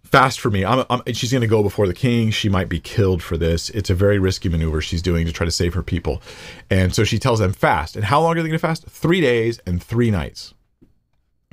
fast 0.10 0.40
for 0.40 0.50
me. 0.50 0.66
I'm, 0.66 0.86
I'm, 0.90 1.02
she's 1.14 1.32
going 1.32 1.42
to 1.42 1.48
go 1.48 1.64
before 1.64 1.88
the 1.88 1.94
king. 1.94 2.32
She 2.32 2.50
might 2.50 2.70
be 2.70 2.80
killed 2.80 3.24
for 3.24 3.38
this. 3.38 3.70
It's 3.70 3.90
a 3.90 3.96
very 3.96 4.20
risky 4.20 4.50
maneuver 4.50 4.82
she's 4.82 5.02
doing 5.02 5.26
to 5.26 5.32
try 5.32 5.46
to 5.46 5.52
save 5.52 5.74
her 5.74 5.84
people. 5.84 6.22
And 6.70 6.94
so 6.94 7.04
she 7.04 7.20
tells 7.20 7.40
them 7.40 7.54
fast. 7.54 7.96
And 7.96 8.06
how 8.06 8.22
long 8.22 8.32
are 8.34 8.42
they 8.42 8.50
going 8.50 8.52
to 8.52 8.60
fast? 8.60 8.86
Three 8.88 9.22
days 9.22 9.60
and 9.66 9.82
three 9.82 10.12
nights. 10.12 10.54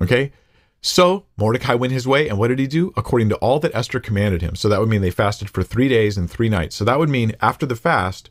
Okay. 0.00 0.32
So 0.80 1.26
Mordecai 1.36 1.74
went 1.74 1.92
his 1.92 2.06
way. 2.06 2.28
And 2.28 2.38
what 2.38 2.48
did 2.48 2.58
he 2.58 2.66
do? 2.66 2.92
According 2.96 3.28
to 3.30 3.36
all 3.36 3.60
that 3.60 3.74
Esther 3.74 4.00
commanded 4.00 4.42
him. 4.42 4.56
So 4.56 4.68
that 4.68 4.80
would 4.80 4.88
mean 4.88 5.02
they 5.02 5.10
fasted 5.10 5.50
for 5.50 5.62
three 5.62 5.88
days 5.88 6.16
and 6.16 6.30
three 6.30 6.48
nights. 6.48 6.76
So 6.76 6.84
that 6.84 6.98
would 6.98 7.08
mean 7.08 7.32
after 7.40 7.66
the 7.66 7.76
fast, 7.76 8.30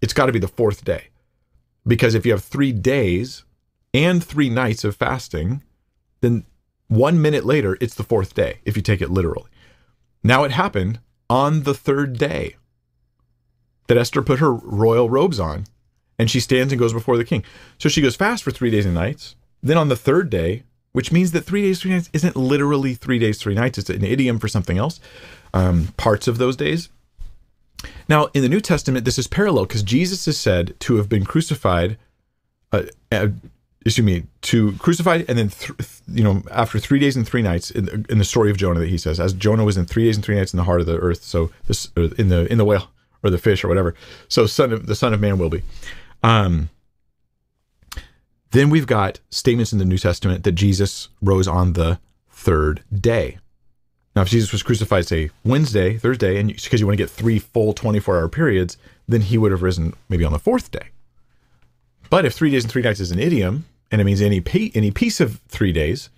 it's 0.00 0.12
got 0.12 0.26
to 0.26 0.32
be 0.32 0.38
the 0.38 0.48
fourth 0.48 0.84
day. 0.84 1.08
Because 1.86 2.14
if 2.14 2.24
you 2.24 2.32
have 2.32 2.44
three 2.44 2.72
days 2.72 3.44
and 3.92 4.22
three 4.24 4.50
nights 4.50 4.84
of 4.84 4.96
fasting, 4.96 5.62
then 6.20 6.44
one 6.88 7.20
minute 7.20 7.44
later, 7.44 7.76
it's 7.80 7.94
the 7.94 8.02
fourth 8.02 8.34
day, 8.34 8.58
if 8.64 8.76
you 8.76 8.82
take 8.82 9.00
it 9.00 9.10
literally. 9.10 9.48
Now 10.24 10.44
it 10.44 10.50
happened 10.50 10.98
on 11.28 11.62
the 11.62 11.74
third 11.74 12.18
day 12.18 12.56
that 13.86 13.98
Esther 13.98 14.22
put 14.22 14.38
her 14.38 14.52
royal 14.52 15.10
robes 15.10 15.38
on 15.38 15.66
and 16.18 16.30
she 16.30 16.40
stands 16.40 16.72
and 16.72 16.80
goes 16.80 16.92
before 16.92 17.18
the 17.18 17.24
king. 17.24 17.44
So 17.78 17.88
she 17.88 18.00
goes 18.00 18.16
fast 18.16 18.42
for 18.42 18.50
three 18.50 18.70
days 18.70 18.86
and 18.86 18.94
nights. 18.94 19.36
Then 19.62 19.76
on 19.76 19.88
the 19.88 19.96
third 19.96 20.30
day, 20.30 20.62
which 20.92 21.12
means 21.12 21.32
that 21.32 21.42
three 21.42 21.62
days, 21.62 21.80
three 21.80 21.90
nights 21.90 22.08
isn't 22.12 22.36
literally 22.36 22.94
three 22.94 23.18
days, 23.18 23.38
three 23.38 23.54
nights, 23.54 23.78
it's 23.78 23.90
an 23.90 24.04
idiom 24.04 24.38
for 24.38 24.48
something 24.48 24.78
else, 24.78 25.00
um, 25.52 25.88
parts 25.96 26.28
of 26.28 26.38
those 26.38 26.56
days. 26.56 26.88
Now, 28.08 28.28
in 28.32 28.42
the 28.42 28.48
New 28.48 28.60
Testament, 28.60 29.04
this 29.04 29.18
is 29.18 29.26
parallel 29.26 29.66
because 29.66 29.82
Jesus 29.82 30.26
is 30.28 30.38
said 30.38 30.74
to 30.80 30.96
have 30.96 31.08
been 31.08 31.24
crucified 31.24 31.98
uh, 32.72 32.84
uh, 33.12 33.28
excuse 33.84 34.04
me, 34.04 34.24
to 34.42 34.72
crucified, 34.74 35.24
and 35.28 35.38
then 35.38 35.50
th- 35.50 35.72
you 36.08 36.24
know 36.24 36.42
after 36.50 36.78
three 36.78 36.98
days 36.98 37.16
and 37.16 37.26
three 37.26 37.42
nights 37.42 37.70
in, 37.70 38.06
in, 38.08 38.18
the 38.18 38.24
story 38.24 38.50
of 38.50 38.56
Jonah 38.56 38.80
that 38.80 38.88
he 38.88 38.98
says, 38.98 39.20
as 39.20 39.32
Jonah 39.32 39.64
was 39.64 39.76
in 39.76 39.84
three 39.84 40.04
days 40.04 40.16
and 40.16 40.24
three 40.24 40.36
nights 40.36 40.52
in 40.52 40.56
the 40.56 40.64
heart 40.64 40.80
of 40.80 40.86
the 40.86 40.98
earth, 40.98 41.22
so 41.22 41.50
this 41.66 41.90
in 41.96 42.28
the 42.28 42.50
in 42.50 42.58
the 42.58 42.64
whale 42.64 42.90
or 43.22 43.30
the 43.30 43.38
fish 43.38 43.62
or 43.64 43.68
whatever, 43.68 43.94
so 44.28 44.46
son 44.46 44.72
of 44.72 44.86
the 44.86 44.94
son 44.94 45.12
of 45.12 45.20
man 45.20 45.38
will 45.38 45.50
be. 45.50 45.62
Um, 46.22 46.70
then 48.52 48.70
we've 48.70 48.86
got 48.86 49.20
statements 49.30 49.72
in 49.72 49.78
the 49.78 49.84
New 49.84 49.98
Testament 49.98 50.44
that 50.44 50.52
Jesus 50.52 51.08
rose 51.20 51.48
on 51.48 51.72
the 51.72 51.98
third 52.30 52.82
day. 52.92 53.38
Now, 54.14 54.22
if 54.22 54.28
Jesus 54.28 54.52
was 54.52 54.62
crucified, 54.62 55.06
say 55.06 55.30
Wednesday, 55.44 55.98
Thursday, 55.98 56.38
and 56.38 56.48
because 56.48 56.80
you 56.80 56.86
want 56.86 56.96
to 56.96 57.02
get 57.02 57.10
three 57.10 57.40
full 57.40 57.72
24 57.72 58.16
hour 58.16 58.28
periods, 58.28 58.78
then 59.08 59.22
he 59.22 59.36
would 59.36 59.50
have 59.50 59.62
risen 59.62 59.94
maybe 60.08 60.24
on 60.24 60.32
the 60.32 60.38
fourth 60.38 60.70
day. 60.70 60.88
But 62.10 62.24
if 62.24 62.32
three 62.34 62.50
days 62.50 62.62
and 62.62 62.70
three 62.70 62.82
nights 62.82 63.00
is 63.00 63.10
an 63.10 63.18
idiom, 63.18 63.64
and 63.90 64.00
it 64.00 64.04
means 64.04 64.20
any 64.20 64.42
any 64.74 64.90
piece 64.90 65.20
of 65.20 65.40
three 65.48 65.72
days, 65.72 66.10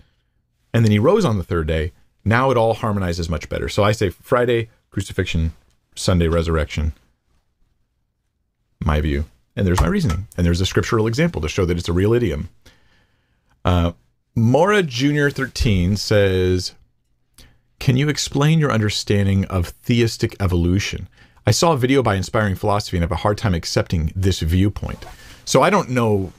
and 0.73 0.85
then 0.85 0.93
he 0.93 0.99
rose 0.99 1.25
on 1.25 1.39
the 1.39 1.45
third 1.45 1.67
day. 1.67 1.93
Now 2.25 2.51
it 2.51 2.57
all 2.57 2.75
harmonizes 2.75 3.29
much 3.29 3.49
better. 3.49 3.69
So 3.69 3.85
I 3.85 3.93
say 3.93 4.11
Friday 4.11 4.69
crucifixion, 4.91 5.53
Sunday 5.95 6.29
resurrection. 6.29 6.93
My 8.81 9.01
view, 9.01 9.25
and 9.55 9.67
there's 9.67 9.81
my 9.81 9.87
reasoning, 9.87 10.27
and 10.37 10.45
there's 10.45 10.61
a 10.61 10.67
scriptural 10.67 11.07
example 11.07 11.41
to 11.41 11.49
show 11.49 11.65
that 11.65 11.79
it's 11.79 11.89
a 11.89 11.93
real 11.93 12.13
idiom. 12.13 12.49
Uh, 13.65 13.93
Mora 14.35 14.83
Junior 14.83 15.31
thirteen 15.31 15.97
says, 15.97 16.75
"Can 17.79 17.97
you 17.97 18.09
explain 18.09 18.59
your 18.59 18.73
understanding 18.73 19.45
of 19.47 19.69
theistic 19.69 20.37
evolution?" 20.41 21.09
I 21.47 21.53
saw 21.53 21.73
a 21.73 21.79
video 21.79 22.03
by 22.03 22.17
Inspiring 22.17 22.57
Philosophy 22.57 22.97
and 22.97 23.03
have 23.03 23.13
a 23.13 23.17
hard 23.17 23.39
time 23.39 23.55
accepting 23.55 24.13
this 24.17 24.41
viewpoint. 24.41 25.05
So 25.45 25.63
I 25.63 25.71
don't 25.71 25.91
know 25.91 26.33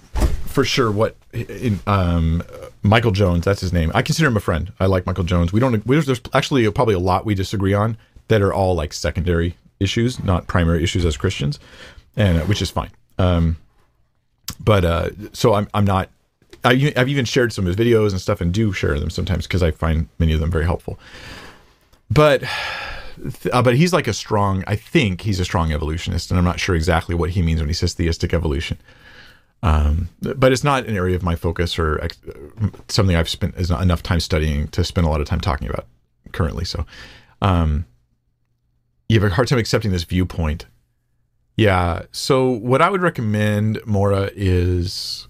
for 0.57 0.65
sure 0.65 0.89
what 0.89 1.15
in, 1.33 1.79
um, 1.85 2.41
Michael 2.81 3.11
Jones, 3.11 3.45
that's 3.45 3.61
his 3.61 3.71
name. 3.71 3.91
I 3.93 4.01
consider 4.01 4.27
him 4.27 4.37
a 4.37 4.39
friend. 4.39 4.73
I 4.79 4.87
like 4.87 5.05
Michael 5.05 5.23
Jones. 5.23 5.53
We 5.53 5.59
don't. 5.59 5.85
There's 5.85 6.19
actually 6.33 6.67
probably 6.71 6.95
a 6.95 6.99
lot 6.99 7.27
we 7.27 7.35
disagree 7.35 7.75
on 7.75 7.95
that 8.29 8.41
are 8.41 8.51
all 8.51 8.73
like 8.73 8.91
secondary 8.91 9.55
issues, 9.79 10.23
not 10.23 10.47
primary 10.47 10.83
issues 10.83 11.05
as 11.05 11.15
Christians, 11.15 11.59
and 12.15 12.39
uh, 12.39 12.45
which 12.45 12.63
is 12.63 12.71
fine. 12.71 12.89
Um, 13.19 13.57
but 14.59 14.83
uh, 14.83 15.09
so 15.31 15.53
I'm 15.53 15.67
I'm 15.75 15.85
not. 15.85 16.09
I, 16.65 16.91
I've 16.97 17.09
even 17.09 17.25
shared 17.25 17.53
some 17.53 17.67
of 17.67 17.77
his 17.77 17.87
videos 17.87 18.09
and 18.09 18.19
stuff, 18.19 18.41
and 18.41 18.51
do 18.51 18.73
share 18.73 18.99
them 18.99 19.11
sometimes 19.11 19.45
because 19.45 19.61
I 19.61 19.69
find 19.69 20.09
many 20.17 20.33
of 20.33 20.39
them 20.39 20.49
very 20.49 20.65
helpful. 20.65 20.97
But 22.09 22.41
uh, 23.53 23.61
but 23.61 23.75
he's 23.75 23.93
like 23.93 24.07
a 24.07 24.13
strong. 24.13 24.63
I 24.65 24.75
think 24.75 25.21
he's 25.21 25.39
a 25.39 25.45
strong 25.45 25.71
evolutionist, 25.71 26.31
and 26.31 26.39
I'm 26.39 26.45
not 26.45 26.59
sure 26.59 26.73
exactly 26.73 27.13
what 27.13 27.29
he 27.29 27.43
means 27.43 27.59
when 27.59 27.69
he 27.69 27.75
says 27.75 27.93
theistic 27.93 28.33
evolution. 28.33 28.79
Um, 29.63 30.09
but 30.21 30.51
it's 30.51 30.63
not 30.63 30.85
an 30.85 30.95
area 30.95 31.15
of 31.15 31.23
my 31.23 31.35
focus 31.35 31.79
or 31.79 31.99
ex- 32.01 32.19
something 32.87 33.15
I've 33.15 33.29
spent 33.29 33.55
enough 33.55 34.03
time 34.03 34.19
studying 34.19 34.67
to 34.69 34.83
spend 34.83 35.07
a 35.07 35.09
lot 35.09 35.19
of 35.19 35.27
time 35.27 35.41
talking 35.41 35.67
about 35.67 35.87
currently. 36.31 36.63
So, 36.63 36.85
um, 37.41 37.85
you 39.09 39.19
have 39.19 39.31
a 39.31 39.33
hard 39.33 39.47
time 39.47 39.59
accepting 39.59 39.91
this 39.91 40.03
viewpoint. 40.03 40.65
Yeah. 41.55 42.03
So 42.11 42.49
what 42.49 42.81
I 42.81 42.89
would 42.89 43.01
recommend, 43.01 43.79
Mora, 43.85 44.29
is 44.35 45.27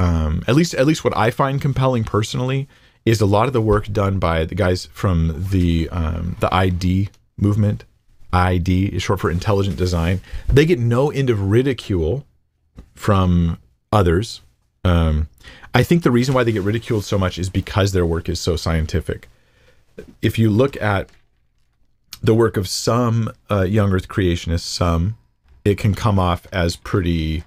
um, 0.00 0.42
at 0.48 0.56
least 0.56 0.74
at 0.74 0.86
least 0.86 1.04
what 1.04 1.16
I 1.16 1.30
find 1.30 1.60
compelling 1.60 2.04
personally 2.04 2.68
is 3.04 3.20
a 3.20 3.26
lot 3.26 3.46
of 3.46 3.52
the 3.52 3.60
work 3.60 3.86
done 3.92 4.18
by 4.18 4.44
the 4.44 4.54
guys 4.54 4.86
from 4.86 5.46
the 5.50 5.88
um, 5.90 6.36
the 6.40 6.52
ID 6.52 7.10
movement. 7.36 7.84
ID 8.32 8.86
is 8.86 9.02
short 9.02 9.20
for 9.20 9.30
intelligent 9.30 9.76
design. 9.76 10.20
They 10.48 10.64
get 10.64 10.78
no 10.78 11.10
end 11.10 11.30
of 11.30 11.50
ridicule 11.50 12.26
from 12.94 13.58
others. 13.92 14.40
Um, 14.84 15.28
I 15.74 15.82
think 15.82 16.02
the 16.02 16.10
reason 16.10 16.34
why 16.34 16.44
they 16.44 16.52
get 16.52 16.62
ridiculed 16.62 17.04
so 17.04 17.18
much 17.18 17.38
is 17.38 17.50
because 17.50 17.92
their 17.92 18.06
work 18.06 18.28
is 18.28 18.40
so 18.40 18.56
scientific. 18.56 19.28
If 20.22 20.38
you 20.38 20.50
look 20.50 20.80
at 20.80 21.10
the 22.22 22.34
work 22.34 22.56
of 22.56 22.68
some 22.68 23.32
uh, 23.50 23.62
young 23.62 23.92
Earth 23.92 24.08
creationists, 24.08 24.60
some, 24.60 25.16
it 25.64 25.78
can 25.78 25.94
come 25.94 26.18
off 26.18 26.46
as 26.52 26.76
pretty 26.76 27.44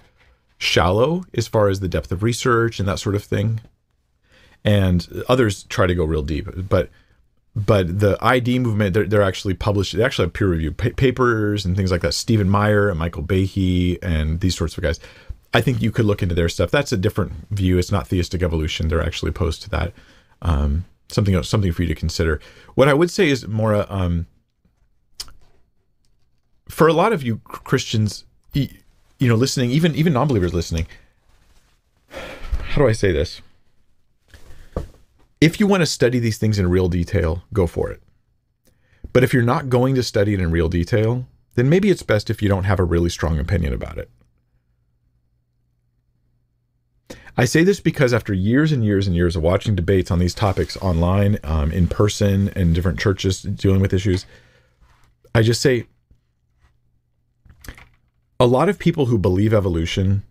shallow 0.58 1.26
as 1.34 1.48
far 1.48 1.68
as 1.68 1.80
the 1.80 1.88
depth 1.88 2.12
of 2.12 2.24
research 2.24 2.80
and 2.80 2.88
that 2.88 3.00
sort 3.00 3.16
of 3.16 3.24
thing. 3.24 3.62
And 4.64 5.24
others 5.28 5.64
try 5.64 5.88
to 5.88 5.96
go 5.96 6.06
real 6.06 6.24
deep, 6.24 6.48
but 6.70 6.90
but 7.56 8.00
the 8.00 8.18
ID 8.22 8.60
movement, 8.60 8.94
they're, 8.94 9.06
they're 9.06 9.22
actually 9.22 9.54
published. 9.54 9.96
They 9.96 10.04
actually 10.04 10.26
have 10.26 10.34
peer 10.34 10.48
reviewed 10.48 10.78
pa- 10.78 10.90
papers 10.96 11.66
and 11.66 11.76
things 11.76 11.92
like 11.92 12.02
that. 12.02 12.14
Stephen 12.14 12.50
Meyer 12.50 12.90
and 12.90 12.98
Michael 12.98 13.24
Behe 13.24 14.00
and 14.02 14.40
these 14.40 14.56
sorts 14.56 14.76
of 14.78 14.84
guys. 14.84 15.00
I 15.54 15.62
think 15.62 15.82
you 15.82 15.92
could 15.92 16.06
look 16.06 16.24
into 16.24 16.34
their 16.34 16.50
stuff. 16.50 16.72
That's 16.72 16.92
a 16.92 16.98
different 16.98 17.34
view. 17.52 17.78
It's 17.78 17.92
not 17.92 18.08
theistic 18.08 18.42
evolution. 18.42 18.88
They're 18.88 19.04
actually 19.04 19.30
opposed 19.30 19.62
to 19.64 19.70
that. 19.70 19.94
Um, 20.42 20.86
something 21.10 21.36
else, 21.36 21.48
something 21.48 21.72
for 21.72 21.84
you 21.84 21.88
to 21.88 21.96
consider. 21.96 22.40
What 22.74 22.88
I 22.88 22.94
would 22.96 23.12
say 23.12 23.30
is 23.30 23.48
more 23.48 23.86
um, 23.92 24.26
for 26.68 26.88
a 26.88 26.94
lot 26.94 27.14
of 27.14 27.22
you 27.22 27.38
Christians, 27.44 28.26
you 28.54 28.68
know, 29.22 29.36
listening, 29.36 29.70
even 29.70 29.94
even 29.96 30.14
non-believers 30.14 30.56
listening. 30.56 30.88
How 32.10 32.82
do 32.82 32.88
I 32.88 32.94
say 32.94 33.12
this? 33.12 33.42
If 35.44 35.60
you 35.60 35.68
want 35.68 35.82
to 35.82 35.86
study 35.86 36.20
these 36.20 36.38
things 36.38 36.58
in 36.58 36.70
real 36.70 36.88
detail, 36.88 37.44
go 37.52 37.68
for 37.68 37.92
it. 37.92 38.02
But 39.12 39.26
if 39.26 39.34
you're 39.34 39.44
not 39.44 39.68
going 39.68 39.94
to 39.96 40.02
study 40.02 40.34
it 40.34 40.40
in 40.40 40.52
real 40.52 40.70
detail, 40.70 41.28
then 41.56 41.68
maybe 41.68 41.90
it's 41.90 42.02
best 42.02 42.30
if 42.30 42.42
you 42.42 42.48
don't 42.48 42.64
have 42.64 42.80
a 42.80 42.86
really 42.86 43.10
strong 43.10 43.38
opinion 43.38 43.74
about 43.74 43.98
it. 43.98 44.10
I 47.36 47.44
say 47.44 47.66
this 47.66 47.82
because 47.82 48.14
after 48.14 48.34
years 48.34 48.72
and 48.72 48.86
years 48.86 49.06
and 49.06 49.18
years 49.18 49.36
of 49.36 49.44
watching 49.44 49.76
debates 49.76 50.12
on 50.12 50.20
these 50.20 50.34
topics 50.34 50.78
online, 50.78 51.40
um, 51.44 51.74
in 51.74 51.90
person, 51.90 52.48
in 52.56 52.72
different 52.72 52.98
churches 52.98 53.42
dealing 53.42 53.82
with 53.82 53.92
issues, 53.92 54.26
I 55.36 55.42
just 55.42 55.60
say 55.60 55.88
a 58.40 58.48
lot 58.48 58.70
of 58.70 58.80
people 58.80 59.08
who 59.08 59.18
believe 59.18 59.54
evolution 59.54 60.24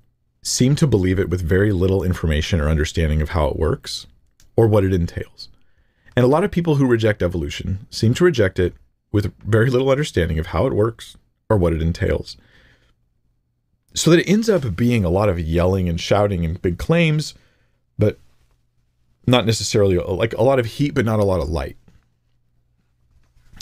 seem 0.42 0.74
to 0.76 0.86
believe 0.86 1.18
it 1.18 1.28
with 1.28 1.42
very 1.42 1.70
little 1.70 2.02
information 2.02 2.62
or 2.62 2.70
understanding 2.70 3.20
of 3.20 3.28
how 3.28 3.48
it 3.48 3.58
works 3.58 4.06
or 4.56 4.66
what 4.66 4.84
it 4.84 4.92
entails. 4.92 5.48
And 6.16 6.24
a 6.24 6.28
lot 6.28 6.44
of 6.44 6.50
people 6.50 6.76
who 6.76 6.86
reject 6.86 7.22
evolution 7.22 7.86
seem 7.90 8.14
to 8.14 8.24
reject 8.24 8.58
it 8.58 8.74
with 9.10 9.32
very 9.44 9.70
little 9.70 9.90
understanding 9.90 10.38
of 10.38 10.46
how 10.48 10.66
it 10.66 10.72
works 10.72 11.16
or 11.48 11.56
what 11.56 11.72
it 11.72 11.82
entails. 11.82 12.36
So 13.94 14.10
that 14.10 14.20
it 14.20 14.30
ends 14.30 14.48
up 14.48 14.74
being 14.74 15.04
a 15.04 15.10
lot 15.10 15.28
of 15.28 15.38
yelling 15.38 15.88
and 15.88 16.00
shouting 16.00 16.44
and 16.44 16.60
big 16.60 16.78
claims, 16.78 17.34
but 17.98 18.18
not 19.26 19.46
necessarily 19.46 19.98
like 19.98 20.34
a 20.34 20.42
lot 20.42 20.58
of 20.58 20.66
heat, 20.66 20.94
but 20.94 21.04
not 21.04 21.20
a 21.20 21.24
lot 21.24 21.40
of 21.40 21.48
light. 21.48 21.76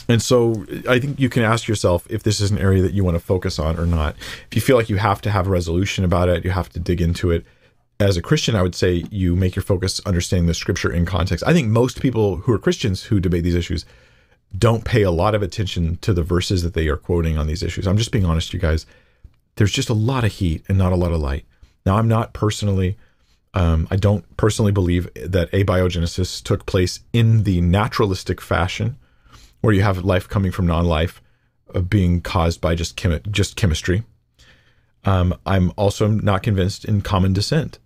And 0.08 0.20
so 0.20 0.66
I 0.88 0.98
think 0.98 1.20
you 1.20 1.28
can 1.28 1.42
ask 1.42 1.68
yourself 1.68 2.06
if 2.10 2.22
this 2.24 2.40
is 2.40 2.50
an 2.50 2.58
area 2.58 2.82
that 2.82 2.94
you 2.94 3.04
want 3.04 3.14
to 3.14 3.20
focus 3.20 3.58
on 3.58 3.78
or 3.78 3.86
not. 3.86 4.16
If 4.50 4.56
you 4.56 4.60
feel 4.60 4.76
like 4.76 4.88
you 4.88 4.96
have 4.96 5.20
to 5.22 5.30
have 5.30 5.46
a 5.46 5.50
resolution 5.50 6.04
about 6.04 6.28
it, 6.28 6.44
you 6.44 6.50
have 6.50 6.68
to 6.70 6.80
dig 6.80 7.00
into 7.00 7.30
it. 7.30 7.44
As 8.00 8.16
a 8.16 8.22
Christian, 8.22 8.56
I 8.56 8.62
would 8.62 8.74
say 8.74 9.04
you 9.10 9.36
make 9.36 9.54
your 9.54 9.62
focus 9.62 10.00
understanding 10.06 10.46
the 10.46 10.54
scripture 10.54 10.90
in 10.90 11.04
context. 11.04 11.44
I 11.46 11.52
think 11.52 11.68
most 11.68 12.00
people 12.00 12.36
who 12.36 12.52
are 12.54 12.58
Christians 12.58 13.04
who 13.04 13.20
debate 13.20 13.44
these 13.44 13.54
issues 13.54 13.84
don't 14.56 14.86
pay 14.86 15.02
a 15.02 15.10
lot 15.10 15.34
of 15.34 15.42
attention 15.42 15.98
to 15.98 16.14
the 16.14 16.22
verses 16.22 16.62
that 16.62 16.72
they 16.72 16.88
are 16.88 16.96
quoting 16.96 17.36
on 17.36 17.46
these 17.46 17.62
issues. 17.62 17.86
I'm 17.86 17.98
just 17.98 18.10
being 18.10 18.24
honest, 18.24 18.54
you 18.54 18.58
guys. 18.58 18.86
There's 19.56 19.70
just 19.70 19.90
a 19.90 19.94
lot 19.94 20.24
of 20.24 20.32
heat 20.32 20.64
and 20.66 20.78
not 20.78 20.92
a 20.92 20.96
lot 20.96 21.12
of 21.12 21.20
light. 21.20 21.44
Now, 21.84 21.98
I'm 21.98 22.08
not 22.08 22.32
personally, 22.32 22.96
um, 23.52 23.86
I 23.90 23.96
don't 23.96 24.24
personally 24.38 24.72
believe 24.72 25.12
that 25.14 25.52
abiogenesis 25.52 26.42
took 26.42 26.64
place 26.64 27.00
in 27.12 27.44
the 27.44 27.60
naturalistic 27.60 28.40
fashion 28.40 28.96
where 29.60 29.74
you 29.74 29.82
have 29.82 30.06
life 30.06 30.26
coming 30.26 30.52
from 30.52 30.66
non-life 30.66 31.20
uh, 31.74 31.80
being 31.80 32.22
caused 32.22 32.62
by 32.62 32.74
just 32.74 32.96
chemi- 32.96 33.30
just 33.30 33.56
chemistry. 33.56 34.04
Um, 35.04 35.34
I'm 35.44 35.70
also 35.76 36.08
not 36.08 36.42
convinced 36.42 36.86
in 36.86 37.02
common 37.02 37.34
descent. 37.34 37.78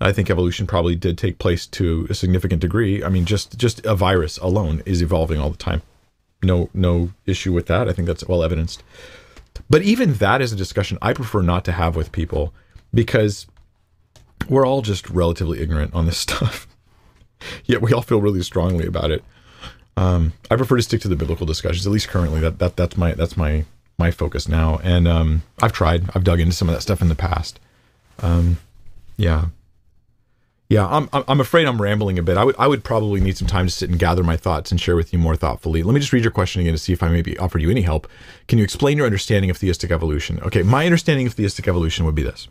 I 0.00 0.12
think 0.12 0.28
evolution 0.30 0.66
probably 0.66 0.94
did 0.94 1.16
take 1.16 1.38
place 1.38 1.66
to 1.68 2.06
a 2.10 2.14
significant 2.14 2.60
degree. 2.60 3.02
I 3.02 3.08
mean, 3.08 3.24
just 3.24 3.56
just 3.58 3.84
a 3.86 3.94
virus 3.94 4.38
alone 4.38 4.82
is 4.84 5.02
evolving 5.02 5.40
all 5.40 5.50
the 5.50 5.56
time. 5.56 5.82
No 6.42 6.68
no 6.74 7.10
issue 7.24 7.52
with 7.52 7.66
that. 7.66 7.88
I 7.88 7.92
think 7.92 8.06
that's 8.06 8.26
well 8.26 8.42
evidenced. 8.42 8.82
But 9.70 9.82
even 9.82 10.14
that 10.14 10.42
is 10.42 10.52
a 10.52 10.56
discussion 10.56 10.98
I 11.00 11.14
prefer 11.14 11.40
not 11.40 11.64
to 11.64 11.72
have 11.72 11.96
with 11.96 12.12
people 12.12 12.52
because 12.92 13.46
we're 14.48 14.66
all 14.66 14.82
just 14.82 15.08
relatively 15.08 15.60
ignorant 15.60 15.94
on 15.94 16.06
this 16.06 16.18
stuff. 16.26 16.66
Yet 17.64 17.80
we 17.80 17.92
all 17.92 18.02
feel 18.02 18.20
really 18.20 18.42
strongly 18.42 18.86
about 18.86 19.10
it. 19.10 19.24
Um, 19.96 20.34
I 20.50 20.56
prefer 20.56 20.76
to 20.76 20.82
stick 20.82 21.00
to 21.02 21.08
the 21.08 21.16
biblical 21.16 21.46
discussions, 21.46 21.86
at 21.86 21.92
least 21.92 22.08
currently. 22.08 22.40
That 22.40 22.58
that 22.58 22.76
that's 22.76 22.96
my 22.98 23.12
that's 23.12 23.36
my 23.36 23.64
my 23.98 24.10
focus 24.10 24.46
now. 24.46 24.78
And 24.82 25.08
um, 25.08 25.42
I've 25.62 25.72
tried. 25.72 26.10
I've 26.14 26.24
dug 26.24 26.40
into 26.40 26.54
some 26.54 26.68
of 26.68 26.74
that 26.74 26.82
stuff 26.82 27.00
in 27.00 27.08
the 27.08 27.14
past. 27.14 27.58
Um, 28.20 28.58
yeah, 29.16 29.46
yeah. 30.68 30.86
I'm 30.86 31.08
I'm 31.12 31.40
afraid 31.40 31.66
I'm 31.66 31.80
rambling 31.80 32.18
a 32.18 32.22
bit. 32.22 32.36
I 32.36 32.44
would 32.44 32.56
I 32.58 32.66
would 32.66 32.84
probably 32.84 33.20
need 33.20 33.36
some 33.36 33.48
time 33.48 33.66
to 33.66 33.72
sit 33.72 33.90
and 33.90 33.98
gather 33.98 34.22
my 34.22 34.36
thoughts 34.36 34.70
and 34.70 34.80
share 34.80 34.96
with 34.96 35.12
you 35.12 35.18
more 35.18 35.36
thoughtfully. 35.36 35.82
Let 35.82 35.94
me 35.94 36.00
just 36.00 36.12
read 36.12 36.24
your 36.24 36.32
question 36.32 36.60
again 36.60 36.74
to 36.74 36.78
see 36.78 36.92
if 36.92 37.02
I 37.02 37.08
maybe 37.08 37.38
offered 37.38 37.62
you 37.62 37.70
any 37.70 37.82
help. 37.82 38.08
Can 38.48 38.58
you 38.58 38.64
explain 38.64 38.96
your 38.96 39.06
understanding 39.06 39.50
of 39.50 39.56
theistic 39.56 39.90
evolution? 39.90 40.40
Okay, 40.42 40.62
my 40.62 40.84
understanding 40.84 41.26
of 41.26 41.34
theistic 41.34 41.68
evolution 41.68 42.04
would 42.04 42.14
be 42.14 42.22
this: 42.22 42.48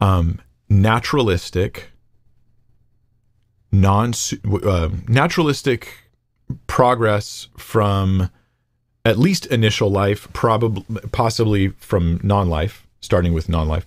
um, 0.00 0.40
naturalistic 0.68 1.90
non 3.72 4.12
uh, 4.64 4.90
naturalistic 5.08 6.10
progress 6.66 7.48
from 7.56 8.30
at 9.04 9.18
least 9.18 9.46
initial 9.46 9.90
life, 9.90 10.28
probably 10.32 10.84
possibly 11.10 11.68
from 11.68 12.20
non-life, 12.22 12.86
starting 13.00 13.32
with 13.32 13.48
non-life, 13.48 13.86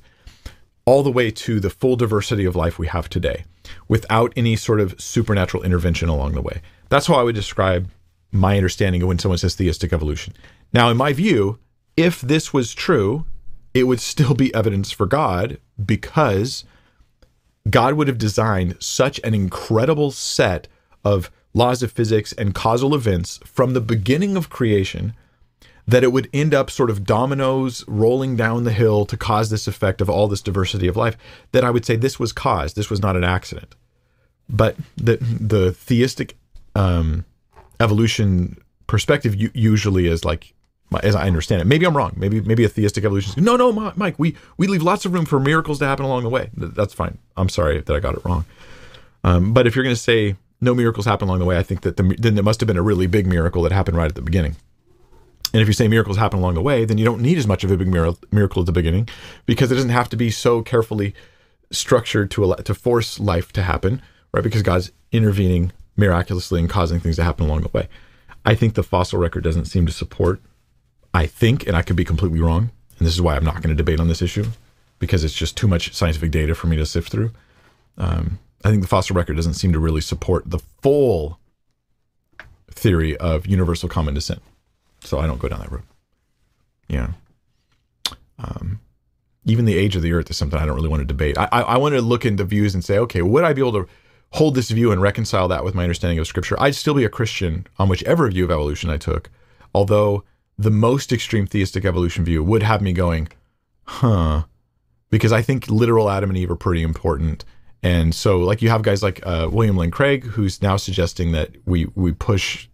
all 0.85 1.03
the 1.03 1.11
way 1.11 1.31
to 1.31 1.59
the 1.59 1.69
full 1.69 1.95
diversity 1.95 2.45
of 2.45 2.55
life 2.55 2.77
we 2.77 2.87
have 2.87 3.09
today, 3.09 3.45
without 3.87 4.31
any 4.35 4.55
sort 4.55 4.79
of 4.79 4.99
supernatural 5.01 5.63
intervention 5.63 6.09
along 6.09 6.33
the 6.33 6.41
way. 6.41 6.61
That's 6.89 7.07
how 7.07 7.15
I 7.15 7.23
would 7.23 7.35
describe 7.35 7.89
my 8.31 8.55
understanding 8.55 9.01
of 9.01 9.07
when 9.07 9.19
someone 9.19 9.37
says 9.37 9.55
theistic 9.55 9.91
evolution. 9.91 10.33
Now, 10.73 10.89
in 10.89 10.97
my 10.97 11.13
view, 11.13 11.59
if 11.97 12.21
this 12.21 12.53
was 12.53 12.73
true, 12.73 13.25
it 13.73 13.83
would 13.83 13.99
still 13.99 14.33
be 14.33 14.53
evidence 14.53 14.91
for 14.91 15.05
God 15.05 15.59
because 15.83 16.65
God 17.69 17.95
would 17.95 18.07
have 18.07 18.17
designed 18.17 18.77
such 18.79 19.19
an 19.23 19.33
incredible 19.33 20.11
set 20.11 20.67
of 21.03 21.31
laws 21.53 21.81
of 21.81 21.91
physics 21.91 22.33
and 22.33 22.53
causal 22.53 22.93
events 22.93 23.39
from 23.45 23.73
the 23.73 23.81
beginning 23.81 24.35
of 24.35 24.49
creation 24.49 25.13
that 25.87 26.03
it 26.03 26.11
would 26.11 26.29
end 26.33 26.53
up 26.53 26.71
sort 26.71 26.89
of 26.89 27.03
dominoes 27.03 27.83
rolling 27.87 28.35
down 28.35 28.63
the 28.63 28.71
hill 28.71 29.05
to 29.05 29.17
cause 29.17 29.49
this 29.49 29.67
effect 29.67 30.01
of 30.01 30.09
all 30.09 30.27
this 30.27 30.41
diversity 30.41 30.87
of 30.87 30.97
life 30.97 31.17
that 31.51 31.63
I 31.63 31.69
would 31.69 31.85
say 31.85 31.95
this 31.95 32.19
was 32.19 32.31
caused. 32.31 32.75
This 32.75 32.89
was 32.89 33.01
not 33.01 33.15
an 33.15 33.23
accident. 33.23 33.75
But 34.49 34.75
the 34.95 35.17
the 35.17 35.71
theistic 35.71 36.37
um, 36.75 37.25
evolution 37.79 38.57
perspective 38.87 39.35
usually 39.55 40.07
is 40.07 40.23
like 40.23 40.53
as 41.03 41.15
I 41.15 41.27
understand 41.27 41.61
it. 41.61 41.65
Maybe 41.65 41.85
I'm 41.85 41.97
wrong. 41.97 42.13
Maybe 42.15 42.41
maybe 42.41 42.63
a 42.63 42.69
theistic 42.69 43.03
evolutionist. 43.03 43.37
No, 43.39 43.55
no, 43.55 43.71
Mike. 43.95 44.15
We 44.17 44.35
we 44.57 44.67
leave 44.67 44.83
lots 44.83 45.05
of 45.05 45.13
room 45.13 45.25
for 45.25 45.39
miracles 45.39 45.79
to 45.79 45.85
happen 45.85 46.05
along 46.05 46.23
the 46.23 46.29
way. 46.29 46.49
That's 46.55 46.93
fine. 46.93 47.17
I'm 47.35 47.49
sorry 47.49 47.81
that 47.81 47.95
I 47.95 47.99
got 47.99 48.15
it 48.15 48.23
wrong. 48.23 48.45
Um, 49.23 49.53
but 49.53 49.65
if 49.65 49.75
you're 49.75 49.83
going 49.83 49.95
to 49.95 50.01
say 50.01 50.35
no 50.61 50.75
miracles 50.75 51.05
happen 51.05 51.27
along 51.27 51.39
the 51.39 51.45
way, 51.45 51.57
I 51.57 51.63
think 51.63 51.81
that 51.81 51.97
the, 51.97 52.15
then 52.19 52.35
there 52.35 52.43
must 52.43 52.59
have 52.59 52.67
been 52.67 52.77
a 52.77 52.83
really 52.83 53.07
big 53.07 53.25
miracle 53.25 53.63
that 53.63 53.71
happened 53.71 53.97
right 53.97 54.07
at 54.07 54.15
the 54.15 54.21
beginning. 54.21 54.55
And 55.55 55.61
if 55.61 55.69
you 55.69 55.73
say 55.73 55.87
miracles 55.87 56.17
happen 56.17 56.39
along 56.39 56.55
the 56.55 56.61
way, 56.61 56.83
then 56.83 56.97
you 56.97 57.05
don't 57.05 57.21
need 57.21 57.37
as 57.37 57.47
much 57.47 57.63
of 57.63 57.71
a 57.71 57.77
big 57.77 57.87
miracle 57.87 58.61
at 58.61 58.65
the 58.65 58.73
beginning 58.73 59.07
because 59.45 59.71
it 59.71 59.75
doesn't 59.75 59.89
have 59.89 60.09
to 60.09 60.17
be 60.17 60.29
so 60.29 60.61
carefully 60.61 61.15
structured 61.71 62.29
to 62.31 62.55
to 62.55 62.73
force 62.73 63.21
life 63.21 63.53
to 63.53 63.61
happen, 63.61 64.01
right? 64.33 64.43
Because 64.43 64.63
God's 64.63 64.91
intervening 65.13 65.71
miraculously 65.95 66.59
and 66.59 66.69
causing 66.69 66.99
things 66.99 67.15
to 67.15 67.23
happen 67.23 67.45
along 67.45 67.61
the 67.61 67.69
way. 67.69 67.87
I 68.43 68.53
think 68.53 68.73
the 68.73 68.83
fossil 68.83 69.17
record 69.17 69.45
doesn't 69.45 69.63
seem 69.63 69.85
to 69.85 69.93
support 69.93 70.41
I 71.13 71.27
think, 71.27 71.65
and 71.65 71.77
I 71.77 71.81
could 71.81 71.95
be 71.95 72.03
completely 72.03 72.41
wrong, 72.41 72.71
and 72.99 73.07
this 73.07 73.13
is 73.13 73.21
why 73.21 73.37
I'm 73.37 73.45
not 73.45 73.61
going 73.61 73.69
to 73.69 73.75
debate 73.75 74.01
on 74.01 74.09
this 74.09 74.21
issue 74.21 74.47
because 74.99 75.23
it's 75.23 75.33
just 75.33 75.55
too 75.55 75.65
much 75.65 75.93
scientific 75.93 76.29
data 76.29 76.53
for 76.53 76.67
me 76.67 76.75
to 76.75 76.85
sift 76.85 77.09
through. 77.09 77.31
Um, 77.97 78.39
I 78.65 78.69
think 78.69 78.81
the 78.81 78.87
fossil 78.89 79.15
record 79.15 79.37
doesn't 79.37 79.53
seem 79.53 79.71
to 79.71 79.79
really 79.79 80.01
support 80.01 80.49
the 80.49 80.59
full 80.81 81.39
theory 82.69 83.15
of 83.15 83.47
universal 83.47 83.87
common 83.87 84.13
descent. 84.13 84.41
So 85.05 85.19
I 85.19 85.27
don't 85.27 85.39
go 85.39 85.47
down 85.47 85.59
that 85.59 85.71
road. 85.71 85.83
Yeah. 86.87 87.09
Um, 88.39 88.79
even 89.45 89.65
the 89.65 89.77
age 89.77 89.95
of 89.95 90.01
the 90.01 90.11
earth 90.13 90.29
is 90.29 90.37
something 90.37 90.59
I 90.59 90.65
don't 90.65 90.75
really 90.75 90.89
want 90.89 91.01
to 91.01 91.05
debate. 91.05 91.37
I, 91.37 91.47
I, 91.51 91.61
I 91.61 91.77
want 91.77 91.95
to 91.95 92.01
look 92.01 92.25
into 92.25 92.43
views 92.43 92.73
and 92.73 92.83
say, 92.83 92.97
okay, 92.99 93.21
would 93.21 93.43
I 93.43 93.53
be 93.53 93.61
able 93.61 93.73
to 93.73 93.87
hold 94.31 94.55
this 94.55 94.71
view 94.71 94.91
and 94.91 95.01
reconcile 95.01 95.47
that 95.47 95.63
with 95.63 95.75
my 95.75 95.83
understanding 95.83 96.19
of 96.19 96.27
Scripture, 96.27 96.59
I'd 96.59 96.75
still 96.75 96.93
be 96.93 97.05
a 97.05 97.09
Christian 97.09 97.67
on 97.77 97.87
whichever 97.87 98.29
view 98.29 98.43
of 98.43 98.51
evolution 98.51 98.89
I 98.89 98.97
took. 98.97 99.29
Although 99.73 100.23
the 100.57 100.71
most 100.71 101.11
extreme 101.11 101.45
theistic 101.45 101.85
evolution 101.85 102.25
view 102.25 102.43
would 102.43 102.63
have 102.63 102.81
me 102.81 102.93
going, 102.93 103.27
huh, 103.83 104.43
because 105.09 105.31
I 105.31 105.41
think 105.41 105.69
literal 105.69 106.09
Adam 106.09 106.29
and 106.29 106.37
Eve 106.37 106.51
are 106.51 106.55
pretty 106.55 106.81
important. 106.81 107.45
And 107.83 108.15
so, 108.15 108.39
like, 108.39 108.61
you 108.61 108.69
have 108.69 108.81
guys 108.81 109.03
like 109.03 109.25
uh, 109.25 109.47
William 109.51 109.77
Lane 109.77 109.91
Craig, 109.91 110.23
who's 110.23 110.61
now 110.61 110.75
suggesting 110.75 111.33
that 111.33 111.51
we 111.65 111.85
we 111.93 112.13
push 112.13 112.67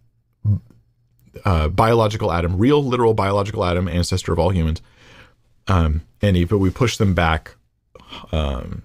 uh, 1.44 1.68
biological 1.68 2.32
Adam, 2.32 2.58
real 2.58 2.84
literal 2.84 3.14
biological 3.14 3.64
Adam, 3.64 3.88
ancestor 3.88 4.32
of 4.32 4.38
all 4.38 4.50
humans, 4.50 4.82
um, 5.68 6.02
and 6.20 6.36
Eve, 6.36 6.50
but 6.50 6.58
we 6.58 6.70
push 6.70 6.96
them 6.96 7.14
back. 7.14 7.56
Um, 8.30 8.82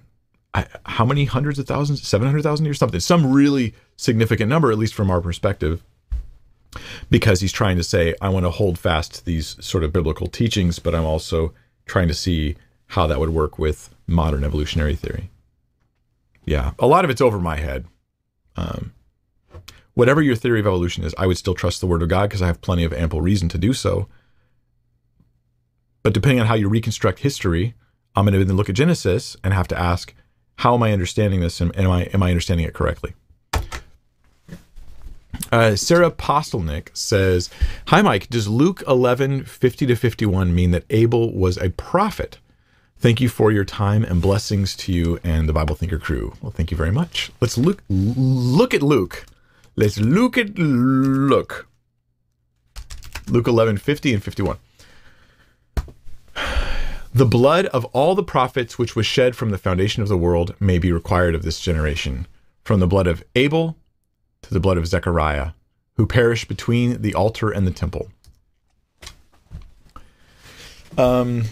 I, 0.54 0.66
how 0.86 1.04
many 1.04 1.26
hundreds 1.26 1.58
of 1.58 1.66
thousands? 1.66 2.06
Seven 2.06 2.26
hundred 2.26 2.42
thousand 2.42 2.64
years, 2.66 2.78
something, 2.78 3.00
some 3.00 3.32
really 3.32 3.74
significant 3.96 4.48
number, 4.48 4.70
at 4.72 4.78
least 4.78 4.94
from 4.94 5.10
our 5.10 5.20
perspective, 5.20 5.82
because 7.10 7.40
he's 7.40 7.52
trying 7.52 7.76
to 7.76 7.84
say, 7.84 8.14
I 8.20 8.28
want 8.30 8.46
to 8.46 8.50
hold 8.50 8.78
fast 8.78 9.14
to 9.16 9.24
these 9.24 9.56
sort 9.60 9.84
of 9.84 9.92
biblical 9.92 10.26
teachings, 10.26 10.78
but 10.78 10.94
I'm 10.94 11.04
also 11.04 11.52
trying 11.86 12.08
to 12.08 12.14
see 12.14 12.56
how 12.86 13.06
that 13.06 13.20
would 13.20 13.30
work 13.30 13.58
with 13.58 13.94
modern 14.06 14.44
evolutionary 14.44 14.96
theory. 14.96 15.30
Yeah, 16.46 16.72
a 16.78 16.86
lot 16.86 17.04
of 17.04 17.10
it's 17.10 17.20
over 17.20 17.38
my 17.38 17.56
head. 17.56 17.84
Um, 18.56 18.94
whatever 19.98 20.22
your 20.22 20.36
theory 20.36 20.60
of 20.60 20.66
evolution 20.68 21.02
is, 21.02 21.12
I 21.18 21.26
would 21.26 21.38
still 21.38 21.56
trust 21.56 21.80
the 21.80 21.88
Word 21.88 22.02
of 22.02 22.08
God 22.08 22.28
because 22.28 22.40
I 22.40 22.46
have 22.46 22.60
plenty 22.60 22.84
of 22.84 22.92
ample 22.92 23.20
reason 23.20 23.48
to 23.48 23.58
do 23.58 23.72
so. 23.72 24.06
But 26.04 26.14
depending 26.14 26.38
on 26.38 26.46
how 26.46 26.54
you 26.54 26.68
reconstruct 26.68 27.18
history, 27.18 27.74
I'm 28.14 28.24
going 28.24 28.38
to 28.38 28.44
then 28.44 28.56
look 28.56 28.68
at 28.68 28.76
Genesis 28.76 29.36
and 29.42 29.52
have 29.52 29.66
to 29.68 29.78
ask, 29.78 30.14
how 30.58 30.74
am 30.74 30.84
I 30.84 30.92
understanding 30.92 31.40
this, 31.40 31.60
and 31.60 31.76
am 31.76 31.90
I 31.90 32.04
am 32.14 32.22
I 32.22 32.28
understanding 32.28 32.64
it 32.64 32.74
correctly? 32.74 33.14
Uh, 35.50 35.74
Sarah 35.74 36.12
Postelnick 36.12 36.96
says, 36.96 37.50
Hi, 37.88 38.00
Mike. 38.00 38.28
Does 38.28 38.46
Luke 38.46 38.84
11, 38.86 39.46
50 39.46 39.86
to 39.86 39.96
51 39.96 40.54
mean 40.54 40.70
that 40.70 40.84
Abel 40.90 41.34
was 41.34 41.56
a 41.56 41.70
prophet? 41.70 42.38
Thank 42.98 43.20
you 43.20 43.28
for 43.28 43.50
your 43.50 43.64
time 43.64 44.04
and 44.04 44.22
blessings 44.22 44.76
to 44.76 44.92
you 44.92 45.18
and 45.24 45.48
the 45.48 45.52
Bible 45.52 45.74
Thinker 45.74 45.98
crew. 45.98 46.34
Well, 46.40 46.52
thank 46.52 46.70
you 46.70 46.76
very 46.76 46.92
much. 46.92 47.32
Let's 47.40 47.58
look 47.58 47.82
look 47.88 48.74
at 48.74 48.82
Luke. 48.82 49.26
Let's 49.78 50.00
look 50.00 50.36
at 50.36 50.58
look. 50.58 51.68
Luke 53.28 53.46
11, 53.46 53.76
50 53.76 54.12
and 54.12 54.20
51. 54.20 54.58
The 57.14 57.24
blood 57.24 57.66
of 57.66 57.84
all 57.86 58.16
the 58.16 58.24
prophets 58.24 58.76
which 58.76 58.96
was 58.96 59.06
shed 59.06 59.36
from 59.36 59.50
the 59.50 59.56
foundation 59.56 60.02
of 60.02 60.08
the 60.08 60.16
world 60.16 60.56
may 60.58 60.78
be 60.78 60.90
required 60.90 61.36
of 61.36 61.44
this 61.44 61.60
generation, 61.60 62.26
from 62.64 62.80
the 62.80 62.88
blood 62.88 63.06
of 63.06 63.22
Abel 63.36 63.76
to 64.42 64.52
the 64.52 64.58
blood 64.58 64.78
of 64.78 64.88
Zechariah, 64.88 65.50
who 65.94 66.06
perished 66.06 66.48
between 66.48 67.00
the 67.00 67.14
altar 67.14 67.52
and 67.52 67.64
the 67.64 67.70
temple. 67.70 68.08
Um, 70.96 71.44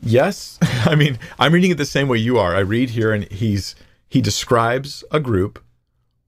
yes, 0.00 0.58
I 0.62 0.94
mean, 0.94 1.18
I'm 1.38 1.52
reading 1.52 1.72
it 1.72 1.76
the 1.76 1.84
same 1.84 2.08
way 2.08 2.16
you 2.16 2.38
are. 2.38 2.56
I 2.56 2.60
read 2.60 2.88
here 2.88 3.12
and 3.12 3.30
he's 3.30 3.74
he 4.08 4.22
describes 4.22 5.02
a 5.10 5.20
group, 5.20 5.63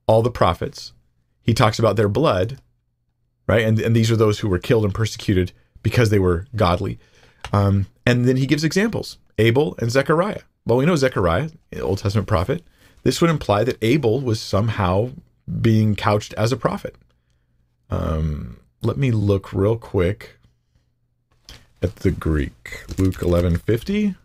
all 0.07 0.23
the 0.23 0.31
prophets. 0.31 0.93
He 1.43 1.55
talks 1.55 1.79
about 1.79 1.97
their 1.97 2.09
blood, 2.09 2.61
right? 3.47 3.65
And 3.65 3.79
and 3.81 3.95
these 3.95 4.11
are 4.11 4.17
those 4.17 4.41
who 4.41 4.49
were 4.49 4.59
killed 4.59 4.85
and 4.85 4.95
persecuted 4.95 5.53
because 5.83 6.11
they 6.11 6.19
were 6.19 6.47
godly. 6.57 6.99
Um, 7.53 7.87
and 8.05 8.25
then 8.25 8.37
he 8.37 8.47
gives 8.47 8.65
examples, 8.65 9.19
Abel 9.39 9.77
and 9.79 9.91
Zechariah. 9.91 10.41
Well, 10.65 10.79
we 10.79 10.87
know 10.87 10.97
Zechariah, 10.97 11.51
Old 11.81 11.99
Testament 11.99 12.27
prophet. 12.27 12.65
This 13.05 13.21
would 13.21 13.31
imply 13.31 13.63
that 13.63 13.79
Abel 13.83 14.21
was 14.21 14.41
somehow 14.41 15.11
being 15.61 15.95
couched 15.95 16.35
as 16.35 16.51
a 16.51 16.57
prophet. 16.57 16.97
Um, 17.89 18.57
let 18.83 18.97
me 18.97 19.13
look 19.13 19.53
real 19.53 19.77
quick 19.77 20.39
at 21.81 21.97
the 21.97 22.11
Greek. 22.11 22.85
Luke 22.99 23.23
11:50. 23.23 24.17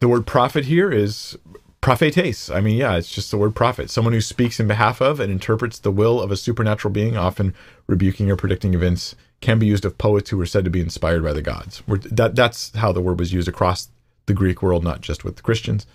The 0.00 0.08
word 0.08 0.26
prophet 0.26 0.66
here 0.66 0.90
is 0.90 1.36
prophetes. 1.84 2.48
I 2.48 2.62
mean, 2.62 2.78
yeah, 2.78 2.96
it's 2.96 3.12
just 3.12 3.30
the 3.30 3.36
word 3.36 3.54
prophet. 3.54 3.90
Someone 3.90 4.14
who 4.14 4.22
speaks 4.22 4.58
in 4.58 4.66
behalf 4.66 5.02
of 5.02 5.20
and 5.20 5.30
interprets 5.30 5.78
the 5.78 5.90
will 5.90 6.18
of 6.18 6.30
a 6.30 6.36
supernatural 6.36 6.90
being, 6.90 7.14
often 7.14 7.54
rebuking 7.86 8.30
or 8.30 8.36
predicting 8.36 8.72
events, 8.72 9.14
can 9.42 9.58
be 9.58 9.66
used 9.66 9.84
of 9.84 9.98
poets 9.98 10.30
who 10.30 10.38
were 10.38 10.46
said 10.46 10.64
to 10.64 10.70
be 10.70 10.80
inspired 10.80 11.22
by 11.22 11.34
the 11.34 11.42
gods. 11.42 11.82
That, 11.86 12.34
that's 12.34 12.74
how 12.74 12.90
the 12.90 13.02
word 13.02 13.18
was 13.18 13.34
used 13.34 13.48
across 13.48 13.88
the 14.24 14.32
Greek 14.32 14.62
world, 14.62 14.82
not 14.82 15.02
just 15.02 15.24
with 15.24 15.36
the 15.36 15.42
Christians. 15.42 15.86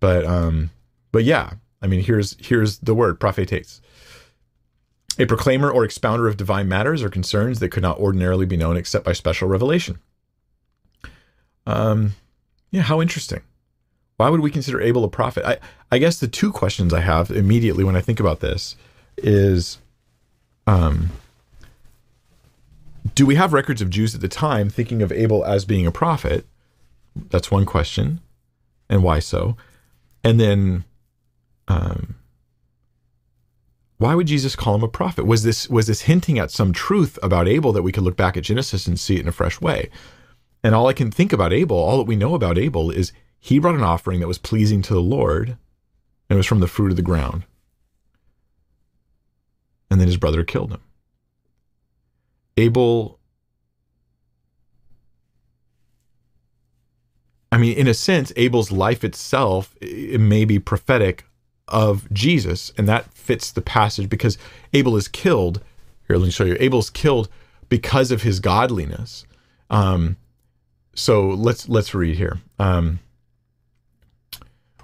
But 0.00 0.24
um, 0.24 0.70
but 1.12 1.22
yeah, 1.22 1.52
I 1.80 1.86
mean, 1.86 2.02
here's 2.02 2.36
here's 2.40 2.78
the 2.78 2.94
word 2.94 3.20
prophetes. 3.20 3.80
A 5.16 5.26
proclaimer 5.26 5.70
or 5.70 5.84
expounder 5.84 6.26
of 6.26 6.38
divine 6.38 6.68
matters 6.68 7.04
or 7.04 7.08
concerns 7.08 7.60
that 7.60 7.68
could 7.68 7.84
not 7.84 7.98
ordinarily 7.98 8.46
be 8.46 8.56
known 8.56 8.76
except 8.76 9.04
by 9.04 9.12
special 9.12 9.46
revelation. 9.46 10.00
Um, 11.66 12.14
yeah, 12.72 12.82
how 12.82 13.00
interesting. 13.00 13.42
Why 14.20 14.28
would 14.28 14.40
we 14.40 14.50
consider 14.50 14.82
Abel 14.82 15.02
a 15.02 15.08
prophet? 15.08 15.46
I, 15.46 15.56
I 15.90 15.96
guess 15.96 16.20
the 16.20 16.28
two 16.28 16.52
questions 16.52 16.92
I 16.92 17.00
have 17.00 17.30
immediately 17.30 17.84
when 17.84 17.96
I 17.96 18.02
think 18.02 18.20
about 18.20 18.40
this 18.40 18.76
is 19.16 19.78
um, 20.66 21.08
do 23.14 23.24
we 23.24 23.36
have 23.36 23.54
records 23.54 23.80
of 23.80 23.88
Jews 23.88 24.14
at 24.14 24.20
the 24.20 24.28
time 24.28 24.68
thinking 24.68 25.00
of 25.00 25.10
Abel 25.10 25.42
as 25.42 25.64
being 25.64 25.86
a 25.86 25.90
prophet? 25.90 26.44
That's 27.30 27.50
one 27.50 27.64
question. 27.64 28.20
And 28.90 29.02
why 29.02 29.20
so? 29.20 29.56
And 30.22 30.38
then, 30.38 30.84
um, 31.66 32.16
why 33.96 34.14
would 34.14 34.26
Jesus 34.26 34.54
call 34.54 34.74
him 34.74 34.82
a 34.82 34.88
prophet? 34.88 35.24
Was 35.24 35.44
this 35.44 35.66
was 35.70 35.86
this 35.86 36.02
hinting 36.02 36.38
at 36.38 36.50
some 36.50 36.74
truth 36.74 37.18
about 37.22 37.48
Abel 37.48 37.72
that 37.72 37.82
we 37.82 37.90
could 37.90 38.04
look 38.04 38.18
back 38.18 38.36
at 38.36 38.44
Genesis 38.44 38.86
and 38.86 39.00
see 39.00 39.14
it 39.14 39.22
in 39.22 39.28
a 39.28 39.32
fresh 39.32 39.62
way? 39.62 39.88
And 40.62 40.74
all 40.74 40.88
I 40.88 40.92
can 40.92 41.10
think 41.10 41.32
about 41.32 41.54
Abel, 41.54 41.78
all 41.78 41.96
that 41.96 42.06
we 42.06 42.16
know 42.16 42.34
about 42.34 42.58
Abel 42.58 42.90
is 42.90 43.14
he 43.40 43.58
brought 43.58 43.74
an 43.74 43.82
offering 43.82 44.20
that 44.20 44.28
was 44.28 44.38
pleasing 44.38 44.82
to 44.82 44.94
the 44.94 45.02
Lord 45.02 45.48
and 45.48 46.36
it 46.36 46.36
was 46.36 46.46
from 46.46 46.60
the 46.60 46.68
fruit 46.68 46.90
of 46.90 46.96
the 46.96 47.02
ground. 47.02 47.44
And 49.90 50.00
then 50.00 50.06
his 50.06 50.18
brother 50.18 50.44
killed 50.44 50.72
him. 50.72 50.82
Abel 52.56 53.18
I 57.52 57.58
mean, 57.58 57.76
in 57.76 57.88
a 57.88 57.94
sense, 57.94 58.32
Abel's 58.36 58.70
life 58.70 59.02
itself 59.02 59.74
it 59.80 60.20
may 60.20 60.44
be 60.44 60.60
prophetic 60.60 61.24
of 61.66 62.12
Jesus, 62.12 62.72
and 62.76 62.88
that 62.88 63.12
fits 63.12 63.50
the 63.50 63.60
passage 63.60 64.08
because 64.08 64.38
Abel 64.72 64.96
is 64.96 65.08
killed. 65.08 65.60
Here, 66.06 66.16
let 66.16 66.26
me 66.26 66.30
show 66.30 66.44
you. 66.44 66.56
Abel's 66.60 66.90
killed 66.90 67.28
because 67.68 68.12
of 68.12 68.22
his 68.22 68.38
godliness. 68.38 69.24
Um, 69.68 70.16
so 70.94 71.28
let's 71.28 71.68
let's 71.68 71.94
read 71.94 72.16
here. 72.16 72.38
Um, 72.58 73.00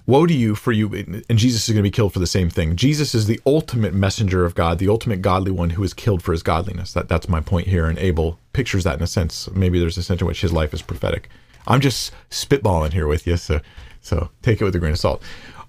Woe 0.07 0.27
to 0.27 0.35
you 0.35 0.55
for 0.55 0.71
you, 0.71 0.93
and 1.29 1.39
Jesus 1.39 1.69
is 1.69 1.73
going 1.73 1.83
to 1.83 1.87
be 1.87 1.91
killed 1.91 2.13
for 2.13 2.21
the 2.21 2.27
same 2.29 2.49
thing. 2.49 2.77
Jesus 2.77 3.15
is 3.15 3.27
the 3.27 3.41
ultimate 3.45 3.93
messenger 3.93 4.45
of 4.45 4.55
God, 4.55 4.79
the 4.79 4.89
ultimate 4.89 5.21
godly 5.21 5.51
one 5.51 5.71
who 5.71 5.83
is 5.83 5.93
killed 5.93 6.23
for 6.23 6.31
his 6.31 6.45
godliness. 6.45 6.93
That 6.93 7.09
that's 7.09 7.29
my 7.29 7.41
point 7.41 7.67
here, 7.67 7.87
and 7.87 7.99
Abel 7.99 8.39
pictures 8.53 8.85
that 8.85 8.97
in 8.97 9.03
a 9.03 9.09
sense. 9.09 9.51
Maybe 9.51 9.81
there's 9.81 9.99
a 9.99 10.03
sense 10.05 10.21
in 10.21 10.27
which 10.27 10.43
his 10.43 10.53
life 10.53 10.73
is 10.73 10.81
prophetic. 10.81 11.29
I'm 11.67 11.81
just 11.81 12.13
spitballing 12.31 12.93
here 12.93 13.09
with 13.09 13.27
you, 13.27 13.37
so 13.37 13.61
so 14.01 14.31
take 14.43 14.61
it 14.61 14.65
with 14.65 14.77
a 14.77 14.79
grain 14.79 14.93
of 14.93 14.99
salt. 15.01 15.23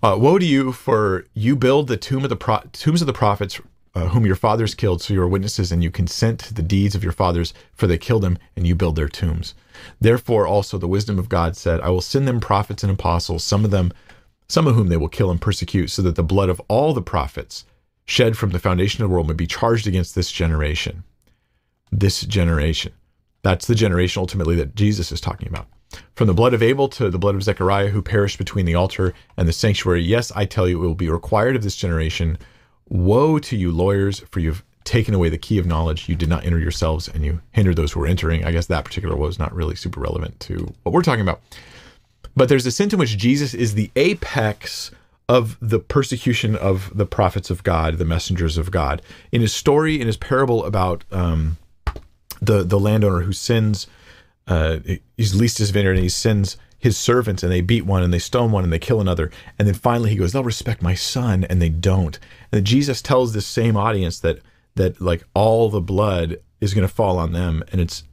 Uh, 0.03 0.15
woe 0.19 0.37
to 0.37 0.45
you 0.45 0.71
for 0.71 1.25
you 1.33 1.55
build 1.55 1.87
the 1.87 1.97
tomb 1.97 2.23
of 2.23 2.29
the 2.29 2.35
pro- 2.35 2.61
tombs 2.73 3.01
of 3.01 3.07
the 3.07 3.13
prophets 3.13 3.59
uh, 3.97 4.09
whom 4.09 4.27
your 4.27 4.35
fathers 4.35 4.75
killed, 4.75 5.01
so 5.01 5.11
you 5.11 5.21
are 5.23 5.27
witnesses, 5.27 5.71
and 5.71 5.83
you 5.83 5.89
consent 5.89 6.39
to 6.39 6.53
the 6.53 6.61
deeds 6.61 6.93
of 6.93 7.03
your 7.03 7.11
fathers, 7.11 7.51
for 7.73 7.87
they 7.87 7.97
killed 7.97 8.21
them, 8.21 8.37
and 8.55 8.67
you 8.67 8.75
build 8.75 8.95
their 8.95 9.09
tombs. 9.09 9.55
Therefore, 9.99 10.45
also 10.45 10.77
the 10.77 10.87
wisdom 10.87 11.17
of 11.17 11.29
God 11.29 11.57
said, 11.57 11.81
I 11.81 11.89
will 11.89 12.01
send 12.01 12.27
them 12.27 12.39
prophets 12.39 12.83
and 12.83 12.91
apostles, 12.91 13.43
some 13.43 13.65
of 13.65 13.71
them, 13.71 13.91
some 14.49 14.67
of 14.67 14.75
whom 14.75 14.87
they 14.87 14.97
will 14.97 15.09
kill 15.09 15.31
and 15.31 15.41
persecute, 15.41 15.89
so 15.89 16.01
that 16.01 16.15
the 16.15 16.23
blood 16.23 16.49
of 16.49 16.61
all 16.67 16.93
the 16.93 17.01
prophets 17.01 17.65
shed 18.05 18.37
from 18.37 18.51
the 18.51 18.59
foundation 18.59 19.03
of 19.03 19.09
the 19.09 19.13
world 19.13 19.27
may 19.27 19.33
be 19.33 19.47
charged 19.47 19.87
against 19.87 20.15
this 20.15 20.31
generation. 20.31 21.03
This 21.91 22.21
generation. 22.21 22.93
That's 23.43 23.67
the 23.67 23.75
generation 23.75 24.19
ultimately 24.19 24.55
that 24.55 24.75
Jesus 24.75 25.11
is 25.11 25.21
talking 25.21 25.47
about. 25.47 25.67
From 26.15 26.27
the 26.27 26.33
blood 26.33 26.53
of 26.53 26.63
Abel 26.63 26.89
to 26.89 27.09
the 27.09 27.19
blood 27.19 27.35
of 27.35 27.43
Zechariah, 27.43 27.89
who 27.89 28.01
perished 28.01 28.37
between 28.37 28.65
the 28.65 28.75
altar 28.75 29.13
and 29.37 29.47
the 29.47 29.53
sanctuary, 29.53 30.01
yes, 30.01 30.31
I 30.35 30.45
tell 30.45 30.67
you, 30.67 30.83
it 30.83 30.87
will 30.87 30.95
be 30.95 31.09
required 31.09 31.55
of 31.55 31.63
this 31.63 31.75
generation. 31.75 32.37
Woe 32.89 33.39
to 33.39 33.55
you, 33.55 33.71
lawyers, 33.71 34.19
for 34.31 34.39
you've 34.39 34.63
taken 34.83 35.13
away 35.13 35.29
the 35.29 35.37
key 35.37 35.59
of 35.59 35.65
knowledge. 35.65 36.07
You 36.07 36.15
did 36.15 36.29
not 36.29 36.45
enter 36.45 36.59
yourselves, 36.59 37.07
and 37.07 37.25
you 37.25 37.41
hindered 37.51 37.75
those 37.75 37.91
who 37.91 37.99
were 37.99 38.07
entering. 38.07 38.45
I 38.45 38.51
guess 38.51 38.67
that 38.67 38.85
particular 38.85 39.15
was 39.15 39.37
not 39.37 39.53
really 39.53 39.75
super 39.75 39.99
relevant 39.99 40.39
to 40.41 40.73
what 40.83 40.93
we're 40.93 41.01
talking 41.01 41.21
about. 41.21 41.41
But 42.37 42.49
there's 42.49 42.67
a 42.67 42.71
sense 42.71 42.93
in 42.93 42.99
which 42.99 43.17
Jesus 43.17 43.55
is 43.55 43.73
the 43.73 43.89
apex 43.95 44.91
of 45.27 45.57
the 45.59 45.79
persecution 45.79 46.55
of 46.55 46.95
the 46.95 47.07
prophets 47.07 47.49
of 47.49 47.63
God, 47.63 47.97
the 47.97 48.05
messengers 48.05 48.57
of 48.59 48.69
God. 48.69 49.01
In 49.31 49.41
his 49.41 49.51
story, 49.51 49.99
in 49.99 50.05
his 50.05 50.17
parable 50.17 50.63
about 50.63 51.03
um, 51.11 51.57
the 52.39 52.63
the 52.63 52.79
landowner 52.79 53.21
who 53.21 53.33
sins 53.33 53.87
uh, 54.47 54.77
he's 55.17 55.35
leased 55.35 55.57
his 55.57 55.71
vineyard 55.71 55.93
and 55.93 56.03
he 56.03 56.09
sends 56.09 56.57
his 56.77 56.95
servants 56.95 57.41
and 57.41 57.51
they 57.51 57.59
beat 57.59 57.85
one 57.87 58.03
and 58.03 58.13
they 58.13 58.19
stone 58.19 58.51
one 58.51 58.63
and 58.63 58.71
they 58.71 58.79
kill 58.79 59.01
another. 59.01 59.31
And 59.57 59.67
then 59.67 59.75
finally 59.75 60.11
he 60.11 60.15
goes, 60.15 60.31
They'll 60.31 60.43
respect 60.43 60.81
my 60.83 60.93
son, 60.93 61.43
and 61.45 61.59
they 61.59 61.69
don't. 61.69 62.19
And 62.51 62.63
Jesus 62.65 63.01
tells 63.01 63.33
this 63.33 63.47
same 63.47 63.75
audience 63.75 64.19
that 64.19 64.39
that 64.75 65.01
like 65.01 65.23
all 65.33 65.69
the 65.69 65.81
blood 65.81 66.37
is 66.61 66.75
going 66.75 66.87
to 66.87 66.93
fall 66.93 67.17
on 67.17 67.31
them, 67.31 67.63
and 67.71 67.81
it's 67.81 68.03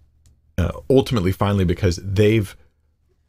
uh, 0.56 0.72
ultimately 0.88 1.30
finally 1.30 1.66
because 1.66 1.96
they've 2.02 2.56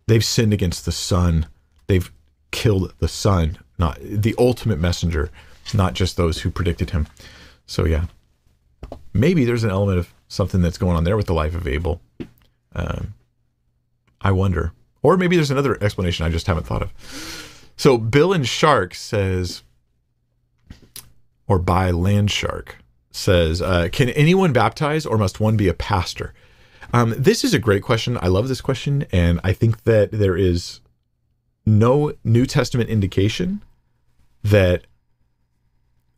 they've 0.07 0.23
sinned 0.23 0.53
against 0.53 0.85
the 0.85 0.91
son. 0.91 1.47
They've 1.87 2.11
killed 2.51 2.93
the 2.99 3.07
son, 3.07 3.57
not 3.77 3.99
the 4.01 4.35
ultimate 4.37 4.79
messenger, 4.79 5.29
not 5.73 5.93
just 5.93 6.17
those 6.17 6.41
who 6.41 6.49
predicted 6.49 6.91
him. 6.91 7.07
So 7.65 7.85
yeah, 7.85 8.05
maybe 9.13 9.45
there's 9.45 9.63
an 9.63 9.71
element 9.71 9.99
of 9.99 10.13
something 10.27 10.61
that's 10.61 10.77
going 10.77 10.95
on 10.95 11.03
there 11.03 11.17
with 11.17 11.27
the 11.27 11.33
life 11.33 11.55
of 11.55 11.67
Abel. 11.67 12.01
Um, 12.73 13.13
I 14.21 14.31
wonder. 14.31 14.73
Or 15.01 15.17
maybe 15.17 15.35
there's 15.35 15.51
another 15.51 15.81
explanation 15.83 16.25
I 16.25 16.29
just 16.29 16.47
haven't 16.47 16.65
thought 16.65 16.81
of. 16.81 17.71
So 17.77 17.97
Bill 17.97 18.33
and 18.33 18.47
Shark 18.47 18.95
says, 18.95 19.63
or 21.47 21.59
by 21.59 21.91
Land 21.91 22.31
Shark 22.31 22.77
says, 23.11 23.61
uh, 23.61 23.89
can 23.91 24.09
anyone 24.09 24.51
baptize 24.51 25.05
or 25.05 25.17
must 25.17 25.39
one 25.39 25.57
be 25.57 25.67
a 25.67 25.73
pastor? 25.73 26.33
Um, 26.93 27.13
this 27.17 27.43
is 27.43 27.53
a 27.53 27.59
great 27.59 27.83
question. 27.83 28.17
I 28.21 28.27
love 28.27 28.47
this 28.47 28.61
question. 28.61 29.05
And 29.11 29.39
I 29.43 29.53
think 29.53 29.83
that 29.83 30.11
there 30.11 30.37
is 30.37 30.81
no 31.65 32.13
New 32.23 32.45
Testament 32.45 32.89
indication 32.89 33.63
that 34.43 34.85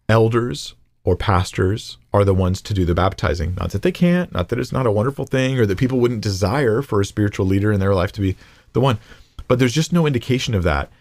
elders 0.09 0.75
or 1.03 1.15
pastors 1.15 1.97
are 2.13 2.25
the 2.25 2.33
ones 2.33 2.61
to 2.61 2.73
do 2.73 2.83
the 2.83 2.93
baptizing. 2.93 3.55
Not 3.55 3.71
that 3.71 3.81
they 3.81 3.93
can't, 3.93 4.31
not 4.33 4.49
that 4.49 4.59
it's 4.59 4.73
not 4.73 4.85
a 4.85 4.91
wonderful 4.91 5.25
thing, 5.25 5.57
or 5.57 5.65
that 5.65 5.77
people 5.77 5.99
wouldn't 5.99 6.21
desire 6.21 6.81
for 6.81 6.99
a 6.99 7.05
spiritual 7.05 7.45
leader 7.45 7.71
in 7.71 7.79
their 7.79 7.95
life 7.95 8.11
to 8.13 8.21
be 8.21 8.35
the 8.73 8.81
one. 8.81 8.99
But 9.47 9.59
there's 9.59 9.73
just 9.73 9.93
no 9.93 10.05
indication 10.05 10.53
of 10.53 10.63
that. 10.63 10.91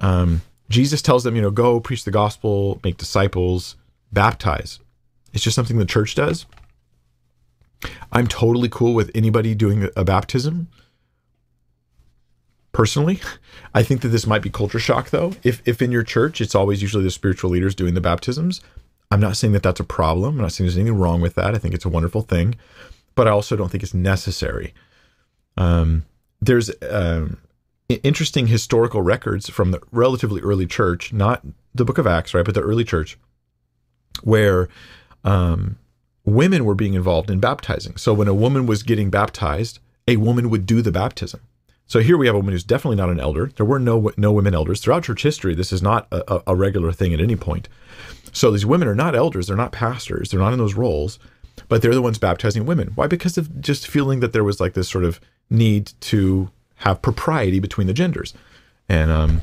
Um, 0.00 0.42
Jesus 0.68 1.02
tells 1.02 1.24
them, 1.24 1.34
you 1.34 1.42
know, 1.42 1.50
go 1.50 1.80
preach 1.80 2.04
the 2.04 2.10
gospel, 2.10 2.80
make 2.84 2.96
disciples, 2.96 3.76
baptize. 4.12 4.78
It's 5.32 5.42
just 5.42 5.56
something 5.56 5.78
the 5.78 5.84
church 5.84 6.14
does. 6.14 6.46
I'm 8.12 8.26
totally 8.26 8.68
cool 8.68 8.94
with 8.94 9.10
anybody 9.14 9.54
doing 9.54 9.88
a 9.96 10.04
baptism. 10.04 10.68
Personally, 12.72 13.20
I 13.74 13.82
think 13.82 14.02
that 14.02 14.08
this 14.08 14.26
might 14.26 14.42
be 14.42 14.50
culture 14.50 14.78
shock 14.78 15.10
though. 15.10 15.32
If 15.42 15.62
if 15.66 15.80
in 15.80 15.90
your 15.90 16.02
church 16.02 16.40
it's 16.40 16.54
always 16.54 16.82
usually 16.82 17.04
the 17.04 17.10
spiritual 17.10 17.50
leaders 17.50 17.74
doing 17.74 17.94
the 17.94 18.00
baptisms, 18.00 18.60
I'm 19.10 19.20
not 19.20 19.36
saying 19.36 19.52
that 19.54 19.62
that's 19.62 19.80
a 19.80 19.84
problem. 19.84 20.36
I'm 20.36 20.42
not 20.42 20.52
saying 20.52 20.66
there's 20.66 20.76
anything 20.76 20.98
wrong 20.98 21.20
with 21.20 21.34
that. 21.36 21.54
I 21.54 21.58
think 21.58 21.74
it's 21.74 21.84
a 21.84 21.90
wonderful 21.90 22.22
thing, 22.22 22.54
but 23.14 23.26
I 23.26 23.30
also 23.30 23.56
don't 23.56 23.70
think 23.70 23.82
it's 23.82 23.94
necessary. 23.94 24.74
Um, 25.56 26.04
there's 26.40 26.70
um, 26.90 27.38
interesting 27.88 28.48
historical 28.48 29.02
records 29.02 29.48
from 29.48 29.70
the 29.70 29.80
relatively 29.90 30.40
early 30.40 30.66
church, 30.66 31.12
not 31.12 31.42
the 31.74 31.84
book 31.84 31.98
of 31.98 32.06
Acts, 32.06 32.34
right, 32.34 32.44
but 32.44 32.54
the 32.54 32.60
early 32.60 32.84
church, 32.84 33.16
where 34.22 34.68
um, 35.24 35.78
women 36.26 36.64
were 36.64 36.74
being 36.74 36.94
involved 36.94 37.30
in 37.30 37.40
baptizing. 37.40 37.96
So 37.96 38.12
when 38.12 38.28
a 38.28 38.34
woman 38.34 38.66
was 38.66 38.82
getting 38.82 39.08
baptized, 39.08 39.78
a 40.06 40.16
woman 40.16 40.50
would 40.50 40.66
do 40.66 40.82
the 40.82 40.92
baptism. 40.92 41.40
So 41.86 42.00
here 42.00 42.16
we 42.16 42.26
have 42.26 42.34
a 42.34 42.38
woman 42.38 42.52
who's 42.52 42.64
definitely 42.64 42.96
not 42.96 43.10
an 43.10 43.20
elder. 43.20 43.50
There 43.56 43.64
were 43.64 43.78
no 43.78 44.10
no 44.16 44.32
women 44.32 44.54
elders 44.54 44.80
throughout 44.80 45.04
church 45.04 45.22
history. 45.22 45.54
This 45.54 45.72
is 45.72 45.80
not 45.80 46.08
a, 46.10 46.42
a 46.48 46.56
regular 46.56 46.92
thing 46.92 47.14
at 47.14 47.20
any 47.20 47.36
point. 47.36 47.68
So 48.32 48.50
these 48.50 48.66
women 48.66 48.88
are 48.88 48.94
not 48.94 49.14
elders. 49.14 49.46
They're 49.46 49.56
not 49.56 49.70
pastors. 49.70 50.30
They're 50.30 50.40
not 50.40 50.52
in 50.52 50.58
those 50.58 50.74
roles, 50.74 51.20
but 51.68 51.80
they're 51.80 51.94
the 51.94 52.02
ones 52.02 52.18
baptizing 52.18 52.66
women. 52.66 52.88
Why? 52.96 53.06
Because 53.06 53.38
of 53.38 53.60
just 53.60 53.86
feeling 53.86 54.18
that 54.18 54.32
there 54.32 54.44
was 54.44 54.60
like 54.60 54.74
this 54.74 54.88
sort 54.88 55.04
of 55.04 55.20
need 55.48 55.92
to 56.00 56.50
have 56.80 57.00
propriety 57.00 57.60
between 57.60 57.86
the 57.86 57.94
genders, 57.94 58.34
and 58.88 59.12
um, 59.12 59.42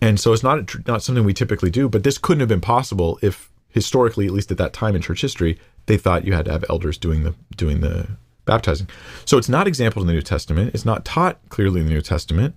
and 0.00 0.20
so 0.20 0.32
it's 0.32 0.44
not 0.44 0.86
not 0.86 1.02
something 1.02 1.24
we 1.24 1.34
typically 1.34 1.70
do. 1.70 1.88
But 1.88 2.04
this 2.04 2.16
couldn't 2.16 2.40
have 2.40 2.48
been 2.48 2.60
possible 2.60 3.18
if 3.22 3.51
historically, 3.72 4.26
at 4.26 4.32
least 4.32 4.50
at 4.50 4.58
that 4.58 4.72
time 4.72 4.94
in 4.94 5.02
church 5.02 5.20
history, 5.20 5.58
they 5.86 5.96
thought 5.96 6.24
you 6.24 6.32
had 6.32 6.44
to 6.44 6.52
have 6.52 6.64
elders 6.68 6.96
doing 6.96 7.24
the 7.24 7.34
doing 7.56 7.80
the 7.80 8.06
baptizing. 8.44 8.88
So 9.24 9.38
it's 9.38 9.48
not 9.48 9.66
exampled 9.66 10.04
in 10.04 10.06
the 10.06 10.12
New 10.12 10.22
Testament. 10.22 10.74
It's 10.74 10.84
not 10.84 11.04
taught 11.04 11.38
clearly 11.48 11.80
in 11.80 11.86
the 11.86 11.92
New 11.92 12.02
Testament. 12.02 12.54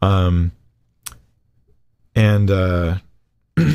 Um, 0.00 0.52
and 2.14 2.50
uh, 2.50 2.96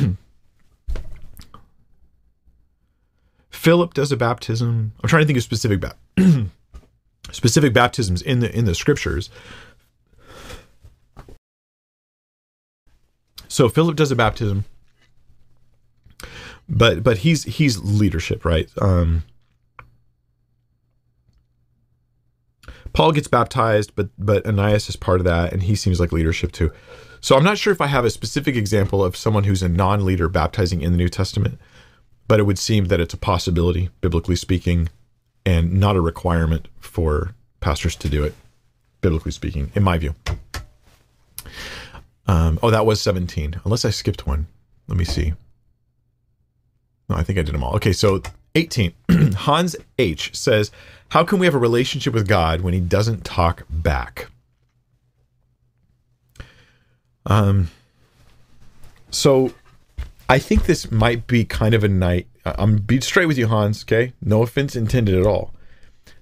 Philip 3.50 3.94
does 3.94 4.12
a 4.12 4.16
baptism. 4.16 4.92
I'm 5.02 5.08
trying 5.08 5.22
to 5.22 5.26
think 5.26 5.36
of 5.36 5.42
specific 5.42 5.80
ba- 5.80 5.96
specific 7.32 7.72
baptisms 7.72 8.22
in 8.22 8.40
the 8.40 8.56
in 8.56 8.64
the 8.64 8.74
scriptures. 8.74 9.30
So 13.48 13.68
Philip 13.68 13.96
does 13.96 14.12
a 14.12 14.16
baptism, 14.16 14.64
but 16.68 17.02
but 17.02 17.18
he's 17.18 17.44
he's 17.44 17.78
leadership, 17.78 18.44
right? 18.44 18.68
Um, 18.80 19.24
Paul 22.92 23.12
gets 23.12 23.28
baptized, 23.28 23.92
but 23.94 24.08
but 24.18 24.46
Ananias 24.46 24.88
is 24.88 24.96
part 24.96 25.20
of 25.20 25.24
that, 25.24 25.52
and 25.52 25.62
he 25.62 25.74
seems 25.74 26.00
like 26.00 26.12
leadership 26.12 26.52
too. 26.52 26.72
So 27.20 27.36
I'm 27.36 27.44
not 27.44 27.58
sure 27.58 27.72
if 27.72 27.80
I 27.80 27.86
have 27.86 28.04
a 28.04 28.10
specific 28.10 28.54
example 28.54 29.04
of 29.04 29.16
someone 29.16 29.44
who's 29.44 29.62
a 29.62 29.68
non-leader 29.68 30.28
baptizing 30.28 30.82
in 30.82 30.92
the 30.92 30.98
New 30.98 31.08
Testament, 31.08 31.58
but 32.28 32.38
it 32.38 32.44
would 32.44 32.58
seem 32.58 32.86
that 32.86 33.00
it's 33.00 33.14
a 33.14 33.18
possibility, 33.18 33.90
biblically 34.00 34.36
speaking, 34.36 34.88
and 35.44 35.80
not 35.80 35.96
a 35.96 36.00
requirement 36.00 36.68
for 36.78 37.34
pastors 37.60 37.96
to 37.96 38.08
do 38.08 38.22
it, 38.22 38.34
biblically 39.00 39.32
speaking, 39.32 39.72
in 39.74 39.82
my 39.82 39.98
view. 39.98 40.14
Um, 42.28 42.58
oh, 42.62 42.70
that 42.70 42.86
was 42.86 43.00
17, 43.00 43.60
unless 43.64 43.84
I 43.84 43.90
skipped 43.90 44.26
one. 44.26 44.46
Let 44.86 44.96
me 44.98 45.04
see. 45.04 45.32
No, 47.08 47.16
I 47.16 47.22
think 47.22 47.38
I 47.38 47.42
did 47.42 47.54
them 47.54 47.64
all. 47.64 47.74
Okay, 47.76 47.92
so 47.92 48.22
18. 48.54 48.92
Hans 49.34 49.76
H 49.98 50.34
says, 50.34 50.70
How 51.10 51.24
can 51.24 51.38
we 51.38 51.46
have 51.46 51.54
a 51.54 51.58
relationship 51.58 52.14
with 52.14 52.28
God 52.28 52.60
when 52.60 52.74
he 52.74 52.80
doesn't 52.80 53.24
talk 53.24 53.64
back? 53.70 54.28
Um, 57.26 57.70
so 59.10 59.52
I 60.28 60.38
think 60.38 60.64
this 60.64 60.90
might 60.90 61.26
be 61.26 61.44
kind 61.44 61.74
of 61.74 61.84
a 61.84 61.88
night. 61.88 62.26
I'm 62.44 62.78
be 62.78 63.00
straight 63.00 63.26
with 63.26 63.38
you, 63.38 63.46
Hans. 63.46 63.84
Okay, 63.84 64.12
no 64.22 64.42
offense 64.42 64.74
intended 64.74 65.14
at 65.18 65.26
all. 65.26 65.52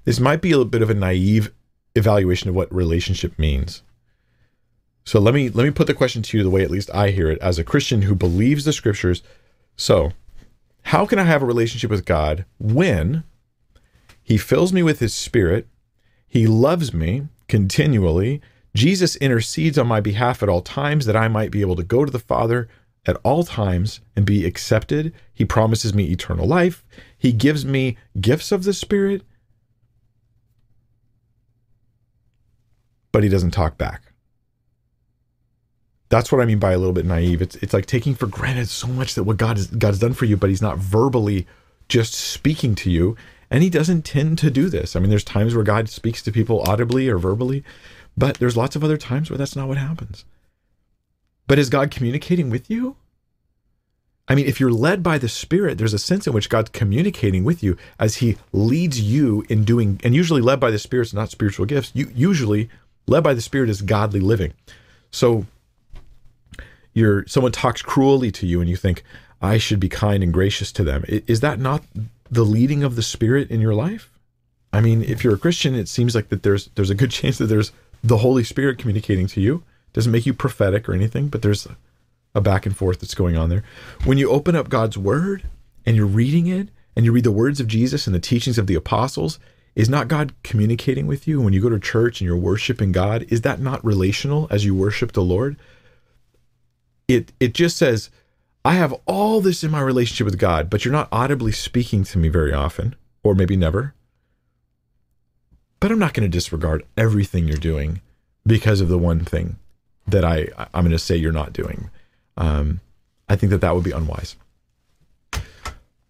This 0.04 0.20
might 0.20 0.40
be 0.40 0.50
a 0.50 0.56
little 0.56 0.70
bit 0.70 0.82
of 0.82 0.90
a 0.90 0.94
naive 0.94 1.52
evaluation 1.94 2.48
of 2.48 2.54
what 2.54 2.72
relationship 2.74 3.38
means. 3.38 3.82
So 5.04 5.20
let 5.20 5.34
me 5.34 5.48
let 5.48 5.64
me 5.64 5.70
put 5.70 5.86
the 5.86 5.94
question 5.94 6.22
to 6.22 6.36
you 6.36 6.42
the 6.42 6.50
way 6.50 6.62
at 6.62 6.70
least 6.70 6.90
I 6.92 7.10
hear 7.10 7.30
it 7.30 7.38
as 7.40 7.58
a 7.58 7.64
Christian 7.64 8.02
who 8.02 8.14
believes 8.14 8.64
the 8.64 8.72
scriptures. 8.72 9.22
So, 9.76 10.12
how 10.86 11.04
can 11.04 11.18
I 11.18 11.24
have 11.24 11.42
a 11.42 11.46
relationship 11.46 11.90
with 11.90 12.04
God 12.04 12.44
when 12.58 13.24
he 14.22 14.36
fills 14.36 14.72
me 14.72 14.84
with 14.84 15.00
his 15.00 15.12
spirit, 15.12 15.66
he 16.28 16.46
loves 16.46 16.94
me 16.94 17.26
continually, 17.48 18.40
Jesus 18.72 19.16
intercedes 19.16 19.78
on 19.78 19.88
my 19.88 20.00
behalf 20.00 20.44
at 20.44 20.48
all 20.48 20.62
times 20.62 21.06
that 21.06 21.16
I 21.16 21.26
might 21.26 21.50
be 21.50 21.60
able 21.60 21.74
to 21.74 21.82
go 21.82 22.04
to 22.04 22.12
the 22.12 22.20
Father 22.20 22.68
at 23.04 23.16
all 23.24 23.42
times 23.42 24.00
and 24.14 24.24
be 24.24 24.44
accepted. 24.46 25.12
He 25.34 25.44
promises 25.44 25.92
me 25.92 26.04
eternal 26.04 26.46
life. 26.46 26.84
He 27.18 27.32
gives 27.32 27.66
me 27.66 27.96
gifts 28.20 28.52
of 28.52 28.62
the 28.62 28.72
Spirit, 28.72 29.22
but 33.10 33.24
he 33.24 33.28
doesn't 33.28 33.50
talk 33.50 33.76
back. 33.76 34.12
That's 36.16 36.32
what 36.32 36.40
I 36.40 36.46
mean 36.46 36.58
by 36.58 36.72
a 36.72 36.78
little 36.78 36.94
bit 36.94 37.04
naive. 37.04 37.42
It's 37.42 37.56
it's 37.56 37.74
like 37.74 37.84
taking 37.84 38.14
for 38.14 38.26
granted 38.26 38.70
so 38.70 38.86
much 38.86 39.14
that 39.14 39.24
what 39.24 39.36
God 39.36 39.58
has 39.58 39.66
God 39.66 39.88
has 39.88 39.98
done 39.98 40.14
for 40.14 40.24
you, 40.24 40.34
but 40.38 40.48
He's 40.48 40.62
not 40.62 40.78
verbally 40.78 41.46
just 41.90 42.14
speaking 42.14 42.74
to 42.76 42.90
you, 42.90 43.18
and 43.50 43.62
He 43.62 43.68
doesn't 43.68 44.06
tend 44.06 44.38
to 44.38 44.50
do 44.50 44.70
this. 44.70 44.96
I 44.96 45.00
mean, 45.00 45.10
there's 45.10 45.24
times 45.24 45.54
where 45.54 45.62
God 45.62 45.90
speaks 45.90 46.22
to 46.22 46.32
people 46.32 46.62
audibly 46.62 47.10
or 47.10 47.18
verbally, 47.18 47.64
but 48.16 48.38
there's 48.38 48.56
lots 48.56 48.74
of 48.74 48.82
other 48.82 48.96
times 48.96 49.28
where 49.28 49.36
that's 49.36 49.54
not 49.54 49.68
what 49.68 49.76
happens. 49.76 50.24
But 51.46 51.58
is 51.58 51.68
God 51.68 51.90
communicating 51.90 52.48
with 52.48 52.70
you? 52.70 52.96
I 54.26 54.34
mean, 54.34 54.46
if 54.46 54.58
you're 54.58 54.72
led 54.72 55.02
by 55.02 55.18
the 55.18 55.28
Spirit, 55.28 55.76
there's 55.76 55.94
a 55.94 55.98
sense 55.98 56.26
in 56.26 56.32
which 56.32 56.48
God's 56.48 56.70
communicating 56.70 57.44
with 57.44 57.62
you 57.62 57.76
as 57.98 58.16
He 58.16 58.38
leads 58.54 58.98
you 58.98 59.44
in 59.50 59.64
doing, 59.64 60.00
and 60.02 60.14
usually 60.14 60.40
led 60.40 60.60
by 60.60 60.70
the 60.70 60.78
Spirit 60.78 61.08
is 61.08 61.14
not 61.14 61.30
spiritual 61.30 61.66
gifts. 61.66 61.92
You 61.94 62.10
usually 62.14 62.70
led 63.06 63.22
by 63.22 63.34
the 63.34 63.42
Spirit 63.42 63.68
is 63.68 63.82
godly 63.82 64.20
living. 64.20 64.54
So 65.10 65.44
you're 66.96 67.26
someone 67.26 67.52
talks 67.52 67.82
cruelly 67.82 68.32
to 68.32 68.46
you, 68.46 68.60
and 68.60 68.70
you 68.70 68.76
think, 68.76 69.04
I 69.42 69.58
should 69.58 69.78
be 69.78 69.90
kind 69.90 70.22
and 70.22 70.32
gracious 70.32 70.72
to 70.72 70.82
them. 70.82 71.04
Is 71.06 71.40
that 71.40 71.60
not 71.60 71.84
the 72.30 72.44
leading 72.44 72.82
of 72.82 72.96
the 72.96 73.02
Spirit 73.02 73.50
in 73.50 73.60
your 73.60 73.74
life? 73.74 74.10
I 74.72 74.80
mean, 74.80 75.02
if 75.02 75.22
you're 75.22 75.34
a 75.34 75.38
Christian, 75.38 75.74
it 75.74 75.88
seems 75.88 76.14
like 76.14 76.30
that 76.30 76.42
there's 76.42 76.68
there's 76.74 76.88
a 76.88 76.94
good 76.94 77.10
chance 77.18 77.36
that 77.36 77.46
there's 77.46 77.70
the 78.02 78.16
Holy 78.18 78.42
Spirit 78.42 78.78
communicating 78.78 79.26
to 79.28 79.42
you. 79.42 79.56
It 79.56 79.92
Doesn't 79.92 80.10
make 80.10 80.24
you 80.24 80.32
prophetic 80.32 80.88
or 80.88 80.94
anything, 80.94 81.28
but 81.28 81.42
there's 81.42 81.68
a 82.34 82.40
back 82.40 82.64
and 82.64 82.74
forth 82.74 83.00
that's 83.00 83.14
going 83.14 83.36
on 83.36 83.50
there. 83.50 83.62
When 84.04 84.16
you 84.16 84.30
open 84.30 84.56
up 84.56 84.70
God's 84.70 84.96
Word 84.96 85.42
and 85.84 85.96
you're 85.96 86.06
reading 86.06 86.46
it 86.46 86.70
and 86.96 87.04
you 87.04 87.12
read 87.12 87.24
the 87.24 87.30
words 87.30 87.60
of 87.60 87.68
Jesus 87.68 88.06
and 88.06 88.16
the 88.16 88.20
teachings 88.20 88.56
of 88.56 88.66
the 88.66 88.74
apostles, 88.74 89.38
is 89.74 89.90
not 89.90 90.08
God 90.08 90.32
communicating 90.42 91.06
with 91.06 91.28
you 91.28 91.42
when 91.42 91.52
you 91.52 91.60
go 91.60 91.68
to 91.68 91.78
church 91.78 92.22
and 92.22 92.26
you're 92.26 92.36
worshiping 92.38 92.92
God? 92.92 93.26
Is 93.28 93.42
that 93.42 93.60
not 93.60 93.84
relational 93.84 94.48
as 94.50 94.64
you 94.64 94.74
worship 94.74 95.12
the 95.12 95.22
Lord? 95.22 95.56
It 97.08 97.32
it 97.38 97.54
just 97.54 97.76
says, 97.76 98.10
I 98.64 98.72
have 98.72 98.94
all 99.06 99.40
this 99.40 99.62
in 99.62 99.70
my 99.70 99.80
relationship 99.80 100.24
with 100.24 100.38
God, 100.38 100.68
but 100.68 100.84
you're 100.84 100.92
not 100.92 101.08
audibly 101.12 101.52
speaking 101.52 102.02
to 102.04 102.18
me 102.18 102.28
very 102.28 102.52
often, 102.52 102.96
or 103.22 103.34
maybe 103.34 103.56
never. 103.56 103.94
But 105.78 105.92
I'm 105.92 105.98
not 105.98 106.14
going 106.14 106.28
to 106.28 106.36
disregard 106.36 106.84
everything 106.96 107.46
you're 107.46 107.58
doing 107.58 108.00
because 108.46 108.80
of 108.80 108.88
the 108.88 108.98
one 108.98 109.24
thing 109.24 109.56
that 110.06 110.24
I 110.24 110.48
I'm 110.74 110.84
going 110.84 110.90
to 110.90 110.98
say 110.98 111.16
you're 111.16 111.32
not 111.32 111.52
doing. 111.52 111.90
Um, 112.36 112.80
I 113.28 113.36
think 113.36 113.50
that 113.50 113.60
that 113.60 113.74
would 113.74 113.84
be 113.84 113.92
unwise. 113.92 114.36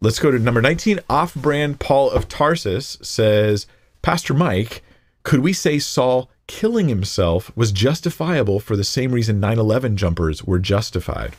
Let's 0.00 0.18
go 0.18 0.30
to 0.30 0.38
number 0.38 0.60
19. 0.60 1.00
Off 1.08 1.34
brand 1.34 1.80
Paul 1.80 2.10
of 2.10 2.28
Tarsus 2.28 2.98
says, 3.00 3.66
Pastor 4.02 4.34
Mike, 4.34 4.82
could 5.22 5.40
we 5.40 5.52
say 5.52 5.78
Saul 5.78 6.30
killing 6.46 6.88
himself 6.88 7.54
was 7.56 7.72
justifiable 7.72 8.60
for 8.60 8.76
the 8.76 8.84
same 8.84 9.12
reason 9.12 9.40
9 9.40 9.58
11 9.58 9.96
jumpers 9.96 10.44
were 10.44 10.58
justified? 10.58 11.34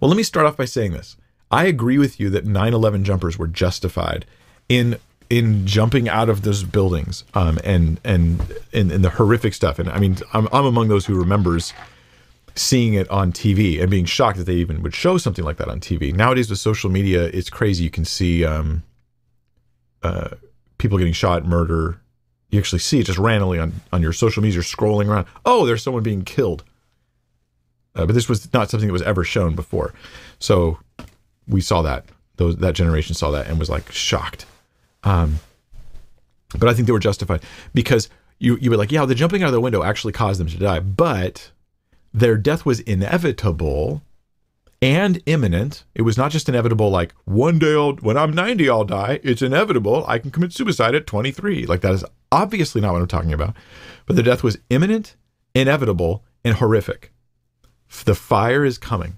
Well, 0.00 0.08
let 0.08 0.16
me 0.16 0.22
start 0.22 0.46
off 0.46 0.56
by 0.56 0.64
saying 0.64 0.92
this. 0.92 1.16
I 1.50 1.64
agree 1.66 1.98
with 1.98 2.18
you 2.18 2.30
that 2.30 2.46
9 2.46 2.74
11 2.74 3.04
jumpers 3.04 3.38
were 3.38 3.46
justified 3.46 4.26
in 4.68 4.96
in 5.30 5.66
jumping 5.66 6.08
out 6.08 6.28
of 6.28 6.42
those 6.42 6.62
buildings 6.62 7.24
um, 7.34 7.58
and 7.64 8.00
and 8.04 8.40
in, 8.72 8.90
in 8.90 9.02
the 9.02 9.10
horrific 9.10 9.54
stuff. 9.54 9.78
And 9.78 9.88
I 9.88 9.98
mean, 9.98 10.16
I'm, 10.32 10.48
I'm 10.52 10.64
among 10.64 10.88
those 10.88 11.06
who 11.06 11.18
remembers 11.18 11.72
seeing 12.54 12.94
it 12.94 13.08
on 13.10 13.32
TV 13.32 13.80
and 13.80 13.90
being 13.90 14.04
shocked 14.04 14.38
that 14.38 14.44
they 14.44 14.54
even 14.54 14.82
would 14.82 14.94
show 14.94 15.18
something 15.18 15.44
like 15.44 15.56
that 15.56 15.68
on 15.68 15.80
TV. 15.80 16.14
Nowadays 16.14 16.50
with 16.50 16.58
social 16.58 16.90
media, 16.90 17.24
it's 17.24 17.50
crazy. 17.50 17.82
You 17.84 17.90
can 17.90 18.04
see 18.04 18.44
um, 18.44 18.84
uh, 20.02 20.30
people 20.78 20.98
getting 20.98 21.12
shot, 21.12 21.44
murder. 21.44 22.00
You 22.54 22.60
actually 22.60 22.78
see 22.78 23.00
it 23.00 23.06
just 23.06 23.18
randomly 23.18 23.58
on, 23.58 23.72
on 23.92 24.00
your 24.00 24.12
social 24.12 24.40
media. 24.40 24.54
You're 24.54 24.62
scrolling 24.62 25.08
around. 25.08 25.26
Oh, 25.44 25.66
there's 25.66 25.82
someone 25.82 26.04
being 26.04 26.22
killed. 26.22 26.62
Uh, 27.96 28.06
but 28.06 28.14
this 28.14 28.28
was 28.28 28.52
not 28.52 28.70
something 28.70 28.86
that 28.86 28.92
was 28.92 29.02
ever 29.02 29.24
shown 29.24 29.56
before. 29.56 29.92
So 30.38 30.78
we 31.48 31.60
saw 31.60 31.82
that. 31.82 32.04
Those, 32.36 32.56
that 32.58 32.74
generation 32.76 33.16
saw 33.16 33.32
that 33.32 33.48
and 33.48 33.58
was 33.58 33.68
like 33.68 33.90
shocked. 33.90 34.46
Um, 35.02 35.40
but 36.56 36.68
I 36.68 36.74
think 36.74 36.86
they 36.86 36.92
were 36.92 37.00
justified 37.00 37.42
because 37.74 38.08
you 38.38 38.56
you 38.60 38.70
were 38.70 38.76
like, 38.76 38.92
yeah, 38.92 39.04
the 39.04 39.16
jumping 39.16 39.42
out 39.42 39.48
of 39.48 39.52
the 39.52 39.60
window 39.60 39.82
actually 39.82 40.12
caused 40.12 40.38
them 40.38 40.46
to 40.46 40.56
die, 40.56 40.78
but 40.78 41.50
their 42.12 42.36
death 42.36 42.64
was 42.64 42.78
inevitable 42.80 44.00
and 44.84 45.22
imminent. 45.24 45.82
It 45.94 46.02
was 46.02 46.18
not 46.18 46.30
just 46.30 46.46
inevitable, 46.46 46.90
like 46.90 47.14
one 47.24 47.58
day 47.58 47.74
I'll, 47.74 47.94
when 47.94 48.18
I'm 48.18 48.32
90, 48.32 48.68
I'll 48.68 48.84
die. 48.84 49.18
It's 49.22 49.40
inevitable. 49.40 50.04
I 50.06 50.18
can 50.18 50.30
commit 50.30 50.52
suicide 50.52 50.94
at 50.94 51.06
23. 51.06 51.64
Like 51.64 51.80
that 51.80 51.94
is 51.94 52.04
obviously 52.30 52.82
not 52.82 52.92
what 52.92 53.00
I'm 53.00 53.08
talking 53.08 53.32
about. 53.32 53.56
But 54.04 54.16
the 54.16 54.22
death 54.22 54.42
was 54.42 54.58
imminent, 54.68 55.16
inevitable, 55.54 56.22
and 56.44 56.56
horrific. 56.56 57.14
The 58.04 58.14
fire 58.14 58.62
is 58.62 58.76
coming. 58.76 59.16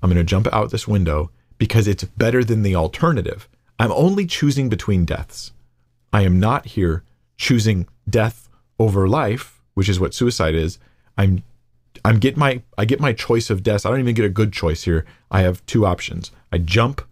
I'm 0.00 0.10
going 0.10 0.16
to 0.16 0.22
jump 0.24 0.46
out 0.52 0.70
this 0.70 0.86
window 0.86 1.32
because 1.58 1.88
it's 1.88 2.04
better 2.04 2.44
than 2.44 2.62
the 2.62 2.76
alternative. 2.76 3.48
I'm 3.80 3.90
only 3.90 4.26
choosing 4.26 4.68
between 4.68 5.04
deaths. 5.04 5.50
I 6.12 6.22
am 6.22 6.38
not 6.38 6.66
here 6.66 7.02
choosing 7.36 7.88
death 8.08 8.48
over 8.78 9.08
life, 9.08 9.60
which 9.74 9.88
is 9.88 9.98
what 9.98 10.14
suicide 10.14 10.54
is. 10.54 10.78
I'm 11.16 11.42
I'm 12.08 12.18
get 12.18 12.38
my 12.38 12.62
I 12.78 12.86
get 12.86 13.00
my 13.00 13.12
choice 13.12 13.50
of 13.50 13.62
deaths. 13.62 13.84
I 13.84 13.90
don't 13.90 14.00
even 14.00 14.14
get 14.14 14.24
a 14.24 14.30
good 14.30 14.50
choice 14.50 14.84
here. 14.84 15.04
I 15.30 15.42
have 15.42 15.64
two 15.66 15.84
options. 15.84 16.30
I 16.50 16.56
jump. 16.56 17.02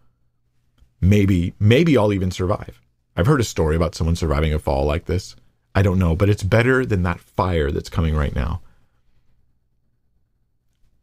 Maybe 1.03 1.53
maybe 1.61 1.99
I'll 1.99 2.15
even 2.15 2.31
survive. 2.31 2.81
I've 3.15 3.27
heard 3.27 3.43
a 3.43 3.45
story 3.45 3.77
about 3.77 3.95
someone 3.95 4.17
surviving 4.17 4.55
a 4.55 4.59
fall 4.59 4.87
like 4.87 5.05
this. 5.05 5.37
I 5.75 5.83
don't 5.83 5.99
know, 5.99 6.17
but 6.17 6.31
it's 6.31 6.43
better 6.43 6.87
than 6.87 7.03
that 7.03 7.21
fire 7.21 7.71
that's 7.71 7.91
coming 7.91 8.17
right 8.17 8.35
now. 8.35 8.63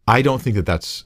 I 0.08 0.24
don't 0.24 0.42
think 0.42 0.56
that 0.56 0.66
that's 0.66 1.04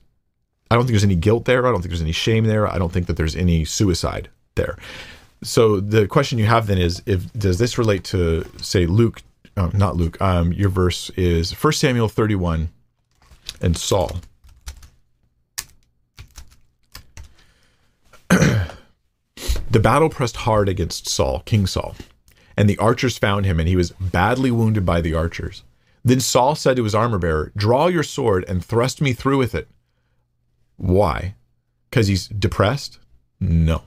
I 0.72 0.76
don't 0.76 0.86
think 0.86 0.94
there's 0.94 1.04
any 1.04 1.16
guilt 1.16 1.44
there. 1.44 1.68
I 1.68 1.72
don't 1.72 1.82
think 1.82 1.90
there's 1.90 2.02
any 2.02 2.14
shame 2.14 2.46
there. 2.46 2.70
I 2.70 2.78
don't 2.78 2.94
think 2.94 3.08
that 3.08 3.18
there's 3.18 3.36
any 3.36 3.66
suicide 3.66 4.30
there. 4.56 4.78
So 5.44 5.82
the 5.82 6.08
question 6.08 6.40
you 6.40 6.46
have 6.46 6.68
then 6.68 6.78
is 6.78 7.04
if 7.06 7.34
does 7.34 7.60
this 7.60 7.78
relate 7.78 8.06
to 8.06 8.46
say 8.62 8.86
Luke 8.86 9.24
oh, 9.58 9.72
not 9.74 9.98
Luke. 9.98 10.22
Um, 10.22 10.54
your 10.54 10.70
verse 10.70 11.10
is 11.12 11.52
1 11.52 11.74
Samuel 11.74 12.08
31 12.08 12.70
and 13.62 13.78
Saul. 13.78 14.18
the 18.30 19.80
battle 19.82 20.10
pressed 20.10 20.38
hard 20.38 20.70
against 20.70 21.08
Saul, 21.08 21.42
King 21.42 21.66
Saul, 21.68 21.96
and 22.56 22.70
the 22.70 22.78
archers 22.78 23.18
found 23.18 23.46
him, 23.46 23.60
and 23.60 23.68
he 23.68 23.76
was 23.76 23.92
badly 23.92 24.52
wounded 24.52 24.86
by 24.86 25.02
the 25.02 25.14
archers. 25.14 25.64
Then 26.04 26.20
Saul 26.20 26.56
said 26.56 26.78
to 26.78 26.84
his 26.84 26.96
armor 26.96 27.20
bearer, 27.20 27.52
Draw 27.58 27.88
your 27.88 28.04
sword 28.04 28.46
and 28.48 28.64
thrust 28.64 29.02
me 29.02 29.14
through 29.14 29.38
with 29.38 29.54
it. 29.54 29.68
Why? 30.78 31.36
Because 31.90 32.08
he's 32.08 32.28
depressed? 32.28 33.00
No. 33.40 33.84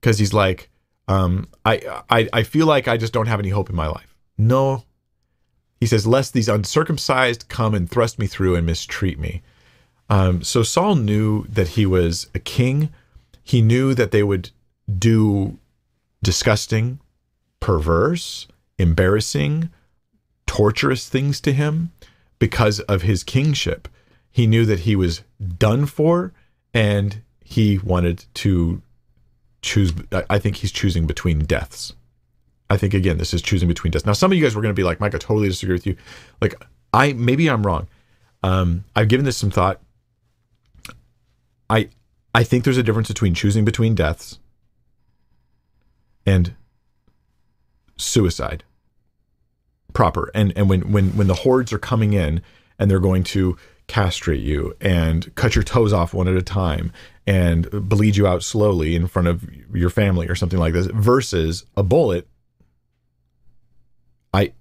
Because 0.00 0.18
he's 0.18 0.32
like, 0.32 0.70
um, 1.08 1.48
I, 1.64 2.02
I, 2.10 2.28
I 2.32 2.42
feel 2.42 2.66
like 2.66 2.86
I 2.86 2.96
just 2.96 3.12
don't 3.12 3.26
have 3.26 3.40
any 3.40 3.48
hope 3.48 3.70
in 3.70 3.76
my 3.76 3.88
life. 3.88 4.14
No. 4.36 4.84
He 5.80 5.86
says, 5.86 6.06
Lest 6.06 6.32
these 6.32 6.48
uncircumcised 6.48 7.48
come 7.48 7.74
and 7.74 7.88
thrust 7.88 8.18
me 8.18 8.26
through 8.26 8.56
and 8.56 8.66
mistreat 8.66 9.18
me. 9.18 9.42
Um, 10.10 10.42
so 10.42 10.62
Saul 10.62 10.96
knew 10.96 11.44
that 11.48 11.68
he 11.68 11.86
was 11.86 12.28
a 12.34 12.38
king. 12.38 12.90
He 13.42 13.62
knew 13.62 13.94
that 13.94 14.10
they 14.10 14.22
would 14.22 14.50
do 14.98 15.58
disgusting, 16.22 17.00
perverse, 17.60 18.48
embarrassing, 18.78 19.70
torturous 20.46 21.08
things 21.08 21.40
to 21.42 21.52
him 21.52 21.92
because 22.38 22.80
of 22.80 23.02
his 23.02 23.22
kingship. 23.22 23.88
He 24.30 24.46
knew 24.46 24.64
that 24.66 24.80
he 24.80 24.96
was 24.96 25.22
done 25.58 25.86
for 25.86 26.32
and 26.72 27.22
he 27.44 27.78
wanted 27.78 28.24
to 28.34 28.82
choose. 29.62 29.92
I 30.30 30.38
think 30.38 30.56
he's 30.56 30.72
choosing 30.72 31.06
between 31.06 31.40
deaths. 31.40 31.92
I 32.70 32.76
think 32.76 32.94
again, 32.94 33.18
this 33.18 33.32
is 33.32 33.42
choosing 33.42 33.68
between 33.68 33.90
deaths. 33.90 34.04
Now, 34.04 34.12
some 34.12 34.30
of 34.30 34.36
you 34.36 34.44
guys 34.44 34.54
were 34.54 34.62
going 34.62 34.74
to 34.74 34.78
be 34.78 34.84
like, 34.84 35.00
Mike, 35.00 35.14
I 35.14 35.18
totally 35.18 35.48
disagree 35.48 35.74
with 35.74 35.86
you. 35.86 35.96
Like, 36.40 36.54
I 36.92 37.12
maybe 37.14 37.48
I'm 37.48 37.66
wrong. 37.66 37.88
Um, 38.42 38.84
I've 38.94 39.08
given 39.08 39.24
this 39.24 39.36
some 39.36 39.50
thought. 39.50 39.80
I 41.70 41.88
I 42.34 42.44
think 42.44 42.64
there's 42.64 42.78
a 42.78 42.82
difference 42.82 43.08
between 43.08 43.34
choosing 43.34 43.64
between 43.64 43.94
deaths 43.94 44.38
and 46.26 46.54
suicide 47.96 48.64
proper. 49.92 50.30
And 50.34 50.52
and 50.56 50.68
when 50.68 50.92
when 50.92 51.16
when 51.16 51.26
the 51.26 51.34
hordes 51.34 51.72
are 51.72 51.78
coming 51.78 52.12
in 52.12 52.42
and 52.78 52.90
they're 52.90 53.00
going 53.00 53.24
to 53.24 53.56
castrate 53.86 54.42
you 54.42 54.76
and 54.80 55.34
cut 55.34 55.54
your 55.54 55.64
toes 55.64 55.94
off 55.94 56.12
one 56.12 56.28
at 56.28 56.36
a 56.36 56.42
time 56.42 56.92
and 57.26 57.68
bleed 57.70 58.16
you 58.16 58.26
out 58.26 58.42
slowly 58.42 58.94
in 58.94 59.06
front 59.06 59.28
of 59.28 59.48
your 59.74 59.90
family 59.90 60.28
or 60.28 60.34
something 60.34 60.58
like 60.58 60.74
this 60.74 60.86
versus 60.86 61.64
a 61.76 61.82
bullet 61.82 62.28
I 64.32 64.52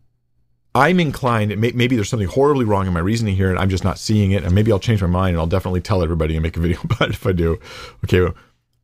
I'm 0.78 1.00
inclined, 1.00 1.58
maybe 1.58 1.96
there's 1.96 2.08
something 2.08 2.28
horribly 2.28 2.64
wrong 2.64 2.86
in 2.86 2.94
my 2.94 3.00
reasoning 3.00 3.36
here 3.36 3.50
and 3.50 3.58
I'm 3.58 3.70
just 3.70 3.84
not 3.84 3.98
seeing 3.98 4.32
it. 4.32 4.44
And 4.44 4.54
maybe 4.54 4.72
I'll 4.72 4.80
change 4.80 5.02
my 5.02 5.08
mind 5.08 5.32
and 5.32 5.40
I'll 5.40 5.48
definitely 5.48 5.82
tell 5.82 6.04
everybody 6.04 6.36
and 6.36 6.44
make 6.44 6.56
a 6.56 6.60
video 6.62 6.80
about 6.84 7.10
it 7.10 7.16
if 7.16 7.26
I 7.26 7.32
do. 7.32 7.60
Okay. 8.04 8.32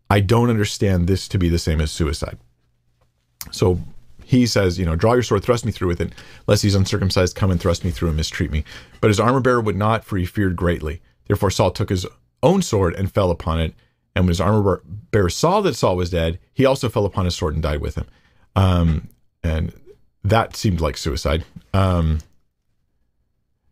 I 0.10 0.20
don't 0.20 0.50
understand 0.50 1.08
this 1.08 1.28
to 1.28 1.38
be 1.38 1.50
the 1.50 1.60
same 1.60 1.80
as 1.80 1.92
suicide. 1.92 2.38
So 3.52 3.80
he 4.24 4.48
says, 4.48 4.80
you 4.80 4.86
know, 4.86 4.96
draw 4.96 5.14
your 5.14 5.22
sword, 5.22 5.44
thrust 5.44 5.66
me 5.66 5.72
through 5.72 5.90
with 5.90 6.02
it, 6.02 6.14
lest 6.48 6.64
these 6.64 6.76
uncircumcised 6.76 7.36
come 7.36 7.52
and 7.52 7.60
thrust 7.60 7.86
me 7.86 7.92
through 7.92 8.08
and 8.08 8.18
mistreat 8.18 8.52
me. 8.52 8.64
But 9.00 9.10
his 9.10 9.20
armor 9.20 9.40
bearer 9.40 9.62
would 9.62 9.76
not, 9.76 10.04
for 10.04 10.18
he 10.18 10.26
feared 10.26 10.56
greatly. 10.56 11.00
Therefore 11.28 11.52
Saul 11.52 11.70
took 11.70 11.90
his 11.90 12.08
own 12.42 12.64
sword 12.64 12.96
and 12.96 13.12
fell 13.12 13.30
upon 13.30 13.60
it. 13.60 13.76
And 14.16 14.26
when 14.26 14.30
his 14.30 14.42
armor 14.42 14.82
bearer 15.12 15.30
saw 15.30 15.62
that 15.62 15.76
Saul 15.76 15.96
was 15.96 16.10
dead, 16.10 16.40
he 16.54 16.66
also 16.66 16.90
fell 16.90 17.06
upon 17.06 17.26
his 17.26 17.36
sword 17.36 17.54
and 17.54 17.62
died 17.62 17.82
with 17.82 17.96
him. 17.96 18.06
Um, 18.56 19.10
and 19.44 19.74
that 20.24 20.56
seemed 20.56 20.82
like 20.82 20.98
suicide. 20.98 21.44
Um, 21.74 22.20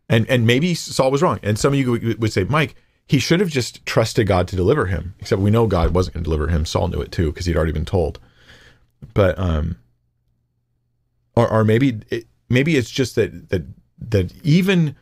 and 0.10 0.28
and 0.30 0.46
maybe 0.46 0.74
Saul 0.74 1.12
was 1.12 1.22
wrong. 1.22 1.40
And 1.44 1.58
some 1.58 1.74
of 1.74 1.80
you 1.80 2.16
would 2.20 2.34
say, 2.34 2.44
Mike, 2.44 2.76
he 3.08 3.20
should 3.20 3.40
have 3.40 3.50
just 3.50 3.86
trusted 3.86 4.28
God 4.28 4.48
to 4.50 4.56
deliver 4.56 4.86
him. 4.88 5.16
Except 5.20 5.42
we 5.42 5.52
know 5.52 5.68
God 5.68 5.94
wasn't 5.94 6.16
going 6.16 6.24
to 6.24 6.28
deliver 6.30 6.48
him. 6.48 6.66
Saul 6.66 6.90
knew 6.90 7.02
it 7.02 7.12
too 7.12 7.32
because 7.32 7.46
he'd 7.46 7.56
already 7.56 7.72
been 7.72 7.86
told. 7.86 8.20
But 9.14 9.40
um, 9.40 9.78
or 11.36 11.50
or 11.50 11.64
maybe 11.64 12.02
it, 12.10 12.26
maybe 12.50 12.76
it's 12.76 12.92
just 12.92 13.16
that 13.16 13.50
that 13.50 13.64
that 14.10 14.34
even 14.44 14.96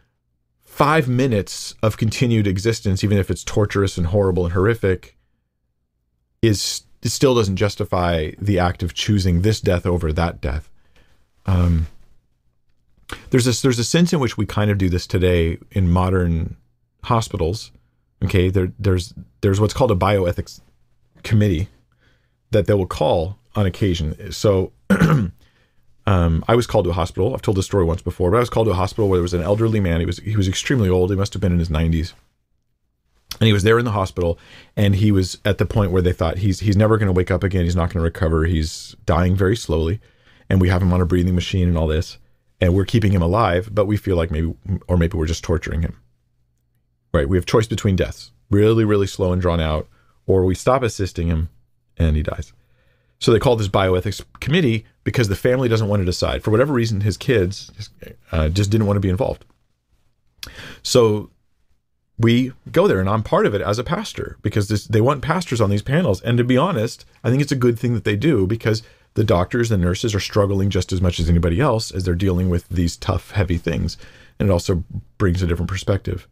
five 0.63 1.07
minutes 1.09 1.73
of 1.81 1.97
continued 1.97 2.47
existence, 2.47 3.03
even 3.03 3.17
if 3.17 3.29
it's 3.31 3.43
torturous 3.43 3.97
and 3.97 4.07
horrible 4.07 4.45
and 4.45 4.53
horrific, 4.53 5.17
is 6.41 6.83
still 7.03 7.35
doesn't 7.35 7.57
justify 7.57 8.31
the 8.39 8.59
act 8.59 8.83
of 8.83 8.93
choosing 8.93 9.41
this 9.41 9.59
death 9.59 9.85
over 9.85 10.13
that 10.13 10.39
death. 10.39 10.68
Um, 11.45 11.87
there's 13.29 13.45
this 13.45 13.61
there's 13.61 13.79
a 13.79 13.83
sense 13.83 14.13
in 14.13 14.19
which 14.19 14.37
we 14.37 14.45
kind 14.45 14.69
of 14.71 14.77
do 14.77 14.89
this 14.89 15.07
today 15.07 15.57
in 15.71 15.89
modern 15.89 16.57
hospitals. 17.03 17.71
Okay, 18.23 18.49
there 18.49 18.71
there's 18.77 19.13
there's 19.41 19.59
what's 19.59 19.73
called 19.73 19.91
a 19.91 19.95
bioethics 19.95 20.61
committee 21.23 21.67
that 22.51 22.67
they 22.67 22.73
will 22.73 22.87
call 22.87 23.37
on 23.55 23.65
occasion. 23.65 24.31
So 24.31 24.71
um, 24.89 26.43
I 26.47 26.55
was 26.55 26.67
called 26.67 26.85
to 26.85 26.91
a 26.91 26.93
hospital. 26.93 27.33
I've 27.33 27.41
told 27.41 27.57
this 27.57 27.65
story 27.65 27.85
once 27.85 28.01
before, 28.01 28.31
but 28.31 28.37
I 28.37 28.41
was 28.41 28.49
called 28.49 28.67
to 28.67 28.71
a 28.71 28.75
hospital 28.75 29.09
where 29.09 29.17
there 29.17 29.23
was 29.23 29.33
an 29.33 29.41
elderly 29.41 29.79
man. 29.79 29.99
He 29.99 30.05
was 30.05 30.17
he 30.19 30.35
was 30.35 30.47
extremely 30.47 30.89
old. 30.89 31.09
He 31.09 31.15
must 31.15 31.33
have 31.33 31.41
been 31.41 31.53
in 31.53 31.59
his 31.59 31.69
90s. 31.69 32.13
And 33.39 33.45
he 33.47 33.53
was 33.53 33.63
there 33.63 33.79
in 33.79 33.85
the 33.85 33.91
hospital, 33.91 34.37
and 34.75 34.95
he 34.95 35.11
was 35.11 35.37
at 35.45 35.59
the 35.59 35.65
point 35.65 35.91
where 35.91 36.01
they 36.01 36.11
thought 36.11 36.39
he's 36.39 36.59
he's 36.59 36.75
never 36.75 36.97
going 36.97 37.07
to 37.07 37.13
wake 37.13 37.31
up 37.31 37.43
again. 37.43 37.63
He's 37.63 37.75
not 37.75 37.89
going 37.89 37.99
to 37.99 38.01
recover. 38.01 38.45
He's 38.45 38.95
dying 39.05 39.35
very 39.35 39.55
slowly, 39.55 40.01
and 40.49 40.59
we 40.59 40.69
have 40.69 40.81
him 40.81 40.93
on 40.93 41.01
a 41.01 41.05
breathing 41.05 41.35
machine 41.35 41.67
and 41.67 41.77
all 41.77 41.87
this, 41.87 42.17
and 42.59 42.73
we're 42.73 42.85
keeping 42.85 43.11
him 43.11 43.21
alive, 43.21 43.69
but 43.71 43.85
we 43.85 43.97
feel 43.97 44.15
like 44.15 44.31
maybe, 44.31 44.53
or 44.87 44.97
maybe 44.97 45.17
we're 45.17 45.25
just 45.25 45.43
torturing 45.43 45.81
him. 45.81 45.97
Right? 47.13 47.29
We 47.29 47.37
have 47.37 47.45
choice 47.45 47.67
between 47.67 47.95
deaths, 47.95 48.31
really, 48.49 48.85
really 48.85 49.07
slow 49.07 49.31
and 49.31 49.41
drawn 49.41 49.59
out, 49.59 49.87
or 50.25 50.45
we 50.45 50.55
stop 50.55 50.83
assisting 50.83 51.27
him, 51.27 51.49
and 51.97 52.15
he 52.15 52.23
dies. 52.23 52.53
So 53.19 53.31
they 53.31 53.39
called 53.39 53.59
this 53.59 53.67
bioethics 53.67 54.23
committee 54.39 54.85
because 55.03 55.27
the 55.27 55.35
family 55.35 55.67
doesn't 55.67 55.87
want 55.87 56.01
to 56.01 56.05
decide. 56.05 56.43
For 56.43 56.51
whatever 56.51 56.73
reason, 56.73 57.01
his 57.01 57.17
kids 57.17 57.89
uh, 58.31 58.49
just 58.49 58.69
didn't 58.69 58.87
want 58.87 58.95
to 58.95 59.01
be 59.01 59.09
involved. 59.09 59.43
So 60.83 61.29
we 62.17 62.53
go 62.71 62.87
there, 62.87 62.99
and 62.99 63.09
I'm 63.09 63.23
part 63.23 63.45
of 63.45 63.53
it 63.53 63.61
as 63.61 63.79
a 63.79 63.83
pastor 63.83 64.37
because 64.41 64.67
this, 64.67 64.85
they 64.85 65.01
want 65.01 65.21
pastors 65.21 65.61
on 65.61 65.69
these 65.69 65.81
panels. 65.81 66.21
And 66.21 66.37
to 66.37 66.43
be 66.43 66.57
honest, 66.57 67.05
I 67.23 67.29
think 67.29 67.41
it's 67.41 67.51
a 67.51 67.57
good 67.57 67.77
thing 67.77 67.93
that 67.93 68.03
they 68.03 68.15
do 68.15 68.47
because 68.47 68.83
the 69.15 69.23
doctors 69.23 69.71
and 69.71 69.83
nurses 69.83 70.15
are 70.15 70.19
struggling 70.19 70.69
just 70.69 70.91
as 70.91 71.01
much 71.01 71.19
as 71.19 71.29
anybody 71.29 71.59
else 71.59 71.91
as 71.91 72.03
they're 72.03 72.15
dealing 72.15 72.49
with 72.49 72.67
these 72.69 72.95
tough, 72.95 73.31
heavy 73.31 73.57
things. 73.57 73.97
And 74.39 74.49
it 74.49 74.51
also 74.51 74.83
brings 75.17 75.41
a 75.41 75.47
different 75.47 75.69
perspective. 75.69 76.27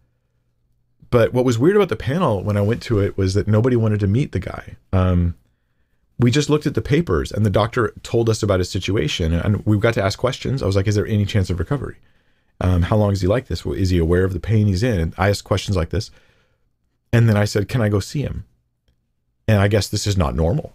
But 1.09 1.33
what 1.33 1.45
was 1.45 1.57
weird 1.57 1.75
about 1.75 1.89
the 1.89 1.95
panel 1.95 2.43
when 2.43 2.57
I 2.57 2.61
went 2.61 2.81
to 2.83 2.99
it 2.99 3.17
was 3.17 3.33
that 3.33 3.47
nobody 3.47 3.75
wanted 3.75 3.99
to 4.01 4.07
meet 4.07 4.31
the 4.31 4.39
guy. 4.39 4.75
Um, 4.91 5.35
we 6.19 6.31
just 6.31 6.49
looked 6.49 6.65
at 6.65 6.73
the 6.73 6.81
papers 6.81 7.31
and 7.31 7.45
the 7.45 7.49
doctor 7.49 7.93
told 8.03 8.29
us 8.29 8.41
about 8.43 8.59
his 8.59 8.69
situation 8.69 9.33
and 9.33 9.65
we 9.65 9.77
got 9.77 9.93
to 9.95 10.03
ask 10.03 10.17
questions. 10.17 10.61
I 10.61 10.65
was 10.65 10.75
like, 10.75 10.87
is 10.87 10.95
there 10.95 11.07
any 11.07 11.25
chance 11.25 11.49
of 11.49 11.59
recovery? 11.59 11.97
Um, 12.59 12.83
how 12.83 12.97
long 12.97 13.11
is 13.11 13.21
he 13.21 13.27
like 13.27 13.47
this? 13.47 13.65
Is 13.65 13.91
he 13.91 13.99
aware 13.99 14.23
of 14.23 14.33
the 14.33 14.39
pain 14.39 14.67
he's 14.67 14.83
in? 14.83 14.99
And 14.99 15.13
I 15.17 15.29
asked 15.29 15.43
questions 15.43 15.77
like 15.77 15.89
this. 15.89 16.09
And 17.13 17.29
then 17.29 17.37
I 17.37 17.45
said, 17.45 17.69
can 17.69 17.81
I 17.81 17.89
go 17.89 17.99
see 17.99 18.21
him? 18.21 18.45
And 19.47 19.59
I 19.61 19.67
guess 19.67 19.87
this 19.87 20.07
is 20.07 20.17
not 20.17 20.35
normal. 20.35 20.73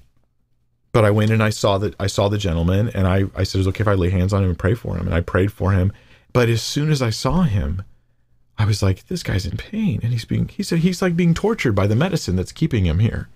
But 0.92 1.04
I 1.04 1.10
went 1.10 1.30
and 1.30 1.42
I 1.42 1.50
saw 1.50 1.78
that 1.78 1.94
I 1.98 2.06
saw 2.06 2.28
the 2.28 2.38
gentleman 2.38 2.90
and 2.90 3.06
I, 3.06 3.24
I 3.34 3.44
said, 3.44 3.62
it 3.62 3.66
okay 3.68 3.82
if 3.82 3.88
I 3.88 3.94
lay 3.94 4.10
hands 4.10 4.32
on 4.32 4.42
him 4.42 4.50
and 4.50 4.58
pray 4.58 4.74
for 4.74 4.96
him? 4.96 5.06
And 5.06 5.14
I 5.14 5.22
prayed 5.22 5.52
for 5.52 5.72
him. 5.72 5.92
But 6.32 6.48
as 6.48 6.62
soon 6.62 6.90
as 6.90 7.00
I 7.00 7.10
saw 7.10 7.42
him, 7.42 7.82
I 8.58 8.66
was 8.66 8.82
like, 8.82 9.06
this 9.06 9.22
guy's 9.22 9.46
in 9.46 9.56
pain. 9.56 10.00
And 10.02 10.12
he's 10.12 10.26
being, 10.26 10.48
he 10.48 10.62
said, 10.62 10.80
he's 10.80 11.00
like 11.00 11.16
being 11.16 11.34
tortured 11.34 11.72
by 11.72 11.86
the 11.86 11.96
medicine 11.96 12.36
that's 12.36 12.52
keeping 12.52 12.84
him 12.84 12.98
here. 12.98 13.28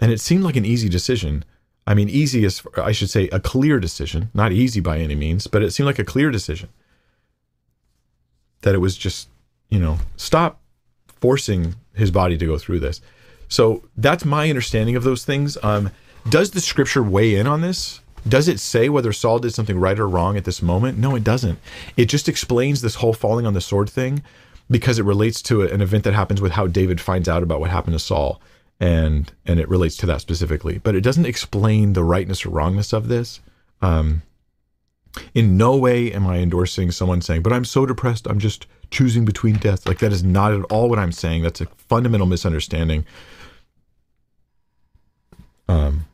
And 0.00 0.12
it 0.12 0.20
seemed 0.20 0.44
like 0.44 0.56
an 0.56 0.66
easy 0.66 0.88
decision. 0.88 1.44
I 1.86 1.94
mean, 1.94 2.08
easy 2.08 2.44
is, 2.44 2.62
I 2.76 2.92
should 2.92 3.10
say, 3.10 3.28
a 3.28 3.40
clear 3.40 3.80
decision, 3.80 4.30
not 4.34 4.52
easy 4.52 4.80
by 4.80 4.98
any 4.98 5.14
means, 5.14 5.46
but 5.46 5.62
it 5.62 5.70
seemed 5.72 5.86
like 5.86 5.98
a 5.98 6.04
clear 6.04 6.30
decision. 6.30 6.68
That 8.62 8.74
it 8.74 8.78
was 8.78 8.96
just, 8.96 9.28
you 9.70 9.78
know, 9.78 9.98
stop 10.16 10.60
forcing 11.20 11.74
his 11.94 12.10
body 12.10 12.36
to 12.36 12.46
go 12.46 12.58
through 12.58 12.80
this. 12.80 13.00
So 13.48 13.84
that's 13.96 14.24
my 14.24 14.48
understanding 14.48 14.96
of 14.96 15.04
those 15.04 15.24
things. 15.24 15.56
Um, 15.62 15.90
does 16.28 16.50
the 16.50 16.60
scripture 16.60 17.02
weigh 17.02 17.34
in 17.34 17.46
on 17.46 17.60
this? 17.60 18.00
Does 18.26 18.48
it 18.48 18.58
say 18.58 18.88
whether 18.88 19.12
Saul 19.12 19.38
did 19.38 19.52
something 19.52 19.78
right 19.78 19.98
or 19.98 20.08
wrong 20.08 20.36
at 20.36 20.44
this 20.44 20.62
moment? 20.62 20.98
No, 20.98 21.14
it 21.14 21.24
doesn't. 21.24 21.58
It 21.96 22.06
just 22.06 22.28
explains 22.28 22.80
this 22.80 22.96
whole 22.96 23.12
falling 23.12 23.46
on 23.46 23.52
the 23.52 23.60
sword 23.60 23.90
thing 23.90 24.22
because 24.70 24.98
it 24.98 25.04
relates 25.04 25.42
to 25.42 25.62
an 25.62 25.82
event 25.82 26.04
that 26.04 26.14
happens 26.14 26.40
with 26.40 26.52
how 26.52 26.66
David 26.66 27.00
finds 27.00 27.28
out 27.28 27.42
about 27.42 27.60
what 27.60 27.70
happened 27.70 27.94
to 27.94 27.98
Saul 27.98 28.40
and 28.80 29.32
and 29.46 29.60
it 29.60 29.68
relates 29.68 29.96
to 29.98 30.06
that 30.06 30.20
specifically. 30.20 30.78
But 30.78 30.94
it 30.94 31.02
doesn't 31.02 31.26
explain 31.26 31.92
the 31.92 32.04
rightness 32.04 32.44
or 32.44 32.50
wrongness 32.50 32.92
of 32.92 33.08
this. 33.08 33.40
Um, 33.82 34.22
in 35.32 35.56
no 35.56 35.76
way 35.76 36.12
am 36.12 36.26
I 36.26 36.38
endorsing 36.38 36.90
someone 36.90 37.20
saying, 37.20 37.42
"But 37.42 37.52
I'm 37.52 37.64
so 37.64 37.86
depressed, 37.86 38.26
I'm 38.26 38.38
just 38.38 38.66
choosing 38.90 39.24
between 39.24 39.56
death." 39.56 39.86
Like 39.86 39.98
that 39.98 40.12
is 40.12 40.24
not 40.24 40.52
at 40.52 40.64
all 40.64 40.88
what 40.88 40.98
I'm 40.98 41.12
saying. 41.12 41.42
That's 41.42 41.60
a 41.60 41.66
fundamental 41.88 42.26
misunderstanding. 42.26 43.04
Um, 45.68 46.06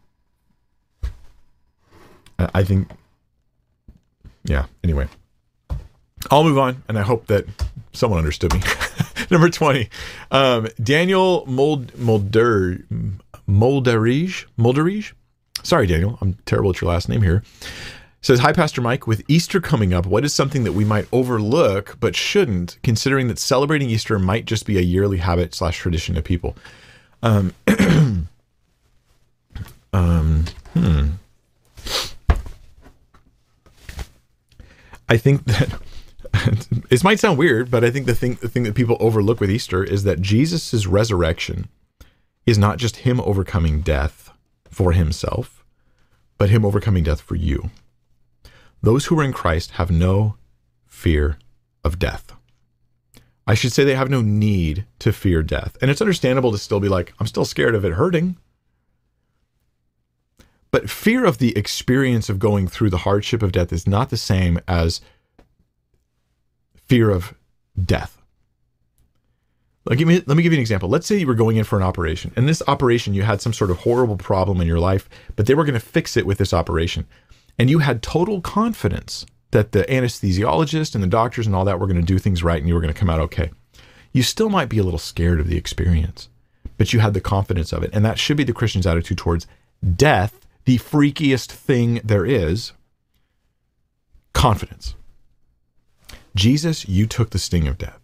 I 2.54 2.64
think, 2.64 2.88
yeah. 4.44 4.66
Anyway, 4.84 5.08
I'll 6.30 6.44
move 6.44 6.58
on, 6.58 6.82
and 6.88 6.98
I 6.98 7.02
hope 7.02 7.26
that 7.26 7.46
someone 7.92 8.18
understood 8.18 8.54
me. 8.54 8.60
Number 9.30 9.48
20, 9.48 9.88
um, 10.30 10.68
Daniel 10.82 11.44
Mold, 11.46 11.96
Molder, 11.98 12.84
Molderige, 13.48 14.46
Molderige. 14.58 15.12
Sorry, 15.62 15.86
Daniel, 15.86 16.18
I'm 16.20 16.34
terrible 16.46 16.70
at 16.70 16.80
your 16.80 16.90
last 16.90 17.08
name 17.08 17.22
here. 17.22 17.42
Says, 18.22 18.40
Hi, 18.40 18.52
Pastor 18.52 18.82
Mike. 18.82 19.06
With 19.06 19.22
Easter 19.28 19.60
coming 19.60 19.94
up, 19.94 20.04
what 20.04 20.24
is 20.24 20.34
something 20.34 20.64
that 20.64 20.72
we 20.72 20.84
might 20.84 21.08
overlook 21.10 21.96
but 22.00 22.14
shouldn't, 22.14 22.76
considering 22.82 23.28
that 23.28 23.38
celebrating 23.38 23.88
Easter 23.88 24.18
might 24.18 24.44
just 24.44 24.66
be 24.66 24.76
a 24.76 24.82
yearly 24.82 25.18
habit 25.18 25.54
slash 25.54 25.78
tradition 25.78 26.18
of 26.18 26.24
people? 26.24 26.54
Um, 27.22 27.54
um, 29.92 30.44
hmm. 30.74 31.08
I 35.10 35.16
think 35.16 35.44
that 35.44 35.80
it 36.90 37.04
might 37.04 37.18
sound 37.18 37.36
weird, 37.36 37.70
but 37.70 37.84
I 37.84 37.90
think 37.90 38.06
the 38.06 38.14
thing 38.14 38.36
the 38.40 38.48
thing 38.48 38.62
that 38.62 38.74
people 38.74 38.96
overlook 39.00 39.40
with 39.40 39.50
Easter 39.50 39.82
is 39.82 40.04
that 40.04 40.22
Jesus' 40.22 40.86
resurrection 40.86 41.68
is 42.46 42.56
not 42.56 42.78
just 42.78 42.98
him 42.98 43.20
overcoming 43.20 43.80
death 43.80 44.30
for 44.70 44.92
himself, 44.92 45.64
but 46.38 46.48
him 46.48 46.64
overcoming 46.64 47.04
death 47.04 47.20
for 47.20 47.34
you. 47.34 47.70
Those 48.82 49.06
who 49.06 49.18
are 49.18 49.24
in 49.24 49.32
Christ 49.32 49.72
have 49.72 49.90
no 49.90 50.36
fear 50.86 51.38
of 51.84 51.98
death. 51.98 52.32
I 53.46 53.54
should 53.54 53.72
say 53.72 53.84
they 53.84 53.96
have 53.96 54.08
no 54.08 54.22
need 54.22 54.86
to 55.00 55.12
fear 55.12 55.42
death. 55.42 55.76
And 55.82 55.90
it's 55.90 56.00
understandable 56.00 56.52
to 56.52 56.58
still 56.58 56.80
be 56.80 56.88
like, 56.88 57.12
I'm 57.18 57.26
still 57.26 57.44
scared 57.44 57.74
of 57.74 57.84
it 57.84 57.92
hurting. 57.94 58.36
But 60.70 60.88
fear 60.88 61.24
of 61.24 61.38
the 61.38 61.56
experience 61.56 62.28
of 62.28 62.38
going 62.38 62.68
through 62.68 62.90
the 62.90 62.98
hardship 62.98 63.42
of 63.42 63.52
death 63.52 63.72
is 63.72 63.86
not 63.86 64.10
the 64.10 64.16
same 64.16 64.60
as 64.68 65.00
fear 66.86 67.10
of 67.10 67.34
death. 67.82 68.16
Like, 69.86 69.98
me, 69.98 70.22
let 70.26 70.36
me 70.36 70.42
give 70.42 70.52
you 70.52 70.58
an 70.58 70.60
example. 70.60 70.88
Let's 70.88 71.06
say 71.06 71.16
you 71.16 71.26
were 71.26 71.34
going 71.34 71.56
in 71.56 71.64
for 71.64 71.76
an 71.76 71.82
operation, 71.82 72.32
and 72.36 72.48
this 72.48 72.62
operation, 72.68 73.14
you 73.14 73.22
had 73.22 73.40
some 73.40 73.52
sort 73.52 73.70
of 73.70 73.78
horrible 73.78 74.16
problem 74.16 74.60
in 74.60 74.68
your 74.68 74.78
life, 74.78 75.08
but 75.36 75.46
they 75.46 75.54
were 75.54 75.64
going 75.64 75.74
to 75.74 75.80
fix 75.80 76.16
it 76.16 76.26
with 76.26 76.38
this 76.38 76.52
operation. 76.52 77.06
And 77.58 77.70
you 77.70 77.78
had 77.78 78.02
total 78.02 78.40
confidence 78.40 79.26
that 79.50 79.72
the 79.72 79.84
anesthesiologist 79.84 80.94
and 80.94 81.02
the 81.02 81.08
doctors 81.08 81.46
and 81.46 81.56
all 81.56 81.64
that 81.64 81.80
were 81.80 81.86
going 81.86 81.96
to 81.96 82.02
do 82.02 82.18
things 82.18 82.42
right 82.42 82.58
and 82.58 82.68
you 82.68 82.74
were 82.74 82.80
going 82.80 82.92
to 82.92 82.98
come 82.98 83.10
out 83.10 83.20
okay. 83.20 83.50
You 84.12 84.22
still 84.22 84.48
might 84.48 84.68
be 84.68 84.78
a 84.78 84.82
little 84.82 84.98
scared 84.98 85.40
of 85.40 85.48
the 85.48 85.56
experience, 85.56 86.28
but 86.78 86.92
you 86.92 87.00
had 87.00 87.14
the 87.14 87.20
confidence 87.20 87.72
of 87.72 87.82
it. 87.82 87.90
And 87.92 88.04
that 88.04 88.18
should 88.18 88.36
be 88.36 88.44
the 88.44 88.52
Christian's 88.52 88.86
attitude 88.86 89.18
towards 89.18 89.46
death, 89.96 90.46
the 90.64 90.78
freakiest 90.78 91.46
thing 91.46 92.00
there 92.04 92.26
is 92.26 92.72
confidence. 94.32 94.94
Jesus, 96.34 96.88
you 96.88 97.06
took 97.06 97.30
the 97.30 97.38
sting 97.38 97.66
of 97.66 97.78
death. 97.78 97.98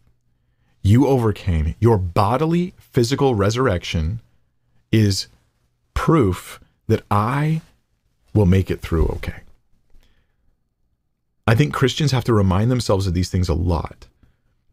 You 0.83 1.07
overcame. 1.07 1.75
Your 1.81 1.99
bodily, 1.99 2.75
physical 2.79 3.35
resurrection 3.35 4.21
is 4.93 5.29
proof 5.95 6.61
that 6.87 7.03
I 7.11 7.63
will 8.35 8.47
make 8.47 8.71
it 8.71 8.81
through 8.81 9.07
okay. 9.07 9.41
I 11.47 11.55
think 11.55 11.73
Christians 11.73 12.13
have 12.13 12.25
to 12.25 12.35
remind 12.35 12.71
themselves 12.71 13.07
of 13.07 13.15
these 13.15 13.31
things 13.31 13.49
a 13.49 13.55
lot 13.55 14.07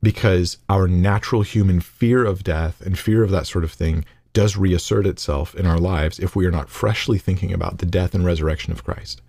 because 0.02 0.58
our 0.70 0.88
natural 0.88 1.44
human 1.44 1.80
fear 1.80 2.26
of 2.26 2.44
death 2.44 2.82
and 2.82 2.98
fear 2.98 3.24
of 3.24 3.32
that 3.32 3.48
sort 3.48 3.64
of 3.64 3.72
thing 3.72 4.06
does 4.34 4.58
reassert 4.58 5.06
itself 5.06 5.56
in 5.56 5.66
our 5.66 5.78
lives 5.78 6.20
if 6.20 6.36
we 6.36 6.46
are 6.46 6.52
not 6.52 6.70
freshly 6.70 7.18
thinking 7.18 7.54
about 7.54 7.78
the 7.78 7.86
death 7.86 8.14
and 8.14 8.26
resurrection 8.26 8.72
of 8.72 8.84
Christ. 8.84 9.22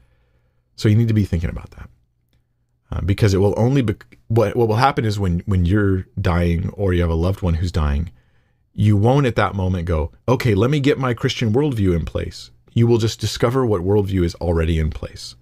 So 0.77 0.89
you 0.89 0.97
need 0.97 1.09
to 1.09 1.15
be 1.15 1.25
thinking 1.25 1.51
about 1.51 1.71
that. 1.73 1.89
Uh, 2.91 3.01
because 3.01 3.35
it 3.35 3.39
will 3.39 3.55
only 3.57 3.83
be 3.83 3.95
what 4.29 4.55
what 4.57 4.69
will 4.69 4.77
happen 4.77 5.05
is 5.05 5.19
when 5.19 5.41
when 5.47 5.65
you're 5.65 6.07
dying 6.21 6.69
or 6.71 6.93
you 6.93 7.01
have 7.01 7.11
a 7.11 7.15
loved 7.15 7.43
one 7.43 7.55
who's 7.55 7.73
dying, 7.73 8.11
you 8.73 8.97
won't 8.97 9.27
at 9.27 9.37
that 9.37 9.55
moment 9.55 9.87
go, 9.87 10.13
okay, 10.29 10.55
let 10.55 10.71
me 10.71 10.81
get 10.81 10.99
my 10.99 11.15
Christian 11.15 11.53
worldview 11.53 11.95
in 11.95 12.05
place. 12.05 12.51
You 12.73 12.87
will 12.87 12.99
just 12.99 13.21
discover 13.21 13.65
what 13.65 13.83
worldview 13.83 14.25
is 14.25 14.35
already 14.37 14.79
in 14.79 14.91
place, 14.91 15.35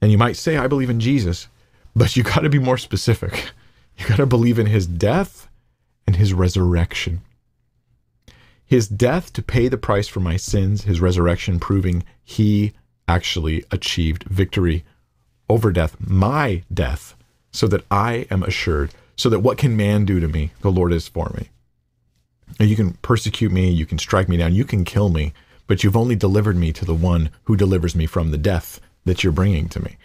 and 0.00 0.12
you 0.12 0.18
might 0.18 0.36
say, 0.36 0.56
I 0.56 0.68
believe 0.68 0.90
in 0.90 1.00
Jesus, 1.00 1.48
but 1.94 2.16
you 2.16 2.22
got 2.22 2.40
to 2.40 2.48
be 2.48 2.58
more 2.58 2.78
specific. 2.78 3.52
You 3.98 4.06
got 4.06 4.16
to 4.16 4.26
believe 4.26 4.58
in 4.58 4.66
His 4.66 4.86
death 4.86 5.48
and 6.06 6.16
His 6.16 6.34
resurrection. 6.34 7.22
His 8.66 8.88
death 8.88 9.32
to 9.34 9.42
pay 9.42 9.68
the 9.68 9.78
price 9.78 10.08
for 10.08 10.20
my 10.20 10.36
sins, 10.36 10.84
His 10.84 11.00
resurrection 11.00 11.60
proving 11.60 12.04
He 12.24 12.72
actually 13.08 13.64
achieved 13.70 14.24
victory 14.24 14.84
over 15.48 15.70
death, 15.70 15.96
my 16.00 16.64
death, 16.72 17.14
so 17.52 17.68
that 17.68 17.84
I 17.90 18.26
am 18.30 18.42
assured, 18.42 18.90
so 19.14 19.28
that 19.30 19.40
what 19.40 19.58
can 19.58 19.76
man 19.76 20.04
do 20.04 20.18
to 20.18 20.28
me? 20.28 20.50
The 20.60 20.72
Lord 20.72 20.92
is 20.92 21.08
for 21.08 21.32
me. 21.36 21.48
You 22.58 22.76
can 22.76 22.94
persecute 22.94 23.52
me, 23.52 23.70
you 23.70 23.86
can 23.86 23.98
strike 23.98 24.28
me 24.28 24.36
down, 24.36 24.54
you 24.54 24.64
can 24.64 24.84
kill 24.84 25.08
me, 25.08 25.32
but 25.66 25.82
you've 25.82 25.96
only 25.96 26.16
delivered 26.16 26.56
me 26.56 26.72
to 26.72 26.84
the 26.84 26.94
one 26.94 27.30
who 27.44 27.56
delivers 27.56 27.94
me 27.94 28.06
from 28.06 28.30
the 28.30 28.38
death 28.38 28.80
that 29.04 29.22
you're 29.22 29.32
bringing 29.32 29.68
to 29.68 29.80
me. 29.80 29.96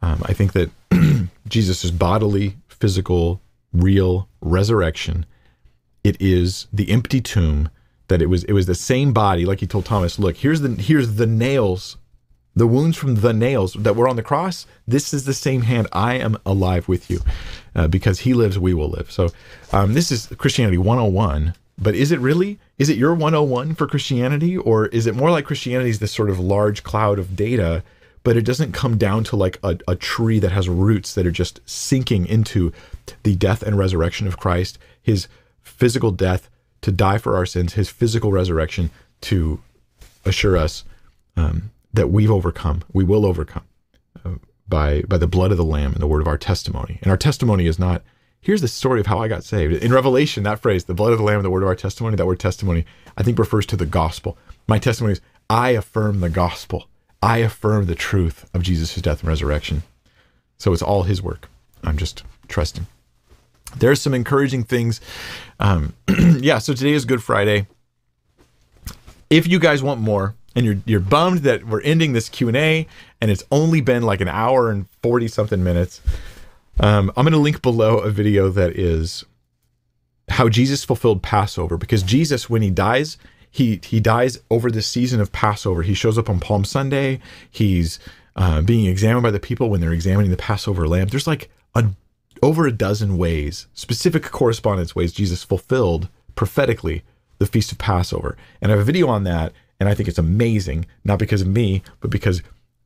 Um, 0.00 0.22
I 0.24 0.32
think 0.32 0.52
that 0.52 0.70
Jesus' 1.48 1.90
bodily, 1.90 2.56
physical, 2.68 3.40
real 3.72 4.28
resurrection, 4.40 5.26
it 6.04 6.16
is 6.20 6.66
the 6.72 6.90
empty 6.90 7.20
tomb 7.20 7.68
that 8.08 8.22
it 8.22 8.26
was 8.26 8.44
it 8.44 8.52
was 8.52 8.66
the 8.66 8.74
same 8.74 9.12
body 9.12 9.44
like 9.44 9.60
he 9.60 9.66
told 9.66 9.84
Thomas 9.84 10.18
look 10.18 10.36
here's 10.36 10.60
the 10.60 10.70
here's 10.74 11.16
the 11.16 11.26
nails 11.26 11.96
the 12.58 12.66
wounds 12.66 12.96
from 12.96 13.16
the 13.16 13.32
nails 13.32 13.74
that 13.74 13.94
were 13.94 14.08
on 14.08 14.16
the 14.16 14.22
cross. 14.22 14.66
This 14.86 15.14
is 15.14 15.24
the 15.24 15.34
same 15.34 15.62
hand 15.62 15.86
I 15.92 16.14
am 16.14 16.36
alive 16.44 16.88
with 16.88 17.08
you. 17.08 17.20
Uh, 17.74 17.86
because 17.86 18.20
he 18.20 18.34
lives 18.34 18.58
we 18.58 18.74
will 18.74 18.88
live. 18.88 19.12
So 19.12 19.30
um, 19.72 19.92
this 19.92 20.10
is 20.10 20.26
Christianity 20.38 20.78
101 20.78 21.54
but 21.80 21.94
is 21.94 22.10
it 22.10 22.18
really 22.18 22.58
is 22.76 22.88
it 22.88 22.96
your 22.96 23.14
101 23.14 23.74
for 23.76 23.86
Christianity? 23.86 24.56
Or 24.56 24.86
is 24.86 25.06
it 25.06 25.14
more 25.14 25.30
like 25.30 25.44
Christianity 25.44 25.90
is 25.90 26.00
this 26.00 26.12
sort 26.12 26.30
of 26.30 26.40
large 26.40 26.82
cloud 26.82 27.18
of 27.18 27.36
data 27.36 27.84
but 28.24 28.36
it 28.36 28.44
doesn't 28.44 28.72
come 28.72 28.98
down 28.98 29.24
to 29.24 29.36
like 29.36 29.58
a, 29.62 29.78
a 29.86 29.94
tree 29.94 30.40
that 30.40 30.52
has 30.52 30.68
roots 30.68 31.14
that 31.14 31.26
are 31.26 31.30
just 31.30 31.60
sinking 31.64 32.26
into 32.26 32.72
the 33.22 33.36
death 33.36 33.62
and 33.62 33.78
resurrection 33.78 34.26
of 34.26 34.38
Christ 34.38 34.78
his 35.00 35.28
physical 35.62 36.10
death 36.10 36.50
to 36.82 36.92
die 36.92 37.18
for 37.18 37.36
our 37.36 37.46
sins, 37.46 37.74
his 37.74 37.88
physical 37.88 38.32
resurrection 38.32 38.90
to 39.22 39.60
assure 40.24 40.56
us 40.56 40.84
um, 41.36 41.70
that 41.92 42.08
we've 42.08 42.30
overcome, 42.30 42.82
we 42.92 43.04
will 43.04 43.24
overcome 43.26 43.64
uh, 44.24 44.34
by 44.68 45.02
by 45.02 45.18
the 45.18 45.26
blood 45.26 45.50
of 45.50 45.56
the 45.56 45.64
Lamb 45.64 45.92
and 45.92 46.02
the 46.02 46.06
word 46.06 46.20
of 46.20 46.28
our 46.28 46.38
testimony. 46.38 46.98
And 47.02 47.10
our 47.10 47.16
testimony 47.16 47.66
is 47.66 47.78
not 47.78 48.02
here's 48.40 48.60
the 48.60 48.68
story 48.68 49.00
of 49.00 49.06
how 49.06 49.18
I 49.18 49.28
got 49.28 49.44
saved. 49.44 49.82
In 49.82 49.92
Revelation, 49.92 50.44
that 50.44 50.60
phrase, 50.60 50.84
the 50.84 50.94
blood 50.94 51.12
of 51.12 51.18
the 51.18 51.24
Lamb 51.24 51.36
and 51.36 51.44
the 51.44 51.50
word 51.50 51.62
of 51.62 51.68
our 51.68 51.74
testimony, 51.74 52.16
that 52.16 52.26
word 52.26 52.40
testimony, 52.40 52.84
I 53.16 53.22
think 53.22 53.38
refers 53.38 53.66
to 53.66 53.76
the 53.76 53.86
gospel. 53.86 54.38
My 54.66 54.78
testimony 54.78 55.14
is 55.14 55.20
I 55.50 55.70
affirm 55.70 56.20
the 56.20 56.30
gospel. 56.30 56.88
I 57.22 57.38
affirm 57.38 57.86
the 57.86 57.94
truth 57.94 58.48
of 58.54 58.62
Jesus' 58.62 58.94
death 58.96 59.20
and 59.20 59.28
resurrection. 59.28 59.82
So 60.56 60.72
it's 60.72 60.82
all 60.82 61.02
his 61.02 61.20
work. 61.22 61.48
I'm 61.82 61.96
just 61.96 62.22
trusting 62.48 62.86
there's 63.76 64.00
some 64.00 64.14
encouraging 64.14 64.64
things. 64.64 65.00
Um, 65.60 65.94
yeah, 66.40 66.58
so 66.58 66.74
today 66.74 66.92
is 66.92 67.04
Good 67.04 67.22
Friday. 67.22 67.66
If 69.30 69.46
you 69.46 69.58
guys 69.58 69.82
want 69.82 70.00
more, 70.00 70.34
and 70.56 70.64
you're 70.66 70.78
you're 70.86 71.00
bummed 71.00 71.40
that 71.40 71.64
we're 71.66 71.82
ending 71.82 72.14
this 72.14 72.28
Q 72.28 72.48
and 72.48 72.56
A, 72.56 72.86
and 73.20 73.30
it's 73.30 73.44
only 73.52 73.80
been 73.80 74.02
like 74.02 74.20
an 74.20 74.28
hour 74.28 74.70
and 74.70 74.86
forty 75.02 75.28
something 75.28 75.62
minutes, 75.62 76.00
um, 76.80 77.12
I'm 77.16 77.24
going 77.24 77.32
to 77.32 77.38
link 77.38 77.62
below 77.62 77.98
a 77.98 78.10
video 78.10 78.48
that 78.50 78.72
is 78.76 79.24
how 80.30 80.48
Jesus 80.48 80.84
fulfilled 80.84 81.22
Passover. 81.22 81.76
Because 81.76 82.02
Jesus, 82.02 82.48
when 82.48 82.62
he 82.62 82.70
dies, 82.70 83.18
he 83.50 83.80
he 83.84 84.00
dies 84.00 84.38
over 84.50 84.70
the 84.70 84.82
season 84.82 85.20
of 85.20 85.32
Passover. 85.32 85.82
He 85.82 85.94
shows 85.94 86.18
up 86.18 86.28
on 86.28 86.40
Palm 86.40 86.64
Sunday. 86.64 87.20
He's 87.50 87.98
uh, 88.36 88.62
being 88.62 88.86
examined 88.86 89.22
by 89.22 89.30
the 89.30 89.40
people 89.40 89.70
when 89.70 89.80
they're 89.80 89.92
examining 89.92 90.30
the 90.30 90.36
Passover 90.36 90.88
lamb. 90.88 91.08
There's 91.08 91.26
like 91.26 91.50
a 91.74 91.86
over 92.42 92.66
a 92.66 92.72
dozen 92.72 93.16
ways, 93.16 93.66
specific 93.74 94.24
correspondence 94.24 94.94
ways, 94.94 95.12
Jesus 95.12 95.44
fulfilled 95.44 96.08
prophetically 96.34 97.02
the 97.38 97.46
Feast 97.46 97.72
of 97.72 97.78
Passover. 97.78 98.36
And 98.60 98.70
I 98.70 98.74
have 98.74 98.82
a 98.82 98.84
video 98.84 99.08
on 99.08 99.24
that, 99.24 99.52
and 99.80 99.88
I 99.88 99.94
think 99.94 100.08
it's 100.08 100.18
amazing, 100.18 100.86
not 101.04 101.18
because 101.18 101.42
of 101.42 101.48
me, 101.48 101.82
but 102.00 102.10
because 102.10 102.42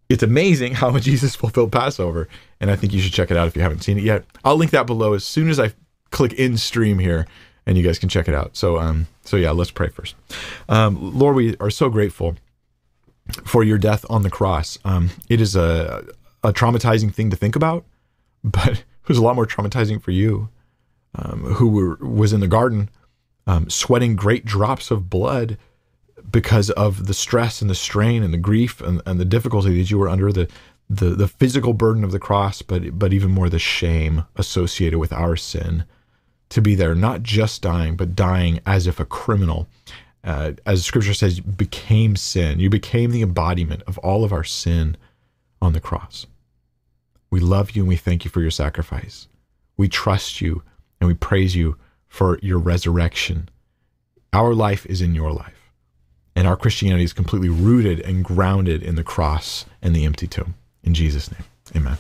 it's 0.08 0.22
amazing 0.22 0.74
how 0.74 0.96
Jesus 0.98 1.34
fulfilled 1.34 1.72
Passover. 1.72 2.28
And 2.60 2.70
I 2.70 2.76
think 2.76 2.92
you 2.92 3.00
should 3.00 3.12
check 3.12 3.30
it 3.30 3.36
out 3.36 3.48
if 3.48 3.56
you 3.56 3.62
haven't 3.62 3.82
seen 3.82 3.98
it 3.98 4.04
yet. 4.04 4.24
I'll 4.44 4.56
link 4.56 4.70
that 4.72 4.86
below 4.86 5.14
as 5.14 5.24
soon 5.24 5.48
as 5.48 5.58
I 5.58 5.72
click 6.10 6.32
in 6.34 6.56
stream 6.56 6.98
here, 6.98 7.26
and 7.66 7.76
you 7.76 7.84
guys 7.84 7.98
can 7.98 8.08
check 8.08 8.28
it 8.28 8.34
out. 8.34 8.56
So, 8.56 8.78
um, 8.78 9.06
so 9.24 9.36
yeah, 9.36 9.50
let's 9.50 9.70
pray 9.70 9.88
first. 9.88 10.14
Um, 10.68 11.18
Lord, 11.18 11.36
we 11.36 11.56
are 11.58 11.70
so 11.70 11.88
grateful 11.88 12.36
for 13.44 13.62
your 13.64 13.78
death 13.78 14.04
on 14.10 14.22
the 14.22 14.30
cross. 14.30 14.78
Um, 14.84 15.10
it 15.28 15.40
is 15.40 15.56
a, 15.56 16.04
a 16.42 16.52
traumatizing 16.52 17.14
thing 17.14 17.30
to 17.30 17.36
think 17.36 17.56
about, 17.56 17.84
but 18.44 18.84
was 19.08 19.18
a 19.18 19.22
lot 19.22 19.36
more 19.36 19.46
traumatizing 19.46 20.00
for 20.00 20.10
you, 20.10 20.48
um, 21.14 21.44
who 21.54 21.68
were, 21.68 21.96
was 21.96 22.32
in 22.32 22.40
the 22.40 22.48
garden 22.48 22.88
um, 23.46 23.68
sweating 23.68 24.16
great 24.16 24.44
drops 24.44 24.90
of 24.90 25.10
blood 25.10 25.58
because 26.30 26.70
of 26.70 27.06
the 27.06 27.14
stress 27.14 27.60
and 27.60 27.70
the 27.70 27.74
strain 27.74 28.22
and 28.22 28.32
the 28.32 28.38
grief 28.38 28.80
and, 28.80 29.02
and 29.06 29.18
the 29.18 29.24
difficulty 29.24 29.76
that 29.78 29.90
you 29.90 29.98
were 29.98 30.08
under, 30.08 30.32
the, 30.32 30.48
the, 30.88 31.10
the 31.10 31.28
physical 31.28 31.72
burden 31.72 32.04
of 32.04 32.12
the 32.12 32.18
cross, 32.18 32.62
but, 32.62 32.98
but 32.98 33.12
even 33.12 33.30
more 33.30 33.48
the 33.48 33.58
shame 33.58 34.24
associated 34.36 34.98
with 34.98 35.12
our 35.12 35.36
sin. 35.36 35.84
To 36.50 36.60
be 36.60 36.74
there, 36.74 36.94
not 36.94 37.22
just 37.22 37.62
dying, 37.62 37.96
but 37.96 38.14
dying 38.14 38.60
as 38.66 38.86
if 38.86 39.00
a 39.00 39.06
criminal, 39.06 39.68
uh, 40.22 40.52
as 40.66 40.84
scripture 40.84 41.14
says, 41.14 41.40
became 41.40 42.14
sin. 42.14 42.60
You 42.60 42.68
became 42.68 43.10
the 43.10 43.22
embodiment 43.22 43.82
of 43.86 43.96
all 43.98 44.22
of 44.22 44.32
our 44.32 44.44
sin 44.44 44.96
on 45.62 45.72
the 45.72 45.80
cross. 45.80 46.26
We 47.32 47.40
love 47.40 47.70
you 47.70 47.80
and 47.80 47.88
we 47.88 47.96
thank 47.96 48.26
you 48.26 48.30
for 48.30 48.42
your 48.42 48.50
sacrifice. 48.50 49.26
We 49.78 49.88
trust 49.88 50.42
you 50.42 50.62
and 51.00 51.09
we 51.09 51.14
praise 51.14 51.56
you 51.56 51.78
for 52.06 52.38
your 52.42 52.59
resurrection. 52.59 53.48
Our 54.34 54.52
life 54.52 54.84
is 54.84 55.00
in 55.00 55.14
your 55.14 55.32
life, 55.32 55.72
and 56.36 56.46
our 56.46 56.59
Christianity 56.59 57.04
is 57.04 57.14
completely 57.14 57.48
rooted 57.48 58.00
and 58.00 58.22
grounded 58.22 58.82
in 58.82 58.96
the 58.96 59.02
cross 59.02 59.64
and 59.80 59.96
the 59.96 60.04
empty 60.04 60.26
tomb. 60.26 60.56
In 60.82 60.92
Jesus' 60.92 61.32
name, 61.32 61.44
amen. 61.74 61.96